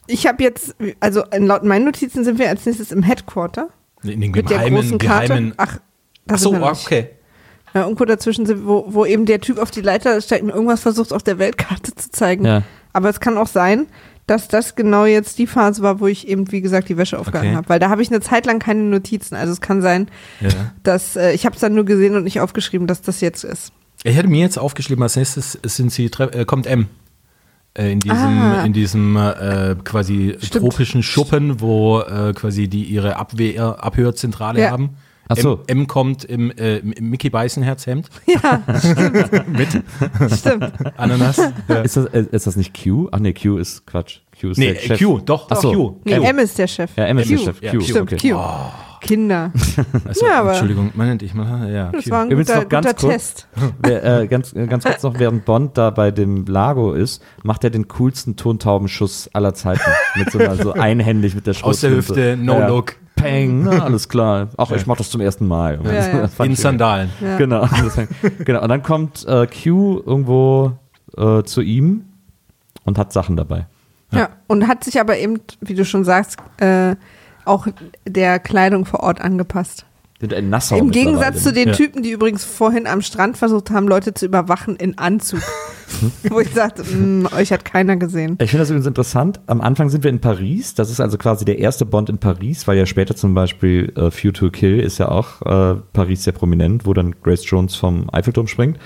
ich 0.06 0.26
habe 0.26 0.42
jetzt, 0.42 0.74
also 0.98 1.22
laut 1.38 1.64
meinen 1.64 1.84
Notizen 1.84 2.24
sind 2.24 2.38
wir 2.38 2.48
als 2.48 2.66
nächstes 2.66 2.90
im 2.90 3.02
Headquarter 3.02 3.68
In 4.02 4.20
der 4.20 4.42
geheimen, 4.42 4.80
großen 4.80 4.98
Karte. 4.98 5.28
geheimen. 5.28 5.54
Ach, 5.56 5.78
da 6.26 6.34
Ach 6.34 6.38
so, 6.38 6.54
okay. 6.54 7.10
Ja, 7.74 7.82
irgendwo 7.84 8.04
dazwischen 8.04 8.46
sind, 8.46 8.66
wo, 8.66 8.84
wo 8.88 9.04
eben 9.06 9.26
der 9.26 9.40
Typ 9.40 9.58
auf 9.58 9.70
die 9.70 9.80
Leiter 9.80 10.20
steigt 10.20 10.42
und 10.42 10.50
irgendwas 10.50 10.80
versucht 10.80 11.12
auf 11.12 11.22
der 11.22 11.38
Weltkarte 11.38 11.94
zu 11.94 12.10
zeigen. 12.10 12.44
Ja. 12.44 12.62
Aber 12.92 13.08
es 13.08 13.20
kann 13.20 13.38
auch 13.38 13.46
sein, 13.46 13.86
dass 14.26 14.48
das 14.48 14.74
genau 14.76 15.04
jetzt 15.04 15.38
die 15.38 15.46
Phase 15.46 15.82
war, 15.82 16.00
wo 16.00 16.06
ich 16.06 16.26
eben, 16.28 16.50
wie 16.52 16.60
gesagt, 16.60 16.88
die 16.88 16.96
Wäsche 16.96 17.18
aufgehangen 17.18 17.48
Okay. 17.50 17.56
habe. 17.56 17.68
Weil 17.68 17.78
da 17.80 17.88
habe 17.90 18.02
ich 18.02 18.10
eine 18.10 18.20
Zeit 18.20 18.46
lang 18.46 18.58
keine 18.58 18.82
Notizen. 18.82 19.34
Also 19.36 19.52
es 19.52 19.60
kann 19.60 19.82
sein, 19.82 20.08
Ja. 20.40 20.48
dass 20.82 21.16
äh, 21.16 21.32
ich 21.32 21.46
habe 21.46 21.54
es 21.54 21.60
dann 21.60 21.74
nur 21.74 21.84
gesehen 21.84 22.16
und 22.16 22.24
nicht 22.24 22.40
aufgeschrieben, 22.40 22.86
dass 22.86 23.02
das 23.02 23.20
jetzt 23.20 23.44
ist. 23.44 23.72
Ich 24.02 24.16
hätte 24.16 24.28
mir 24.28 24.40
jetzt 24.40 24.58
aufgeschrieben, 24.58 25.02
als 25.02 25.16
nächstes 25.16 25.58
sind 25.62 25.92
sie, 25.92 26.06
äh, 26.06 26.44
kommt 26.44 26.66
M. 26.66 26.86
Äh, 27.74 27.92
in 27.92 28.00
diesem, 28.00 28.16
Ah. 28.18 28.64
in 28.64 28.72
diesem 28.72 29.16
äh, 29.16 29.76
quasi 29.84 30.36
Stimmt. 30.40 30.64
tropischen 30.64 31.02
Schuppen, 31.04 31.60
wo 31.60 32.00
äh, 32.00 32.32
quasi 32.32 32.66
die 32.66 32.82
ihre 32.84 33.16
Abwehr, 33.16 33.76
Abhörzentrale 33.84 34.60
Ja. 34.62 34.70
haben. 34.70 34.90
Ach 35.32 35.36
so. 35.36 35.52
M, 35.66 35.78
M 35.80 35.86
kommt 35.86 36.24
im, 36.24 36.50
äh, 36.50 36.78
im 36.78 37.08
Mickey 37.10 37.30
Beißenherz-Hemd. 37.30 38.08
Ja, 38.26 38.62
Mit 39.46 39.68
stimmt. 40.36 40.72
Ananas. 40.98 41.40
ja. 41.68 41.76
Ist 41.82 41.96
das, 41.96 42.06
äh, 42.06 42.24
ist 42.32 42.46
das 42.46 42.56
nicht 42.56 42.74
Q? 42.82 43.08
Ach 43.12 43.18
nee, 43.18 43.32
Q 43.32 43.56
ist 43.58 43.86
Quatsch. 43.86 44.18
Q 44.40 44.50
ist 44.50 44.58
Nee, 44.58 44.72
der 44.74 44.80
Chef. 44.80 44.98
Q, 45.00 45.18
doch, 45.18 45.46
Ach 45.50 45.56
so. 45.56 45.72
Q. 45.72 46.00
Nee, 46.04 46.16
Q. 46.18 46.22
M 46.24 46.38
ist 46.38 46.58
der 46.58 46.66
Chef. 46.66 46.90
Ja, 46.96 47.04
M 47.06 47.18
ist 47.18 47.28
Q. 47.28 47.36
der 47.36 47.44
Chef. 47.44 47.62
Ja, 47.62 47.70
Q, 47.72 47.78
Q. 47.78 47.84
Stimmt, 47.84 48.12
okay. 48.12 48.30
Q. 48.32 48.38
Kinder. 49.02 49.50
Also, 50.04 50.26
Ja, 50.26 50.40
aber- 50.40 50.50
Entschuldigung, 50.50 50.90
Moment, 50.94 51.22
ich 51.22 51.32
mal, 51.32 51.72
ja. 51.72 51.90
Das 51.90 52.04
Q. 52.04 52.10
war 52.10 52.22
ein 52.22 52.30
Übrigens 52.30 52.48
guter, 52.48 52.60
noch 52.62 52.68
ganz 52.68 52.86
guter 52.88 52.98
kurz. 53.00 53.12
Test. 53.12 53.48
Wer, 53.82 54.20
äh, 54.22 54.26
ganz, 54.26 54.52
äh, 54.52 54.66
ganz 54.66 54.84
kurz 54.84 55.02
noch, 55.02 55.18
während 55.18 55.44
Bond 55.46 55.78
da 55.78 55.88
bei 55.90 56.10
dem 56.10 56.44
Lago 56.44 56.92
ist, 56.92 57.22
macht 57.42 57.64
er 57.64 57.70
den 57.70 57.88
coolsten 57.88 58.36
Tontaubenschuss 58.36 59.30
aller 59.32 59.54
Zeiten. 59.54 59.80
Mit 60.16 60.30
so 60.30 60.38
einer, 60.38 60.54
so 60.56 60.72
einhändig 60.74 61.34
mit 61.34 61.46
der 61.46 61.52
Aus 61.62 61.80
der 61.80 61.88
Schrotflinte. 61.92 62.32
Hüfte, 62.32 62.36
no 62.36 62.66
look. 62.66 62.96
Peng, 63.22 63.64
na, 63.64 63.84
alles 63.84 64.08
klar. 64.08 64.48
Ach, 64.56 64.70
ich 64.72 64.86
mach 64.86 64.96
das 64.96 65.10
zum 65.10 65.20
ersten 65.20 65.46
Mal. 65.46 65.78
In 66.42 66.56
Sandalen. 66.56 67.10
Ja. 67.20 67.36
Genau. 67.38 67.68
Genau. 68.44 68.62
Und 68.62 68.68
dann 68.68 68.82
kommt 68.82 69.26
äh, 69.26 69.46
Q 69.46 70.02
irgendwo 70.04 70.72
äh, 71.16 71.42
zu 71.42 71.60
ihm 71.60 72.04
und 72.84 72.98
hat 72.98 73.12
Sachen 73.12 73.36
dabei. 73.36 73.66
Ja. 74.12 74.30
und 74.48 74.66
hat 74.66 74.82
sich 74.82 75.00
aber 75.00 75.18
eben, 75.18 75.40
wie 75.60 75.74
du 75.74 75.84
schon 75.84 76.04
sagst, 76.04 76.38
äh, 76.58 76.96
auch 77.44 77.68
der 78.06 78.40
Kleidung 78.40 78.84
vor 78.84 79.00
Ort 79.00 79.20
angepasst. 79.20 79.86
Sind 80.20 80.32
in 80.34 80.50
Nassau 80.50 80.76
Im. 80.76 80.90
Gegensatz 80.90 81.42
zu 81.42 81.52
den 81.52 81.68
Ja. 81.68 81.74
Typen, 81.74 82.02
die 82.02 82.10
übrigens 82.10 82.44
vorhin 82.44 82.86
am 82.86 83.00
Strand 83.00 83.38
versucht 83.38 83.70
haben, 83.70 83.88
Leute 83.88 84.12
zu 84.12 84.26
überwachen 84.26 84.76
in 84.76 84.98
Anzug. 84.98 85.40
Wo 86.28 86.38
ich 86.40 86.50
sagte, 86.50 86.84
"Mm, 86.84 87.26
euch 87.36 87.52
hat 87.52 87.64
keiner 87.64 87.96
gesehen. 87.96 88.36
Ich 88.40 88.50
finde 88.50 88.62
das 88.62 88.70
übrigens 88.70 88.86
interessant. 88.86 89.40
Am 89.46 89.60
Anfang 89.60 89.88
sind 89.88 90.04
wir 90.04 90.10
in 90.10 90.20
Paris. 90.20 90.74
Das 90.74 90.90
ist 90.90 91.00
also 91.00 91.16
quasi 91.18 91.44
der 91.44 91.58
erste 91.58 91.84
Bond 91.86 92.10
in 92.10 92.18
Paris, 92.18 92.68
weil 92.68 92.76
ja 92.78 92.86
später 92.86 93.16
zum 93.16 93.34
Beispiel 93.34 93.92
äh, 93.96 94.10
View 94.12 94.30
to 94.32 94.50
Kill 94.50 94.78
ist 94.78 94.98
ja 94.98 95.08
auch 95.08 95.40
äh, 95.42 95.80
Paris 95.92 96.24
sehr 96.24 96.32
prominent, 96.34 96.86
wo 96.86 96.92
dann 96.94 97.14
Grace 97.22 97.48
Jones 97.48 97.74
vom 97.74 98.06
Eiffelturm 98.12 98.46
springt. 98.46 98.78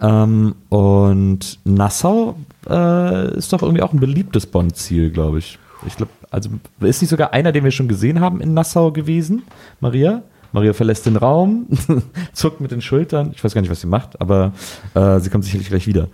Ähm, 0.00 0.54
und 0.68 1.58
Nassau 1.64 2.34
äh, 2.68 3.36
ist 3.36 3.52
doch 3.52 3.62
irgendwie 3.62 3.82
auch 3.82 3.92
ein 3.92 4.00
beliebtes 4.00 4.46
Bond-Ziel, 4.46 5.10
glaube 5.10 5.38
ich. 5.38 5.58
Ich 5.86 5.96
glaube, 5.96 6.10
also 6.30 6.48
ist 6.80 7.02
nicht 7.02 7.10
sogar 7.10 7.32
einer, 7.32 7.52
den 7.52 7.62
wir 7.62 7.70
schon 7.70 7.88
gesehen 7.88 8.20
haben 8.20 8.40
in 8.40 8.54
Nassau 8.54 8.90
gewesen, 8.90 9.42
Maria? 9.80 10.22
Maria 10.52 10.72
verlässt 10.72 11.06
den 11.06 11.16
Raum, 11.16 11.66
zuckt 12.32 12.60
mit 12.60 12.70
den 12.70 12.80
Schultern. 12.82 13.32
Ich 13.34 13.42
weiß 13.42 13.54
gar 13.54 13.60
nicht, 13.60 13.70
was 13.70 13.80
sie 13.80 13.86
macht, 13.86 14.20
aber 14.20 14.52
äh, 14.94 15.18
sie 15.20 15.30
kommt 15.30 15.44
sicherlich 15.44 15.68
gleich 15.68 15.86
wieder. 15.86 16.08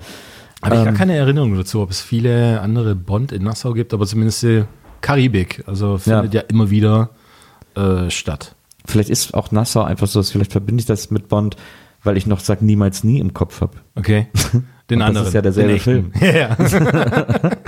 Habe 0.62 0.76
ich 0.76 0.80
gar 0.82 0.88
Ähm, 0.88 0.94
keine 0.94 1.16
Erinnerung 1.16 1.56
dazu, 1.56 1.80
ob 1.80 1.90
es 1.90 2.00
viele 2.00 2.60
andere 2.60 2.94
Bond 2.94 3.32
in 3.32 3.42
Nassau 3.44 3.72
gibt, 3.72 3.94
aber 3.94 4.06
zumindest 4.06 4.42
die 4.42 4.64
Karibik. 5.00 5.62
Also 5.66 5.98
findet 5.98 6.34
ja, 6.34 6.40
immer 6.42 6.70
wieder 6.70 7.10
äh, 7.76 8.10
statt. 8.10 8.54
Vielleicht 8.84 9.10
ist 9.10 9.34
auch 9.34 9.50
Nassau 9.52 9.82
einfach 9.82 10.06
so, 10.06 10.22
vielleicht 10.22 10.52
verbinde 10.52 10.80
ich 10.80 10.86
das 10.86 11.10
mit 11.10 11.28
Bond, 11.28 11.56
weil 12.02 12.16
ich 12.16 12.26
noch 12.26 12.40
sag 12.40 12.62
niemals 12.62 13.04
nie 13.04 13.18
im 13.18 13.34
Kopf 13.34 13.60
habe. 13.60 13.76
Okay. 13.94 14.28
Den 14.90 14.96
Und 14.96 15.00
das 15.00 15.08
anderen. 15.08 15.26
ist 15.26 15.34
ja 15.34 15.42
derselbe 15.42 15.72
echten. 15.74 16.12
Ja, 16.20 16.36
ja. 16.36 16.56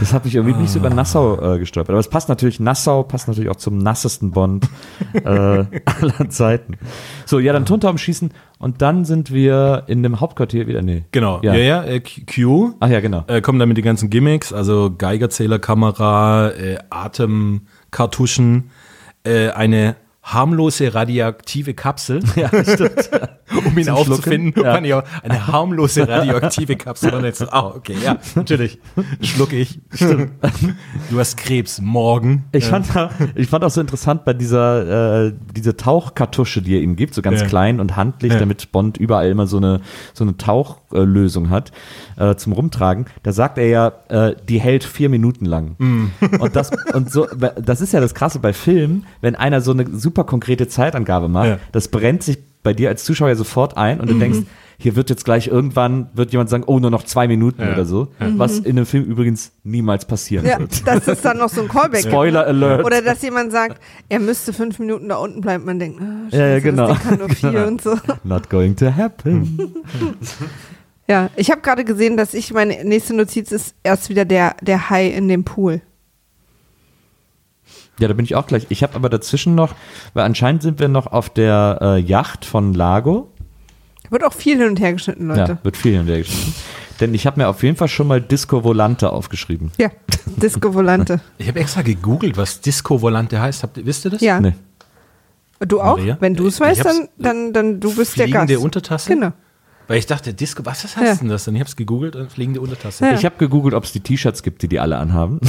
Das 0.00 0.14
hat 0.14 0.24
mich 0.24 0.34
irgendwie 0.34 0.58
nicht 0.58 0.70
so 0.70 0.78
über 0.78 0.88
Nassau 0.90 1.54
äh, 1.54 1.58
gestolpert. 1.58 1.90
Aber 1.90 2.00
es 2.00 2.08
passt 2.08 2.28
natürlich, 2.30 2.58
Nassau 2.58 3.02
passt 3.02 3.28
natürlich 3.28 3.50
auch 3.50 3.56
zum 3.56 3.78
nassesten 3.78 4.30
Bond 4.30 4.66
äh, 5.12 5.24
aller 5.24 6.30
Zeiten. 6.30 6.78
So, 7.26 7.38
ja, 7.38 7.52
dann 7.52 7.66
Tontauben 7.66 7.98
schießen 7.98 8.32
und 8.58 8.80
dann 8.82 9.04
sind 9.04 9.30
wir 9.30 9.84
in 9.88 10.02
dem 10.02 10.20
Hauptquartier 10.20 10.66
wieder. 10.66 10.80
Nee. 10.82 11.04
Genau. 11.12 11.40
Ja. 11.42 11.54
Ja, 11.54 11.82
ja, 11.82 11.84
äh, 11.84 12.00
Q. 12.00 12.72
Ach 12.80 12.88
ja, 12.88 13.00
genau. 13.00 13.24
Äh, 13.26 13.40
kommen 13.42 13.58
dann 13.58 13.68
mit 13.68 13.76
den 13.76 13.84
ganzen 13.84 14.08
Gimmicks, 14.10 14.52
also 14.52 14.90
Geigerzählerkamera, 14.96 16.48
äh, 16.50 16.78
Atemkartuschen, 16.88 18.70
äh, 19.24 19.50
eine 19.50 19.96
harmlose 20.22 20.94
radioaktive 20.94 21.74
Kapsel, 21.74 22.20
Ja, 22.36 22.50
um 23.66 23.76
ihn 23.78 23.84
Zum 23.84 23.94
aufzufinden. 23.94 24.52
Schlucken? 24.52 24.64
Ja. 24.66 24.74
Fand 24.74 24.86
ich 24.86 24.94
auch 24.94 25.02
eine 25.22 25.46
harmlose 25.46 26.08
radioaktive 26.08 26.76
Kapsel. 26.76 27.14
Und 27.14 27.24
jetzt, 27.24 27.42
ah, 27.52 27.66
okay, 27.74 27.96
ja, 28.04 28.18
natürlich. 28.34 28.78
Schluck 29.22 29.52
ich. 29.52 29.80
Stimmt. 29.92 30.32
Du 31.10 31.18
hast 31.18 31.36
Krebs 31.36 31.80
morgen. 31.80 32.44
Ich 32.52 32.66
fand, 32.66 32.94
da- 32.94 33.10
ich 33.34 33.48
fand 33.48 33.64
auch 33.64 33.70
so 33.70 33.80
interessant 33.80 34.24
bei 34.24 34.34
dieser 34.34 35.26
äh, 35.26 35.32
diese 35.56 35.76
Tauchkartusche, 35.76 36.62
die 36.62 36.76
er 36.76 36.82
ihm 36.82 36.96
gibt, 36.96 37.14
so 37.14 37.22
ganz 37.22 37.40
Ja. 37.40 37.46
klein 37.46 37.80
und 37.80 37.96
handlich, 37.96 38.34
damit 38.36 38.70
Bond 38.72 38.98
überall 38.98 39.28
immer 39.30 39.46
so 39.46 39.56
eine 39.56 39.80
so 40.12 40.22
eine 40.24 40.36
Tauchlösung 40.36 41.50
hat 41.50 41.72
äh, 42.18 42.34
zum 42.36 42.52
Rumtragen. 42.52 43.06
Da 43.22 43.32
sagt 43.32 43.58
er 43.58 43.66
ja, 43.66 43.92
äh, 44.08 44.36
die 44.48 44.60
hält 44.60 44.84
vier 44.84 45.08
Minuten 45.08 45.44
lang. 45.46 45.76
Mm. 45.78 46.04
Und 46.38 46.54
das 46.56 46.70
und 46.94 47.10
so, 47.10 47.26
das 47.26 47.80
ist 47.80 47.92
ja 47.92 48.00
das 48.00 48.14
Krasse 48.14 48.38
bei 48.38 48.52
Filmen, 48.52 49.06
wenn 49.22 49.34
einer 49.34 49.60
so 49.60 49.72
eine 49.72 49.86
super 49.98 50.09
konkrete 50.14 50.68
Zeitangabe 50.68 51.28
macht, 51.28 51.48
Ja. 51.48 51.58
das 51.72 51.88
brennt 51.88 52.22
sich 52.22 52.38
bei 52.62 52.72
dir 52.74 52.88
als 52.90 53.04
Zuschauer 53.04 53.28
ja 53.30 53.34
sofort 53.36 53.76
ein 53.76 54.00
und 54.00 54.10
du 54.10 54.14
denkst 54.18 54.40
hier 54.82 54.96
wird 54.96 55.10
jetzt 55.10 55.26
gleich 55.26 55.46
irgendwann, 55.46 56.08
wird 56.14 56.32
jemand 56.32 56.48
sagen, 56.48 56.64
oh, 56.66 56.78
nur 56.78 56.90
noch 56.90 57.02
zwei 57.02 57.28
Minuten 57.28 57.60
Ja. 57.60 57.72
oder 57.74 57.84
so. 57.84 58.08
Was 58.18 58.58
in 58.60 58.78
einem 58.78 58.86
Film 58.86 59.04
übrigens 59.04 59.52
niemals 59.62 60.06
passieren 60.06 60.46
Ja, 60.46 60.58
wird. 60.58 60.86
dass 60.88 61.06
es 61.06 61.20
dann 61.20 61.36
noch 61.36 61.50
so 61.50 61.60
ein 61.60 61.68
Callback 61.68 62.00
gibt. 62.00 62.12
Spoiler 62.12 62.46
Alert. 62.46 62.84
Oder 62.86 63.02
dass 63.02 63.20
jemand 63.20 63.52
sagt, 63.52 63.78
er 64.08 64.20
müsste 64.20 64.54
fünf 64.54 64.78
Minuten 64.78 65.10
da 65.10 65.16
unten 65.16 65.42
bleiben. 65.42 65.66
Man 65.66 65.78
denkt, 65.78 66.00
ah, 66.00 66.30
scheiße, 66.30 66.36
Ja, 66.42 66.48
ja, 66.48 66.58
genau. 66.60 66.86
das 66.88 66.98
Ding 66.98 67.08
kann 67.10 67.18
nur 67.18 67.28
vier 67.28 67.66
und 67.66 67.82
so. 67.82 67.94
Not 68.24 68.48
going 68.48 68.74
to 68.76 68.86
happen. 68.96 69.74
Ja, 71.08 71.28
ich 71.34 71.50
habe 71.50 71.60
gerade 71.60 71.84
gesehen, 71.84 72.16
dass 72.16 72.34
ich, 72.34 72.52
meine 72.52 72.84
nächste 72.84 73.14
Notiz 73.16 73.50
ist 73.50 73.74
erst 73.82 74.10
wieder 74.10 74.24
der, 74.24 74.54
der 74.62 74.90
Hai 74.90 75.08
in 75.08 75.26
dem 75.26 75.42
Pool. 75.42 75.80
Ja, 78.00 78.08
da 78.08 78.14
bin 78.14 78.24
ich 78.24 78.34
auch 78.34 78.46
gleich. 78.46 78.66
Ich 78.70 78.82
habe 78.82 78.94
aber 78.94 79.08
dazwischen 79.08 79.54
noch, 79.54 79.74
weil 80.14 80.24
anscheinend 80.24 80.62
sind 80.62 80.80
wir 80.80 80.88
noch 80.88 81.06
auf 81.06 81.30
der 81.30 81.78
äh, 81.80 82.00
Yacht 82.00 82.44
von 82.44 82.74
Lago. 82.74 83.30
Wird 84.08 84.24
auch 84.24 84.32
viel 84.32 84.58
hin 84.58 84.68
und 84.68 84.80
her 84.80 84.92
geschnitten, 84.92 85.28
Leute. 85.28 85.52
Ja, 85.52 85.58
wird 85.62 85.76
viel 85.76 85.92
hin 85.92 86.00
und 86.00 86.08
her 86.08 86.18
geschrieben. 86.18 86.54
Denn 87.00 87.14
ich 87.14 87.26
habe 87.26 87.40
mir 87.40 87.48
auf 87.48 87.62
jeden 87.62 87.76
Fall 87.76 87.88
schon 87.88 88.08
mal 88.08 88.20
Disco 88.20 88.64
Volante 88.64 89.10
aufgeschrieben. 89.10 89.70
Ja, 89.78 89.90
Disco 90.26 90.74
Volante. 90.74 91.20
Ich 91.38 91.48
habe 91.48 91.60
extra 91.60 91.82
gegoogelt, 91.82 92.36
was 92.36 92.60
Disco 92.60 93.00
Volante 93.00 93.40
heißt. 93.40 93.62
Habt 93.62 93.78
ihr, 93.78 93.86
wisst 93.86 94.04
ihr 94.04 94.10
das? 94.10 94.20
Ja. 94.20 94.40
Nee. 94.40 94.54
Du 95.60 95.80
auch? 95.80 95.98
Maria? 95.98 96.16
Wenn 96.20 96.34
du 96.34 96.46
es 96.46 96.58
weißt, 96.58 96.84
dann, 96.84 97.08
dann, 97.18 97.52
dann 97.52 97.80
du 97.80 97.94
bist 97.94 98.18
der 98.18 98.24
Fliegende 98.24 98.54
Gast. 98.54 98.64
Untertasse? 98.64 99.14
Genau. 99.14 99.32
Weil 99.90 99.98
ich 99.98 100.06
dachte, 100.06 100.32
Disco, 100.32 100.64
was 100.64 100.84
heißt 100.84 100.96
Ja. 100.98 101.14
denn 101.16 101.28
das? 101.30 101.48
Und 101.48 101.56
ich 101.56 101.60
habe 101.60 101.68
es 101.68 101.74
gegoogelt 101.74 102.14
und 102.14 102.30
fliegende 102.30 102.60
Untertasse. 102.60 103.04
Ja. 103.04 103.14
Ich 103.14 103.24
habe 103.24 103.34
gegoogelt, 103.38 103.74
ob 103.74 103.82
es 103.82 103.90
die 103.90 103.98
T-Shirts 103.98 104.44
gibt, 104.44 104.62
die 104.62 104.68
die 104.68 104.78
alle 104.78 104.96
anhaben. 104.98 105.40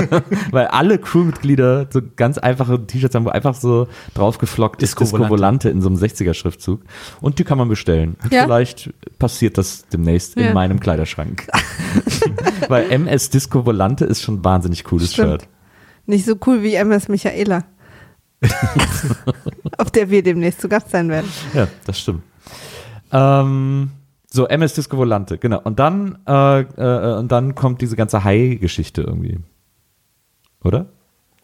Weil 0.50 0.66
alle 0.66 0.98
Crewmitglieder 0.98 1.86
so 1.92 2.00
ganz 2.16 2.38
einfache 2.38 2.84
T-Shirts 2.84 3.14
haben, 3.14 3.24
wo 3.24 3.28
einfach 3.28 3.54
so 3.54 3.86
draufgeflockt 4.14 4.82
ist 4.82 4.90
Disco 4.98 5.04
Disco 5.04 5.18
Volante. 5.18 5.30
Volante 5.30 5.68
in 5.68 5.80
so 5.80 5.88
einem 5.90 5.96
60er-Schriftzug. 5.98 6.80
Und 7.20 7.38
die 7.38 7.44
kann 7.44 7.56
man 7.56 7.68
bestellen. 7.68 8.16
Ja. 8.32 8.42
Vielleicht 8.42 8.92
passiert 9.20 9.58
das 9.58 9.86
demnächst 9.86 10.34
Ja. 10.34 10.48
in 10.48 10.54
meinem 10.54 10.80
Kleiderschrank. 10.80 11.46
Weil 12.68 12.90
MS 12.90 13.30
Disco 13.30 13.64
Volante 13.64 14.06
ist 14.06 14.22
schon 14.22 14.38
ein 14.40 14.44
wahnsinnig 14.44 14.82
cooles 14.82 15.12
Stimmt. 15.12 15.42
Shirt. 15.42 15.48
Nicht 16.06 16.26
so 16.26 16.34
cool 16.46 16.64
wie 16.64 16.74
MS 16.74 17.06
Michaela. 17.06 17.62
Auf 19.78 19.92
der 19.92 20.10
wir 20.10 20.24
demnächst 20.24 20.60
zu 20.60 20.68
Gast 20.68 20.90
sein 20.90 21.08
werden. 21.08 21.28
Ja, 21.54 21.68
das 21.86 22.00
stimmt. 22.00 22.22
Ähm, 23.14 23.90
so, 24.28 24.46
MS 24.48 24.74
Disco 24.74 24.96
Volante, 24.96 25.38
genau. 25.38 25.60
Und 25.62 25.78
dann, 25.78 26.18
äh, 26.26 26.60
äh, 26.60 27.18
und 27.18 27.30
dann 27.30 27.54
kommt 27.54 27.80
diese 27.80 27.94
ganze 27.96 28.24
Hai-Geschichte 28.24 29.02
irgendwie. 29.02 29.38
Oder? 30.64 30.86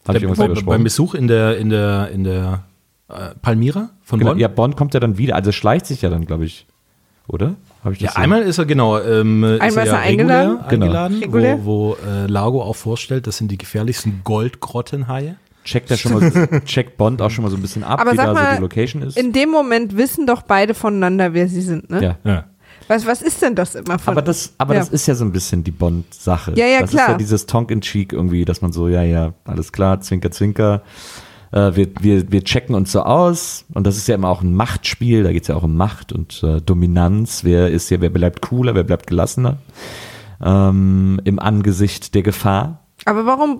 Habe 0.09 0.19
ich 0.19 0.25
irgendwas 0.25 0.65
bei, 0.65 0.73
beim 0.73 0.83
Besuch 0.85 1.15
in 1.15 1.29
der, 1.29 1.57
in 1.59 1.71
der, 1.71 2.09
in 2.11 2.25
der 2.25 2.65
äh, 3.09 3.35
Palmyra 3.43 3.91
von 4.03 4.19
Genau, 4.19 4.33
Bonn? 4.33 4.41
ja, 4.41 4.49
Bond 4.49 4.77
kommt 4.77 4.95
ja 4.95 5.01
dann 5.01 5.19
wieder, 5.19 5.37
also 5.37 5.53
schleicht 5.53 5.87
sich 5.87 6.03
ja 6.03 6.11
dann, 6.11 6.25
glaube 6.27 6.45
ich. 6.47 6.67
Oder? 7.29 7.55
Habe 7.85 7.95
ich 7.95 8.01
das 8.01 8.07
Ja, 8.09 8.13
so? 8.17 8.23
einmal 8.23 8.43
ist 8.43 8.59
er 8.59 8.67
genau. 8.67 8.99
Ähm, 8.99 9.45
Einmal 9.45 9.69
ist 9.69 9.77
ja 9.77 9.85
er 9.85 9.99
eingeladen. 10.01 10.51
regulär 10.57 10.69
Genau. 10.69 10.85
eingeladen 10.87 11.19
Regulär. 11.21 11.59
wo, 11.65 11.97
wo 12.03 12.09
äh, 12.09 12.27
Lago 12.27 12.63
auch 12.63 12.75
vorstellt, 12.75 13.27
das 13.29 13.37
sind 13.37 13.53
die 13.53 13.59
gefährlichsten 13.59 14.23
Goldgrottenhaie. 14.25 15.37
Checkt 15.65 15.91
er 15.91 15.97
schon 15.97 16.13
mal, 16.13 16.61
checkt 16.65 16.97
Bond 16.97 17.21
auch 17.23 17.31
schon 17.31 17.45
mal 17.45 17.51
so 17.51 17.57
ein 17.57 17.63
bisschen 17.63 17.85
ab, 17.85 18.01
Aber 18.01 18.13
wie 18.13 18.17
sag 18.17 18.27
da 18.27 18.35
so 18.35 18.41
mal, 18.41 18.57
die 18.57 18.63
Location 18.63 19.03
ist. 19.03 19.17
In 19.17 19.33
dem 19.33 19.51
Moment 19.51 19.97
wissen 19.97 20.27
doch 20.27 20.43
beide 20.43 20.75
voneinander, 20.75 21.35
wer 21.35 21.49
sie 21.49 21.63
sind, 21.63 21.91
ne? 21.91 22.03
ja. 22.03 22.17
Ja. 22.25 22.45
Was, 22.89 23.07
was 23.07 23.23
ist 23.23 23.41
denn 23.41 23.55
das 23.55 23.77
immer 23.77 24.01
von? 24.01 24.15
Aber 24.15 24.23
das, 24.23 24.53
aber 24.59 24.75
Ja. 24.75 24.81
das 24.81 24.89
ist 24.89 25.07
ja 25.07 25.15
so 25.15 25.25
ein 25.25 25.31
bisschen 25.31 25.63
die 25.63 25.71
Bond-Sache. 25.71 26.55
Ja, 26.57 26.67
ja, 26.67 26.81
das 26.81 26.91
klar. 26.91 27.05
ist 27.05 27.11
ja 27.13 27.19
dieses 27.19 27.47
Tongue-in-Cheek 27.47 28.13
irgendwie, 28.13 28.45
dass 28.45 28.63
man 28.63 28.73
so, 28.73 28.89
ja, 28.89 29.03
ja, 29.05 29.33
alles 29.45 29.71
klar, 29.71 30.01
zwinker, 30.01 30.33
zwinker. 30.33 30.83
Äh, 31.53 31.77
wir, 31.77 31.89
wir, 32.01 32.33
wir 32.33 32.43
checken 32.43 32.75
uns 32.75 32.91
so 32.91 33.03
aus 33.03 33.65
und 33.75 33.87
das 33.87 33.97
ist 33.97 34.09
ja 34.09 34.17
immer 34.17 34.29
auch 34.29 34.43
ein 34.43 34.55
Machtspiel, 34.55 35.23
da 35.23 35.33
geht 35.33 35.43
es 35.43 35.49
ja 35.49 35.55
auch 35.55 35.63
um 35.63 35.77
Macht 35.77 36.13
und 36.13 36.43
äh, 36.43 36.61
Dominanz. 36.61 37.45
Wer 37.45 37.71
ist 37.71 37.89
hier, 37.89 38.01
wer 38.01 38.11
bleibt 38.11 38.41
cooler, 38.43 38.75
wer 38.75 38.83
bleibt 38.85 39.07
gelassener 39.07 39.59
ähm, 40.43 41.21
im 41.25 41.39
Angesicht 41.39 42.15
der 42.15 42.23
Gefahr. 42.23 42.81
Aber 43.05 43.27
warum? 43.27 43.59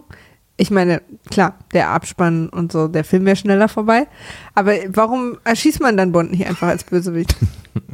Ich 0.61 0.71
meine, 0.71 1.01
klar, 1.31 1.55
der 1.73 1.89
Abspann 1.89 2.51
und 2.51 2.71
so, 2.71 2.87
der 2.87 3.03
Film 3.03 3.25
wäre 3.25 3.35
schneller 3.35 3.67
vorbei. 3.67 4.07
Aber 4.55 4.75
warum 4.89 5.39
erschießt 5.45 5.81
man 5.81 5.97
dann 5.97 6.13
Bond 6.13 6.33
nicht 6.33 6.47
einfach 6.47 6.69
als 6.69 6.85
Bösewicht? 6.85 7.35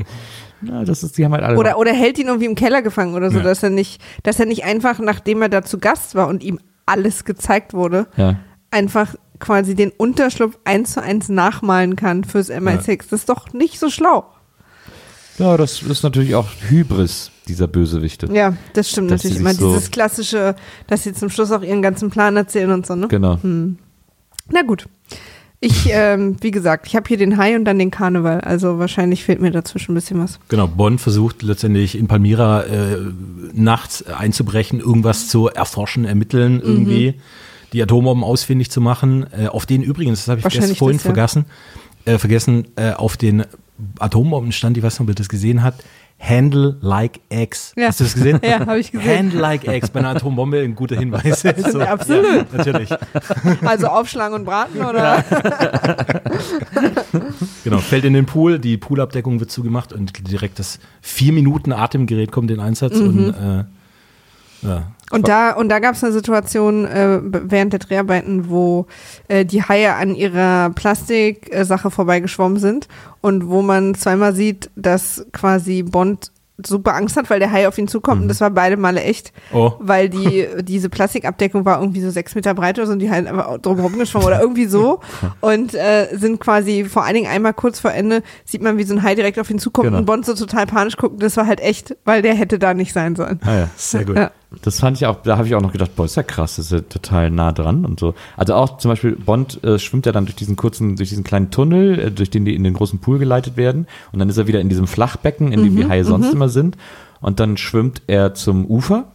Na, 0.60 0.84
das 0.84 1.04
ist, 1.04 1.16
die 1.16 1.24
haben 1.24 1.32
halt 1.32 1.44
alle 1.44 1.58
Oder, 1.58 1.78
oder 1.78 1.92
hält 1.92 2.18
ihn 2.18 2.26
irgendwie 2.26 2.46
im 2.46 2.56
Keller 2.56 2.82
gefangen 2.82 3.14
oder 3.14 3.30
so, 3.30 3.38
Ja. 3.38 3.44
dass 3.44 3.62
er 3.62 3.70
nicht, 3.70 4.02
dass 4.24 4.40
er 4.40 4.46
nicht 4.46 4.64
einfach, 4.64 4.98
nachdem 4.98 5.42
er 5.42 5.48
da 5.48 5.62
zu 5.62 5.78
Gast 5.78 6.16
war 6.16 6.26
und 6.26 6.42
ihm 6.42 6.58
alles 6.86 7.24
gezeigt 7.24 7.72
wurde, 7.72 8.08
ja. 8.16 8.36
einfach 8.72 9.14
quasi 9.38 9.76
den 9.76 9.90
Unterschlupf 9.90 10.58
eins 10.64 10.94
zu 10.94 11.00
eins 11.02 11.28
nachmalen 11.28 11.94
kann 11.94 12.24
fürs 12.24 12.50
MI6. 12.50 12.96
Das 13.10 13.20
ist 13.20 13.28
doch 13.28 13.52
nicht 13.52 13.78
so 13.78 13.90
schlau. 13.90 14.24
ja, 15.38 15.56
das 15.56 15.82
ist 15.82 16.02
natürlich 16.02 16.34
auch 16.34 16.48
Hybris 16.68 17.30
dieser 17.48 17.68
Bösewichte. 17.68 18.28
Ja, 18.32 18.56
das 18.72 18.90
stimmt 18.90 19.10
Dass 19.10 19.22
natürlich 19.24 19.40
immer. 19.40 19.54
so- 19.54 19.68
Dieses 19.72 19.90
klassische, 19.90 20.56
dass 20.86 21.04
sie 21.04 21.12
zum 21.12 21.30
Schluss 21.30 21.52
auch 21.52 21.62
ihren 21.62 21.82
ganzen 21.82 22.10
Plan 22.10 22.36
erzählen 22.36 22.70
und 22.70 22.86
so, 22.86 22.94
ne? 22.94 23.08
Genau. 23.08 23.38
Na 24.50 24.62
gut. 24.62 24.86
Ich, 25.60 25.88
ähm, 25.90 26.36
wie 26.40 26.50
gesagt, 26.50 26.86
ich 26.86 26.96
habe 26.96 27.08
hier 27.08 27.16
den 27.16 27.36
Hai 27.38 27.56
und 27.56 27.64
dann 27.64 27.78
den 27.78 27.90
Karneval. 27.90 28.40
Also 28.40 28.78
wahrscheinlich 28.78 29.24
fehlt 29.24 29.40
mir 29.40 29.50
dazwischen 29.50 29.92
ein 29.92 29.94
bisschen 29.94 30.20
was. 30.20 30.38
Genau, 30.48 30.66
Bonn 30.68 30.98
versucht 30.98 31.42
letztendlich 31.42 31.96
in 31.98 32.08
Palmyra 32.08 32.64
äh, 32.64 32.98
nachts 33.52 34.04
einzubrechen, 34.06 34.80
irgendwas 34.80 35.28
zu 35.28 35.48
erforschen, 35.48 36.04
ermitteln, 36.04 36.60
irgendwie 36.60 37.14
die 37.72 37.82
Atombomben 37.82 38.24
ausfindig 38.24 38.70
zu 38.70 38.80
machen. 38.80 39.26
Äh, 39.32 39.48
auf 39.48 39.66
den 39.66 39.82
übrigens, 39.82 40.20
das 40.20 40.28
habe 40.28 40.40
ich 40.40 40.46
gestern 40.48 40.76
vorhin 40.76 40.98
das, 40.98 41.04
ja. 41.04 41.08
vergessen, 41.08 41.44
äh, 42.04 42.18
vergessen, 42.18 42.68
äh, 42.76 42.92
auf 42.92 43.16
den 43.16 43.44
Atombomben 43.98 44.52
stand, 44.52 44.76
ich 44.76 44.82
weiß 44.82 44.94
nicht, 44.94 45.00
ob 45.00 45.08
ihr 45.08 45.14
das 45.14 45.28
gesehen 45.28 45.62
habt, 45.62 45.84
Handle 46.18 46.76
like 46.80 47.20
eggs. 47.28 47.72
Ja. 47.76 47.88
Hast 47.88 48.00
du 48.00 48.04
das 48.04 48.14
gesehen? 48.14 48.40
Ja, 48.44 48.60
habe 48.60 48.78
ich 48.78 48.90
gesehen. 48.90 49.18
Handle 49.18 49.40
like 49.40 49.68
eggs 49.68 49.90
bei 49.90 50.00
einer 50.00 50.08
Atombombe, 50.10 50.60
ein 50.60 50.74
guter 50.74 50.96
Hinweis. 50.96 51.42
So, 51.72 51.80
absolut. 51.80 52.24
Ja, 52.24 52.44
natürlich. 52.56 52.90
Also 53.64 53.88
aufschlagen 53.88 54.34
und 54.34 54.44
braten 54.44 54.80
oder? 54.82 55.22
Genau, 57.64 57.78
fällt 57.78 58.04
in 58.04 58.12
den 58.14 58.26
Pool, 58.26 58.58
die 58.58 58.76
Poolabdeckung 58.76 59.40
wird 59.40 59.50
zugemacht 59.50 59.92
und 59.92 60.30
direkt 60.30 60.58
das 60.58 60.78
vier 61.00 61.32
Minuten 61.32 61.72
Atemgerät 61.72 62.32
kommt 62.32 62.50
in 62.50 62.60
Einsatz 62.60 62.94
Mhm. 62.94 63.06
und 63.06 63.28
äh, 63.34 63.64
ja. 64.66 64.82
Und 65.12 65.28
da, 65.28 65.52
und 65.52 65.68
da 65.68 65.78
gab 65.78 65.94
es 65.94 66.02
eine 66.02 66.12
Situation 66.12 66.84
äh, 66.84 67.20
während 67.22 67.72
der 67.72 67.78
Dreharbeiten, 67.78 68.48
wo 68.50 68.86
äh, 69.28 69.44
die 69.44 69.62
Haie 69.62 69.94
an 69.94 70.16
ihrer 70.16 70.70
Plastiksache 70.70 71.90
vorbeigeschwommen 71.90 72.58
sind 72.58 72.88
und 73.20 73.48
wo 73.48 73.62
man 73.62 73.94
zweimal 73.94 74.34
sieht, 74.34 74.70
dass 74.76 75.24
quasi 75.32 75.82
Bond 75.84 76.32
super 76.66 76.94
Angst 76.94 77.16
hat, 77.18 77.28
weil 77.28 77.38
der 77.38 77.52
Hai 77.52 77.68
auf 77.68 77.76
ihn 77.76 77.86
zukommt 77.86 78.22
und 78.22 78.28
das 78.28 78.40
war 78.40 78.48
beide 78.50 78.78
Male 78.78 79.02
echt, 79.02 79.32
Oh. 79.52 79.74
weil 79.78 80.08
die 80.08 80.46
diese 80.62 80.88
Plastikabdeckung 80.88 81.66
war 81.66 81.80
irgendwie 81.80 82.00
so 82.00 82.10
sechs 82.10 82.34
Meter 82.34 82.54
breit 82.54 82.78
oder 82.78 82.86
so 82.86 82.94
und 82.94 82.98
die 82.98 83.10
halt 83.10 83.26
einfach 83.26 83.58
drum 83.58 83.78
rumgeschwommen 83.78 84.26
oder 84.26 84.40
irgendwie 84.40 84.64
so 84.64 85.00
und 85.42 85.74
äh, 85.74 86.08
sind 86.16 86.40
quasi 86.40 86.84
vor 86.86 87.04
allen 87.04 87.14
Dingen 87.14 87.30
einmal 87.30 87.52
kurz 87.52 87.78
vor 87.78 87.92
Ende 87.92 88.22
sieht 88.46 88.62
man, 88.62 88.78
wie 88.78 88.84
so 88.84 88.94
ein 88.94 89.02
Hai 89.02 89.14
direkt 89.14 89.38
auf 89.38 89.50
ihn 89.50 89.58
zukommt 89.58 89.86
Genau. 89.88 89.98
und 89.98 90.06
Bond 90.06 90.24
so 90.24 90.34
total 90.34 90.66
panisch 90.66 90.96
guckt. 90.96 91.22
Das 91.22 91.36
war 91.36 91.46
halt 91.46 91.60
echt, 91.60 91.94
weil 92.06 92.22
der 92.22 92.34
hätte 92.34 92.58
da 92.58 92.72
nicht 92.74 92.94
sein 92.94 93.14
sollen. 93.16 93.38
Ah, 93.44 93.54
ja. 93.54 93.68
Sehr 93.76 94.04
gut. 94.06 94.16
Ja. 94.16 94.30
Das 94.62 94.78
fand 94.80 94.96
ich 94.96 95.06
auch, 95.06 95.22
da 95.22 95.36
habe 95.38 95.48
ich 95.48 95.54
auch 95.56 95.60
noch 95.60 95.72
gedacht, 95.72 95.96
boah, 95.96 96.04
ist 96.04 96.14
ja 96.16 96.22
krass, 96.22 96.56
das 96.56 96.66
ist 96.66 96.72
ja 96.72 96.80
total 96.80 97.30
nah 97.30 97.50
dran 97.52 97.84
und 97.84 97.98
so. 97.98 98.14
Also 98.36 98.54
auch 98.54 98.78
zum 98.78 98.90
Beispiel, 98.90 99.12
Bond 99.16 99.62
äh, 99.64 99.78
schwimmt 99.78 100.06
ja 100.06 100.12
dann 100.12 100.24
durch 100.24 100.36
diesen 100.36 100.54
kurzen, 100.54 100.94
durch 100.96 101.08
diesen 101.08 101.24
kleinen 101.24 101.50
Tunnel, 101.50 101.98
äh, 101.98 102.10
durch 102.12 102.30
den 102.30 102.44
die 102.44 102.54
in 102.54 102.62
den 102.62 102.74
großen 102.74 103.00
Pool 103.00 103.18
geleitet 103.18 103.56
werden 103.56 103.86
und 104.12 104.20
dann 104.20 104.28
ist 104.28 104.36
er 104.36 104.46
wieder 104.46 104.60
in 104.60 104.68
diesem 104.68 104.86
Flachbecken, 104.86 105.50
in 105.52 105.62
dem 105.64 105.72
Mhm, 105.74 105.76
die 105.78 105.88
Haie 105.88 106.04
sonst 106.04 106.32
immer 106.32 106.48
sind 106.48 106.76
und 107.20 107.40
dann 107.40 107.56
schwimmt 107.56 108.02
er 108.06 108.34
zum 108.34 108.66
Ufer. 108.66 109.06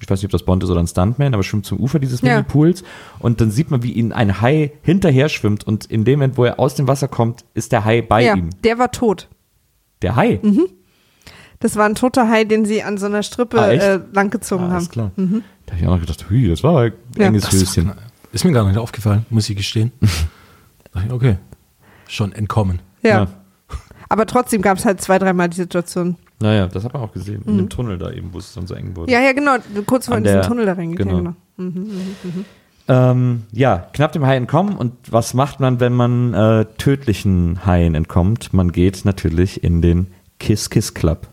Ich 0.00 0.08
weiß 0.08 0.20
nicht, 0.20 0.26
ob 0.26 0.30
das 0.32 0.44
Bond 0.44 0.62
ist 0.64 0.70
oder 0.70 0.80
ein 0.80 0.86
Stuntman, 0.86 1.34
aber 1.34 1.42
schwimmt 1.42 1.66
zum 1.66 1.78
Ufer 1.80 1.98
dieses 1.98 2.22
Ja. 2.22 2.36
Mini-Pools 2.36 2.82
und 3.18 3.40
dann 3.42 3.50
sieht 3.50 3.70
man, 3.70 3.82
wie 3.82 3.92
ihn 3.92 4.12
ein 4.12 4.40
Hai 4.40 4.72
hinterher 4.82 5.28
schwimmt 5.28 5.66
und 5.66 5.84
in 5.84 6.04
dem 6.04 6.20
Moment, 6.20 6.38
wo 6.38 6.44
er 6.44 6.58
aus 6.58 6.76
dem 6.76 6.88
Wasser 6.88 7.08
kommt, 7.08 7.44
ist 7.52 7.72
der 7.72 7.84
Hai 7.84 8.00
bei 8.00 8.24
ja, 8.24 8.34
ihm. 8.36 8.50
der 8.64 8.78
war 8.78 8.90
tot. 8.90 9.28
Der 10.00 10.16
Hai. 10.16 10.40
Das 11.60 11.76
war 11.76 11.86
ein 11.86 11.94
toter 11.94 12.28
Hai, 12.28 12.44
den 12.44 12.64
sie 12.64 12.82
an 12.82 12.98
so 12.98 13.06
einer 13.06 13.22
Strippe 13.22 13.60
Ah, 13.60 13.68
äh, 13.70 14.00
langgezogen 14.12 14.64
Ah, 14.66 14.68
haben. 14.68 14.76
alles 14.76 14.90
klar. 14.90 15.10
Da 15.16 15.22
habe 15.72 15.80
ich 15.80 15.86
auch 15.86 15.92
noch 15.94 16.00
gedacht, 16.00 16.26
hui, 16.30 16.48
das 16.48 16.62
war 16.62 16.82
ein 16.82 16.92
Ja. 17.16 17.26
enges 17.26 17.44
Das 17.44 17.54
Höschen. 17.54 17.92
ist 18.32 18.44
mir 18.44 18.52
gar 18.52 18.66
nicht 18.66 18.78
aufgefallen, 18.78 19.26
muss 19.30 19.48
ich 19.50 19.56
gestehen. 19.56 19.90
Dachte 20.92 21.06
ich, 21.08 21.12
okay, 21.12 21.36
schon 22.06 22.32
entkommen. 22.32 22.80
Ja. 23.02 23.08
Ja. 23.10 23.26
Aber 24.08 24.24
trotzdem 24.26 24.62
gab 24.62 24.78
es 24.78 24.84
halt 24.86 25.00
zwei, 25.02 25.18
dreimal 25.18 25.48
die 25.50 25.56
Situation. 25.56 26.16
Naja, 26.40 26.66
das 26.68 26.84
hat 26.84 26.94
man 26.94 27.02
auch 27.02 27.12
gesehen, 27.12 27.42
in 27.46 27.56
dem 27.58 27.68
Tunnel 27.68 27.98
da 27.98 28.10
eben, 28.12 28.32
wo 28.32 28.38
es 28.38 28.54
dann 28.54 28.66
so 28.66 28.74
eng 28.74 28.94
wurde. 28.96 29.10
Mhm. 29.10 29.14
Ja, 29.14 29.20
ja, 29.20 29.32
genau. 29.32 29.56
Kurz 29.84 30.06
vor 30.06 30.16
in 30.16 30.24
diesen 30.24 30.42
Tunnel 30.42 30.64
da 30.66 30.72
reingeht. 30.74 30.98
genau. 30.98 31.18
Ja, 31.18 31.34
genau. 31.58 32.44
Ähm, 32.90 33.42
ja, 33.52 33.86
knapp 33.92 34.12
dem 34.12 34.24
Hai 34.24 34.36
entkommen. 34.36 34.76
Und 34.76 34.94
was 35.10 35.34
macht 35.34 35.60
man, 35.60 35.78
wenn 35.80 35.92
man 35.92 36.32
äh, 36.32 36.64
tödlichen 36.78 37.66
Haien 37.66 37.94
entkommt? 37.94 38.54
Man 38.54 38.72
geht 38.72 39.04
natürlich 39.04 39.62
in 39.62 39.82
den 39.82 40.06
Kiss 40.38 40.70
Kiss 40.70 40.94
Club. 40.94 41.26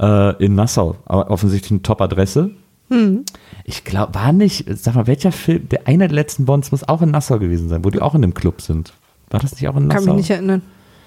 Äh, 0.00 0.44
in 0.44 0.54
Nassau. 0.54 0.96
Aber 1.06 1.30
Offensichtlich 1.30 1.70
eine 1.72 1.82
Top-Adresse. 1.82 2.50
Hm. 2.90 3.24
Ich 3.64 3.84
glaube, 3.84 4.14
war 4.14 4.32
nicht, 4.32 4.64
sag 4.78 4.94
mal, 4.94 5.06
welcher 5.06 5.32
Film, 5.32 5.68
der 5.68 5.88
einer 5.88 6.06
der 6.06 6.14
letzten 6.14 6.44
Bonds 6.44 6.70
muss 6.70 6.88
auch 6.88 7.02
in 7.02 7.10
Nassau 7.10 7.38
gewesen 7.38 7.68
sein, 7.68 7.84
wo 7.84 7.90
die 7.90 8.00
auch 8.00 8.14
in 8.14 8.22
dem 8.22 8.34
Club 8.34 8.60
sind. 8.60 8.92
War 9.30 9.40
das 9.40 9.52
nicht 9.52 9.66
auch 9.68 9.76
in 9.76 9.88
Kann 9.88 9.98
Nassau? 10.04 10.12
mich 10.12 10.22
nicht 10.22 10.30
erinnern. 10.30 10.62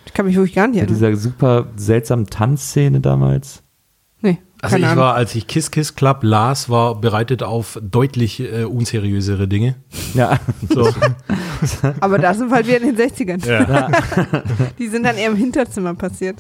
Ich 0.06 0.14
kann 0.14 0.26
mich 0.26 0.36
wirklich 0.36 0.56
gar 0.56 0.68
nicht 0.68 0.82
Mit 0.82 0.90
erinnern. 0.90 1.14
dieser 1.14 1.22
super 1.22 1.68
seltsamen 1.78 2.26
Tanzszene 2.28 3.00
damals. 3.00 3.64
Nee, 4.22 4.38
Also 4.62 4.74
keine 4.74 4.86
ich 4.86 4.92
Ahnung. 4.92 5.04
war, 5.06 5.16
als 5.16 5.34
ich 5.36 5.48
Kiss 5.48 5.72
Kiss 5.72 5.96
Club 5.96 6.20
las, 6.24 6.70
war 6.70 6.96
bereitet 6.96 7.42
auf 7.44 7.80
deutlich 7.82 8.40
äh, 8.42 8.66
unseriösere 8.66 9.48
Dinge. 9.48 9.76
Ja, 10.14 10.38
So. 10.70 10.90
Aber 12.02 12.18
da 12.20 12.34
sind 12.34 12.50
wir 12.50 12.56
halt 12.56 12.68
wieder 12.68 12.82
in 12.82 12.96
den 12.96 13.10
60ern. 13.10 13.48
ja. 13.48 13.90
Die 14.80 14.88
sind 14.88 15.04
dann 15.04 15.16
eher 15.18 15.30
im 15.30 15.38
Hinterzimmer 15.38 15.94
passiert. 15.94 16.38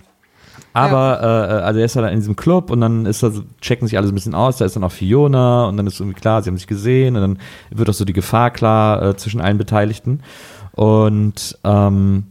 aber 0.73 1.19
äh, 1.21 1.63
also 1.63 1.79
er 1.79 1.85
ist 1.85 1.95
dann 1.95 2.05
in 2.13 2.19
diesem 2.19 2.35
Club 2.35 2.69
und 2.69 2.81
dann 2.81 3.05
ist 3.05 3.21
so, 3.21 3.31
checken 3.61 3.87
sich 3.87 3.97
alle 3.97 4.07
so 4.07 4.11
ein 4.11 4.15
bisschen 4.15 4.35
aus, 4.35 4.57
da 4.57 4.65
ist 4.65 4.75
dann 4.75 4.83
auch 4.83 4.91
Fiona 4.91 5.65
und 5.67 5.77
dann 5.77 5.87
ist 5.87 5.99
irgendwie 5.99 6.19
klar, 6.19 6.43
sie 6.43 6.49
haben 6.49 6.57
sich 6.57 6.67
gesehen 6.67 7.15
und 7.15 7.21
dann 7.21 7.39
wird 7.71 7.89
auch 7.89 7.93
so 7.93 8.05
die 8.05 8.13
Gefahr 8.13 8.51
klar 8.51 9.01
äh, 9.01 9.15
zwischen 9.17 9.41
allen 9.41 9.57
Beteiligten. 9.57 10.21
Und 10.73 11.57
ähm, 11.63 12.25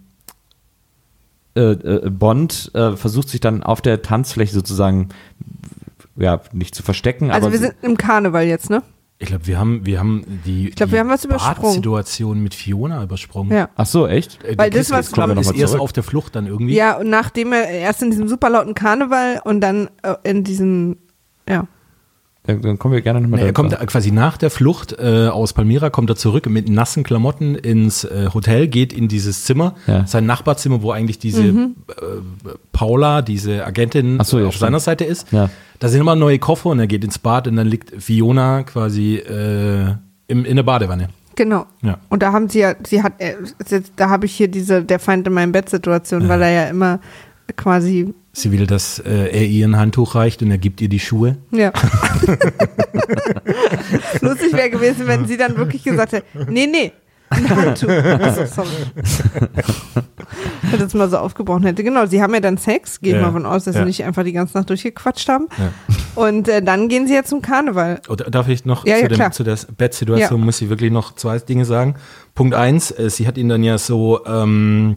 äh, 1.58 2.06
äh, 2.06 2.10
Bond 2.10 2.70
äh, 2.74 2.96
versucht 2.96 3.28
sich 3.28 3.40
dann 3.40 3.62
auf 3.62 3.80
der 3.80 4.02
Tanzfläche 4.02 4.52
sozusagen 4.54 5.08
ja, 6.16 6.40
nicht 6.52 6.74
zu 6.74 6.82
verstecken, 6.82 7.30
Also 7.30 7.46
aber 7.46 7.52
wir 7.52 7.60
sind 7.60 7.74
im 7.82 7.96
Karneval 7.96 8.44
jetzt, 8.46 8.70
ne? 8.70 8.82
Ich 9.20 9.28
glaube, 9.28 9.46
wir 9.48 9.58
haben, 9.58 9.84
wir 9.84 9.98
haben 9.98 10.40
die, 10.46 10.70
glaub, 10.70 10.88
die 10.88 10.92
wir 10.92 11.00
haben 11.00 11.08
was 11.08 11.24
übersprungen. 11.24 11.74
Situation 11.74 12.40
mit 12.40 12.54
Fiona 12.54 13.02
übersprungen. 13.02 13.52
Ja. 13.52 13.68
Ach 13.74 13.86
so, 13.86 14.06
echt? 14.06 14.42
Äh, 14.44 14.56
Weil 14.56 14.70
das, 14.70 14.90
was- 14.90 15.16
wir 15.16 15.36
ist 15.40 15.52
erst 15.52 15.76
auf 15.76 15.92
der 15.92 16.04
Flucht 16.04 16.36
dann 16.36 16.46
irgendwie. 16.46 16.74
Ja, 16.74 16.98
und 16.98 17.10
nachdem 17.10 17.52
er 17.52 17.68
erst 17.68 18.00
in 18.02 18.10
diesem 18.10 18.28
super 18.28 18.48
lauten 18.48 18.74
Karneval 18.74 19.40
und 19.44 19.60
dann 19.60 19.90
äh, 20.02 20.14
in 20.22 20.44
diesem, 20.44 20.98
ja. 21.48 21.66
Dann, 22.48 22.78
kommen 22.78 22.94
wir 22.94 23.02
gerne 23.02 23.20
nochmal 23.20 23.40
Nee, 23.40 23.46
er 23.46 23.52
kommt 23.52 23.76
quasi 23.88 24.10
nach 24.10 24.38
der 24.38 24.48
Flucht 24.50 24.96
äh, 24.98 25.28
aus 25.28 25.52
Palmyra, 25.52 25.90
kommt 25.90 26.08
er 26.08 26.16
zurück 26.16 26.48
mit 26.48 26.68
nassen 26.70 27.02
Klamotten 27.04 27.54
ins 27.54 28.04
äh, 28.04 28.30
Hotel, 28.32 28.68
geht 28.68 28.92
in 28.94 29.06
dieses 29.06 29.44
Zimmer, 29.44 29.74
Ja. 29.86 30.06
sein 30.06 30.24
Nachbarzimmer, 30.24 30.80
wo 30.82 30.90
eigentlich 30.90 31.18
diese 31.18 31.42
Mhm. 31.42 31.76
äh, 31.90 31.92
Paula, 32.72 33.20
diese 33.22 33.66
Agentin 33.66 34.18
so, 34.24 34.38
ja, 34.38 34.46
auf 34.46 34.54
stimmt. 34.54 34.60
seiner 34.60 34.80
Seite 34.80 35.04
ist. 35.04 35.30
Ja. 35.30 35.50
Da 35.78 35.88
sind 35.88 36.00
immer 36.00 36.16
neue 36.16 36.38
Koffer 36.38 36.70
und 36.70 36.78
er 36.80 36.86
geht 36.86 37.04
ins 37.04 37.18
Bad 37.18 37.46
und 37.48 37.56
dann 37.56 37.66
liegt 37.66 38.02
Fiona 38.02 38.62
quasi 38.62 39.16
äh, 39.16 39.94
im, 40.26 40.44
in 40.44 40.56
der 40.56 40.62
Badewanne. 40.62 41.08
Genau. 41.36 41.66
Ja. 41.82 41.98
Und 42.08 42.22
da 42.22 42.32
haben 42.32 42.48
sie 42.48 42.60
ja, 42.60 42.74
sie 42.84 43.02
hat, 43.02 43.12
äh, 43.20 43.34
da 43.94 44.08
habe 44.08 44.26
ich 44.26 44.32
hier 44.34 44.48
diese 44.48 44.82
Der 44.82 44.98
Feind 44.98 45.26
in 45.28 45.32
meinem 45.34 45.52
Bett-Situation, 45.52 46.28
weil 46.28 46.42
er 46.42 46.50
ja 46.50 46.64
immer 46.64 46.98
quasi, 47.56 48.14
Sie 48.32 48.52
will, 48.52 48.66
dass 48.66 48.98
äh, 49.00 49.30
er 49.32 49.44
ihr 49.46 49.66
ein 49.66 49.76
Handtuch 49.76 50.14
reicht 50.14 50.42
und 50.42 50.50
er 50.50 50.58
gibt 50.58 50.80
ihr 50.80 50.88
die 50.88 51.00
Schuhe. 51.00 51.38
ja. 51.50 51.72
Lustig 54.20 54.52
wäre 54.52 54.70
gewesen, 54.70 55.06
wenn 55.06 55.26
sie 55.26 55.36
dann 55.36 55.56
wirklich 55.56 55.82
gesagt 55.82 56.12
hätte, 56.12 56.26
nee, 56.48 56.66
nee, 56.66 56.92
ein 57.30 57.48
Handtuch. 57.50 57.88
Achso, 57.88 58.46
sorry. 58.46 58.68
Wenn 60.70 60.80
das 60.80 60.94
mal 60.94 61.10
so 61.10 61.18
aufgebrochen 61.18 61.64
hätte. 61.64 61.84
Genau, 61.84 62.06
sie 62.06 62.22
haben 62.22 62.32
ja 62.34 62.40
dann 62.40 62.56
Sex, 62.56 63.00
gehe 63.00 63.14
ich 63.14 63.20
Ja. 63.20 63.26
mal 63.26 63.32
von 63.32 63.44
aus, 63.46 63.64
dass 63.64 63.74
Ja. 63.74 63.82
sie 63.82 63.86
nicht 63.86 64.04
einfach 64.04 64.24
die 64.24 64.32
ganze 64.32 64.56
Nacht 64.56 64.70
durchgequatscht 64.70 65.28
haben. 65.28 65.48
Ja. 65.58 65.72
Und 66.22 66.48
äh, 66.48 66.62
dann 66.62 66.88
gehen 66.88 67.06
sie 67.06 67.14
ja 67.14 67.24
zum 67.24 67.42
Karneval. 67.42 68.00
Oder 68.08 68.30
darf 68.30 68.48
ich 68.48 68.64
noch 68.64 68.84
zu, 68.84 69.08
dem, 69.08 69.32
zu 69.32 69.44
der 69.44 69.58
Bettsituation 69.76 70.40
muss 70.40 70.60
ich 70.62 70.68
wirklich 70.68 70.90
noch 70.90 71.14
zwei 71.16 71.38
Dinge 71.38 71.64
sagen. 71.64 71.96
Punkt 72.34 72.54
eins, 72.54 72.90
äh, 72.92 73.10
sie 73.10 73.26
hat 73.26 73.36
ihn 73.36 73.48
dann 73.48 73.62
ja 73.62 73.78
so, 73.78 74.24
ähm, 74.24 74.96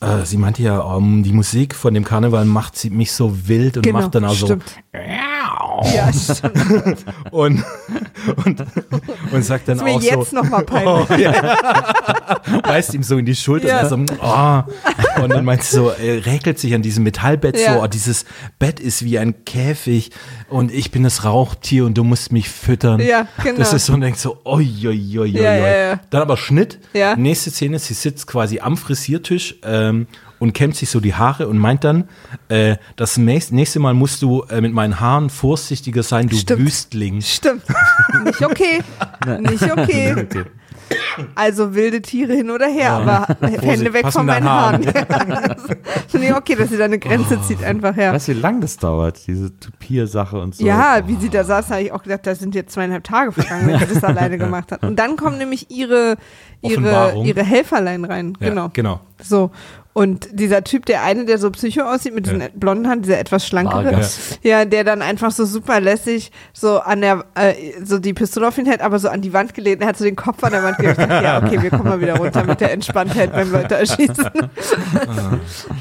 äh, 0.00 0.24
sie 0.24 0.36
meinte 0.36 0.62
ja, 0.62 0.96
ähm, 0.96 1.22
die 1.24 1.32
Musik 1.32 1.74
von 1.74 1.92
dem 1.92 2.04
Karneval 2.04 2.44
macht 2.44 2.76
sie 2.76 2.90
mich 2.90 3.12
so 3.12 3.48
wild 3.48 3.76
und 3.78 3.92
macht 3.92 4.14
dann 4.14 4.24
auch 4.24 4.34
so 4.34 4.46
Genau, 4.46 5.82
stimmt. 5.82 5.94
Ja, 5.94 6.12
stimmt. 6.12 7.04
und, 7.30 7.64
und, 8.44 8.64
und 9.32 9.42
sagt 9.44 9.68
dann 9.68 9.78
ist 9.78 9.84
mir 9.84 9.92
auch 9.92 10.02
jetzt 10.02 10.30
so, 10.30 10.36
nochmal 10.36 10.64
peinlich. 10.64 11.06
oh, 11.10 11.14
ja. 11.14 11.56
beißt 12.62 12.94
ihm 12.94 13.02
so 13.02 13.18
in 13.18 13.26
die 13.26 13.34
Schulter 13.34 13.68
Ja. 13.68 13.88
und, 13.88 14.08
so, 14.08 14.16
oh. 14.22 14.62
und 15.22 15.30
dann 15.30 15.44
meint 15.44 15.62
sie 15.62 15.76
so, 15.76 15.90
er 15.90 16.24
räkelt 16.26 16.58
sich 16.58 16.74
an 16.74 16.82
diesem 16.82 17.04
Metallbett 17.04 17.58
Ja. 17.58 17.74
so, 17.74 17.82
oh, 17.82 17.86
dieses 17.86 18.24
Bett 18.58 18.80
ist 18.80 19.04
wie 19.04 19.18
ein 19.18 19.44
Käfig 19.44 20.10
und 20.48 20.72
ich 20.72 20.90
bin 20.90 21.02
das 21.02 21.24
Rauchtier 21.24 21.84
und 21.86 21.98
du 21.98 22.04
musst 22.04 22.32
mich 22.32 22.48
füttern. 22.48 23.00
Ja, 23.00 23.26
genau. 23.42 23.58
Das 23.58 23.72
ist 23.72 23.86
so 23.86 23.94
und 23.94 24.00
denkt 24.00 24.18
so, 24.18 24.38
oi, 24.44 24.66
oi, 24.86 25.18
oi, 25.18 25.40
oi. 25.40 25.96
Dann 26.10 26.22
aber 26.22 26.36
Schnitt. 26.36 26.78
Nächste 27.16 27.50
Szene, 27.50 27.78
sie 27.78 27.94
sitzt 27.94 28.26
quasi 28.26 28.60
am 28.60 28.76
Frisiertisch 28.76 29.56
ähm, 29.88 30.06
und 30.38 30.52
kämmt 30.52 30.76
sich 30.76 30.88
so 30.90 31.00
die 31.00 31.14
Haare 31.14 31.48
und 31.48 31.58
meint 31.58 31.84
dann, 31.84 32.04
äh, 32.48 32.76
das 32.96 33.16
nächste 33.16 33.54
nächste 33.54 33.80
Mal 33.80 33.94
musst 33.94 34.22
du 34.22 34.42
äh, 34.44 34.60
mit 34.60 34.72
meinen 34.72 35.00
Haaren 35.00 35.30
vorsichtiger 35.30 36.02
sein, 36.02 36.28
du 36.28 36.36
Stimmt. 36.36 36.66
Wüstling. 36.66 37.20
Stimmt. 37.22 37.62
Nicht 38.24 38.44
okay. 38.44 38.82
Nicht 39.40 39.70
okay. 39.70 40.26
Also 41.34 41.74
wilde 41.74 42.00
Tiere 42.02 42.32
hin 42.34 42.50
oder 42.50 42.66
her, 42.66 42.92
aber 42.92 43.26
Hände 43.60 43.92
weg 43.92 44.12
von 44.12 44.26
meinen 44.26 44.44
deinen 44.44 44.48
Haaren. 44.48 44.80
nee, 46.12 46.32
okay, 46.32 46.54
dass 46.54 46.70
sie 46.70 46.76
da 46.76 46.84
eine 46.84 46.98
Grenze 46.98 47.40
zieht 47.42 47.62
einfach 47.62 47.94
her. 47.96 48.12
Weißt 48.12 48.28
du, 48.28 48.36
wie 48.36 48.40
lang 48.40 48.60
das 48.60 48.76
dauert, 48.76 49.26
diese 49.26 49.58
Tupir-Sache 49.58 50.38
und 50.40 50.54
so? 50.54 50.64
Ja, 50.64 51.00
wie 51.06 51.16
sie 51.16 51.28
da 51.28 51.44
saß, 51.44 51.70
habe 51.70 51.82
ich 51.82 51.92
auch 51.92 52.02
gedacht, 52.02 52.26
da 52.26 52.34
sind 52.34 52.54
jetzt 52.54 52.72
zweieinhalb 52.72 53.04
Tage 53.04 53.32
vergangen, 53.32 53.66
wenn 53.68 53.78
sie 53.80 53.94
das 53.94 54.04
alleine 54.04 54.38
gemacht 54.38 54.72
hat. 54.72 54.82
Und 54.82 54.96
dann 54.98 55.16
kommen 55.16 55.38
nämlich 55.38 55.70
ihre, 55.70 56.16
ihre, 56.62 56.72
Offenbarung. 56.80 57.24
ihre 57.26 57.42
Helferlein 57.44 58.04
rein. 58.04 58.34
Ja, 58.40 58.48
Genau. 58.48 58.70
genau. 58.72 59.00
So. 59.22 59.50
Und 59.98 60.28
dieser 60.32 60.62
Typ, 60.62 60.86
der 60.86 61.02
eine, 61.02 61.24
der 61.24 61.38
so 61.38 61.50
psycho 61.50 61.82
aussieht, 61.82 62.14
mit 62.14 62.26
diesen 62.26 62.40
Ja. 62.40 62.46
blonden 62.54 62.86
Haaren, 62.86 63.02
dieser 63.02 63.18
etwas 63.18 63.44
schlankere, 63.46 63.84
Vargas. 63.86 64.38
ja, 64.42 64.64
der 64.64 64.84
dann 64.84 65.02
einfach 65.02 65.32
so 65.32 65.44
super 65.44 65.80
lässig 65.80 66.30
so 66.52 66.78
an 66.78 67.00
der, 67.00 67.24
äh, 67.34 67.54
so 67.84 67.98
die 67.98 68.14
Pistole 68.14 68.46
auf 68.46 68.56
ihn 68.58 68.66
hält, 68.66 68.80
aber 68.80 69.00
so 69.00 69.08
an 69.08 69.22
die 69.22 69.32
Wand 69.32 69.54
gelehnt, 69.54 69.82
er 69.82 69.88
hat 69.88 69.96
so 69.96 70.04
den 70.04 70.14
Kopf 70.14 70.44
an 70.44 70.52
der 70.52 70.62
Wand 70.62 70.76
gelegt. 70.78 70.98
Ich 71.00 71.06
dachte, 71.06 71.24
ja, 71.24 71.42
okay, 71.44 71.60
wir 71.60 71.70
kommen 71.70 71.84
mal 71.88 72.00
wieder 72.00 72.16
runter 72.16 72.44
mit 72.44 72.60
der 72.60 72.72
Entspanntheit 72.72 73.32
beim 73.32 73.50
Leute 73.50 73.74
erschießen. 73.74 74.30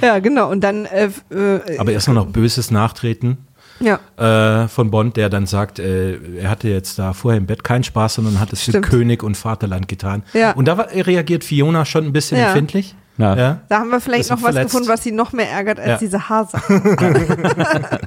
ja, 0.01 0.19
genau. 0.19 0.49
Und 0.49 0.61
dann, 0.63 0.85
äh, 0.85 1.09
äh, 1.31 1.77
Aber 1.77 1.91
erstmal 1.91 2.15
noch 2.15 2.27
böses 2.27 2.71
Nachtreten 2.71 3.37
ja, 3.79 3.99
äh, 4.17 4.67
von 4.67 4.89
Bond, 4.89 5.17
der 5.17 5.29
dann 5.29 5.45
sagt, 5.45 5.77
äh, 5.79 6.17
er 6.39 6.49
hatte 6.49 6.67
jetzt 6.69 6.97
da 6.97 7.13
vorher 7.13 7.37
im 7.37 7.45
Bett 7.45 7.63
keinen 7.63 7.83
Spaß, 7.83 8.15
sondern 8.15 8.39
hat 8.39 8.51
es 8.51 8.63
für. 8.63 8.81
König 8.81 9.21
und 9.21 9.37
Vaterland 9.37 9.87
getan. 9.87 10.23
Ja. 10.33 10.51
Und 10.53 10.67
da 10.67 10.77
war, 10.77 10.87
reagiert 10.91 11.43
Fiona 11.43 11.85
schon 11.85 12.05
ein 12.05 12.13
bisschen 12.13 12.37
Ja. 12.39 12.47
empfindlich. 12.47 12.95
Ja. 13.17 13.35
Ja. 13.35 13.59
da 13.67 13.79
haben 13.79 13.89
wir 13.89 13.99
vielleicht 13.99 14.29
noch 14.29 14.37
was 14.37 14.43
verletzt. 14.53 14.71
gefunden, 14.71 14.89
was 14.89 15.03
sie 15.03 15.11
noch 15.11 15.33
mehr 15.33 15.49
ärgert 15.51 15.79
als 15.79 15.87
Ja. 15.89 15.97
diese 15.97 16.29
Haarsache. 16.29 16.73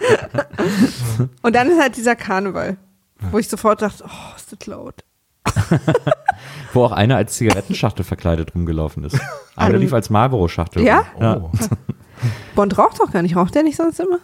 Und 1.42 1.54
dann 1.56 1.68
ist 1.70 1.80
halt 1.80 1.96
dieser 1.96 2.16
Karneval, 2.16 2.76
wo 3.30 3.38
ich 3.38 3.48
sofort 3.48 3.82
dachte, 3.82 4.04
oh, 4.06 4.36
ist 4.36 4.52
das 4.52 4.66
laut. 4.66 5.04
Wo 6.72 6.84
auch 6.84 6.92
einer 6.92 7.16
als 7.16 7.34
Zigarettenschachtel 7.34 8.04
verkleidet 8.04 8.54
rumgelaufen 8.54 9.02
ist. 9.04 9.18
Einer 9.56 9.74
Ähm, 9.74 9.80
lief 9.80 9.92
als 9.92 10.10
Marlboro-Schachtel. 10.10 10.84
Ja? 10.84 11.04
rum. 11.14 11.22
ja. 11.22 11.36
Oh. 11.38 11.50
Bond 12.54 12.78
raucht 12.78 13.00
doch 13.00 13.10
gar 13.10 13.22
nicht, 13.22 13.34
raucht 13.36 13.54
der 13.54 13.62
nicht 13.62 13.76
sonst 13.76 13.98
immer? 14.00 14.18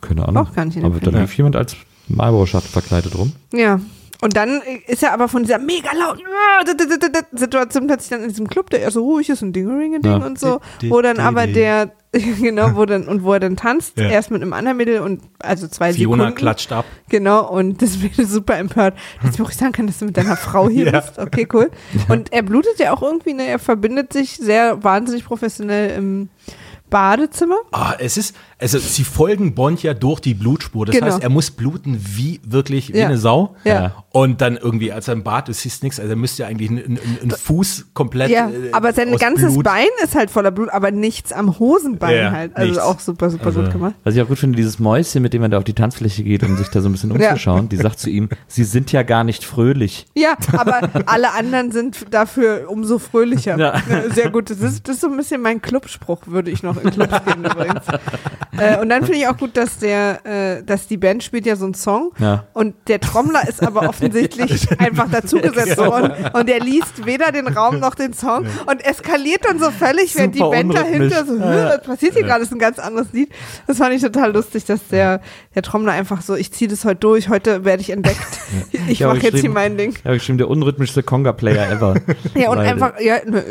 Keine 0.00 0.26
Ahnung. 0.26 0.46
Auch 0.46 0.54
gar 0.54 0.64
nicht 0.64 0.76
in 0.76 0.84
Aber 0.84 0.98
da 0.98 1.10
lief 1.10 1.36
jemand 1.36 1.54
als 1.56 1.76
Marlboro-Schachtel 2.08 2.70
verkleidet 2.70 3.16
rum. 3.16 3.32
Ja. 3.52 3.78
Und 4.22 4.36
dann 4.36 4.62
ist 4.86 5.02
er 5.02 5.12
aber 5.12 5.26
von 5.28 5.42
dieser 5.42 5.58
mega 5.58 5.90
lauten 5.92 6.22
äh, 6.22 7.38
Situation 7.38 7.86
plötzlich 7.88 8.08
dann 8.10 8.22
in 8.22 8.28
diesem 8.28 8.48
Club, 8.48 8.70
der 8.70 8.80
eher 8.80 8.90
so 8.92 9.02
ruhig 9.02 9.28
ist 9.28 9.42
und 9.42 9.52
Ding-Ring-Ding 9.52 10.10
Ja. 10.20 10.24
und 10.24 10.38
so, 10.38 10.60
wo 10.88 11.02
dann 11.02 11.18
aber 11.18 11.46
der, 11.48 11.90
genau, 12.12 12.76
wo 12.76 12.84
dann, 12.86 13.08
und 13.08 13.24
wo 13.24 13.32
er 13.32 13.40
dann 13.40 13.56
tanzt, 13.56 13.98
Ja. 13.98 14.08
erst 14.08 14.30
mit 14.30 14.40
einem 14.40 14.52
anderen 14.52 14.76
Mittel 14.76 15.00
und 15.00 15.22
also 15.40 15.66
zwei 15.66 15.92
Fiona 15.92 16.22
Sekunden. 16.24 16.34
klatscht 16.38 16.70
ab. 16.72 16.84
Genau, 17.08 17.50
und 17.50 17.82
das 17.82 18.00
wird 18.00 18.14
super 18.14 18.56
empört. 18.58 18.94
Dass 19.24 19.38
ich 19.38 19.56
sagen 19.56 19.72
kann, 19.72 19.88
dass 19.88 19.98
du 19.98 20.04
mit 20.04 20.16
deiner 20.16 20.36
Frau 20.36 20.68
hier 20.68 20.86
Ja. 20.92 21.00
bist. 21.00 21.18
Okay, 21.18 21.48
cool. 21.52 21.70
Und 22.08 22.32
er 22.32 22.42
blutet 22.42 22.78
ja 22.78 22.92
auch 22.94 23.02
irgendwie, 23.02 23.34
ne? 23.34 23.46
Er 23.46 23.58
verbindet 23.58 24.12
sich 24.12 24.36
sehr 24.36 24.84
wahnsinnig 24.84 25.24
professionell 25.24 25.98
im 25.98 26.28
Badezimmer. 26.90 27.56
Ah, 27.72 27.94
es 27.98 28.16
ist, 28.18 28.36
also 28.62 28.78
sie 28.78 29.04
folgen 29.04 29.54
Bond 29.54 29.82
ja 29.82 29.92
durch 29.92 30.20
die 30.20 30.34
Blutspur. 30.34 30.86
Das 30.86 30.94
Genau. 30.94 31.06
heißt, 31.08 31.22
er 31.22 31.28
muss 31.28 31.50
bluten 31.50 31.98
wie 32.00 32.40
wirklich 32.44 32.92
wie 32.92 32.98
Ja. 32.98 33.06
eine 33.06 33.18
Sau. 33.18 33.56
Ja. 33.64 34.04
Und 34.10 34.40
dann 34.40 34.56
irgendwie, 34.56 34.92
als 34.92 35.08
er 35.08 35.14
im 35.14 35.22
Bad 35.24 35.48
ist, 35.48 35.60
siehst 35.62 35.82
nichts. 35.82 35.98
Also 35.98 36.10
er 36.12 36.16
müsste 36.16 36.42
ja 36.42 36.48
eigentlich 36.48 36.70
einen, 36.70 36.84
einen, 36.84 36.98
einen 37.22 37.30
Fuß 37.32 37.86
komplett. 37.94 38.30
Ja, 38.30 38.48
äh, 38.48 38.70
aber 38.72 38.92
sein 38.92 39.12
aus 39.12 39.20
ganzes 39.20 39.52
Blut. 39.52 39.64
Bein 39.64 39.86
ist 40.04 40.14
halt 40.14 40.30
voller 40.30 40.50
Blut, 40.50 40.68
aber 40.70 40.90
nichts 40.90 41.32
am 41.32 41.58
Hosenbein 41.58 42.16
Ja, 42.16 42.30
halt. 42.30 42.56
Also 42.56 42.68
nichts. 42.70 42.82
auch 42.84 43.00
super, 43.00 43.30
super 43.30 43.46
Also- 43.46 43.62
gut 43.62 43.72
gemacht. 43.72 43.94
Was 44.04 44.14
ich 44.14 44.22
auch 44.22 44.28
gut 44.28 44.38
finde, 44.38 44.56
dieses 44.56 44.78
Mäuschen, 44.78 45.22
mit 45.22 45.32
dem 45.34 45.42
er 45.42 45.48
da 45.48 45.58
auf 45.58 45.64
die 45.64 45.74
Tanzfläche 45.74 46.22
geht, 46.22 46.42
um 46.44 46.56
sich 46.56 46.68
da 46.68 46.80
so 46.80 46.88
ein 46.88 46.92
bisschen 46.92 47.10
Ja. 47.20 47.30
umzuschauen, 47.30 47.68
die 47.68 47.76
sagt 47.76 47.98
zu 47.98 48.10
ihm, 48.10 48.28
sie 48.46 48.64
sind 48.64 48.92
ja 48.92 49.02
gar 49.02 49.24
nicht 49.24 49.44
fröhlich. 49.44 50.06
Ja, 50.14 50.36
aber 50.52 50.90
alle 51.06 51.32
anderen 51.32 51.72
sind 51.72 52.06
dafür 52.10 52.66
umso 52.68 52.98
fröhlicher. 52.98 53.58
Ja. 53.58 53.82
Sehr 54.14 54.30
gut. 54.30 54.50
Das 54.50 54.60
ist, 54.60 54.86
das 54.88 54.96
ist 54.96 55.00
so 55.00 55.08
ein 55.08 55.16
bisschen 55.16 55.40
mein 55.42 55.60
Clubspruch, 55.62 56.20
würde 56.26 56.50
ich 56.50 56.62
noch 56.62 56.76
in 56.82 56.90
Clubs 56.90 57.14
gehen 57.24 57.44
übrigens. 57.44 57.86
Äh, 58.58 58.78
und 58.80 58.88
dann 58.90 59.04
finde 59.04 59.18
ich 59.18 59.28
auch 59.28 59.36
gut, 59.36 59.56
dass 59.56 59.78
der, 59.78 60.26
äh, 60.26 60.62
dass 60.62 60.86
die 60.86 60.96
Band 60.98 61.22
spielt 61.22 61.46
ja 61.46 61.56
so 61.56 61.64
einen 61.64 61.74
Song 61.74 62.12
Ja. 62.18 62.44
und 62.52 62.74
der 62.88 63.00
Trommler 63.00 63.48
ist 63.48 63.62
aber 63.66 63.88
offensichtlich 63.88 64.68
einfach 64.78 65.10
dazugesetzt 65.10 65.78
worden 65.78 66.12
und 66.34 66.48
der 66.48 66.60
liest 66.60 67.06
weder 67.06 67.32
den 67.32 67.48
Raum 67.48 67.78
noch 67.80 67.94
den 67.94 68.12
Song 68.12 68.46
und 68.66 68.84
eskaliert 68.84 69.44
dann 69.48 69.58
so 69.58 69.70
völlig, 69.70 70.14
während 70.16 70.34
die 70.34 70.40
Band 70.40 70.74
dahinter 70.74 71.24
so, 71.24 71.32
unrhythmisch. 71.32 71.56
"Hä, 71.56 71.68
was 71.78 71.82
passiert 71.86 72.12
hier 72.14 72.22
gerade? 72.24 72.40
Das 72.40 72.48
ist 72.48 72.52
ein 72.54 72.58
ganz 72.58 72.78
anderes 72.78 73.12
Lied. 73.12 73.30
Das 73.66 73.78
fand 73.78 73.94
ich 73.94 74.02
total 74.02 74.32
lustig, 74.32 74.64
dass 74.66 74.86
der, 74.88 75.20
der 75.54 75.62
Trommler 75.62 75.92
einfach 75.92 76.20
so, 76.20 76.34
ich 76.34 76.52
ziehe 76.52 76.68
das 76.68 76.84
heute 76.84 76.96
durch, 77.00 77.28
heute 77.30 77.64
werde 77.64 77.80
ich 77.80 77.90
entdeckt. 77.90 78.20
Ich 78.88 78.98
Ja, 78.98 79.06
aber 79.06 79.14
mache 79.16 79.24
jetzt 79.24 79.32
hier 79.32 79.42
geschrieben- 79.42 79.54
mein 79.54 79.76
Ding. 79.78 79.94
Ja, 80.04 80.10
bestimmt 80.12 80.40
der 80.40 80.48
unrhythmischste 80.48 81.02
Conga-Player 81.02 81.70
ever. 81.70 81.94
Ja, 82.34 82.50
und 82.50 82.58
Weil 82.58 82.66
einfach, 82.66 83.00
ja, 83.00 83.16
ne, 83.24 83.44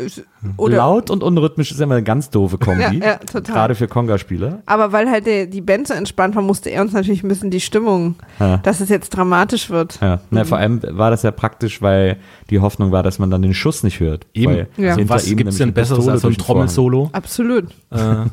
oder 0.56 0.76
Laut 0.76 1.10
und 1.10 1.22
unrhythmisch 1.22 1.70
ist 1.72 1.80
immer 1.80 1.94
eine 1.96 2.02
ganz 2.04 2.30
doofe 2.30 2.58
Kombi. 2.58 2.82
Ja, 2.82 2.90
ja, 2.92 3.16
total. 3.16 3.54
Gerade 3.54 3.74
für 3.74 3.88
Conga-Spieler. 3.88 4.62
Aber 4.66 4.91
weil 4.92 5.10
halt 5.10 5.26
der, 5.26 5.46
die 5.46 5.60
Band 5.60 5.88
so 5.88 5.94
entspannt 5.94 6.34
war, 6.36 6.42
musste 6.42 6.70
er 6.70 6.82
uns 6.82 6.92
natürlich 6.92 7.22
ein 7.22 7.28
bisschen 7.28 7.50
die 7.50 7.60
Stimmung, 7.60 8.14
Ja. 8.38 8.58
dass 8.58 8.80
es 8.80 8.88
jetzt 8.88 9.10
dramatisch 9.10 9.70
wird. 9.70 9.98
Ja, 10.00 10.20
na, 10.30 10.44
vor 10.44 10.58
allem 10.58 10.80
war 10.82 11.10
das 11.10 11.22
ja 11.22 11.30
praktisch, 11.30 11.82
weil 11.82 12.18
die 12.50 12.60
Hoffnung 12.60 12.92
war, 12.92 13.02
dass 13.02 13.18
man 13.18 13.30
dann 13.30 13.42
den 13.42 13.54
Schuss 13.54 13.82
nicht 13.82 14.00
hört. 14.00 14.26
Eben. 14.34 14.52
Weil 14.52 14.68
Ja. 14.76 14.94
hinter 14.96 15.14
Was 15.14 15.24
gibt 15.26 15.48
es 15.48 15.58
denn 15.58 15.72
Besseres 15.72 16.06
als 16.08 16.22
so 16.22 16.28
ein. 16.28 16.34
Trommelsolo? 16.36 17.10
Absolut. 17.12 17.64
Äh, 17.90 17.96
ja. 17.98 18.28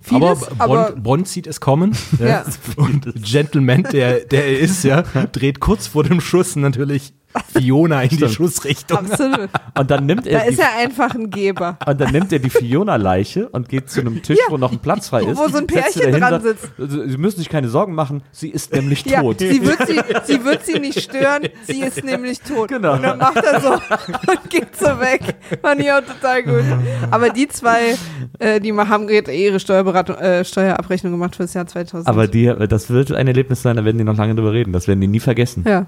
Vieles, 0.00 0.48
aber- 0.58 0.90
Bond, 0.92 1.02
Bond 1.02 1.28
sieht 1.28 1.46
es 1.46 1.60
kommen. 1.60 1.92
Ja. 2.18 2.44
Und 2.76 3.12
Gentleman, 3.22 3.82
der, 3.92 4.20
der 4.20 4.46
er 4.46 4.58
ist, 4.60 4.84
ja, 4.84 5.02
dreht 5.32 5.60
kurz 5.60 5.86
vor 5.86 6.04
dem 6.04 6.20
Schuss 6.20 6.56
natürlich 6.56 7.12
Fiona 7.52 8.02
in 8.02 8.08
die 8.10 8.16
Stimmt. 8.16 8.32
Schussrichtung. 8.32 8.98
Absolut. 8.98 9.48
Und 9.78 9.90
dann 9.90 10.06
nimmt 10.06 10.26
Da 10.26 10.30
er 10.30 10.44
die, 10.46 10.52
ist 10.52 10.58
er 10.60 10.76
einfach 10.78 11.14
ein 11.14 11.30
Geber. 11.30 11.78
und 11.86 12.00
dann 12.00 12.12
nimmt 12.12 12.32
er 12.32 12.38
die 12.38 12.50
Fiona-Leiche 12.50 13.48
und 13.48 13.68
geht 13.68 13.90
zu 13.90 14.00
einem 14.00 14.22
Tisch, 14.22 14.38
Ja. 14.38 14.52
wo 14.52 14.56
noch 14.58 14.70
ein 14.72 14.78
Platz 14.78 15.08
frei 15.08 15.22
ist. 15.24 15.36
Wo 15.36 15.48
so 15.48 15.58
ein 15.58 15.66
Pärchen 15.66 16.12
dran 16.12 16.40
sitzt. 16.42 16.68
Also, 16.78 17.06
Sie 17.06 17.16
müssen 17.16 17.38
sich 17.38 17.48
keine 17.48 17.68
Sorgen 17.68 17.94
machen, 17.94 18.22
sie 18.30 18.48
ist 18.50 18.72
nämlich 18.72 19.04
Ja, 19.06 19.20
tot. 19.22 19.38
sie 19.40 19.62
wird 19.64 19.86
sie, 19.86 20.00
sie 20.26 20.44
wird 20.44 20.64
sie 20.64 20.78
nicht 20.78 21.00
stören, 21.00 21.48
sie 21.66 21.80
ist 21.80 22.04
nämlich 22.04 22.40
tot. 22.40 22.68
Genau. 22.68 22.94
Und 22.94 23.02
dann 23.02 23.18
macht 23.18 23.36
er 23.36 23.60
so 23.60 23.72
und 23.72 24.50
geht 24.50 24.76
so 24.76 24.86
weg. 25.00 25.34
Fand 25.62 25.80
ich 25.80 25.90
auch 25.92 26.00
total 26.02 26.42
gut. 26.42 26.64
Aber 27.10 27.30
die 27.30 27.48
zwei, 27.48 27.96
äh, 28.38 28.60
die 28.60 28.72
haben 28.72 29.06
gerade 29.06 29.32
ihre 29.32 29.58
Steuerberatung, 29.60 30.16
äh, 30.16 30.44
Steuerabrechnung 30.44 31.12
gemacht 31.12 31.36
für 31.36 31.42
das 31.44 31.54
Jahr 31.54 31.66
2000. 31.66 32.08
Aber 32.08 32.26
die, 32.28 32.52
das 32.68 32.90
wird 32.90 33.12
ein 33.12 33.26
Erlebnis 33.26 33.62
sein, 33.62 33.76
da 33.76 33.84
werden 33.84 33.98
die 33.98 34.04
noch 34.04 34.16
lange 34.16 34.34
drüber 34.34 34.52
reden. 34.52 34.72
Das 34.72 34.86
werden 34.88 35.00
die 35.00 35.08
nie 35.08 35.20
vergessen. 35.20 35.64
ja. 35.66 35.86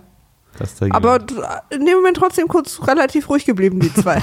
Aber 0.90 1.20
in 1.70 1.84
dem 1.86 1.96
Moment 1.96 2.16
trotzdem 2.16 2.48
kurz 2.48 2.80
relativ 2.86 3.28
ruhig 3.28 3.44
geblieben, 3.44 3.80
die 3.80 3.92
zwei. 3.92 4.22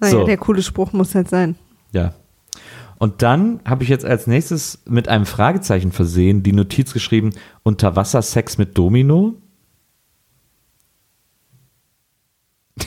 naja, 0.00 0.12
So. 0.12 0.24
der 0.24 0.36
coole 0.36 0.62
Spruch 0.62 0.92
muss 0.92 1.14
halt 1.14 1.28
sein. 1.28 1.56
Ja. 1.92 2.14
Und 2.98 3.22
dann 3.22 3.60
habe 3.64 3.82
ich 3.82 3.88
jetzt 3.88 4.04
als 4.04 4.26
nächstes 4.26 4.78
mit 4.86 5.08
einem 5.08 5.26
Fragezeichen 5.26 5.90
versehen 5.92 6.42
die 6.42 6.52
Notiz 6.52 6.92
geschrieben: 6.92 7.32
Unterwassersex 7.64 8.58
mit 8.58 8.76
Domino. 8.78 9.34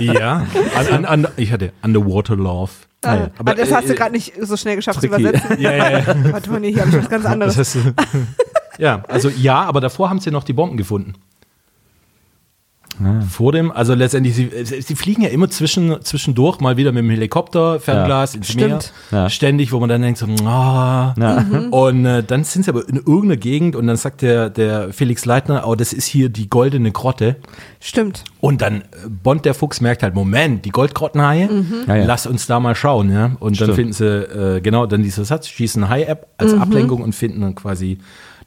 Ja. 0.00 0.44
An, 0.76 0.86
an, 0.88 1.04
an, 1.04 1.28
ich 1.36 1.52
hatte 1.52 1.72
Underwater 1.82 2.34
Love. 2.36 2.72
Ah, 3.04 3.14
ja. 3.14 3.30
aber 3.38 3.54
das 3.54 3.70
äh, 3.70 3.74
hast 3.74 3.88
du 3.88 3.92
äh, 3.92 3.96
gerade 3.96 4.12
nicht 4.12 4.32
so 4.40 4.56
schnell 4.56 4.74
geschafft 4.74 5.00
zu 5.00 5.08
tricky. 5.08 5.22
übersetzen. 5.22 5.56
Ja, 5.60 5.72
ja, 5.72 5.98
ja. 6.00 6.32
Warte 6.32 6.50
mal, 6.50 6.58
nee, 6.60 6.72
hier 6.72 6.82
habe 6.84 6.90
ich 6.90 6.98
was 6.98 7.08
ganz 7.08 7.24
anderes. 7.24 7.54
Das 7.54 7.74
heißt, 7.76 7.86
ja, 8.78 9.02
also 9.08 9.28
ja, 9.28 9.62
aber 9.62 9.80
davor 9.80 10.08
haben 10.10 10.20
sie 10.20 10.30
noch 10.30 10.44
die 10.44 10.52
Bomben 10.54 10.76
gefunden. 10.76 11.14
Ah. 13.00 13.20
Vor 13.20 13.52
dem, 13.52 13.70
also 13.70 13.94
letztendlich, 13.94 14.34
sie, 14.34 14.50
sie 14.64 14.96
fliegen 14.96 15.22
ja 15.22 15.28
immer 15.28 15.48
zwischen, 15.48 16.02
zwischendurch 16.02 16.58
mal 16.58 16.76
wieder 16.76 16.90
mit 16.90 17.04
dem 17.04 17.10
Helikopter, 17.10 17.78
Fernglas 17.78 18.34
ins 18.34 18.48
Stimmt. 18.50 18.92
Meer, 19.12 19.20
Ja. 19.22 19.30
ständig, 19.30 19.70
wo 19.70 19.78
man 19.78 19.88
dann 19.88 20.02
denkt 20.02 20.18
so, 20.18 20.26
ah. 20.44 21.14
Ja. 21.16 21.44
Und 21.70 22.06
äh, 22.06 22.24
dann 22.24 22.42
sind 22.42 22.64
sie 22.64 22.70
aber 22.70 22.88
in 22.88 22.96
irgendeiner 22.96 23.36
Gegend 23.36 23.76
und 23.76 23.86
dann 23.86 23.96
sagt 23.96 24.22
der, 24.22 24.50
der 24.50 24.92
Felix 24.92 25.24
Leitner, 25.26 25.68
oh, 25.68 25.76
das 25.76 25.92
ist 25.92 26.06
hier 26.06 26.28
die 26.28 26.50
goldene 26.50 26.90
Grotte. 26.90 27.36
Stimmt. 27.78 28.24
Und 28.40 28.62
dann 28.62 28.80
äh, 28.80 28.84
Bond 29.08 29.44
der 29.44 29.54
Fuchs 29.54 29.80
merkt 29.80 30.02
halt, 30.02 30.16
Moment, 30.16 30.64
die 30.64 30.70
Goldgrottenhaie, 30.70 31.48
Ja, 31.86 31.94
ja. 31.94 32.04
lass 32.04 32.26
uns 32.26 32.48
da 32.48 32.58
mal 32.58 32.74
schauen, 32.74 33.12
ja. 33.12 33.26
Und 33.38 33.60
dann 33.60 33.66
Stimmt. 33.66 33.74
finden 33.76 33.92
sie, 33.92 34.06
äh, 34.56 34.60
genau, 34.60 34.86
dann 34.86 35.04
dieser 35.04 35.24
Satz, 35.24 35.46
schießen 35.46 35.88
Hai-App 35.88 36.26
als 36.36 36.52
Ablenkung 36.54 37.02
und 37.02 37.14
finden 37.14 37.42
dann 37.42 37.54
quasi 37.54 37.98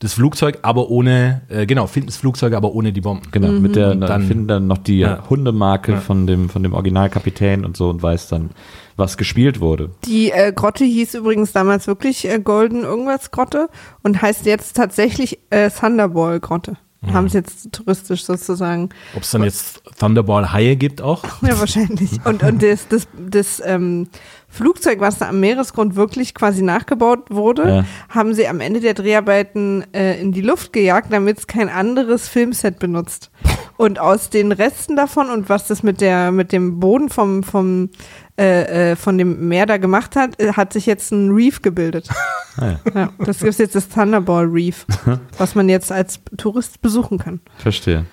das 0.01 0.13
Flugzeug, 0.13 0.59
aber 0.63 0.89
ohne, 0.89 1.41
äh, 1.47 1.65
genau, 1.65 1.87
finden 1.87 2.07
das 2.07 2.17
Flugzeug, 2.17 2.53
aber 2.53 2.73
ohne 2.73 2.91
die 2.91 3.01
Bomben. 3.01 3.29
Genau, 3.31 3.47
mit 3.51 3.75
der 3.75 3.89
dann 3.91 4.01
dann- 4.01 4.23
finden 4.27 4.47
dann 4.47 4.67
noch 4.67 4.79
die 4.79 4.99
Ja. 4.99 5.23
Hundemarke 5.29 5.97
von 5.97 6.27
dem 6.27 6.49
von 6.49 6.63
dem 6.63 6.73
Originalkapitän 6.73 7.63
und 7.63 7.77
so 7.77 7.89
und 7.89 8.01
weiß 8.03 8.27
dann, 8.27 8.49
was 8.97 9.15
gespielt 9.17 9.59
wurde. 9.61 9.91
Die 10.05 10.31
äh, 10.31 10.51
Grotte 10.53 10.83
hieß 10.85 11.13
übrigens 11.13 11.51
damals 11.53 11.87
wirklich 11.87 12.27
äh, 12.27 12.39
Golden 12.39 12.83
irgendwas 12.83 13.31
Grotte 13.31 13.69
und 14.03 14.21
heißt 14.21 14.45
jetzt 14.45 14.75
tatsächlich 14.75 15.39
äh, 15.51 15.69
Thunderball 15.69 16.39
Grotte. 16.39 16.77
Haben 17.11 17.25
es 17.25 17.33
jetzt 17.33 17.71
touristisch 17.71 18.23
sozusagen. 18.25 18.89
Ob 19.15 19.23
es 19.23 19.31
dann 19.31 19.43
jetzt 19.43 19.81
Thunderball-Haie 19.99 20.75
gibt 20.75 21.01
auch? 21.01 21.23
Ja, 21.41 21.59
wahrscheinlich. 21.59 22.11
Und, 22.25 22.43
und 22.43 22.61
das, 22.61 22.87
das, 22.87 23.07
das 23.17 23.61
ähm, 23.65 24.07
Flugzeug, 24.47 24.99
was 24.99 25.17
da 25.17 25.29
am 25.29 25.39
Meeresgrund 25.39 25.95
wirklich 25.95 26.35
quasi 26.35 26.61
nachgebaut 26.61 27.31
wurde, 27.31 27.67
Ja. 27.67 27.85
haben 28.09 28.35
sie 28.35 28.47
am 28.47 28.59
Ende 28.59 28.81
der 28.81 28.93
Dreharbeiten 28.93 29.83
äh, 29.93 30.21
in 30.21 30.31
die 30.31 30.41
Luft 30.41 30.73
gejagt, 30.73 31.11
damit 31.11 31.39
es 31.39 31.47
kein 31.47 31.69
anderes 31.69 32.27
Filmset 32.27 32.77
benutzt. 32.77 33.31
Und 33.77 33.97
aus 33.97 34.29
den 34.29 34.51
Resten 34.51 34.95
davon 34.95 35.31
und 35.31 35.49
was 35.49 35.65
das 35.65 35.81
mit 35.81 36.01
der 36.01 36.31
mit 36.31 36.51
dem 36.51 36.79
Boden 36.79 37.09
vom 37.09 37.41
vom 37.41 37.89
äh, 38.39 38.91
äh, 38.91 38.95
von 38.95 39.17
dem 39.17 39.47
Meer 39.47 39.65
da 39.65 39.77
gemacht 39.77 40.15
hat, 40.15 40.39
äh, 40.41 40.53
hat 40.53 40.73
sich 40.73 40.85
jetzt 40.85 41.11
ein 41.11 41.31
Reef 41.31 41.61
gebildet. 41.61 42.09
Ah, 42.57 42.65
ja. 42.65 42.79
Ja, 42.93 43.09
das 43.19 43.39
gibt 43.39 43.57
jetzt 43.59 43.75
das 43.75 43.87
Thunderball 43.87 44.43
Reef, 44.43 44.85
was 45.37 45.55
man 45.55 45.69
jetzt 45.69 45.89
als 45.89 46.19
Tourist 46.35 46.81
besuchen 46.81 47.17
kann. 47.17 47.39
Verstehe. 47.57 48.05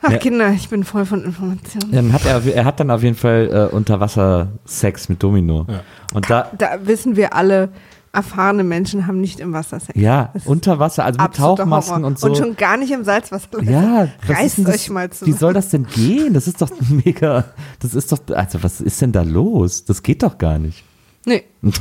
Ach 0.00 0.12
Ja. 0.12 0.16
Kinder, 0.16 0.48
ich 0.52 0.70
bin 0.70 0.82
voll 0.82 1.04
von 1.04 1.22
Informationen. 1.22 1.92
Dann 1.92 2.12
hat 2.14 2.24
er, 2.24 2.42
er 2.46 2.64
hat 2.64 2.80
dann 2.80 2.90
auf 2.90 3.02
jeden 3.02 3.16
Fall 3.16 3.68
äh, 3.70 3.74
Unterwasser-Sex 3.74 5.10
mit 5.10 5.22
Domino. 5.22 5.66
Ja. 5.68 5.80
Und 6.14 6.30
da, 6.30 6.50
Da 6.56 6.78
wissen 6.86 7.16
wir 7.16 7.34
alle, 7.34 7.68
erfahrene 8.14 8.64
Menschen 8.64 9.06
haben 9.06 9.20
nicht 9.20 9.40
im 9.40 9.52
Wasser 9.52 9.80
Sex. 9.80 9.98
ja, 9.98 10.30
Das 10.32 10.46
unter 10.46 10.78
Wasser, 10.78 11.04
also 11.04 11.20
mit 11.20 11.34
Tauchmasken 11.34 11.96
Horror. 11.96 12.06
und 12.06 12.18
so. 12.18 12.28
Und 12.28 12.36
schon 12.36 12.56
gar 12.56 12.76
nicht 12.76 12.90
im 12.92 13.04
Salzwasser. 13.04 13.62
ja, 13.62 14.08
reißt 14.28 14.66
euch 14.66 14.90
mal 14.90 15.10
zu. 15.10 15.26
Wie 15.26 15.32
soll 15.32 15.52
das 15.52 15.70
denn 15.70 15.86
gehen? 15.86 16.34
Das 16.34 16.46
ist 16.46 16.62
doch 16.62 16.70
mega, 16.88 17.44
das 17.80 17.94
ist 17.94 18.12
doch, 18.12 18.18
also 18.34 18.62
was 18.62 18.80
ist 18.80 19.00
denn 19.02 19.12
da 19.12 19.22
los? 19.22 19.84
Das 19.84 20.02
geht 20.02 20.22
doch 20.22 20.38
gar 20.38 20.58
nicht. 20.58 20.84
Nee, 21.26 21.44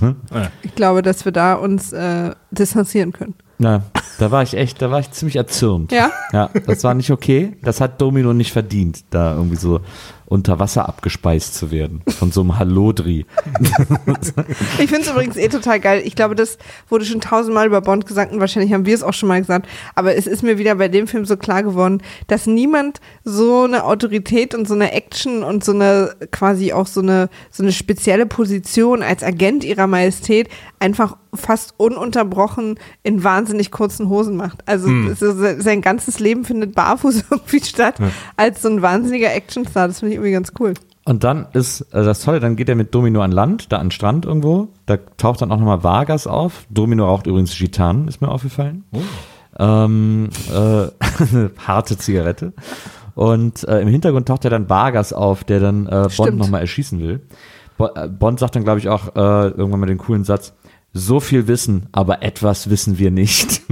ich 0.63 0.75
glaube, 0.75 1.01
dass 1.01 1.25
wir 1.25 1.31
da 1.31 1.55
uns 1.55 1.91
äh, 1.91 2.31
distanzieren 2.51 3.11
können. 3.11 3.35
Na, 3.57 3.83
da 4.19 4.31
war 4.31 4.43
ich 4.43 4.55
echt, 4.55 4.81
da 4.81 4.91
war 4.91 4.99
ich 4.99 5.11
ziemlich 5.11 5.35
erzürnt. 5.35 5.91
Ja? 5.91 6.11
Ja, 6.31 6.49
das 6.65 6.83
war 6.83 6.93
nicht 6.93 7.11
okay. 7.11 7.53
Das 7.61 7.81
hat 7.81 8.01
Domino 8.01 8.33
nicht 8.33 8.51
verdient, 8.51 9.03
da 9.09 9.35
irgendwie 9.35 9.57
so 9.57 9.81
unter 10.33 10.59
Wasser 10.59 10.89
abgespeist 10.89 11.53
zu 11.53 11.69
werden. 11.69 12.01
Von 12.07 12.31
so 12.31 12.41
einem 12.41 12.57
Hallodri. 12.57 13.25
Ich 14.79 14.89
finde 14.89 15.03
es 15.03 15.11
übrigens 15.11 15.37
eh 15.37 15.47
total 15.47 15.79
geil. 15.79 16.01
Ich 16.05 16.15
glaube, 16.15 16.35
das 16.35 16.57
wurde 16.89 17.05
schon 17.05 17.21
tausendmal 17.21 17.67
über 17.67 17.81
Bond 17.81 18.05
gesagt 18.05 18.31
und 18.33 18.39
wahrscheinlich 18.39 18.73
haben 18.73 18.85
wir 18.85 18.95
es 18.95 19.03
auch 19.03 19.13
schon 19.13 19.29
mal 19.29 19.39
gesagt. 19.39 19.67
Aber 19.95 20.15
es 20.15 20.27
ist 20.27 20.43
mir 20.43 20.57
wieder 20.57 20.75
bei 20.75 20.87
dem 20.87 21.07
Film 21.07 21.25
so 21.25 21.37
klar 21.37 21.63
geworden, 21.63 22.01
dass 22.27 22.47
niemand 22.47 22.99
so 23.23 23.63
eine 23.63 23.83
Autorität 23.83 24.55
und 24.55 24.67
so 24.67 24.73
eine 24.73 24.91
Action 24.91 25.43
und 25.43 25.63
so 25.63 25.73
eine 25.73 26.15
quasi 26.31 26.73
auch 26.73 26.87
so 26.87 27.01
eine, 27.01 27.29
so 27.51 27.63
eine 27.63 27.71
spezielle 27.71 28.25
Position 28.25 29.03
als 29.03 29.23
Agent 29.23 29.63
ihrer 29.63 29.87
Majestät 29.87 30.49
einfach 30.79 31.17
fast 31.33 31.73
ununterbrochen 31.77 32.79
in 33.03 33.23
wahnsinnig 33.23 33.71
kurzen 33.71 34.02
Hosen 34.09 34.35
macht. 34.35 34.67
Also 34.67 34.89
es 34.89 35.21
ist, 35.21 35.63
sein 35.63 35.81
ganzes 35.81 36.19
Leben 36.19 36.45
findet 36.45 36.75
barfuß 36.75 37.25
irgendwie 37.31 37.63
statt 37.63 37.95
als 38.37 38.61
so 38.61 38.69
ein 38.69 38.81
wahnsinniger 38.81 39.33
Actionstar. 39.33 39.87
Das 39.87 39.99
finde 39.99 40.13
ich 40.13 40.15
irgendwie 40.15 40.33
ganz 40.33 40.53
cool. 40.59 40.73
Und 41.05 41.23
dann 41.23 41.47
ist 41.53 41.81
äh, 41.93 42.03
das 42.03 42.21
Tolle, 42.21 42.39
dann 42.39 42.55
geht 42.55 42.69
er 42.69 42.75
mit 42.75 42.95
Domino 42.95 43.21
an 43.21 43.31
Land, 43.31 43.71
da 43.71 43.77
an 43.77 43.87
den 43.87 43.91
Strand 43.91 44.25
irgendwo. 44.25 44.69
Da 44.85 44.97
taucht 45.17 45.41
dann 45.41 45.51
auch 45.51 45.57
nochmal 45.57 45.83
Vargas 45.83 46.27
auf. 46.27 46.65
Domino 46.69 47.05
raucht 47.05 47.27
übrigens 47.27 47.57
Gitan, 47.57 48.07
ist 48.07 48.21
mir 48.21 48.29
aufgefallen. 48.29 48.85
Ähm, 49.59 50.29
äh, 50.51 50.87
harte 51.67 51.97
Zigarette. 51.97 52.53
Und 53.15 53.67
äh, 53.67 53.81
im 53.81 53.89
Hintergrund 53.89 54.27
taucht 54.27 54.43
ja 54.43 54.49
dann 54.49 54.69
Vargas 54.69 55.13
auf, 55.13 55.43
der 55.43 55.59
dann 55.59 55.87
äh, 55.87 56.07
Bond 56.15 56.37
nochmal 56.37 56.61
erschießen 56.61 56.99
will. 56.99 57.21
Bo 57.77 57.89
äh, 57.95 58.07
Bond 58.07 58.39
sagt 58.39 58.55
dann, 58.55 58.63
glaube 58.63 58.79
ich, 58.79 58.89
auch 58.89 59.15
äh, 59.15 59.49
irgendwann 59.49 59.79
mal 59.81 59.85
den 59.85 59.97
coolen 59.97 60.23
Satz, 60.23 60.53
so 60.93 61.19
viel 61.19 61.47
wissen, 61.47 61.87
aber 61.91 62.21
etwas 62.21 62.69
wissen 62.69 62.97
wir 62.97 63.11
nicht. 63.11 63.61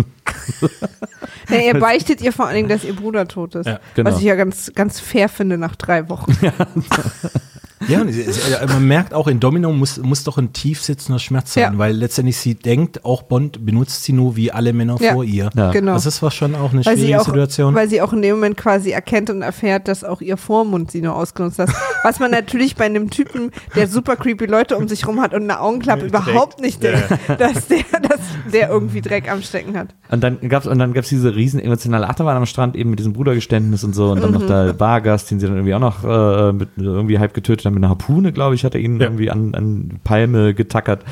Ja, 1.49 1.57
ihr 1.60 1.80
beichtet 1.80 2.22
ihr 2.22 2.31
vor 2.31 2.45
allen 2.45 2.56
Dingen, 2.56 2.69
dass 2.69 2.84
ihr 2.84 2.95
Bruder 2.95 3.27
tot 3.27 3.56
ist. 3.56 3.65
Ja, 3.65 3.80
genau. 3.95 4.10
Was 4.10 4.19
ich 4.19 4.26
ja 4.26 4.35
ganz, 4.35 4.72
ganz 4.73 4.99
fair 4.99 5.30
finde 5.30 5.57
nach 5.57 5.76
drei 5.76 6.10
Wochen. 6.10 6.35
Ja, 6.41 6.53
es- 7.88 8.18
es- 8.18 8.49
äh, 8.52 8.66
man 8.68 8.88
merkt 8.88 9.14
auch, 9.14 9.28
in 9.28 9.40
Domino 9.40 9.72
muss, 9.72 9.98
muss 9.98 10.24
doch 10.24 10.38
ein 10.38 10.53
tief 10.53 10.82
sitzender 10.82 11.20
Schmerz 11.20 11.53
sein, 11.53 11.74
Ja. 11.74 11.78
weil 11.78 11.95
letztendlich 11.95 12.38
sie 12.38 12.56
denkt, 12.56 13.03
auch 13.06 13.24
Bond 13.24 13.66
benutzt 13.66 14.03
sie 14.03 14.14
nur 14.14 14.36
wie 14.36 14.52
alle 14.52 14.74
Männer 14.74 14.98
Ja. 14.99 15.14
vor 15.14 15.24
ihr. 15.24 15.49
Ja. 15.56 15.72
Genau. 15.72 15.94
Also 15.94 16.06
das 16.06 16.22
war 16.22 16.32
schon 16.32 16.56
auch 16.56 16.72
eine 16.74 16.86
weil 16.86 16.95
schwierige 16.98 17.22
auch, 17.22 17.26
Situation. 17.26 17.76
weil 17.76 17.90
sie 17.90 18.02
auch 18.02 18.14
in 18.14 18.22
dem 18.22 18.36
Moment 18.36 18.58
quasi 18.58 18.91
erkennt 18.91 19.30
und 19.30 19.41
erfährt, 19.41 19.88
dass 19.88 20.03
auch 20.03 20.22
ihr 20.22 20.38
Vormund 20.38 20.91
sie 20.91 21.02
nur 21.02 21.16
ausgenutzt 21.16 21.60
hat. 21.60 21.70
Was 22.03 22.20
man 22.20 22.32
natürlich 22.32 22.76
bei 22.76 22.86
einem 22.86 23.10
Typen, 23.10 23.52
der 23.76 23.88
super 23.88 24.16
creepy 24.16 24.45
Leute 24.45 24.76
um 24.78 24.88
sich 24.88 25.08
rum 25.08 25.22
hat 25.22 25.34
und 25.34 25.44
eine 25.44 25.60
Augenklappe 25.60 26.06
überhaupt 26.06 26.60
nicht 26.62 26.82
denkt, 26.84 27.08
dass 27.40 27.68
der, 27.68 27.84
dass 28.02 28.20
der 28.52 28.70
irgendwie 28.70 29.02
Dreck 29.02 29.32
am 29.32 29.41
Stecken 29.41 29.78
hat. 29.78 29.90
Und 30.10 30.24
dann 30.24 30.40
gab's 30.49 30.68
und 30.68 30.80
dann 30.80 30.94
gab's 30.94 31.10
diese 31.10 31.36
riesen 31.36 31.60
emotionale 31.60 32.08
Achterbahn 32.10 32.38
am 32.38 32.45
Strand 32.45 32.76
eben 32.76 32.90
mit 32.90 32.99
diesem 32.99 33.14
Brudergeständnis 33.14 33.84
und 33.84 33.94
so 33.94 34.12
und 34.12 34.22
dann 34.22 34.32
noch 34.32 34.45
der 34.45 34.80
Vargas, 34.80 35.26
den 35.26 35.40
sie 35.40 35.45
dann 35.48 35.56
irgendwie 35.56 35.74
auch 35.76 35.80
noch 35.80 36.03
äh, 36.03 36.53
mit 36.53 36.70
irgendwie 36.78 37.20
halb 37.20 37.34
getötet 37.34 37.66
haben 37.66 37.70
mit 37.73 37.80
einer 37.84 37.89
Harpune, 37.89 38.31
glaube 38.31 38.56
ich, 38.56 38.64
hat 38.64 38.76
er 38.76 38.81
ihn 38.81 38.99
Ja. 38.99 39.07
irgendwie 39.07 39.30
an, 39.31 39.56
an 39.56 39.99
Palme 40.03 40.53
getackert 40.53 41.03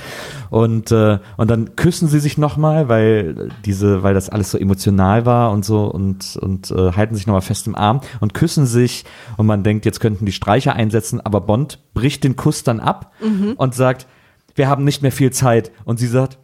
und 0.50 0.92
äh, 0.92 1.20
und 1.38 1.50
dann 1.50 1.76
küssen 1.76 2.08
sie 2.08 2.20
sich 2.20 2.38
nochmal, 2.38 2.90
weil 2.90 3.50
diese, 3.66 4.04
weil 4.04 4.14
das 4.14 4.30
alles 4.30 4.52
so 4.52 4.58
emotional 4.58 5.26
war 5.26 5.52
und 5.52 5.66
so 5.66 5.86
und 5.86 6.38
und 6.38 6.72
äh, 6.72 6.92
halten 6.94 7.16
sich 7.16 7.28
nochmal 7.28 7.42
fest 7.42 7.68
im 7.68 7.76
Arm 7.76 8.02
und 8.20 8.34
küssen 8.34 8.66
sich 8.66 9.06
und 9.38 9.46
man 9.46 9.64
denkt, 9.64 9.86
jetzt 9.86 10.00
könnten 10.00 10.26
die 10.26 10.32
Streicher 10.32 10.74
einsetzen, 10.74 11.22
aber 11.22 11.42
Bond 11.42 11.80
bricht 11.94 12.24
den 12.24 12.36
Kuss 12.36 12.64
dann 12.64 12.80
ab 12.80 13.14
und 13.58 13.76
sagt, 13.76 14.08
wir 14.56 14.68
haben 14.68 14.84
nicht 14.84 15.02
mehr 15.02 15.12
viel 15.12 15.32
Zeit 15.32 15.72
und 15.86 15.98
sie 16.00 16.08
sagt, 16.08 16.38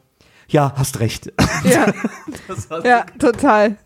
ja, 0.48 0.74
hast 0.76 1.00
recht. 1.00 1.34
Ja, 1.64 1.88
ja 2.84 3.06
total. 3.20 3.78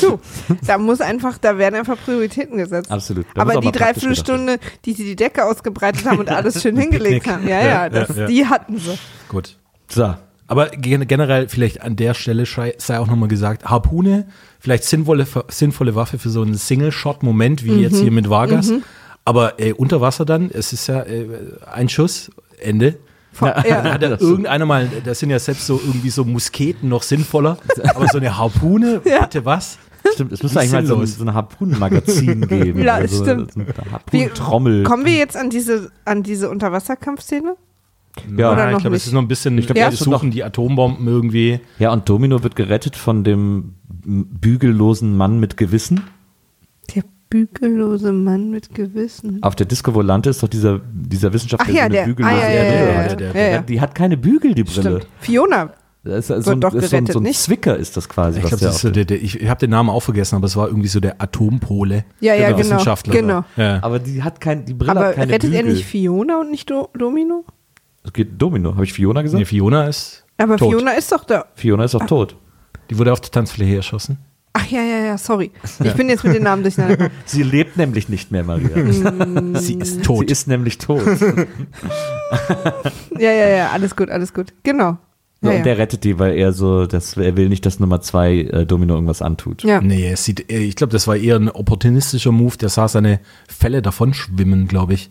Du, 0.00 0.18
da 0.66 0.78
muss 0.78 1.00
einfach, 1.00 1.38
da 1.38 1.58
werden 1.58 1.74
einfach 1.74 1.96
Prioritäten 2.04 2.58
gesetzt. 2.58 2.90
Absolut. 2.90 3.26
Da 3.34 3.42
Aber 3.42 3.60
die 3.60 3.72
Dreiviertelstunde, 3.72 4.58
die 4.84 4.92
sie 4.92 5.04
die 5.04 5.16
Decke 5.16 5.44
ausgebreitet 5.44 6.04
haben 6.06 6.18
und 6.18 6.28
alles 6.30 6.62
schön 6.62 6.76
hingelegt 6.80 7.26
haben, 7.26 7.46
ja, 7.48 7.60
Ja, 7.60 7.66
ja, 7.66 7.88
das, 7.88 8.16
ja, 8.16 8.26
die 8.26 8.46
hatten 8.46 8.78
sie. 8.78 8.98
Gut. 9.28 9.56
So. 9.88 10.14
Aber 10.48 10.68
gen- 10.68 11.08
generell 11.08 11.48
vielleicht 11.48 11.82
an 11.82 11.96
der 11.96 12.14
Stelle 12.14 12.44
sei 12.46 12.98
auch 13.00 13.08
nochmal 13.08 13.28
gesagt, 13.28 13.64
Harpune, 13.64 14.28
vielleicht 14.60 14.84
sinnvolle, 14.84 15.26
sinnvolle 15.48 15.94
Waffe 15.96 16.18
für 16.18 16.30
so 16.30 16.42
einen 16.42 16.54
Single-Shot-Moment, 16.54 17.64
wie 17.64 17.80
jetzt 17.80 17.96
hier 17.98 18.12
mit 18.12 18.30
Vargas. 18.30 18.72
Aber 19.24 19.58
äh, 19.58 19.72
unter 19.72 20.00
Wasser 20.00 20.24
dann, 20.24 20.50
es 20.52 20.72
ist 20.72 20.86
ja 20.86 21.02
äh, 21.02 21.26
ein 21.72 21.88
Schuss, 21.88 22.30
Ende. 22.60 22.96
Von, 23.36 23.50
Dann 23.54 23.64
ja. 23.66 23.84
hat 23.84 24.02
er 24.02 24.20
irgendeiner 24.20 24.64
mal, 24.64 24.88
das 25.04 25.18
sind 25.18 25.28
ja 25.30 25.38
selbst 25.38 25.66
so 25.66 25.78
irgendwie 25.84 26.08
so 26.08 26.24
Musketen 26.24 26.88
noch 26.88 27.02
sinnvoller, 27.02 27.58
aber 27.94 28.08
so 28.08 28.16
eine 28.18 28.36
Harpune, 28.36 29.02
Ja. 29.04 29.20
bitte 29.24 29.44
was? 29.44 29.78
Stimmt, 30.14 30.32
es 30.32 30.42
müsste 30.42 30.60
eigentlich 30.60 30.72
mal 30.72 30.86
so, 30.86 31.04
so 31.04 31.24
ein 31.24 31.34
Harpunenmagazin 31.34 32.40
geben. 32.48 32.82
Ja, 32.82 32.94
also, 32.94 33.22
stimmt. 33.24 33.52
So 33.52 33.60
Harpunentrommel. 33.92 34.84
kommen 34.84 35.04
wir 35.04 35.14
jetzt 35.14 35.36
an 35.36 35.50
diese, 35.50 35.90
an 36.04 36.22
diese 36.22 36.48
Unterwasserkampfszene? 36.48 37.56
Ja. 38.38 38.52
Oder 38.52 38.72
ich 38.72 38.78
glaube, 38.78 38.96
es 38.96 39.02
nicht? 39.02 39.06
ist 39.08 39.12
noch 39.12 39.20
ein 39.20 39.28
bisschen, 39.28 39.58
ich 39.58 39.66
glaub, 39.66 39.74
glaube, 39.76 39.92
Ja. 39.94 39.98
wir 40.00 40.04
suchen 40.04 40.30
die 40.30 40.42
Atombomben 40.42 41.06
irgendwie. 41.06 41.60
Ja, 41.78 41.92
und 41.92 42.08
Domino 42.08 42.42
wird 42.42 42.56
gerettet 42.56 42.96
von 42.96 43.22
dem 43.24 43.74
bügellosen 44.06 45.16
Mann 45.16 45.38
mit 45.40 45.56
Gewissen. 45.56 46.02
Bügellose 47.28 48.12
Mann 48.12 48.50
mit 48.50 48.74
Gewissen. 48.74 49.42
Auf 49.42 49.56
der 49.56 49.66
Disco 49.66 49.92
Volante 49.94 50.30
ist 50.30 50.42
doch 50.42 50.48
dieser, 50.48 50.80
dieser 50.92 51.32
Wissenschaftler, 51.32 51.66
Ach 51.68 51.74
ja, 51.74 51.88
der 51.88 52.02
eine 52.04 52.12
ah, 52.12 52.14
bügellose 52.14 52.34
ja, 52.36 52.48
ja, 52.50 52.62
Brille 52.62 52.86
ja, 52.86 52.92
ja, 52.92 53.10
hat. 53.10 53.20
der- 53.20 53.26
ja, 53.28 53.32
der-. 53.32 53.62
Die 53.62 53.80
hat 53.80 53.94
keine 53.94 54.16
Bügel, 54.16 54.54
die 54.54 54.64
Brille. 54.64 54.80
Stimmt. 55.00 55.06
Fiona. 55.18 55.72
Das 56.04 56.30
ist 56.30 56.44
so, 56.44 56.52
ein, 56.52 56.60
doch 56.60 56.72
ist 56.72 56.90
so, 56.90 56.96
ein, 56.96 57.04
gerettet, 57.04 57.12
so 57.14 57.28
ein? 57.28 57.32
Zwicker 57.34 57.76
ist 57.76 57.96
das 57.96 58.08
quasi. 58.08 58.38
Ich 58.40 59.10
ich, 59.10 59.40
ich 59.42 59.48
habe 59.48 59.58
den 59.58 59.70
Namen 59.70 59.90
auch 59.90 60.00
vergessen, 60.00 60.36
aber 60.36 60.46
es 60.46 60.54
war 60.56 60.68
irgendwie 60.68 60.86
so 60.86 61.00
der 61.00 61.20
Atompole. 61.20 62.04
Ja, 62.20 62.34
ja, 62.34 62.38
der 62.38 62.46
genau. 62.48 62.58
Wissenschaftler 62.60 63.12
genau. 63.12 63.44
Ja. 63.56 63.82
aber 63.82 63.98
die 63.98 64.22
hat 64.22 64.40
kein, 64.40 64.64
die 64.64 64.74
Brille 64.74 64.92
Aber 64.92 65.06
hat 65.06 65.14
keine 65.16 65.32
rettet 65.32 65.50
Bügel. 65.50 65.66
er 65.66 65.72
nicht 65.72 65.84
Fiona 65.84 66.40
und 66.40 66.52
nicht 66.52 66.70
Do 66.70 66.90
Domino? 66.96 67.44
Es 68.04 68.12
geht 68.12 68.40
Domino. 68.40 68.74
Habe 68.74 68.84
ich 68.84 68.92
Fiona 68.92 69.22
gesagt? 69.22 69.40
Nee, 69.40 69.44
Fiona 69.46 69.88
ist 69.88 70.24
Aber 70.38 70.56
tot. 70.56 70.70
Fiona 70.70 70.92
ist 70.92 71.10
doch 71.10 71.24
da. 71.24 71.46
Fiona 71.56 71.84
ist 71.84 71.94
doch 71.94 72.06
tot. 72.06 72.36
Die 72.88 72.96
wurde 72.98 73.12
auf 73.12 73.20
der 73.20 73.32
Tanzfläche 73.32 73.74
erschossen. 73.74 74.18
Ach 74.58 74.66
ja, 74.70 74.80
ja, 74.82 74.98
ja, 75.04 75.18
sorry. 75.18 75.50
Ich 75.84 75.92
bin 75.92 76.08
jetzt 76.08 76.24
mit 76.24 76.34
den 76.34 76.44
Namen 76.44 76.62
durcheinander. 76.62 77.10
Sie 77.26 77.42
lebt 77.42 77.76
nämlich 77.76 78.08
nicht 78.08 78.30
mehr, 78.30 78.42
Maria. 78.42 78.68
Sie 79.60 79.74
ist 79.74 79.96
Sie 79.96 80.00
tot. 80.02 80.30
ist 80.30 80.48
nämlich 80.48 80.78
tot. 80.78 81.02
Ja, 83.18 83.30
ja, 83.32 83.48
ja, 83.48 83.70
alles 83.70 83.94
gut, 83.96 84.10
alles 84.10 84.32
gut. 84.34 84.52
Genau. 84.62 84.96
So, 85.42 85.48
Ja, 85.48 85.52
und 85.52 85.58
ja. 85.58 85.62
der 85.64 85.78
rettet 85.78 86.04
die, 86.04 86.18
weil 86.18 86.36
er 86.36 86.52
so, 86.52 86.86
das, 86.86 87.16
er 87.16 87.36
will 87.36 87.48
nicht, 87.48 87.64
dass 87.66 87.78
Nummer 87.80 88.00
zwei 88.00 88.38
äh, 88.40 88.66
Domino 88.66 88.94
irgendwas 88.94 89.22
antut. 89.22 89.62
ja. 89.62 89.80
Nee, 89.80 90.08
es 90.10 90.24
sieht, 90.24 90.50
äh, 90.50 90.58
ich 90.58 90.74
glaube, 90.76 90.92
das 90.92 91.06
war 91.06 91.16
eher 91.16 91.36
ein 91.36 91.48
opportunistischer 91.50 92.32
Move. 92.32 92.56
Der 92.56 92.68
sah 92.68 92.88
seine 92.88 93.20
Fälle 93.48 93.82
davon 93.82 94.14
schwimmen, 94.14 94.68
glaube 94.68 94.94
ich. 94.94 95.10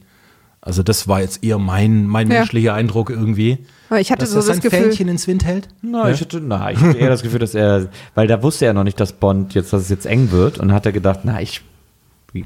Also 0.65 0.81
das 0.83 1.07
war 1.07 1.21
jetzt 1.21 1.43
eher 1.43 1.59
mein, 1.59 2.07
mein 2.07 2.29
Ja. 2.29 2.39
menschlicher 2.39 2.73
Eindruck 2.73 3.09
irgendwie. 3.11 3.59
Aber 3.89 4.01
ich 4.01 4.11
hatte 4.11 4.21
Dass 4.21 4.31
so 4.31 4.37
er 4.37 4.39
das 4.39 4.47
sein 4.47 4.59
Gefühl. 4.61 4.79
Fähnchen 4.89 5.07
ins 5.07 5.27
Wind 5.27 5.45
hält. 5.45 5.67
Na, 5.83 6.09
ich 6.09 6.19
hatte, 6.19 6.41
na, 6.41 6.71
ich 6.71 6.79
hatte 6.79 6.97
eher 6.97 7.09
das 7.09 7.21
Gefühl, 7.21 7.37
dass 7.39 7.53
er, 7.55 7.87
weil 8.15 8.25
da 8.27 8.41
wusste 8.41 8.65
er 8.65 8.73
noch 8.73 8.83
nicht, 8.83 8.99
dass 8.99 9.13
Bond 9.13 9.53
jetzt, 9.53 9.71
dass 9.73 9.83
es 9.83 9.89
jetzt 9.89 10.07
eng 10.07 10.31
wird 10.31 10.57
und 10.57 10.73
hat 10.73 10.85
er 10.87 10.91
gedacht, 10.91 11.19
na, 11.23 11.39
ich, 11.39 11.61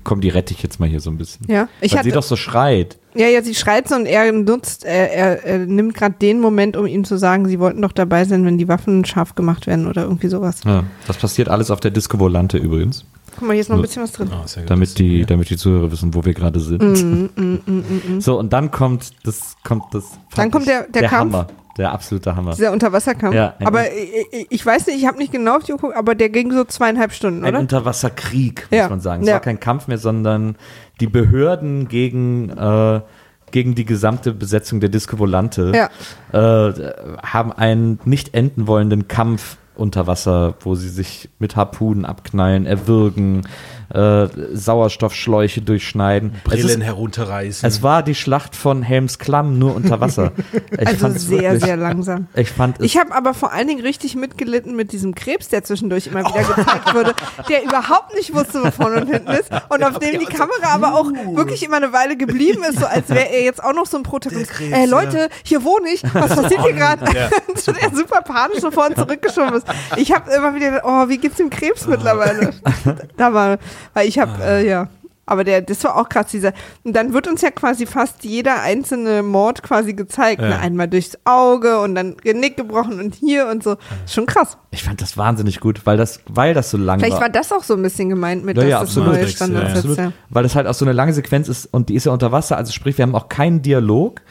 komm, 0.03 0.19
die 0.19 0.27
rette 0.29 0.53
ich 0.53 0.61
jetzt 0.61 0.79
mal 0.81 0.89
hier 0.89 0.99
so 0.99 1.09
ein 1.09 1.17
bisschen. 1.17 1.45
Ja, 1.49 1.69
ich 1.79 1.93
weil 1.93 1.99
hatte- 1.99 2.09
sie 2.09 2.13
doch 2.13 2.23
so 2.23 2.35
schreit. 2.35 2.97
Ja, 3.15 3.27
ja, 3.27 3.41
sie 3.41 3.55
schreit 3.55 3.87
so 3.87 3.95
und 3.95 4.05
er 4.05 4.31
nutzt, 4.33 4.83
er, 4.85 5.11
er, 5.13 5.43
er 5.45 5.57
nimmt 5.59 5.95
gerade 5.95 6.15
den 6.21 6.41
Moment, 6.41 6.75
um 6.77 6.85
ihm 6.85 7.05
zu 7.05 7.17
sagen, 7.17 7.47
sie 7.47 7.59
wollten 7.59 7.81
doch 7.81 7.91
dabei 7.93 8.25
sein, 8.25 8.45
wenn 8.45 8.57
die 8.59 8.67
Waffen 8.67 9.03
scharf 9.05 9.33
gemacht 9.33 9.65
werden 9.65 9.87
oder 9.87 10.03
irgendwie 10.03 10.27
sowas. 10.27 10.57
Ja, 10.65 10.83
das 11.07 11.17
passiert 11.17 11.47
alles 11.49 11.71
auf 11.71 11.79
der 11.79 11.89
Disco 11.91 12.19
Volante 12.19 12.57
übrigens, 12.57 13.05
Guck 13.39 13.47
mal, 13.47 13.53
hier 13.53 13.61
ist 13.61 13.69
noch 13.69 13.77
ein 13.77 13.81
bisschen 13.81 14.03
was 14.03 14.11
drin. 14.11 14.29
Sehr 14.45 14.63
gut. 14.63 14.69
damit 14.69 14.99
die, 14.99 15.25
damit 15.25 15.49
die 15.49 15.55
Zuhörer 15.57 15.89
wissen, 15.91 16.13
wo 16.13 16.25
wir 16.25 16.33
gerade 16.33 16.59
sind. 16.59 16.81
Mm, 16.81 18.19
So, 18.19 18.37
und 18.37 18.51
dann 18.51 18.69
kommt 18.69 19.11
das, 19.25 19.55
kommt 19.63 19.85
das. 19.93 20.03
Dann 20.35 20.51
kommt 20.51 20.67
der- 20.67 20.87
der 20.89 21.03
Kampf. 21.07 21.33
Hammer, 21.33 21.47
der 21.77 21.93
absolute 21.93 22.35
Hammer. 22.35 22.51
Dieser 22.51 22.73
Unterwasserkampf. 22.73 23.33
Ja, 23.33 23.53
ein- 23.57 23.65
aber 23.67 23.85
ich, 23.93 24.47
ich- 24.49 24.65
weiß 24.65 24.87
nicht, 24.87 24.97
ich 24.97 25.07
habe 25.07 25.17
nicht 25.17 25.31
genau 25.31 25.55
auf 25.57 25.63
die 25.63 25.71
Uhr 25.71 25.77
geguckt, 25.77 25.95
aber 25.95 26.15
der 26.15 26.27
ging 26.29 26.51
so 26.51 26.65
zweieinhalb 26.65 27.13
Stunden, 27.13 27.43
Ein 27.45 27.51
oder? 27.53 27.59
Unterwasserkrieg, 27.61 28.67
muss 28.69 28.77
Ja. 28.77 28.89
man 28.89 28.99
sagen. 28.99 29.21
Es 29.23 29.29
Ja. 29.29 29.35
war 29.35 29.41
kein 29.41 29.59
Kampf 29.61 29.87
mehr, 29.87 29.97
sondern 29.97 30.57
die 30.99 31.07
Behörden 31.07 31.87
gegen, 31.87 32.49
äh, 32.49 32.99
gegen 33.51 33.73
die 33.73 33.85
gesamte 33.85 34.33
Besetzung 34.33 34.81
der 34.81 34.89
Disco 34.89 35.17
Volante 35.17 35.71
Ja. 35.73 35.89
äh, 36.67 36.73
haben 37.23 37.53
einen 37.53 37.99
nicht 38.03 38.33
enden 38.35 38.67
wollenden 38.67 39.07
Kampf 39.07 39.55
unter 39.79 40.07
Wasser, 40.07 40.55
wo 40.59 40.75
sie 40.75 40.89
sich 40.89 41.29
mit 41.39 41.55
Harpunen 41.55 42.05
abknallen, 42.05 42.65
erwürgen, 42.65 43.47
äh, 43.93 44.27
Sauerstoffschläuche 44.53 45.61
durchschneiden. 45.61 46.33
Es, 46.35 46.43
Brillen 46.43 46.81
ist, 46.81 46.85
herunterreißen. 46.85 47.67
es 47.67 47.81
war 47.81 48.03
die 48.03 48.15
Schlacht 48.15 48.55
von 48.55 48.83
Helms 48.83 49.19
Klamm 49.19 49.57
nur 49.57 49.75
unter 49.75 49.99
Wasser. 49.99 50.31
Ich 50.71 50.87
also 50.87 50.99
fand's 50.99 51.23
sehr, 51.23 51.41
wirklich, 51.41 51.63
sehr 51.63 51.77
langsam. 51.77 52.27
Ich 52.35 52.51
fand 52.51 52.79
es 52.79 52.85
Ich 52.85 52.97
habe 52.97 53.13
aber 53.13 53.33
vor 53.33 53.51
allen 53.51 53.67
Dingen 53.67 53.81
richtig 53.81 54.15
mitgelitten 54.15 54.75
mit 54.75 54.91
diesem 54.91 55.15
Krebs, 55.15 55.49
der 55.49 55.63
zwischendurch 55.63 56.07
immer 56.07 56.21
wieder 56.21 56.43
gezeigt 56.55 56.93
wurde, 56.93 57.13
der 57.49 57.63
überhaupt 57.63 58.15
nicht 58.15 58.33
wusste, 58.33 58.63
wo 58.63 58.71
vorne 58.71 59.01
und 59.01 59.07
hinten 59.07 59.29
ist 59.29 59.49
und 59.69 59.83
auf 59.83 59.99
dem 59.99 60.19
die 60.19 60.25
Kamera 60.25 60.73
aber 60.73 60.95
auch 60.95 61.11
wirklich 61.35 61.63
immer 61.63 61.77
eine 61.77 61.91
Weile 61.91 62.17
geblieben 62.17 62.63
ist, 62.63 62.79
so 62.79 62.85
als 62.85 63.09
wäre 63.09 63.29
er 63.29 63.43
jetzt 63.43 63.63
auch 63.63 63.73
noch 63.73 63.85
so 63.85 63.97
ein 63.97 64.03
Protagonist. 64.03 64.51
Krebs, 64.51 64.75
Ey 64.75 64.85
Leute, 64.85 65.29
hier 65.43 65.63
wohne 65.63 65.89
ich, 65.89 66.03
was 66.13 66.35
passiert 66.35 66.61
hier 66.61 66.73
gerade? 66.73 67.05
Ja. 67.15 67.29
so 67.55 67.71
der 67.71 67.89
super 67.93 68.21
panisch 68.21 68.59
so 68.59 68.71
vorne 68.71 68.95
zurückgeschoben 68.95 69.55
ist. 69.55 69.67
Ich 69.97 70.11
habe 70.11 70.31
immer 70.31 70.53
wieder 70.55 70.71
gedacht, 70.71 70.85
oh, 70.85 71.09
wie 71.09 71.17
geht's 71.17 71.37
dem 71.37 71.49
Krebs 71.49 71.87
mittlerweile? 71.87 72.53
da 73.17 73.33
war, 73.33 73.57
weil 73.93 74.07
ich 74.07 74.19
habe, 74.19 74.43
äh, 74.43 74.67
ja. 74.67 74.87
Aber 75.25 75.43
der, 75.43 75.61
das 75.61 75.83
war 75.83 75.95
auch 75.95 76.09
krass, 76.09 76.31
dieser. 76.31 76.53
Und 76.83 76.95
dann 76.95 77.13
wird 77.13 77.27
uns 77.27 77.43
ja 77.43 77.51
quasi 77.51 77.85
fast 77.85 78.23
jeder 78.23 78.63
einzelne 78.63 79.21
Mord 79.21 79.61
quasi 79.61 79.93
gezeigt. 79.93 80.41
Ja. 80.41 80.47
Ne? 80.47 80.59
Einmal 80.59 80.87
durchs 80.87 81.19
Auge 81.23 81.81
und 81.81 81.93
dann 81.93 82.17
Genick 82.17 82.57
gebrochen 82.57 82.99
und 82.99 83.13
hier 83.13 83.47
und 83.47 83.61
so. 83.63 83.77
Schon 84.07 84.25
krass. 84.25 84.57
ich 84.71 84.83
fand 84.83 85.03
das 85.03 85.17
wahnsinnig 85.17 85.59
gut, 85.59 85.85
weil 85.85 85.97
das, 85.97 86.21
weil 86.27 86.55
das 86.55 86.71
so 86.71 86.77
lang 86.77 86.97
Vielleicht 86.97 87.13
war. 87.13 87.21
war 87.21 87.29
das 87.29 87.51
auch 87.51 87.63
so 87.63 87.75
ein 87.75 87.83
bisschen 87.83 88.09
gemeint 88.09 88.43
mit, 88.43 88.57
Ja, 88.57 88.63
dass 88.63 88.71
ja, 88.71 88.79
das 88.79 88.93
so 88.95 89.01
absolut. 89.01 89.21
neue 89.21 89.29
Standards 89.29 89.83
Ja. 89.83 90.03
Ja. 90.05 90.13
Weil 90.29 90.41
das 90.41 90.55
halt 90.55 90.65
auch 90.65 90.73
so 90.73 90.85
eine 90.85 90.93
lange 90.93 91.13
Sequenz 91.13 91.47
ist 91.47 91.67
und 91.71 91.89
die 91.89 91.93
ist 91.95 92.07
ja 92.07 92.11
unter 92.11 92.31
Wasser, 92.31 92.57
also 92.57 92.71
sprich, 92.71 92.97
wir 92.97 93.03
haben 93.03 93.13
auch 93.13 93.29
keinen 93.29 93.61
Dialog. 93.61 94.21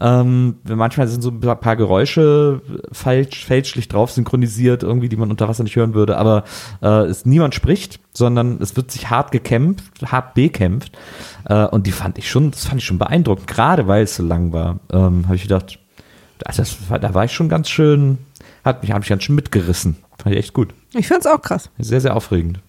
Ähm, 0.00 0.56
manchmal 0.64 1.06
sind 1.06 1.22
so 1.22 1.30
ein 1.30 1.40
paar 1.40 1.76
Geräusche 1.76 2.62
falsch, 2.90 3.44
fälschlich 3.44 3.88
drauf 3.88 4.10
synchronisiert, 4.10 4.82
irgendwie, 4.82 5.08
die 5.08 5.16
man 5.16 5.30
unter 5.30 5.48
Wasser 5.48 5.62
nicht 5.62 5.76
hören 5.76 5.94
würde, 5.94 6.16
aber 6.16 6.44
äh, 6.82 7.04
es 7.04 7.26
niemand 7.26 7.54
spricht, 7.54 8.00
sondern 8.12 8.60
es 8.60 8.76
wird 8.76 8.90
sich 8.90 9.10
hart 9.10 9.30
gekämpft, 9.30 10.10
hart 10.10 10.34
bekämpft. 10.34 10.98
Äh, 11.44 11.66
und 11.66 11.86
die 11.86 11.92
fand 11.92 12.18
ich 12.18 12.28
schon, 12.28 12.50
das 12.50 12.66
fand 12.66 12.80
ich 12.80 12.86
schon 12.86 12.98
beeindruckend, 12.98 13.46
gerade 13.46 13.86
weil 13.86 14.04
es 14.04 14.16
so 14.16 14.24
lang 14.24 14.52
war. 14.52 14.80
Ähm, 14.92 15.24
habe 15.26 15.36
ich 15.36 15.42
gedacht, 15.42 15.78
also 16.44 16.62
das 16.62 16.90
war, 16.90 16.98
da 16.98 17.14
war 17.14 17.24
ich 17.24 17.32
schon 17.32 17.48
ganz 17.48 17.68
schön, 17.68 18.18
hat 18.64 18.82
mich, 18.82 18.92
hat 18.92 19.00
mich 19.00 19.08
ganz 19.08 19.22
schön 19.22 19.36
mitgerissen. 19.36 19.96
Fand 20.18 20.34
ich 20.34 20.40
echt 20.40 20.54
gut. 20.54 20.74
Ich 20.92 21.06
find's 21.06 21.26
auch 21.26 21.40
krass. 21.40 21.70
Sehr, 21.78 22.00
sehr 22.00 22.16
aufregend. 22.16 22.60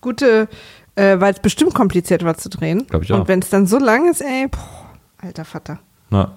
Gute, 0.00 0.48
äh, 0.94 1.20
weil 1.20 1.32
es 1.32 1.40
bestimmt 1.40 1.74
kompliziert 1.74 2.24
war 2.24 2.36
zu 2.36 2.48
drehen. 2.48 2.86
Glaub 2.88 3.02
ich 3.02 3.12
auch. 3.12 3.20
Und 3.20 3.28
wenn 3.28 3.40
es 3.40 3.50
dann 3.50 3.66
so 3.66 3.78
lang 3.78 4.10
ist, 4.10 4.20
ey, 4.20 4.48
boah, 4.48 4.90
alter 5.18 5.44
Vater. 5.44 5.80
Ja. 6.10 6.32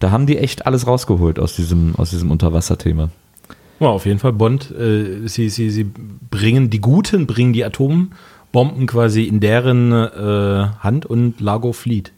Da 0.00 0.10
haben 0.10 0.26
die 0.26 0.38
echt 0.38 0.66
alles 0.66 0.86
rausgeholt 0.86 1.38
aus 1.38 1.56
diesem, 1.56 1.94
aus 1.96 2.10
diesem 2.10 2.30
Unterwasserthema. 2.30 3.10
Ja, 3.80 3.88
auf 3.88 4.06
jeden 4.06 4.18
Fall 4.18 4.32
Bond. 4.32 4.70
Äh, 4.70 5.26
sie, 5.26 5.48
sie, 5.48 5.70
sie 5.70 5.84
bringen 6.30 6.70
die 6.70 6.80
Guten, 6.80 7.26
bringen 7.26 7.52
die 7.52 7.64
Atombomben 7.64 8.14
Bomben 8.52 8.86
quasi 8.86 9.24
in 9.24 9.40
deren 9.40 9.92
äh, 9.92 10.68
Hand 10.78 11.06
und 11.06 11.40
Lago 11.40 11.72
flieht. 11.72 12.12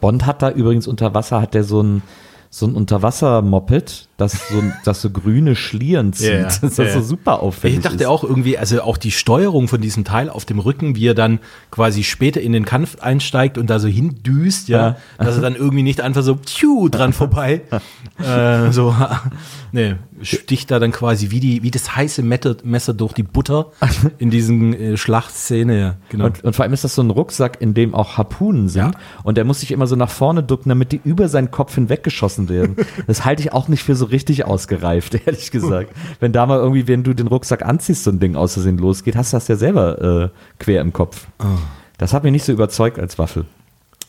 Bond 0.00 0.26
hat 0.26 0.42
da 0.42 0.50
übrigens 0.50 0.86
unter 0.86 1.14
Wasser, 1.14 1.40
hat 1.40 1.54
der 1.54 1.64
so 1.64 1.82
ein, 1.82 2.02
so 2.52 2.66
ein 2.66 2.74
Unterwasser-Moped, 2.74 4.08
das 4.16 4.32
so, 4.48 4.60
das 4.84 5.00
so 5.00 5.10
grüne 5.10 5.54
Schlieren 5.54 6.12
zieht. 6.12 6.32
Ja, 6.32 6.42
das 6.60 6.62
ist 6.64 6.78
ja. 6.78 6.90
so 6.94 7.00
super 7.00 7.40
auffällig. 7.42 7.78
Ich 7.78 7.82
dachte 7.84 8.02
ist. 8.02 8.06
auch 8.06 8.24
irgendwie, 8.24 8.58
also 8.58 8.82
auch 8.82 8.96
die 8.96 9.12
Steuerung 9.12 9.68
von 9.68 9.80
diesem 9.80 10.04
Teil 10.04 10.28
auf 10.28 10.44
dem 10.44 10.58
Rücken, 10.58 10.96
wie 10.96 11.06
er 11.06 11.14
dann 11.14 11.38
quasi 11.70 12.02
später 12.02 12.40
in 12.40 12.52
den 12.52 12.64
Kampf 12.64 13.00
einsteigt 13.00 13.56
und 13.56 13.70
da 13.70 13.78
so 13.78 13.86
hindüst, 13.86 14.68
ja, 14.68 14.78
Ja. 14.80 14.96
dass 15.24 15.36
er 15.36 15.42
dann 15.42 15.54
irgendwie 15.54 15.84
nicht 15.84 16.00
einfach 16.00 16.22
so 16.24 16.34
tschu, 16.34 16.88
dran 16.88 17.12
vorbei, 17.12 17.62
äh, 18.18 18.72
so, 18.72 18.96
nee, 19.72 19.94
sticht 20.22 20.70
da 20.70 20.78
dann 20.78 20.92
quasi 20.92 21.30
wie 21.30 21.40
die, 21.40 21.62
wie 21.62 21.70
das 21.70 21.96
heiße 21.96 22.22
Messer, 22.22 22.56
Messer 22.62 22.94
durch 22.94 23.12
die 23.12 23.22
Butter 23.22 23.72
in 24.18 24.30
diesen 24.30 24.74
äh, 24.74 24.96
Schlachtszene, 24.96 25.78
ja, 25.78 25.96
genau. 26.08 26.26
Und, 26.26 26.44
und 26.44 26.56
vor 26.56 26.64
allem 26.64 26.72
ist 26.72 26.84
das 26.84 26.94
so 26.94 27.02
ein 27.02 27.10
Rucksack, 27.10 27.60
in 27.60 27.74
dem 27.74 27.94
auch 27.94 28.18
Harpunen 28.18 28.68
sind. 28.68 28.82
Ja. 28.82 28.90
Und 29.22 29.36
der 29.36 29.44
muss 29.44 29.60
sich 29.60 29.72
immer 29.72 29.86
so 29.86 29.96
nach 29.96 30.10
vorne 30.10 30.42
ducken, 30.42 30.68
damit 30.68 30.92
die 30.92 31.00
über 31.04 31.28
seinen 31.28 31.50
Kopf 31.50 31.74
hinweggeschossen 31.74 32.48
werden. 32.48 32.76
Das 33.06 33.24
halte 33.24 33.42
ich 33.42 33.52
auch 33.52 33.68
nicht 33.68 33.82
für 33.82 33.96
so 33.96 34.04
richtig 34.04 34.44
ausgereift, 34.44 35.14
ehrlich 35.26 35.50
gesagt. 35.50 35.92
Wenn 36.20 36.32
da 36.32 36.46
mal 36.46 36.58
irgendwie, 36.58 36.86
wenn 36.86 37.02
du 37.02 37.14
den 37.14 37.26
Rucksack 37.26 37.64
anziehst, 37.64 38.04
so 38.04 38.10
ein 38.10 38.20
Ding 38.20 38.36
aus 38.36 38.54
Versehen 38.54 38.78
losgeht, 38.78 39.16
hast 39.16 39.32
du 39.32 39.36
das 39.36 39.48
ja 39.48 39.56
selber 39.56 40.30
äh, 40.30 40.62
quer 40.62 40.80
im 40.80 40.92
Kopf. 40.92 41.26
Das 41.98 42.12
hat 42.12 42.22
mich 42.24 42.32
nicht 42.32 42.44
so 42.44 42.52
überzeugt 42.52 42.98
als 42.98 43.18
Waffe. 43.18 43.46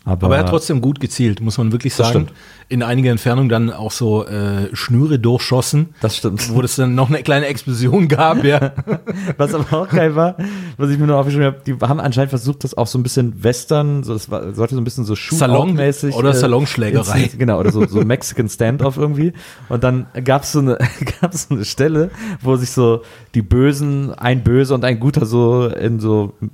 Aber, 0.03 0.25
Aber 0.25 0.35
er 0.35 0.41
hat 0.43 0.49
trotzdem 0.49 0.81
gut 0.81 0.99
gezielt, 0.99 1.41
muss 1.41 1.59
man 1.59 1.71
wirklich 1.71 1.95
Das 1.95 2.07
sagen. 2.07 2.25
stimmt. 2.27 2.39
In 2.69 2.81
einiger 2.81 3.11
Entfernung 3.11 3.49
dann 3.49 3.71
auch 3.71 3.91
so 3.91 4.25
äh, 4.25 4.73
Schnüre 4.73 5.19
durchschossen. 5.19 5.89
Das 6.01 6.17
stimmt. 6.17 6.49
Wo 6.55 6.61
es 6.61 6.75
dann 6.77 6.95
noch 6.95 7.09
eine 7.09 7.21
kleine 7.21 7.45
Explosion 7.47 8.07
gab, 8.07 8.43
ja. 8.43 8.71
Was 9.37 9.53
aber 9.53 9.77
auch 9.81 9.89
geil 9.89 10.15
war, 10.15 10.37
was 10.77 10.89
ich 10.89 10.97
mir 10.97 11.05
noch 11.05 11.17
aufgeschrieben 11.19 11.45
habe, 11.45 11.57
die 11.67 11.75
haben 11.81 11.99
anscheinend 11.99 12.29
versucht, 12.29 12.63
das 12.63 12.75
auch 12.75 12.87
so 12.87 12.97
ein 12.97 13.03
bisschen 13.03 13.43
Western, 13.43 14.03
so, 14.03 14.13
das 14.13 14.31
war, 14.31 14.53
sollte 14.53 14.73
so 14.75 14.81
ein 14.81 14.85
bisschen 14.85 15.03
so 15.05 15.15
Shootout-mäßig. 15.15 16.13
Salon- 16.13 16.25
oder 16.25 16.33
Salonschlägerei. 16.33 17.01
inszeniert- 17.01 17.37
Genau, 17.37 17.59
oder 17.59 17.71
so, 17.71 17.85
so 17.85 18.01
Mexican 18.01 18.49
Standoff 18.49 18.97
irgendwie. 18.97 19.33
Und 19.69 19.83
dann 19.83 20.07
gab 20.23 20.43
es 20.43 20.53
so, 20.53 20.59
eine 20.59 20.77
gab's 21.21 21.47
so 21.49 21.55
eine 21.55 21.65
Stelle, 21.65 22.09
wo 22.41 22.55
sich 22.55 22.71
so 22.71 23.03
die 23.35 23.41
Bösen, 23.43 24.13
ein 24.13 24.43
Böse 24.43 24.73
und 24.73 24.83
ein 24.85 24.99
Guter 24.99 25.25
so 25.27 25.67
in 25.67 25.99
so 25.99 26.33
äh, 26.41 26.47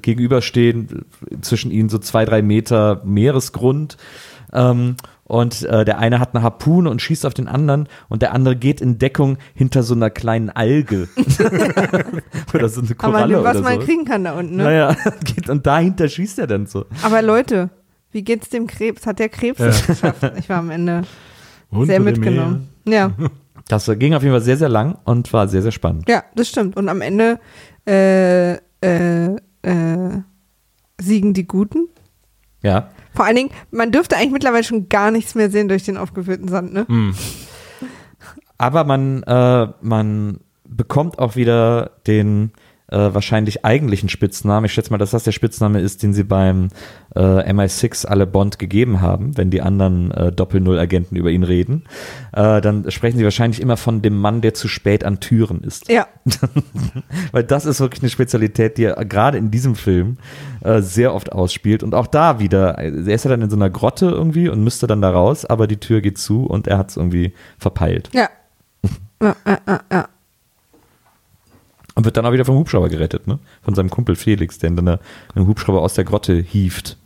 gegenüberstehen, 0.00 1.06
zwischen 1.40 1.70
ihnen 1.70 1.88
so 1.88 1.98
zwei, 1.98 2.24
drei 2.24 2.42
Meter 2.42 3.02
Meeresgrund. 3.04 3.96
Ähm, 4.52 4.96
und 5.24 5.62
äh, 5.64 5.84
der 5.84 5.98
eine 5.98 6.20
hat 6.20 6.34
eine 6.34 6.44
Harpune 6.44 6.88
und 6.88 7.02
schießt 7.02 7.26
auf 7.26 7.34
den 7.34 7.48
anderen 7.48 7.88
und 8.08 8.22
der 8.22 8.32
andere 8.32 8.54
geht 8.54 8.80
in 8.80 8.98
Deckung 8.98 9.38
hinter 9.54 9.82
so 9.82 9.94
einer 9.94 10.08
kleinen 10.08 10.50
Alge. 10.50 11.08
oder 12.54 12.68
so 12.68 12.80
eine 12.80 12.90
Aber 12.90 12.94
Koralle 12.94 13.42
was 13.42 13.56
oder 13.56 13.64
man 13.64 13.80
so. 13.80 13.86
kriegen 13.86 14.04
kann 14.04 14.22
da 14.22 14.38
unten, 14.38 14.56
ne? 14.56 14.62
Naja, 14.62 14.96
geht, 15.24 15.48
und 15.48 15.66
dahinter 15.66 16.08
schießt 16.08 16.38
er 16.38 16.46
dann 16.46 16.66
so. 16.66 16.84
Aber 17.02 17.22
Leute, 17.22 17.70
wie 18.12 18.22
geht's 18.22 18.50
dem 18.50 18.68
Krebs? 18.68 19.04
Hat 19.04 19.18
der 19.18 19.28
Krebs 19.28 19.58
es 19.58 19.84
geschafft? 19.86 20.22
Ich 20.38 20.48
war 20.48 20.58
am 20.58 20.70
Ende 20.70 21.02
Unter 21.70 21.86
sehr 21.86 22.00
mitgenommen. 22.00 22.68
Ja, 22.86 23.10
Das 23.68 23.90
ging 23.98 24.14
auf 24.14 24.22
jeden 24.22 24.32
Fall 24.32 24.42
sehr, 24.42 24.56
sehr 24.56 24.68
lang 24.68 24.96
und 25.04 25.32
war 25.32 25.48
sehr, 25.48 25.62
sehr 25.62 25.72
spannend. 25.72 26.08
ja, 26.08 26.22
das 26.36 26.48
stimmt. 26.48 26.76
Und 26.76 26.88
am 26.88 27.00
Ende 27.00 27.40
äh, 27.86 28.52
äh, 28.80 29.36
äh, 29.66 30.22
siegen 31.00 31.34
die 31.34 31.46
Guten. 31.46 31.88
Ja. 32.62 32.90
Vor 33.14 33.24
allen 33.24 33.36
Dingen, 33.36 33.50
man 33.70 33.92
dürfte 33.92 34.16
eigentlich 34.16 34.32
mittlerweile 34.32 34.64
schon 34.64 34.88
gar 34.88 35.10
nichts 35.10 35.34
mehr 35.34 35.50
sehen 35.50 35.68
durch 35.68 35.84
den 35.84 35.96
aufgeführten 35.96 36.48
Sand, 36.48 36.72
ne? 36.72 36.86
Hm. 36.88 37.14
Aber 38.58 38.84
man, 38.84 39.22
äh, 39.24 39.68
man 39.80 40.40
bekommt 40.64 41.18
auch 41.18 41.36
wieder 41.36 41.92
den 42.06 42.52
äh, 42.88 42.96
wahrscheinlich 42.96 43.64
eigentlichen 43.64 44.08
Spitznamen. 44.08 44.66
Ich 44.66 44.72
schätze 44.72 44.90
mal, 44.90 44.98
dass 44.98 45.10
das 45.10 45.24
der 45.24 45.32
Spitzname 45.32 45.80
ist, 45.80 46.02
den 46.02 46.12
sie 46.12 46.24
beim 46.24 46.68
äh, 47.14 47.20
MI6 47.20 48.06
alle 48.06 48.26
Bond 48.26 48.58
gegeben 48.58 49.00
haben, 49.00 49.36
wenn 49.36 49.50
die 49.50 49.62
anderen 49.62 50.10
äh, 50.12 50.32
Doppel-Null-Agenten 50.32 51.16
über 51.16 51.30
ihn 51.30 51.42
reden. 51.42 51.84
Äh, 52.32 52.60
dann 52.60 52.90
sprechen 52.90 53.18
sie 53.18 53.24
wahrscheinlich 53.24 53.60
immer 53.60 53.76
von 53.76 54.02
dem 54.02 54.16
Mann, 54.16 54.40
der 54.40 54.54
zu 54.54 54.68
spät 54.68 55.04
an 55.04 55.20
Türen 55.20 55.62
ist. 55.62 55.90
Ja, 55.90 56.06
Weil 57.32 57.44
das 57.44 57.66
ist 57.66 57.80
wirklich 57.80 58.02
eine 58.02 58.10
Spezialität, 58.10 58.78
die 58.78 58.84
er 58.84 59.04
gerade 59.04 59.38
in 59.38 59.50
diesem 59.50 59.74
Film 59.74 60.18
äh, 60.62 60.80
sehr 60.80 61.14
oft 61.14 61.32
ausspielt. 61.32 61.82
Und 61.82 61.94
auch 61.94 62.06
da 62.06 62.38
wieder, 62.38 62.78
er 62.78 62.92
ist 62.92 63.24
ja 63.24 63.30
dann 63.30 63.42
in 63.42 63.50
so 63.50 63.56
einer 63.56 63.70
Grotte 63.70 64.06
irgendwie 64.06 64.48
und 64.48 64.62
müsste 64.62 64.86
dann 64.86 65.00
da 65.00 65.10
raus, 65.10 65.44
aber 65.44 65.66
die 65.66 65.78
Tür 65.78 66.00
geht 66.00 66.18
zu 66.18 66.44
und 66.44 66.66
er 66.66 66.78
hat 66.78 66.90
es 66.90 66.96
irgendwie 66.96 67.34
verpeilt. 67.58 68.10
ja. 68.12 68.28
ja, 69.22 69.36
ja, 69.46 69.58
ja, 69.66 69.80
ja. 69.90 70.08
Und 71.96 72.04
wird 72.04 72.16
dann 72.16 72.24
auch 72.26 72.32
wieder 72.32 72.44
vom 72.44 72.56
Hubschrauber 72.56 72.88
gerettet, 72.88 73.26
ne? 73.26 73.38
Von 73.62 73.74
seinem 73.74 73.90
Kumpel 73.90 74.14
Felix, 74.16 74.58
der 74.58 74.70
dann 74.70 74.86
einen 75.34 75.46
Hubschrauber 75.48 75.82
aus 75.82 75.94
der 75.94 76.04
Grotte 76.04 76.34
hieft. 76.34 76.96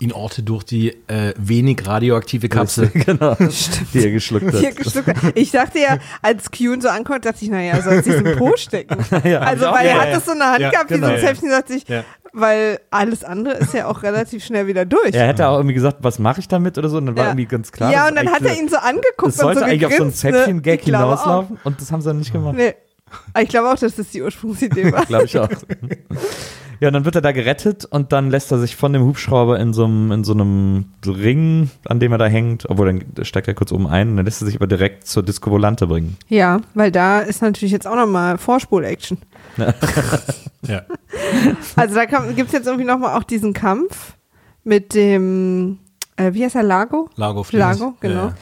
ihn 0.00 0.12
orte 0.12 0.42
durch 0.42 0.64
die 0.64 0.90
äh, 1.08 1.32
wenig 1.38 1.86
radioaktive 1.86 2.48
Kapsel. 2.48 2.88
genau. 2.94 3.34
Die 3.94 3.98
er 4.04 4.10
geschluckt 4.10 4.46
hat. 4.52 5.32
Ich 5.36 5.50
dachte 5.52 5.78
ja, 5.78 5.98
als 6.22 6.50
Kyun 6.50 6.80
so 6.80 6.88
ankommt, 6.88 7.26
dachte 7.26 7.44
ich, 7.44 7.50
naja, 7.50 7.80
soll 7.80 8.02
sich 8.02 8.14
im 8.14 8.36
Po 8.36 8.54
stecken. 8.56 8.96
Ja, 9.24 9.40
also, 9.40 9.66
weil 9.66 9.86
er 9.86 9.92
gedacht. 9.94 10.06
hat 10.08 10.14
das 10.16 10.24
so 10.26 10.32
in 10.32 10.38
der 10.38 10.48
Hand 10.52 10.60
Ja, 10.60 10.70
gehabt, 10.70 10.90
wie 10.90 10.94
genau. 10.94 11.06
so 11.08 11.12
ein 11.12 11.20
Zäpfchen, 11.20 11.50
dachte 11.50 11.74
ich, 11.74 11.86
Ja. 11.88 12.04
weil 12.32 12.80
alles 12.90 13.22
andere 13.24 13.54
ist 13.58 13.74
ja 13.74 13.86
auch 13.86 14.02
relativ 14.02 14.42
schnell 14.44 14.66
wieder 14.66 14.84
durch. 14.86 15.12
Er 15.14 15.28
hätte 15.28 15.46
auch 15.48 15.58
irgendwie 15.58 15.74
gesagt, 15.74 15.98
was 16.00 16.18
mache 16.18 16.40
ich 16.40 16.48
damit 16.48 16.76
oder 16.78 16.88
so, 16.88 16.96
und 16.96 17.06
dann 17.06 17.16
war 17.16 17.24
Ja. 17.24 17.30
irgendwie 17.30 17.46
ganz 17.46 17.70
klar. 17.70 17.92
ja, 17.92 18.08
und 18.08 18.16
dann 18.16 18.30
hat 18.32 18.42
er 18.42 18.58
ihn 18.58 18.68
so 18.68 18.78
angeguckt 18.78 19.34
sollte 19.34 19.60
und 19.60 19.66
so 19.66 19.70
eigentlich 19.70 19.86
auf 19.86 19.92
so 19.92 20.02
ein 20.04 20.08
ne? 20.08 20.14
Zäpfchen-Gag 20.14 20.82
glaube 20.82 21.04
auch. 21.04 21.10
hinauslaufen 21.22 21.58
und 21.62 21.80
das 21.80 21.92
haben 21.92 22.00
sie 22.00 22.08
dann 22.08 22.18
nicht 22.18 22.32
gemacht. 22.32 22.54
Nee. 22.56 22.74
Aber 23.32 23.42
Ich 23.42 23.48
glaube 23.48 23.70
auch, 23.70 23.78
dass 23.78 23.96
das 23.96 24.08
die 24.10 24.22
Ursprungsidee 24.22 24.92
war. 24.92 25.04
Glaube 25.06 25.24
ich 25.24 25.38
auch. 25.38 25.48
Ja, 26.80 26.88
und 26.88 26.94
dann 26.94 27.04
wird 27.04 27.14
er 27.14 27.20
da 27.20 27.32
gerettet 27.32 27.84
und 27.84 28.10
dann 28.12 28.30
lässt 28.30 28.50
er 28.52 28.58
sich 28.58 28.74
von 28.74 28.94
dem 28.94 29.02
Hubschrauber 29.02 29.60
in 29.60 29.74
so 29.74 29.84
einem, 29.84 30.12
in 30.12 30.24
so 30.24 30.32
einem 30.32 30.86
Ring, 31.06 31.70
an 31.86 32.00
dem 32.00 32.12
er 32.12 32.18
da 32.18 32.26
hängt, 32.26 32.70
obwohl 32.70 32.86
dann 32.86 33.24
steigt 33.24 33.48
er 33.48 33.54
kurz 33.54 33.70
oben 33.70 33.86
ein 33.86 34.08
und 34.08 34.16
dann 34.16 34.24
lässt 34.24 34.40
er 34.40 34.46
sich 34.46 34.56
aber 34.56 34.66
direkt 34.66 35.06
zur 35.06 35.22
Disco 35.22 35.50
Volante 35.50 35.86
bringen. 35.86 36.16
Ja, 36.28 36.60
weil 36.74 36.90
da 36.90 37.20
ist 37.20 37.42
natürlich 37.42 37.72
jetzt 37.72 37.86
auch 37.86 37.96
nochmal 37.96 38.38
Vorspul-Action. 38.38 39.18
Ja. 40.68 40.82
Also 41.76 41.94
da 41.94 42.04
gibt 42.04 42.48
es 42.48 42.52
jetzt 42.52 42.66
irgendwie 42.66 42.84
nochmal 42.84 43.18
auch 43.18 43.24
diesen 43.24 43.54
Kampf 43.54 44.14
mit 44.62 44.94
dem, 44.94 45.78
äh, 46.16 46.34
wie 46.34 46.44
heißt 46.44 46.54
er, 46.54 46.62
Lago? 46.62 47.08
Lago 47.16 47.42
Flies. 47.42 47.60
Lago, 47.60 47.94
genau. 48.00 48.26
Ja. 48.26 48.34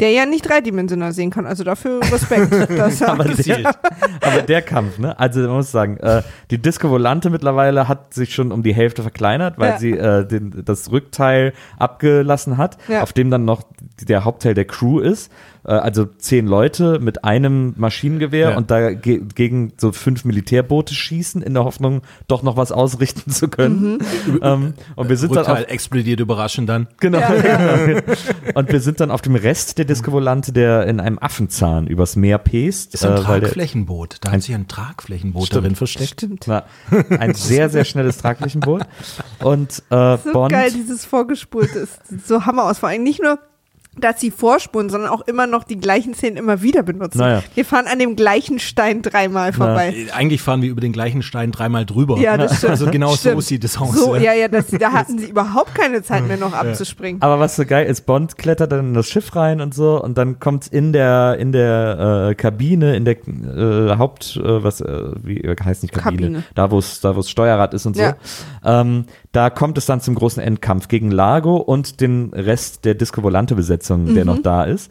Der 0.00 0.10
ja 0.10 0.26
nicht 0.26 0.48
dreidimensional 0.48 1.12
sehen 1.12 1.30
kann. 1.30 1.46
Also 1.46 1.64
dafür 1.64 2.00
Respekt. 2.12 2.52
er 2.70 3.08
Aber 3.08 3.24
der, 3.24 3.74
aber 4.20 4.42
der 4.42 4.62
Kampf, 4.62 4.98
ne? 4.98 5.18
Also 5.18 5.40
man 5.40 5.50
muss 5.56 5.70
sagen, 5.70 5.96
äh, 5.98 6.22
die 6.50 6.58
Disco 6.58 6.90
Volante 6.90 7.30
mittlerweile 7.30 7.86
hat 7.88 8.12
sich 8.14 8.34
schon 8.34 8.50
um 8.52 8.62
die 8.62 8.74
Hälfte 8.74 9.02
verkleinert, 9.02 9.58
weil 9.58 9.70
Ja. 9.70 9.78
sie 9.78 9.92
äh, 9.92 10.26
den, 10.26 10.62
das 10.64 10.90
Rückteil 10.90 11.52
abgelassen 11.78 12.56
hat, 12.58 12.78
Ja. 12.88 13.02
auf 13.02 13.12
dem 13.12 13.30
dann 13.30 13.44
noch 13.44 13.62
der 14.00 14.24
Hauptteil 14.24 14.54
der 14.54 14.64
Crew 14.64 14.98
ist. 15.00 15.30
Äh, 15.64 15.72
also 15.72 16.04
zehn 16.04 16.46
Leute 16.46 16.98
mit 17.00 17.24
einem 17.24 17.74
Maschinengewehr 17.76 18.50
Ja. 18.50 18.56
und 18.56 18.70
dagegen 18.70 19.72
so 19.78 19.92
fünf 19.92 20.24
Militärboote 20.24 20.94
schießen, 20.94 21.42
in 21.42 21.54
der 21.54 21.64
Hoffnung, 21.64 22.02
doch 22.28 22.42
noch 22.42 22.56
was 22.56 22.72
ausrichten 22.72 23.30
zu 23.30 23.48
können. 23.48 23.98
Ähm, 24.42 24.74
und 24.96 25.08
wir 25.08 25.16
sind 25.16 25.30
dann 25.36 25.44
Rückteil 25.44 25.64
auf, 25.64 25.70
explodiert 25.70 26.20
überraschend 26.20 26.68
dann. 26.68 26.88
Genau. 26.98 27.18
Ja, 27.18 28.00
Und 28.54 28.70
wir 28.72 28.80
sind 28.80 29.00
dann 29.00 29.10
auf 29.10 29.22
dem 29.22 29.36
Rest 29.36 29.78
der 29.78 29.84
Disco-Volante, 29.84 30.52
der 30.52 30.86
in 30.86 31.00
einem 31.00 31.18
Affenzahn 31.18 31.86
übers 31.86 32.16
Meer 32.16 32.38
pest. 32.38 32.94
Ist 32.94 33.04
ein 33.04 33.16
äh, 33.16 33.20
Tragflächenboot. 33.20 34.18
Da 34.20 34.32
hat 34.32 34.42
sich 34.42 34.54
ein 34.54 34.66
Tragflächenboot 34.68 35.46
Stimmt. 35.46 35.64
darin 35.64 35.76
versteckt. 35.76 36.10
Stimmt. 36.12 36.44
Na, 36.46 36.64
ein 37.18 37.34
sehr, 37.34 37.70
sehr 37.70 37.84
schnelles 37.84 38.18
Tragflächenboot. 38.18 38.82
Und 39.42 39.82
äh, 39.90 40.16
So 40.18 40.32
Bond. 40.32 40.52
geil, 40.52 40.70
dieses 40.74 41.04
Vorgespulte 41.04 41.78
ist 41.78 42.00
so 42.26 42.44
Hammer 42.46 42.64
aus. 42.64 42.78
Vor 42.78 42.88
allem 42.88 43.02
nicht 43.02 43.22
nur, 43.22 43.38
dass 43.98 44.20
sie 44.20 44.30
vorspulen, 44.30 44.90
sondern 44.90 45.10
auch 45.10 45.22
immer 45.22 45.46
noch 45.46 45.64
die 45.64 45.78
gleichen 45.78 46.14
Szenen 46.14 46.36
immer 46.36 46.62
wieder 46.62 46.82
benutzen. 46.82 47.18
Naja. 47.18 47.42
Wir 47.54 47.64
fahren 47.64 47.86
an 47.86 47.98
dem 47.98 48.16
gleichen 48.16 48.58
Stein 48.58 49.02
dreimal 49.02 49.52
vorbei. 49.52 49.94
Äh, 49.94 50.10
Eigentlich 50.12 50.42
fahren 50.42 50.62
wir 50.62 50.70
über 50.70 50.80
den 50.80 50.92
gleichen 50.92 51.22
Stein 51.22 51.52
dreimal 51.52 51.86
drüber. 51.86 52.18
Ja, 52.18 52.36
das 52.36 52.58
stimmt. 52.58 52.70
Also 52.72 52.90
genau 52.90 53.10
so 53.10 53.16
Stimmt. 53.16 53.44
sieht 53.44 53.64
es 53.64 53.78
aus. 53.78 53.94
So, 53.94 54.16
ja, 54.16 54.32
ja, 54.32 54.48
das, 54.48 54.66
da 54.68 54.92
hatten 54.92 55.18
sie 55.18 55.26
überhaupt 55.26 55.74
keine 55.74 56.02
Zeit 56.02 56.26
mehr 56.26 56.36
noch 56.36 56.52
abzuspringen. 56.52 57.22
Aber 57.22 57.38
was 57.38 57.56
so 57.56 57.64
geil 57.64 57.86
ist, 57.86 58.06
Bond 58.06 58.36
klettert 58.36 58.72
dann 58.72 58.88
in 58.88 58.94
das 58.94 59.08
Schiff 59.08 59.34
rein 59.36 59.60
und 59.60 59.74
so 59.74 60.02
und 60.02 60.18
dann 60.18 60.40
kommt 60.40 60.66
in 60.66 60.92
der 60.92 61.36
in 61.38 61.52
der 61.52 62.28
äh, 62.30 62.34
Kabine, 62.34 62.96
in 62.96 63.04
der 63.04 63.16
äh, 63.26 63.96
Haupt, 63.98 64.36
äh, 64.36 64.62
was 64.62 64.80
äh, 64.80 65.10
wie 65.22 65.42
heißt 65.62 65.82
nicht 65.82 65.94
Kabine, 65.94 66.22
Kabine. 66.22 66.44
da 66.54 66.70
wo 66.70 66.78
es 66.78 67.00
da 67.00 67.14
wo 67.16 67.20
es 67.20 67.30
Steuerrad 67.30 67.74
ist 67.74 67.86
und 67.86 67.96
so. 67.96 68.02
Ja. 68.02 68.16
Ähm, 68.64 69.06
da 69.32 69.50
kommt 69.50 69.78
es 69.78 69.86
dann 69.86 70.00
zum 70.00 70.14
großen 70.14 70.42
Endkampf 70.42 70.88
gegen 70.88 71.10
Lago 71.10 71.56
und 71.56 72.00
den 72.00 72.32
Rest 72.32 72.84
der 72.84 72.94
Disco 72.94 73.22
Volante 73.22 73.56
Besetzung, 73.84 74.14
der 74.14 74.24
noch 74.24 74.42
da 74.42 74.64
ist. 74.64 74.90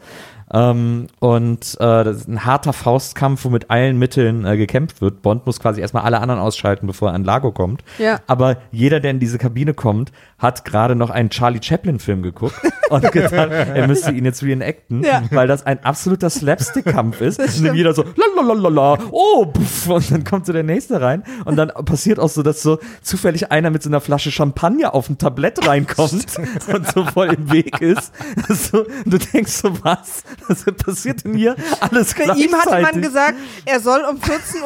Ähm, 0.54 1.08
und 1.18 1.74
äh, 1.80 2.04
das 2.04 2.18
ist 2.18 2.28
ein 2.28 2.44
harter 2.44 2.72
Faustkampf, 2.72 3.44
wo 3.44 3.50
mit 3.50 3.70
allen 3.70 3.98
Mitteln 3.98 4.44
äh, 4.46 4.56
gekämpft 4.56 5.00
wird. 5.00 5.20
Bond 5.20 5.46
muss 5.46 5.58
quasi 5.58 5.80
erstmal 5.80 6.04
alle 6.04 6.20
anderen 6.20 6.40
ausschalten, 6.40 6.86
bevor 6.86 7.08
er 7.10 7.14
an 7.14 7.24
Lago 7.24 7.50
kommt. 7.50 7.82
Ja. 7.98 8.20
Aber 8.28 8.58
jeder, 8.70 9.00
der 9.00 9.10
in 9.10 9.18
diese 9.18 9.36
Kabine 9.38 9.74
kommt, 9.74 10.12
hat 10.38 10.64
gerade 10.64 10.94
noch 10.94 11.10
einen 11.10 11.30
Charlie 11.30 11.60
Chaplin-Film 11.60 12.22
geguckt 12.22 12.54
und 12.90 13.10
gedacht, 13.10 13.32
er 13.50 13.86
müsste 13.88 14.12
ihn 14.12 14.24
jetzt 14.24 14.42
reenacten, 14.44 15.02
Ja. 15.02 15.24
weil 15.30 15.48
das 15.48 15.66
ein 15.66 15.82
absoluter 15.84 16.30
Slapstick-Kampf 16.30 17.20
ist. 17.20 17.40
Und 17.58 17.64
dann 17.66 17.74
jeder 17.74 17.92
so, 17.94 18.04
lalalala, 18.36 18.98
oh, 19.10 19.46
pff, 19.46 19.88
und 19.88 20.10
dann 20.10 20.24
kommt 20.24 20.46
so 20.46 20.52
der 20.52 20.62
nächste 20.62 21.00
rein 21.00 21.22
und 21.44 21.56
dann 21.56 21.68
passiert 21.84 22.18
auch 22.20 22.28
so, 22.28 22.42
dass 22.42 22.62
so 22.62 22.78
zufällig 23.02 23.50
einer 23.50 23.70
mit 23.70 23.82
so 23.82 23.88
einer 23.90 24.00
Flasche 24.00 24.30
Champagner 24.30 24.94
auf 24.94 25.08
ein 25.08 25.18
Tablett 25.18 25.66
reinkommt 25.66 26.26
und 26.72 26.86
so 26.92 27.04
voll 27.04 27.32
im 27.34 27.50
Weg 27.52 27.80
ist. 27.80 28.12
So, 28.48 28.84
du 29.04 29.18
denkst 29.18 29.52
so, 29.52 29.70
was? 29.84 30.22
Was 30.48 30.64
passiert 30.64 31.24
denn 31.24 31.34
hier? 31.34 31.56
Alles 31.80 32.14
Bei 32.14 32.24
gleichzeitig. 32.24 32.46
ihm 32.46 32.54
hatte 32.54 32.82
man 32.82 33.02
gesagt, 33.02 33.34
er 33.64 33.80
soll 33.80 34.02
um 34.08 34.18
14.13 34.18 34.62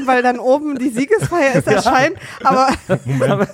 Uhr, 0.00 0.06
weil 0.06 0.22
dann 0.22 0.38
oben 0.38 0.78
die 0.78 0.90
Siegesfeier 0.90 1.54
ist, 1.54 1.66
erscheinen. 1.66 2.16
Aber 2.42 2.68
Aber 3.28 3.48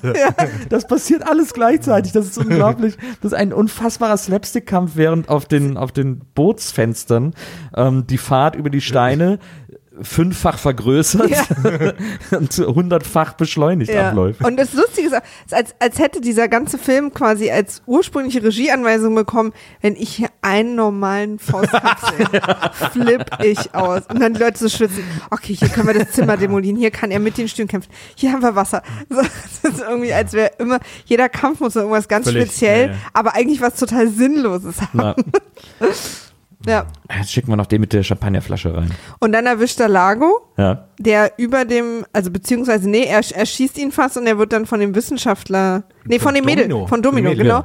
das 0.68 0.86
passiert 0.86 1.26
alles 1.26 1.52
gleichzeitig. 1.54 2.12
Das 2.12 2.26
ist 2.26 2.38
unglaublich. 2.38 2.96
Das 3.20 3.32
ist 3.32 3.38
ein 3.38 3.52
unfassbarer 3.52 4.16
Slapstick-Kampf, 4.16 4.92
während 4.94 5.28
auf 5.28 5.46
den, 5.46 5.76
auf 5.76 5.92
den 5.92 6.20
Bootsfenstern 6.34 7.34
ähm, 7.76 8.06
die 8.06 8.18
Fahrt 8.18 8.56
über 8.56 8.70
die 8.70 8.80
Steine 8.80 9.38
fünffach 10.02 10.58
vergrößert 10.58 11.30
und 12.30 12.56
hundertfach 12.58 13.34
beschleunigt 13.34 13.92
Ja. 13.92 14.08
abläuft. 14.08 14.44
Und 14.44 14.56
das 14.56 14.72
Lustige 14.72 15.08
ist, 15.08 15.14
als, 15.52 15.74
als 15.78 15.98
hätte 15.98 16.20
dieser 16.20 16.48
ganze 16.48 16.78
Film 16.78 17.12
quasi 17.12 17.50
als 17.50 17.82
ursprüngliche 17.86 18.42
Regieanweisung 18.42 19.14
bekommen, 19.14 19.52
wenn 19.80 19.96
ich 19.96 20.10
hier 20.16 20.28
einen 20.42 20.74
normalen 20.74 21.38
Faustkampf 21.38 22.12
sehe, 22.16 22.40
flipp 22.92 23.26
ich 23.42 23.74
aus. 23.74 24.02
Und 24.08 24.20
dann 24.20 24.34
die 24.34 24.40
Leute 24.40 24.58
so 24.58 24.68
schwitzen, 24.68 25.04
okay, 25.30 25.54
hier 25.54 25.68
können 25.68 25.86
wir 25.86 25.94
das 25.94 26.12
Zimmer 26.12 26.36
demolieren, 26.36 26.76
hier 26.76 26.90
kann 26.90 27.10
er 27.10 27.20
mit 27.20 27.38
den 27.38 27.48
Stühlen 27.48 27.68
kämpfen, 27.68 27.90
hier 28.14 28.32
haben 28.32 28.42
wir 28.42 28.54
Wasser. 28.56 28.82
So, 29.08 29.16
das 29.62 29.72
ist 29.74 29.80
irgendwie, 29.80 30.12
als 30.12 30.32
wäre 30.32 30.52
immer, 30.58 30.78
jeder 31.04 31.28
Kampf 31.28 31.60
muss 31.60 31.74
so 31.74 31.80
irgendwas 31.80 32.08
ganz 32.08 32.26
Völlig, 32.26 32.44
speziell, 32.48 32.86
ja, 32.86 32.92
ja. 32.92 32.98
aber 33.12 33.34
eigentlich 33.34 33.60
was 33.60 33.74
total 33.76 34.08
Sinnloses 34.08 34.76
haben. 34.94 35.24
Ja. 36.66 36.84
jetzt 37.18 37.32
schicken 37.32 37.48
wir 37.48 37.56
noch 37.56 37.66
den 37.66 37.80
mit 37.80 37.92
der 37.92 38.02
Champagnerflasche 38.02 38.76
rein. 38.76 38.90
Und 39.18 39.32
dann 39.32 39.46
erwischt 39.46 39.80
er 39.80 39.88
Lago, 39.88 40.40
Ja. 40.58 40.88
der 40.98 41.32
über 41.38 41.64
dem, 41.64 42.04
also 42.12 42.30
beziehungsweise, 42.30 42.88
nee, 42.90 43.04
er, 43.04 43.22
er 43.34 43.46
schießt 43.46 43.78
ihn 43.78 43.92
fast 43.92 44.18
und 44.18 44.26
er 44.26 44.36
wird 44.38 44.52
dann 44.52 44.66
von 44.66 44.78
dem 44.78 44.94
Wissenschaftler, 44.94 45.84
nee, 46.04 46.18
von, 46.18 46.26
Von 46.28 46.34
dem 46.34 46.44
Mädel, 46.44 46.68
Domino. 46.68 46.86
von 46.86 47.00
Domino, 47.02 47.28
Von 47.30 47.36
dem 47.38 47.46
Mädel, 47.46 47.64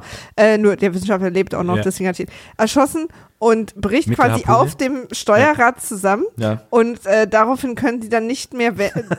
Äh, 0.54 0.58
nur 0.58 0.76
der 0.76 0.94
Wissenschaftler 0.94 1.28
lebt 1.30 1.54
auch 1.54 1.62
noch, 1.62 1.76
Ja. 1.76 1.82
deswegen 1.82 2.08
hat 2.08 2.18
er 2.18 2.26
ihn 2.26 2.32
erschossen 2.56 3.08
und 3.38 3.74
bricht 3.74 4.08
Mit 4.08 4.18
quasi 4.18 4.44
auf 4.46 4.76
dem 4.76 5.08
Steuerrad 5.12 5.82
zusammen. 5.82 6.24
Ja. 6.36 6.62
Und 6.70 7.04
äh, 7.04 7.28
daraufhin 7.28 7.74
können 7.74 8.00
sie 8.00 8.08
dann 8.08 8.26
nicht 8.26 8.54
mehr 8.54 8.72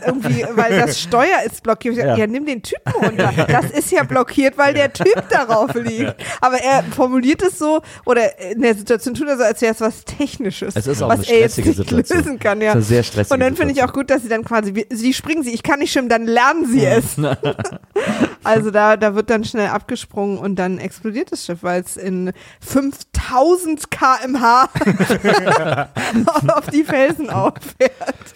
irgendwie, 0.06 0.45
weil 0.56 0.80
das 0.80 0.99
Steuer 1.07 1.44
ist 1.45 1.61
blockiert. 1.64 1.98
Ja. 1.98 2.15
Ja. 2.15 2.27
nimm 2.27 2.45
den 2.45 2.64
Typen 2.64 2.94
runter. 2.94 3.31
Das 3.48 3.69
ist 3.72 3.91
ja 3.91 4.03
blockiert, 4.03 4.57
weil 4.57 4.73
der 4.73 4.91
Typ 4.91 5.30
darauf 5.30 5.73
liegt. 5.76 6.15
Aber 6.41 6.57
er 6.57 6.84
formuliert 6.84 7.44
es 7.44 7.60
so, 7.60 7.81
oder 8.06 8.39
in 8.39 8.61
der 8.61 8.76
Situation 8.76 9.14
tut 9.14 9.27
er 9.27 9.38
so, 9.38 9.44
als 9.44 9.61
wäre 9.61 9.73
es 9.73 9.81
was 9.81 10.03
Technisches. 10.03 10.76
Es 10.76 10.88
ist 10.88 11.02
auch 11.03 11.10
was 11.10 11.19
eine 11.19 11.30
er 11.30 11.39
jetzt 11.41 11.53
stressige 11.53 11.69
nicht 11.69 11.77
Situation. 11.89 12.18
lösen 12.19 12.39
kann. 12.39 12.61
Ja. 12.61 12.72
Es 12.73 12.80
ist 12.80 12.88
sehr 12.88 13.03
stressige 13.03 13.34
Und 13.34 13.39
dann 13.39 13.56
finde 13.56 13.73
ich 13.73 13.84
auch 13.84 13.94
gut, 13.94 14.10
dass 14.10 14.23
sie 14.23 14.30
dann 14.30 14.44
quasi, 14.44 14.85
sie 14.89 15.14
springen 15.14 15.44
sie, 15.44 15.52
ich 15.52 15.64
kann 15.64 15.80
nicht 15.80 15.91
schwimmen, 15.91 16.10
dann 16.10 16.26
lernen 16.26 16.65
sie 16.65 16.85
es. 16.85 17.18
also 18.44 18.72
da, 18.72 18.98
da 18.98 19.14
wird 19.14 19.30
dann 19.30 19.44
schnell 19.44 19.68
abgesprungen 19.68 20.39
und 20.39 20.56
dann 20.56 20.80
explodiert 20.80 21.31
das 21.31 21.45
Schiff, 21.45 21.60
weil 21.61 21.81
es 21.81 21.98
in 21.98 22.31
5000 22.61 23.91
kmh 24.16 24.70
auf 26.56 26.68
die 26.68 26.84
Felsen 26.84 27.30
auffährt. 27.30 28.36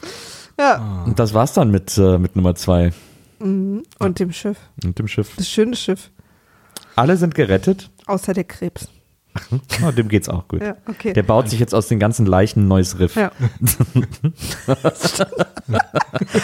Ja, 0.59 1.03
Und 1.05 1.17
das 1.17 1.33
war's 1.33 1.53
dann 1.53 1.71
mit, 1.71 1.97
äh, 1.97 2.17
mit 2.17 2.35
Nummer 2.35 2.55
zwei 2.55 2.91
und 3.39 4.19
dem 4.19 4.31
Schiff. 4.31 4.57
und 4.83 4.99
dem 4.99 5.07
Schiff. 5.07 5.31
Das 5.35 5.49
schöne 5.49 5.75
Schiff. 5.75 6.11
Alle 6.95 7.17
sind 7.17 7.33
gerettet. 7.33 7.89
Außer 8.05 8.33
der 8.33 8.43
Krebs. 8.43 8.87
Oh, 9.87 9.91
dem 9.91 10.09
geht's 10.09 10.27
auch 10.29 10.47
gut. 10.47 10.61
Ja, 10.61 10.75
okay. 10.87 11.13
Der 11.13 11.23
baut 11.23 11.49
sich 11.49 11.59
jetzt 11.59 11.73
aus 11.73 11.87
den 11.87 11.99
ganzen 11.99 12.25
Leichen 12.25 12.63
ein 12.65 12.67
neues 12.67 12.99
Riff. 12.99 13.15
Ja. 13.15 13.31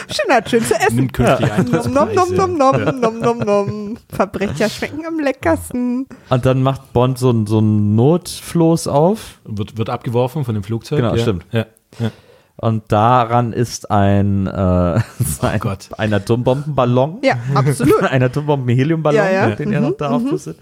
Schön, 0.10 0.32
hat 0.32 0.50
schön 0.50 0.64
zu 0.64 0.74
essen. 0.76 0.96
Nimmt 0.96 1.14
künftig 1.14 1.50
Nom, 1.72 1.94
nom, 1.94 2.14
nom, 2.14 2.34
nom, 2.36 2.58
nom, 2.58 3.00
nom, 3.00 3.20
nom, 3.20 3.38
nom. 3.40 3.98
Verbrecher 4.10 4.70
schmecken 4.70 5.06
am 5.06 5.20
leckersten. 5.20 6.06
Und 6.30 6.46
dann 6.46 6.64
macht 6.64 6.94
Bond 6.94 7.18
so, 7.18 7.32
ein- 7.32 7.46
so 7.48 7.60
ein 7.60 7.96
Notfloß 7.96 8.88
auf. 8.88 9.40
Wird, 9.44 9.78
wird 9.78 9.90
abgeworfen 9.90 10.46
von 10.46 10.54
dem 10.56 10.64
Flugzeug. 10.64 11.00
Genau, 11.00 11.16
ja. 11.16 11.22
stimmt. 11.22 11.46
Ja. 11.52 11.66
Ja. 12.00 12.12
Und 12.60 12.92
daran 12.92 13.54
ist 13.54 13.92
ein, 13.92 14.48
äh, 14.48 14.50
ein, 15.42 15.60
Gott. 15.60 15.90
ein 15.98 16.14
Atombombenballon. 16.14 17.20
Ja, 17.24 17.38
absolut. 17.54 18.04
ein 18.10 18.24
Atombomben-Heliumballon, 18.24 19.16
Ja, 19.16 19.30
ja. 19.50 19.56
den 19.56 19.72
er 19.72 19.82
Mhm, 19.82 19.88
noch 19.90 19.98
da 19.98 20.10
aufpustet. 20.10 20.58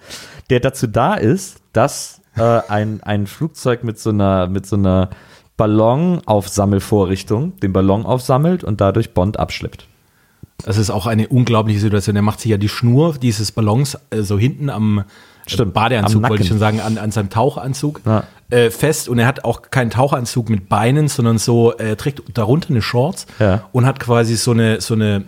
Der 0.50 0.60
dazu 0.60 0.88
da 0.88 1.14
ist, 1.16 1.58
dass 1.72 2.22
äh, 2.36 2.60
ein, 2.68 3.02
ein 3.02 3.28
Flugzeug 3.28 3.84
mit 3.86 3.98
so 3.98 4.10
einer, 4.10 4.48
mit 4.48 4.66
so 4.66 4.76
einer 4.76 5.10
Ballonaufsammelvorrichtung 6.26 7.58
den 7.60 7.74
Ballon 7.74 8.06
aufsammelt 8.06 8.64
und 8.64 8.82
dadurch 8.82 9.14
Bond 9.14 9.40
abschleppt. 9.40 9.88
Das 10.66 10.78
ist 10.78 10.90
auch 10.90 11.06
eine 11.06 11.28
unglaubliche 11.28 11.80
Situation. 11.80 12.16
Er 12.16 12.22
macht 12.22 12.40
sich 12.40 12.52
ja 12.52 12.58
die 12.58 12.70
Schnur 12.70 13.16
dieses 13.22 13.52
Ballons 13.52 13.98
äh, 14.10 14.22
so 14.22 14.38
hinten 14.38 14.70
am 14.70 15.04
Stimmt, 15.48 15.72
äh, 15.72 15.74
Badeanzug, 15.74 16.24
am 16.24 16.30
wollte 16.30 16.44
ich 16.44 16.50
schon 16.50 16.60
sagen, 16.60 16.80
an, 16.80 16.98
an 16.98 17.12
seinem 17.12 17.30
Tauchanzug 17.30 18.02
Ja. 18.06 18.24
Äh, 18.50 18.70
fest. 18.70 19.10
Und 19.10 19.20
er 19.20 19.28
hat 19.28 19.44
auch 19.44 19.64
keinen 19.72 19.90
Tauchanzug 19.90 20.50
mit 20.50 20.70
Beinen, 20.70 21.08
sondern 21.08 21.38
so, 21.38 21.74
äh, 21.78 21.90
er 21.90 21.98
trägt 21.98 22.22
darunter 22.38 22.70
eine 22.70 22.82
Shorts 22.82 23.26
Ja. 23.40 23.68
und 23.72 23.86
hat 23.86 24.00
quasi 24.00 24.36
so 24.36 24.52
eine, 24.52 24.82
so 24.82 24.94
eine 24.94 25.24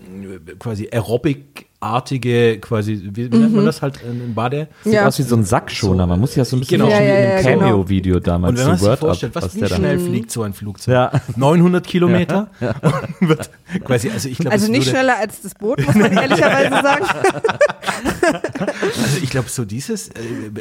quasi 0.59 0.87
Aerobic-artige, 0.91 2.59
quasi, 2.59 3.01
wie, 3.13 3.31
wie 3.31 3.37
nennt 3.37 3.55
man 3.55 3.65
das 3.65 3.81
halt 3.81 3.99
in, 4.03 4.33
Bade? 4.35 4.67
Sieht 4.83 4.93
Ja. 4.93 5.07
aus 5.07 5.17
wie 5.19 5.23
so 5.23 5.35
ein 5.35 5.43
Sackschoner. 5.43 6.05
Man 6.05 6.19
muss 6.19 6.31
sich 6.33 6.41
das 6.41 6.49
so 6.51 6.57
ein 6.57 6.59
bisschen 6.59 6.79
Genau. 6.79 6.91
Ja, 6.91 6.99
wie 6.99 7.05
ja, 7.05 7.15
in 7.15 7.23
ja, 7.23 7.29
einem 7.37 7.43
genau. 7.59 7.59
Cameo-Video 7.71 8.19
damals 8.19 8.51
Und 8.51 8.57
wenn 8.57 8.63
zu 8.63 8.69
man 8.69 8.77
sich 8.77 8.87
Word 8.87 8.99
vorstellt, 8.99 9.35
Up, 9.37 9.43
was, 9.43 9.55
wie 9.55 9.65
schnell 9.67 9.99
fliegt 9.99 10.31
so 10.31 10.43
ein 10.43 10.53
Flugzeug? 10.53 10.93
Ja. 10.93 11.11
900 11.35 11.85
Kilometer? 11.87 12.47
Quasi, 13.83 14.09
also 14.11 14.29
ich 14.29 14.37
glaube, 14.37 14.51
Also 14.53 14.71
nicht 14.71 14.85
würde- 14.87 14.91
schneller 14.97 15.17
als 15.19 15.41
das 15.41 15.53
Boot, 15.55 15.85
muss 15.85 15.95
man 15.95 16.11
ehrlicherweise 16.17 16.69
sagen. 16.69 17.05
Also 18.59 19.17
ich 19.21 19.29
glaube, 19.29 19.49
so 19.49 19.65
dieses, 19.65 20.09
äh, 20.09 20.13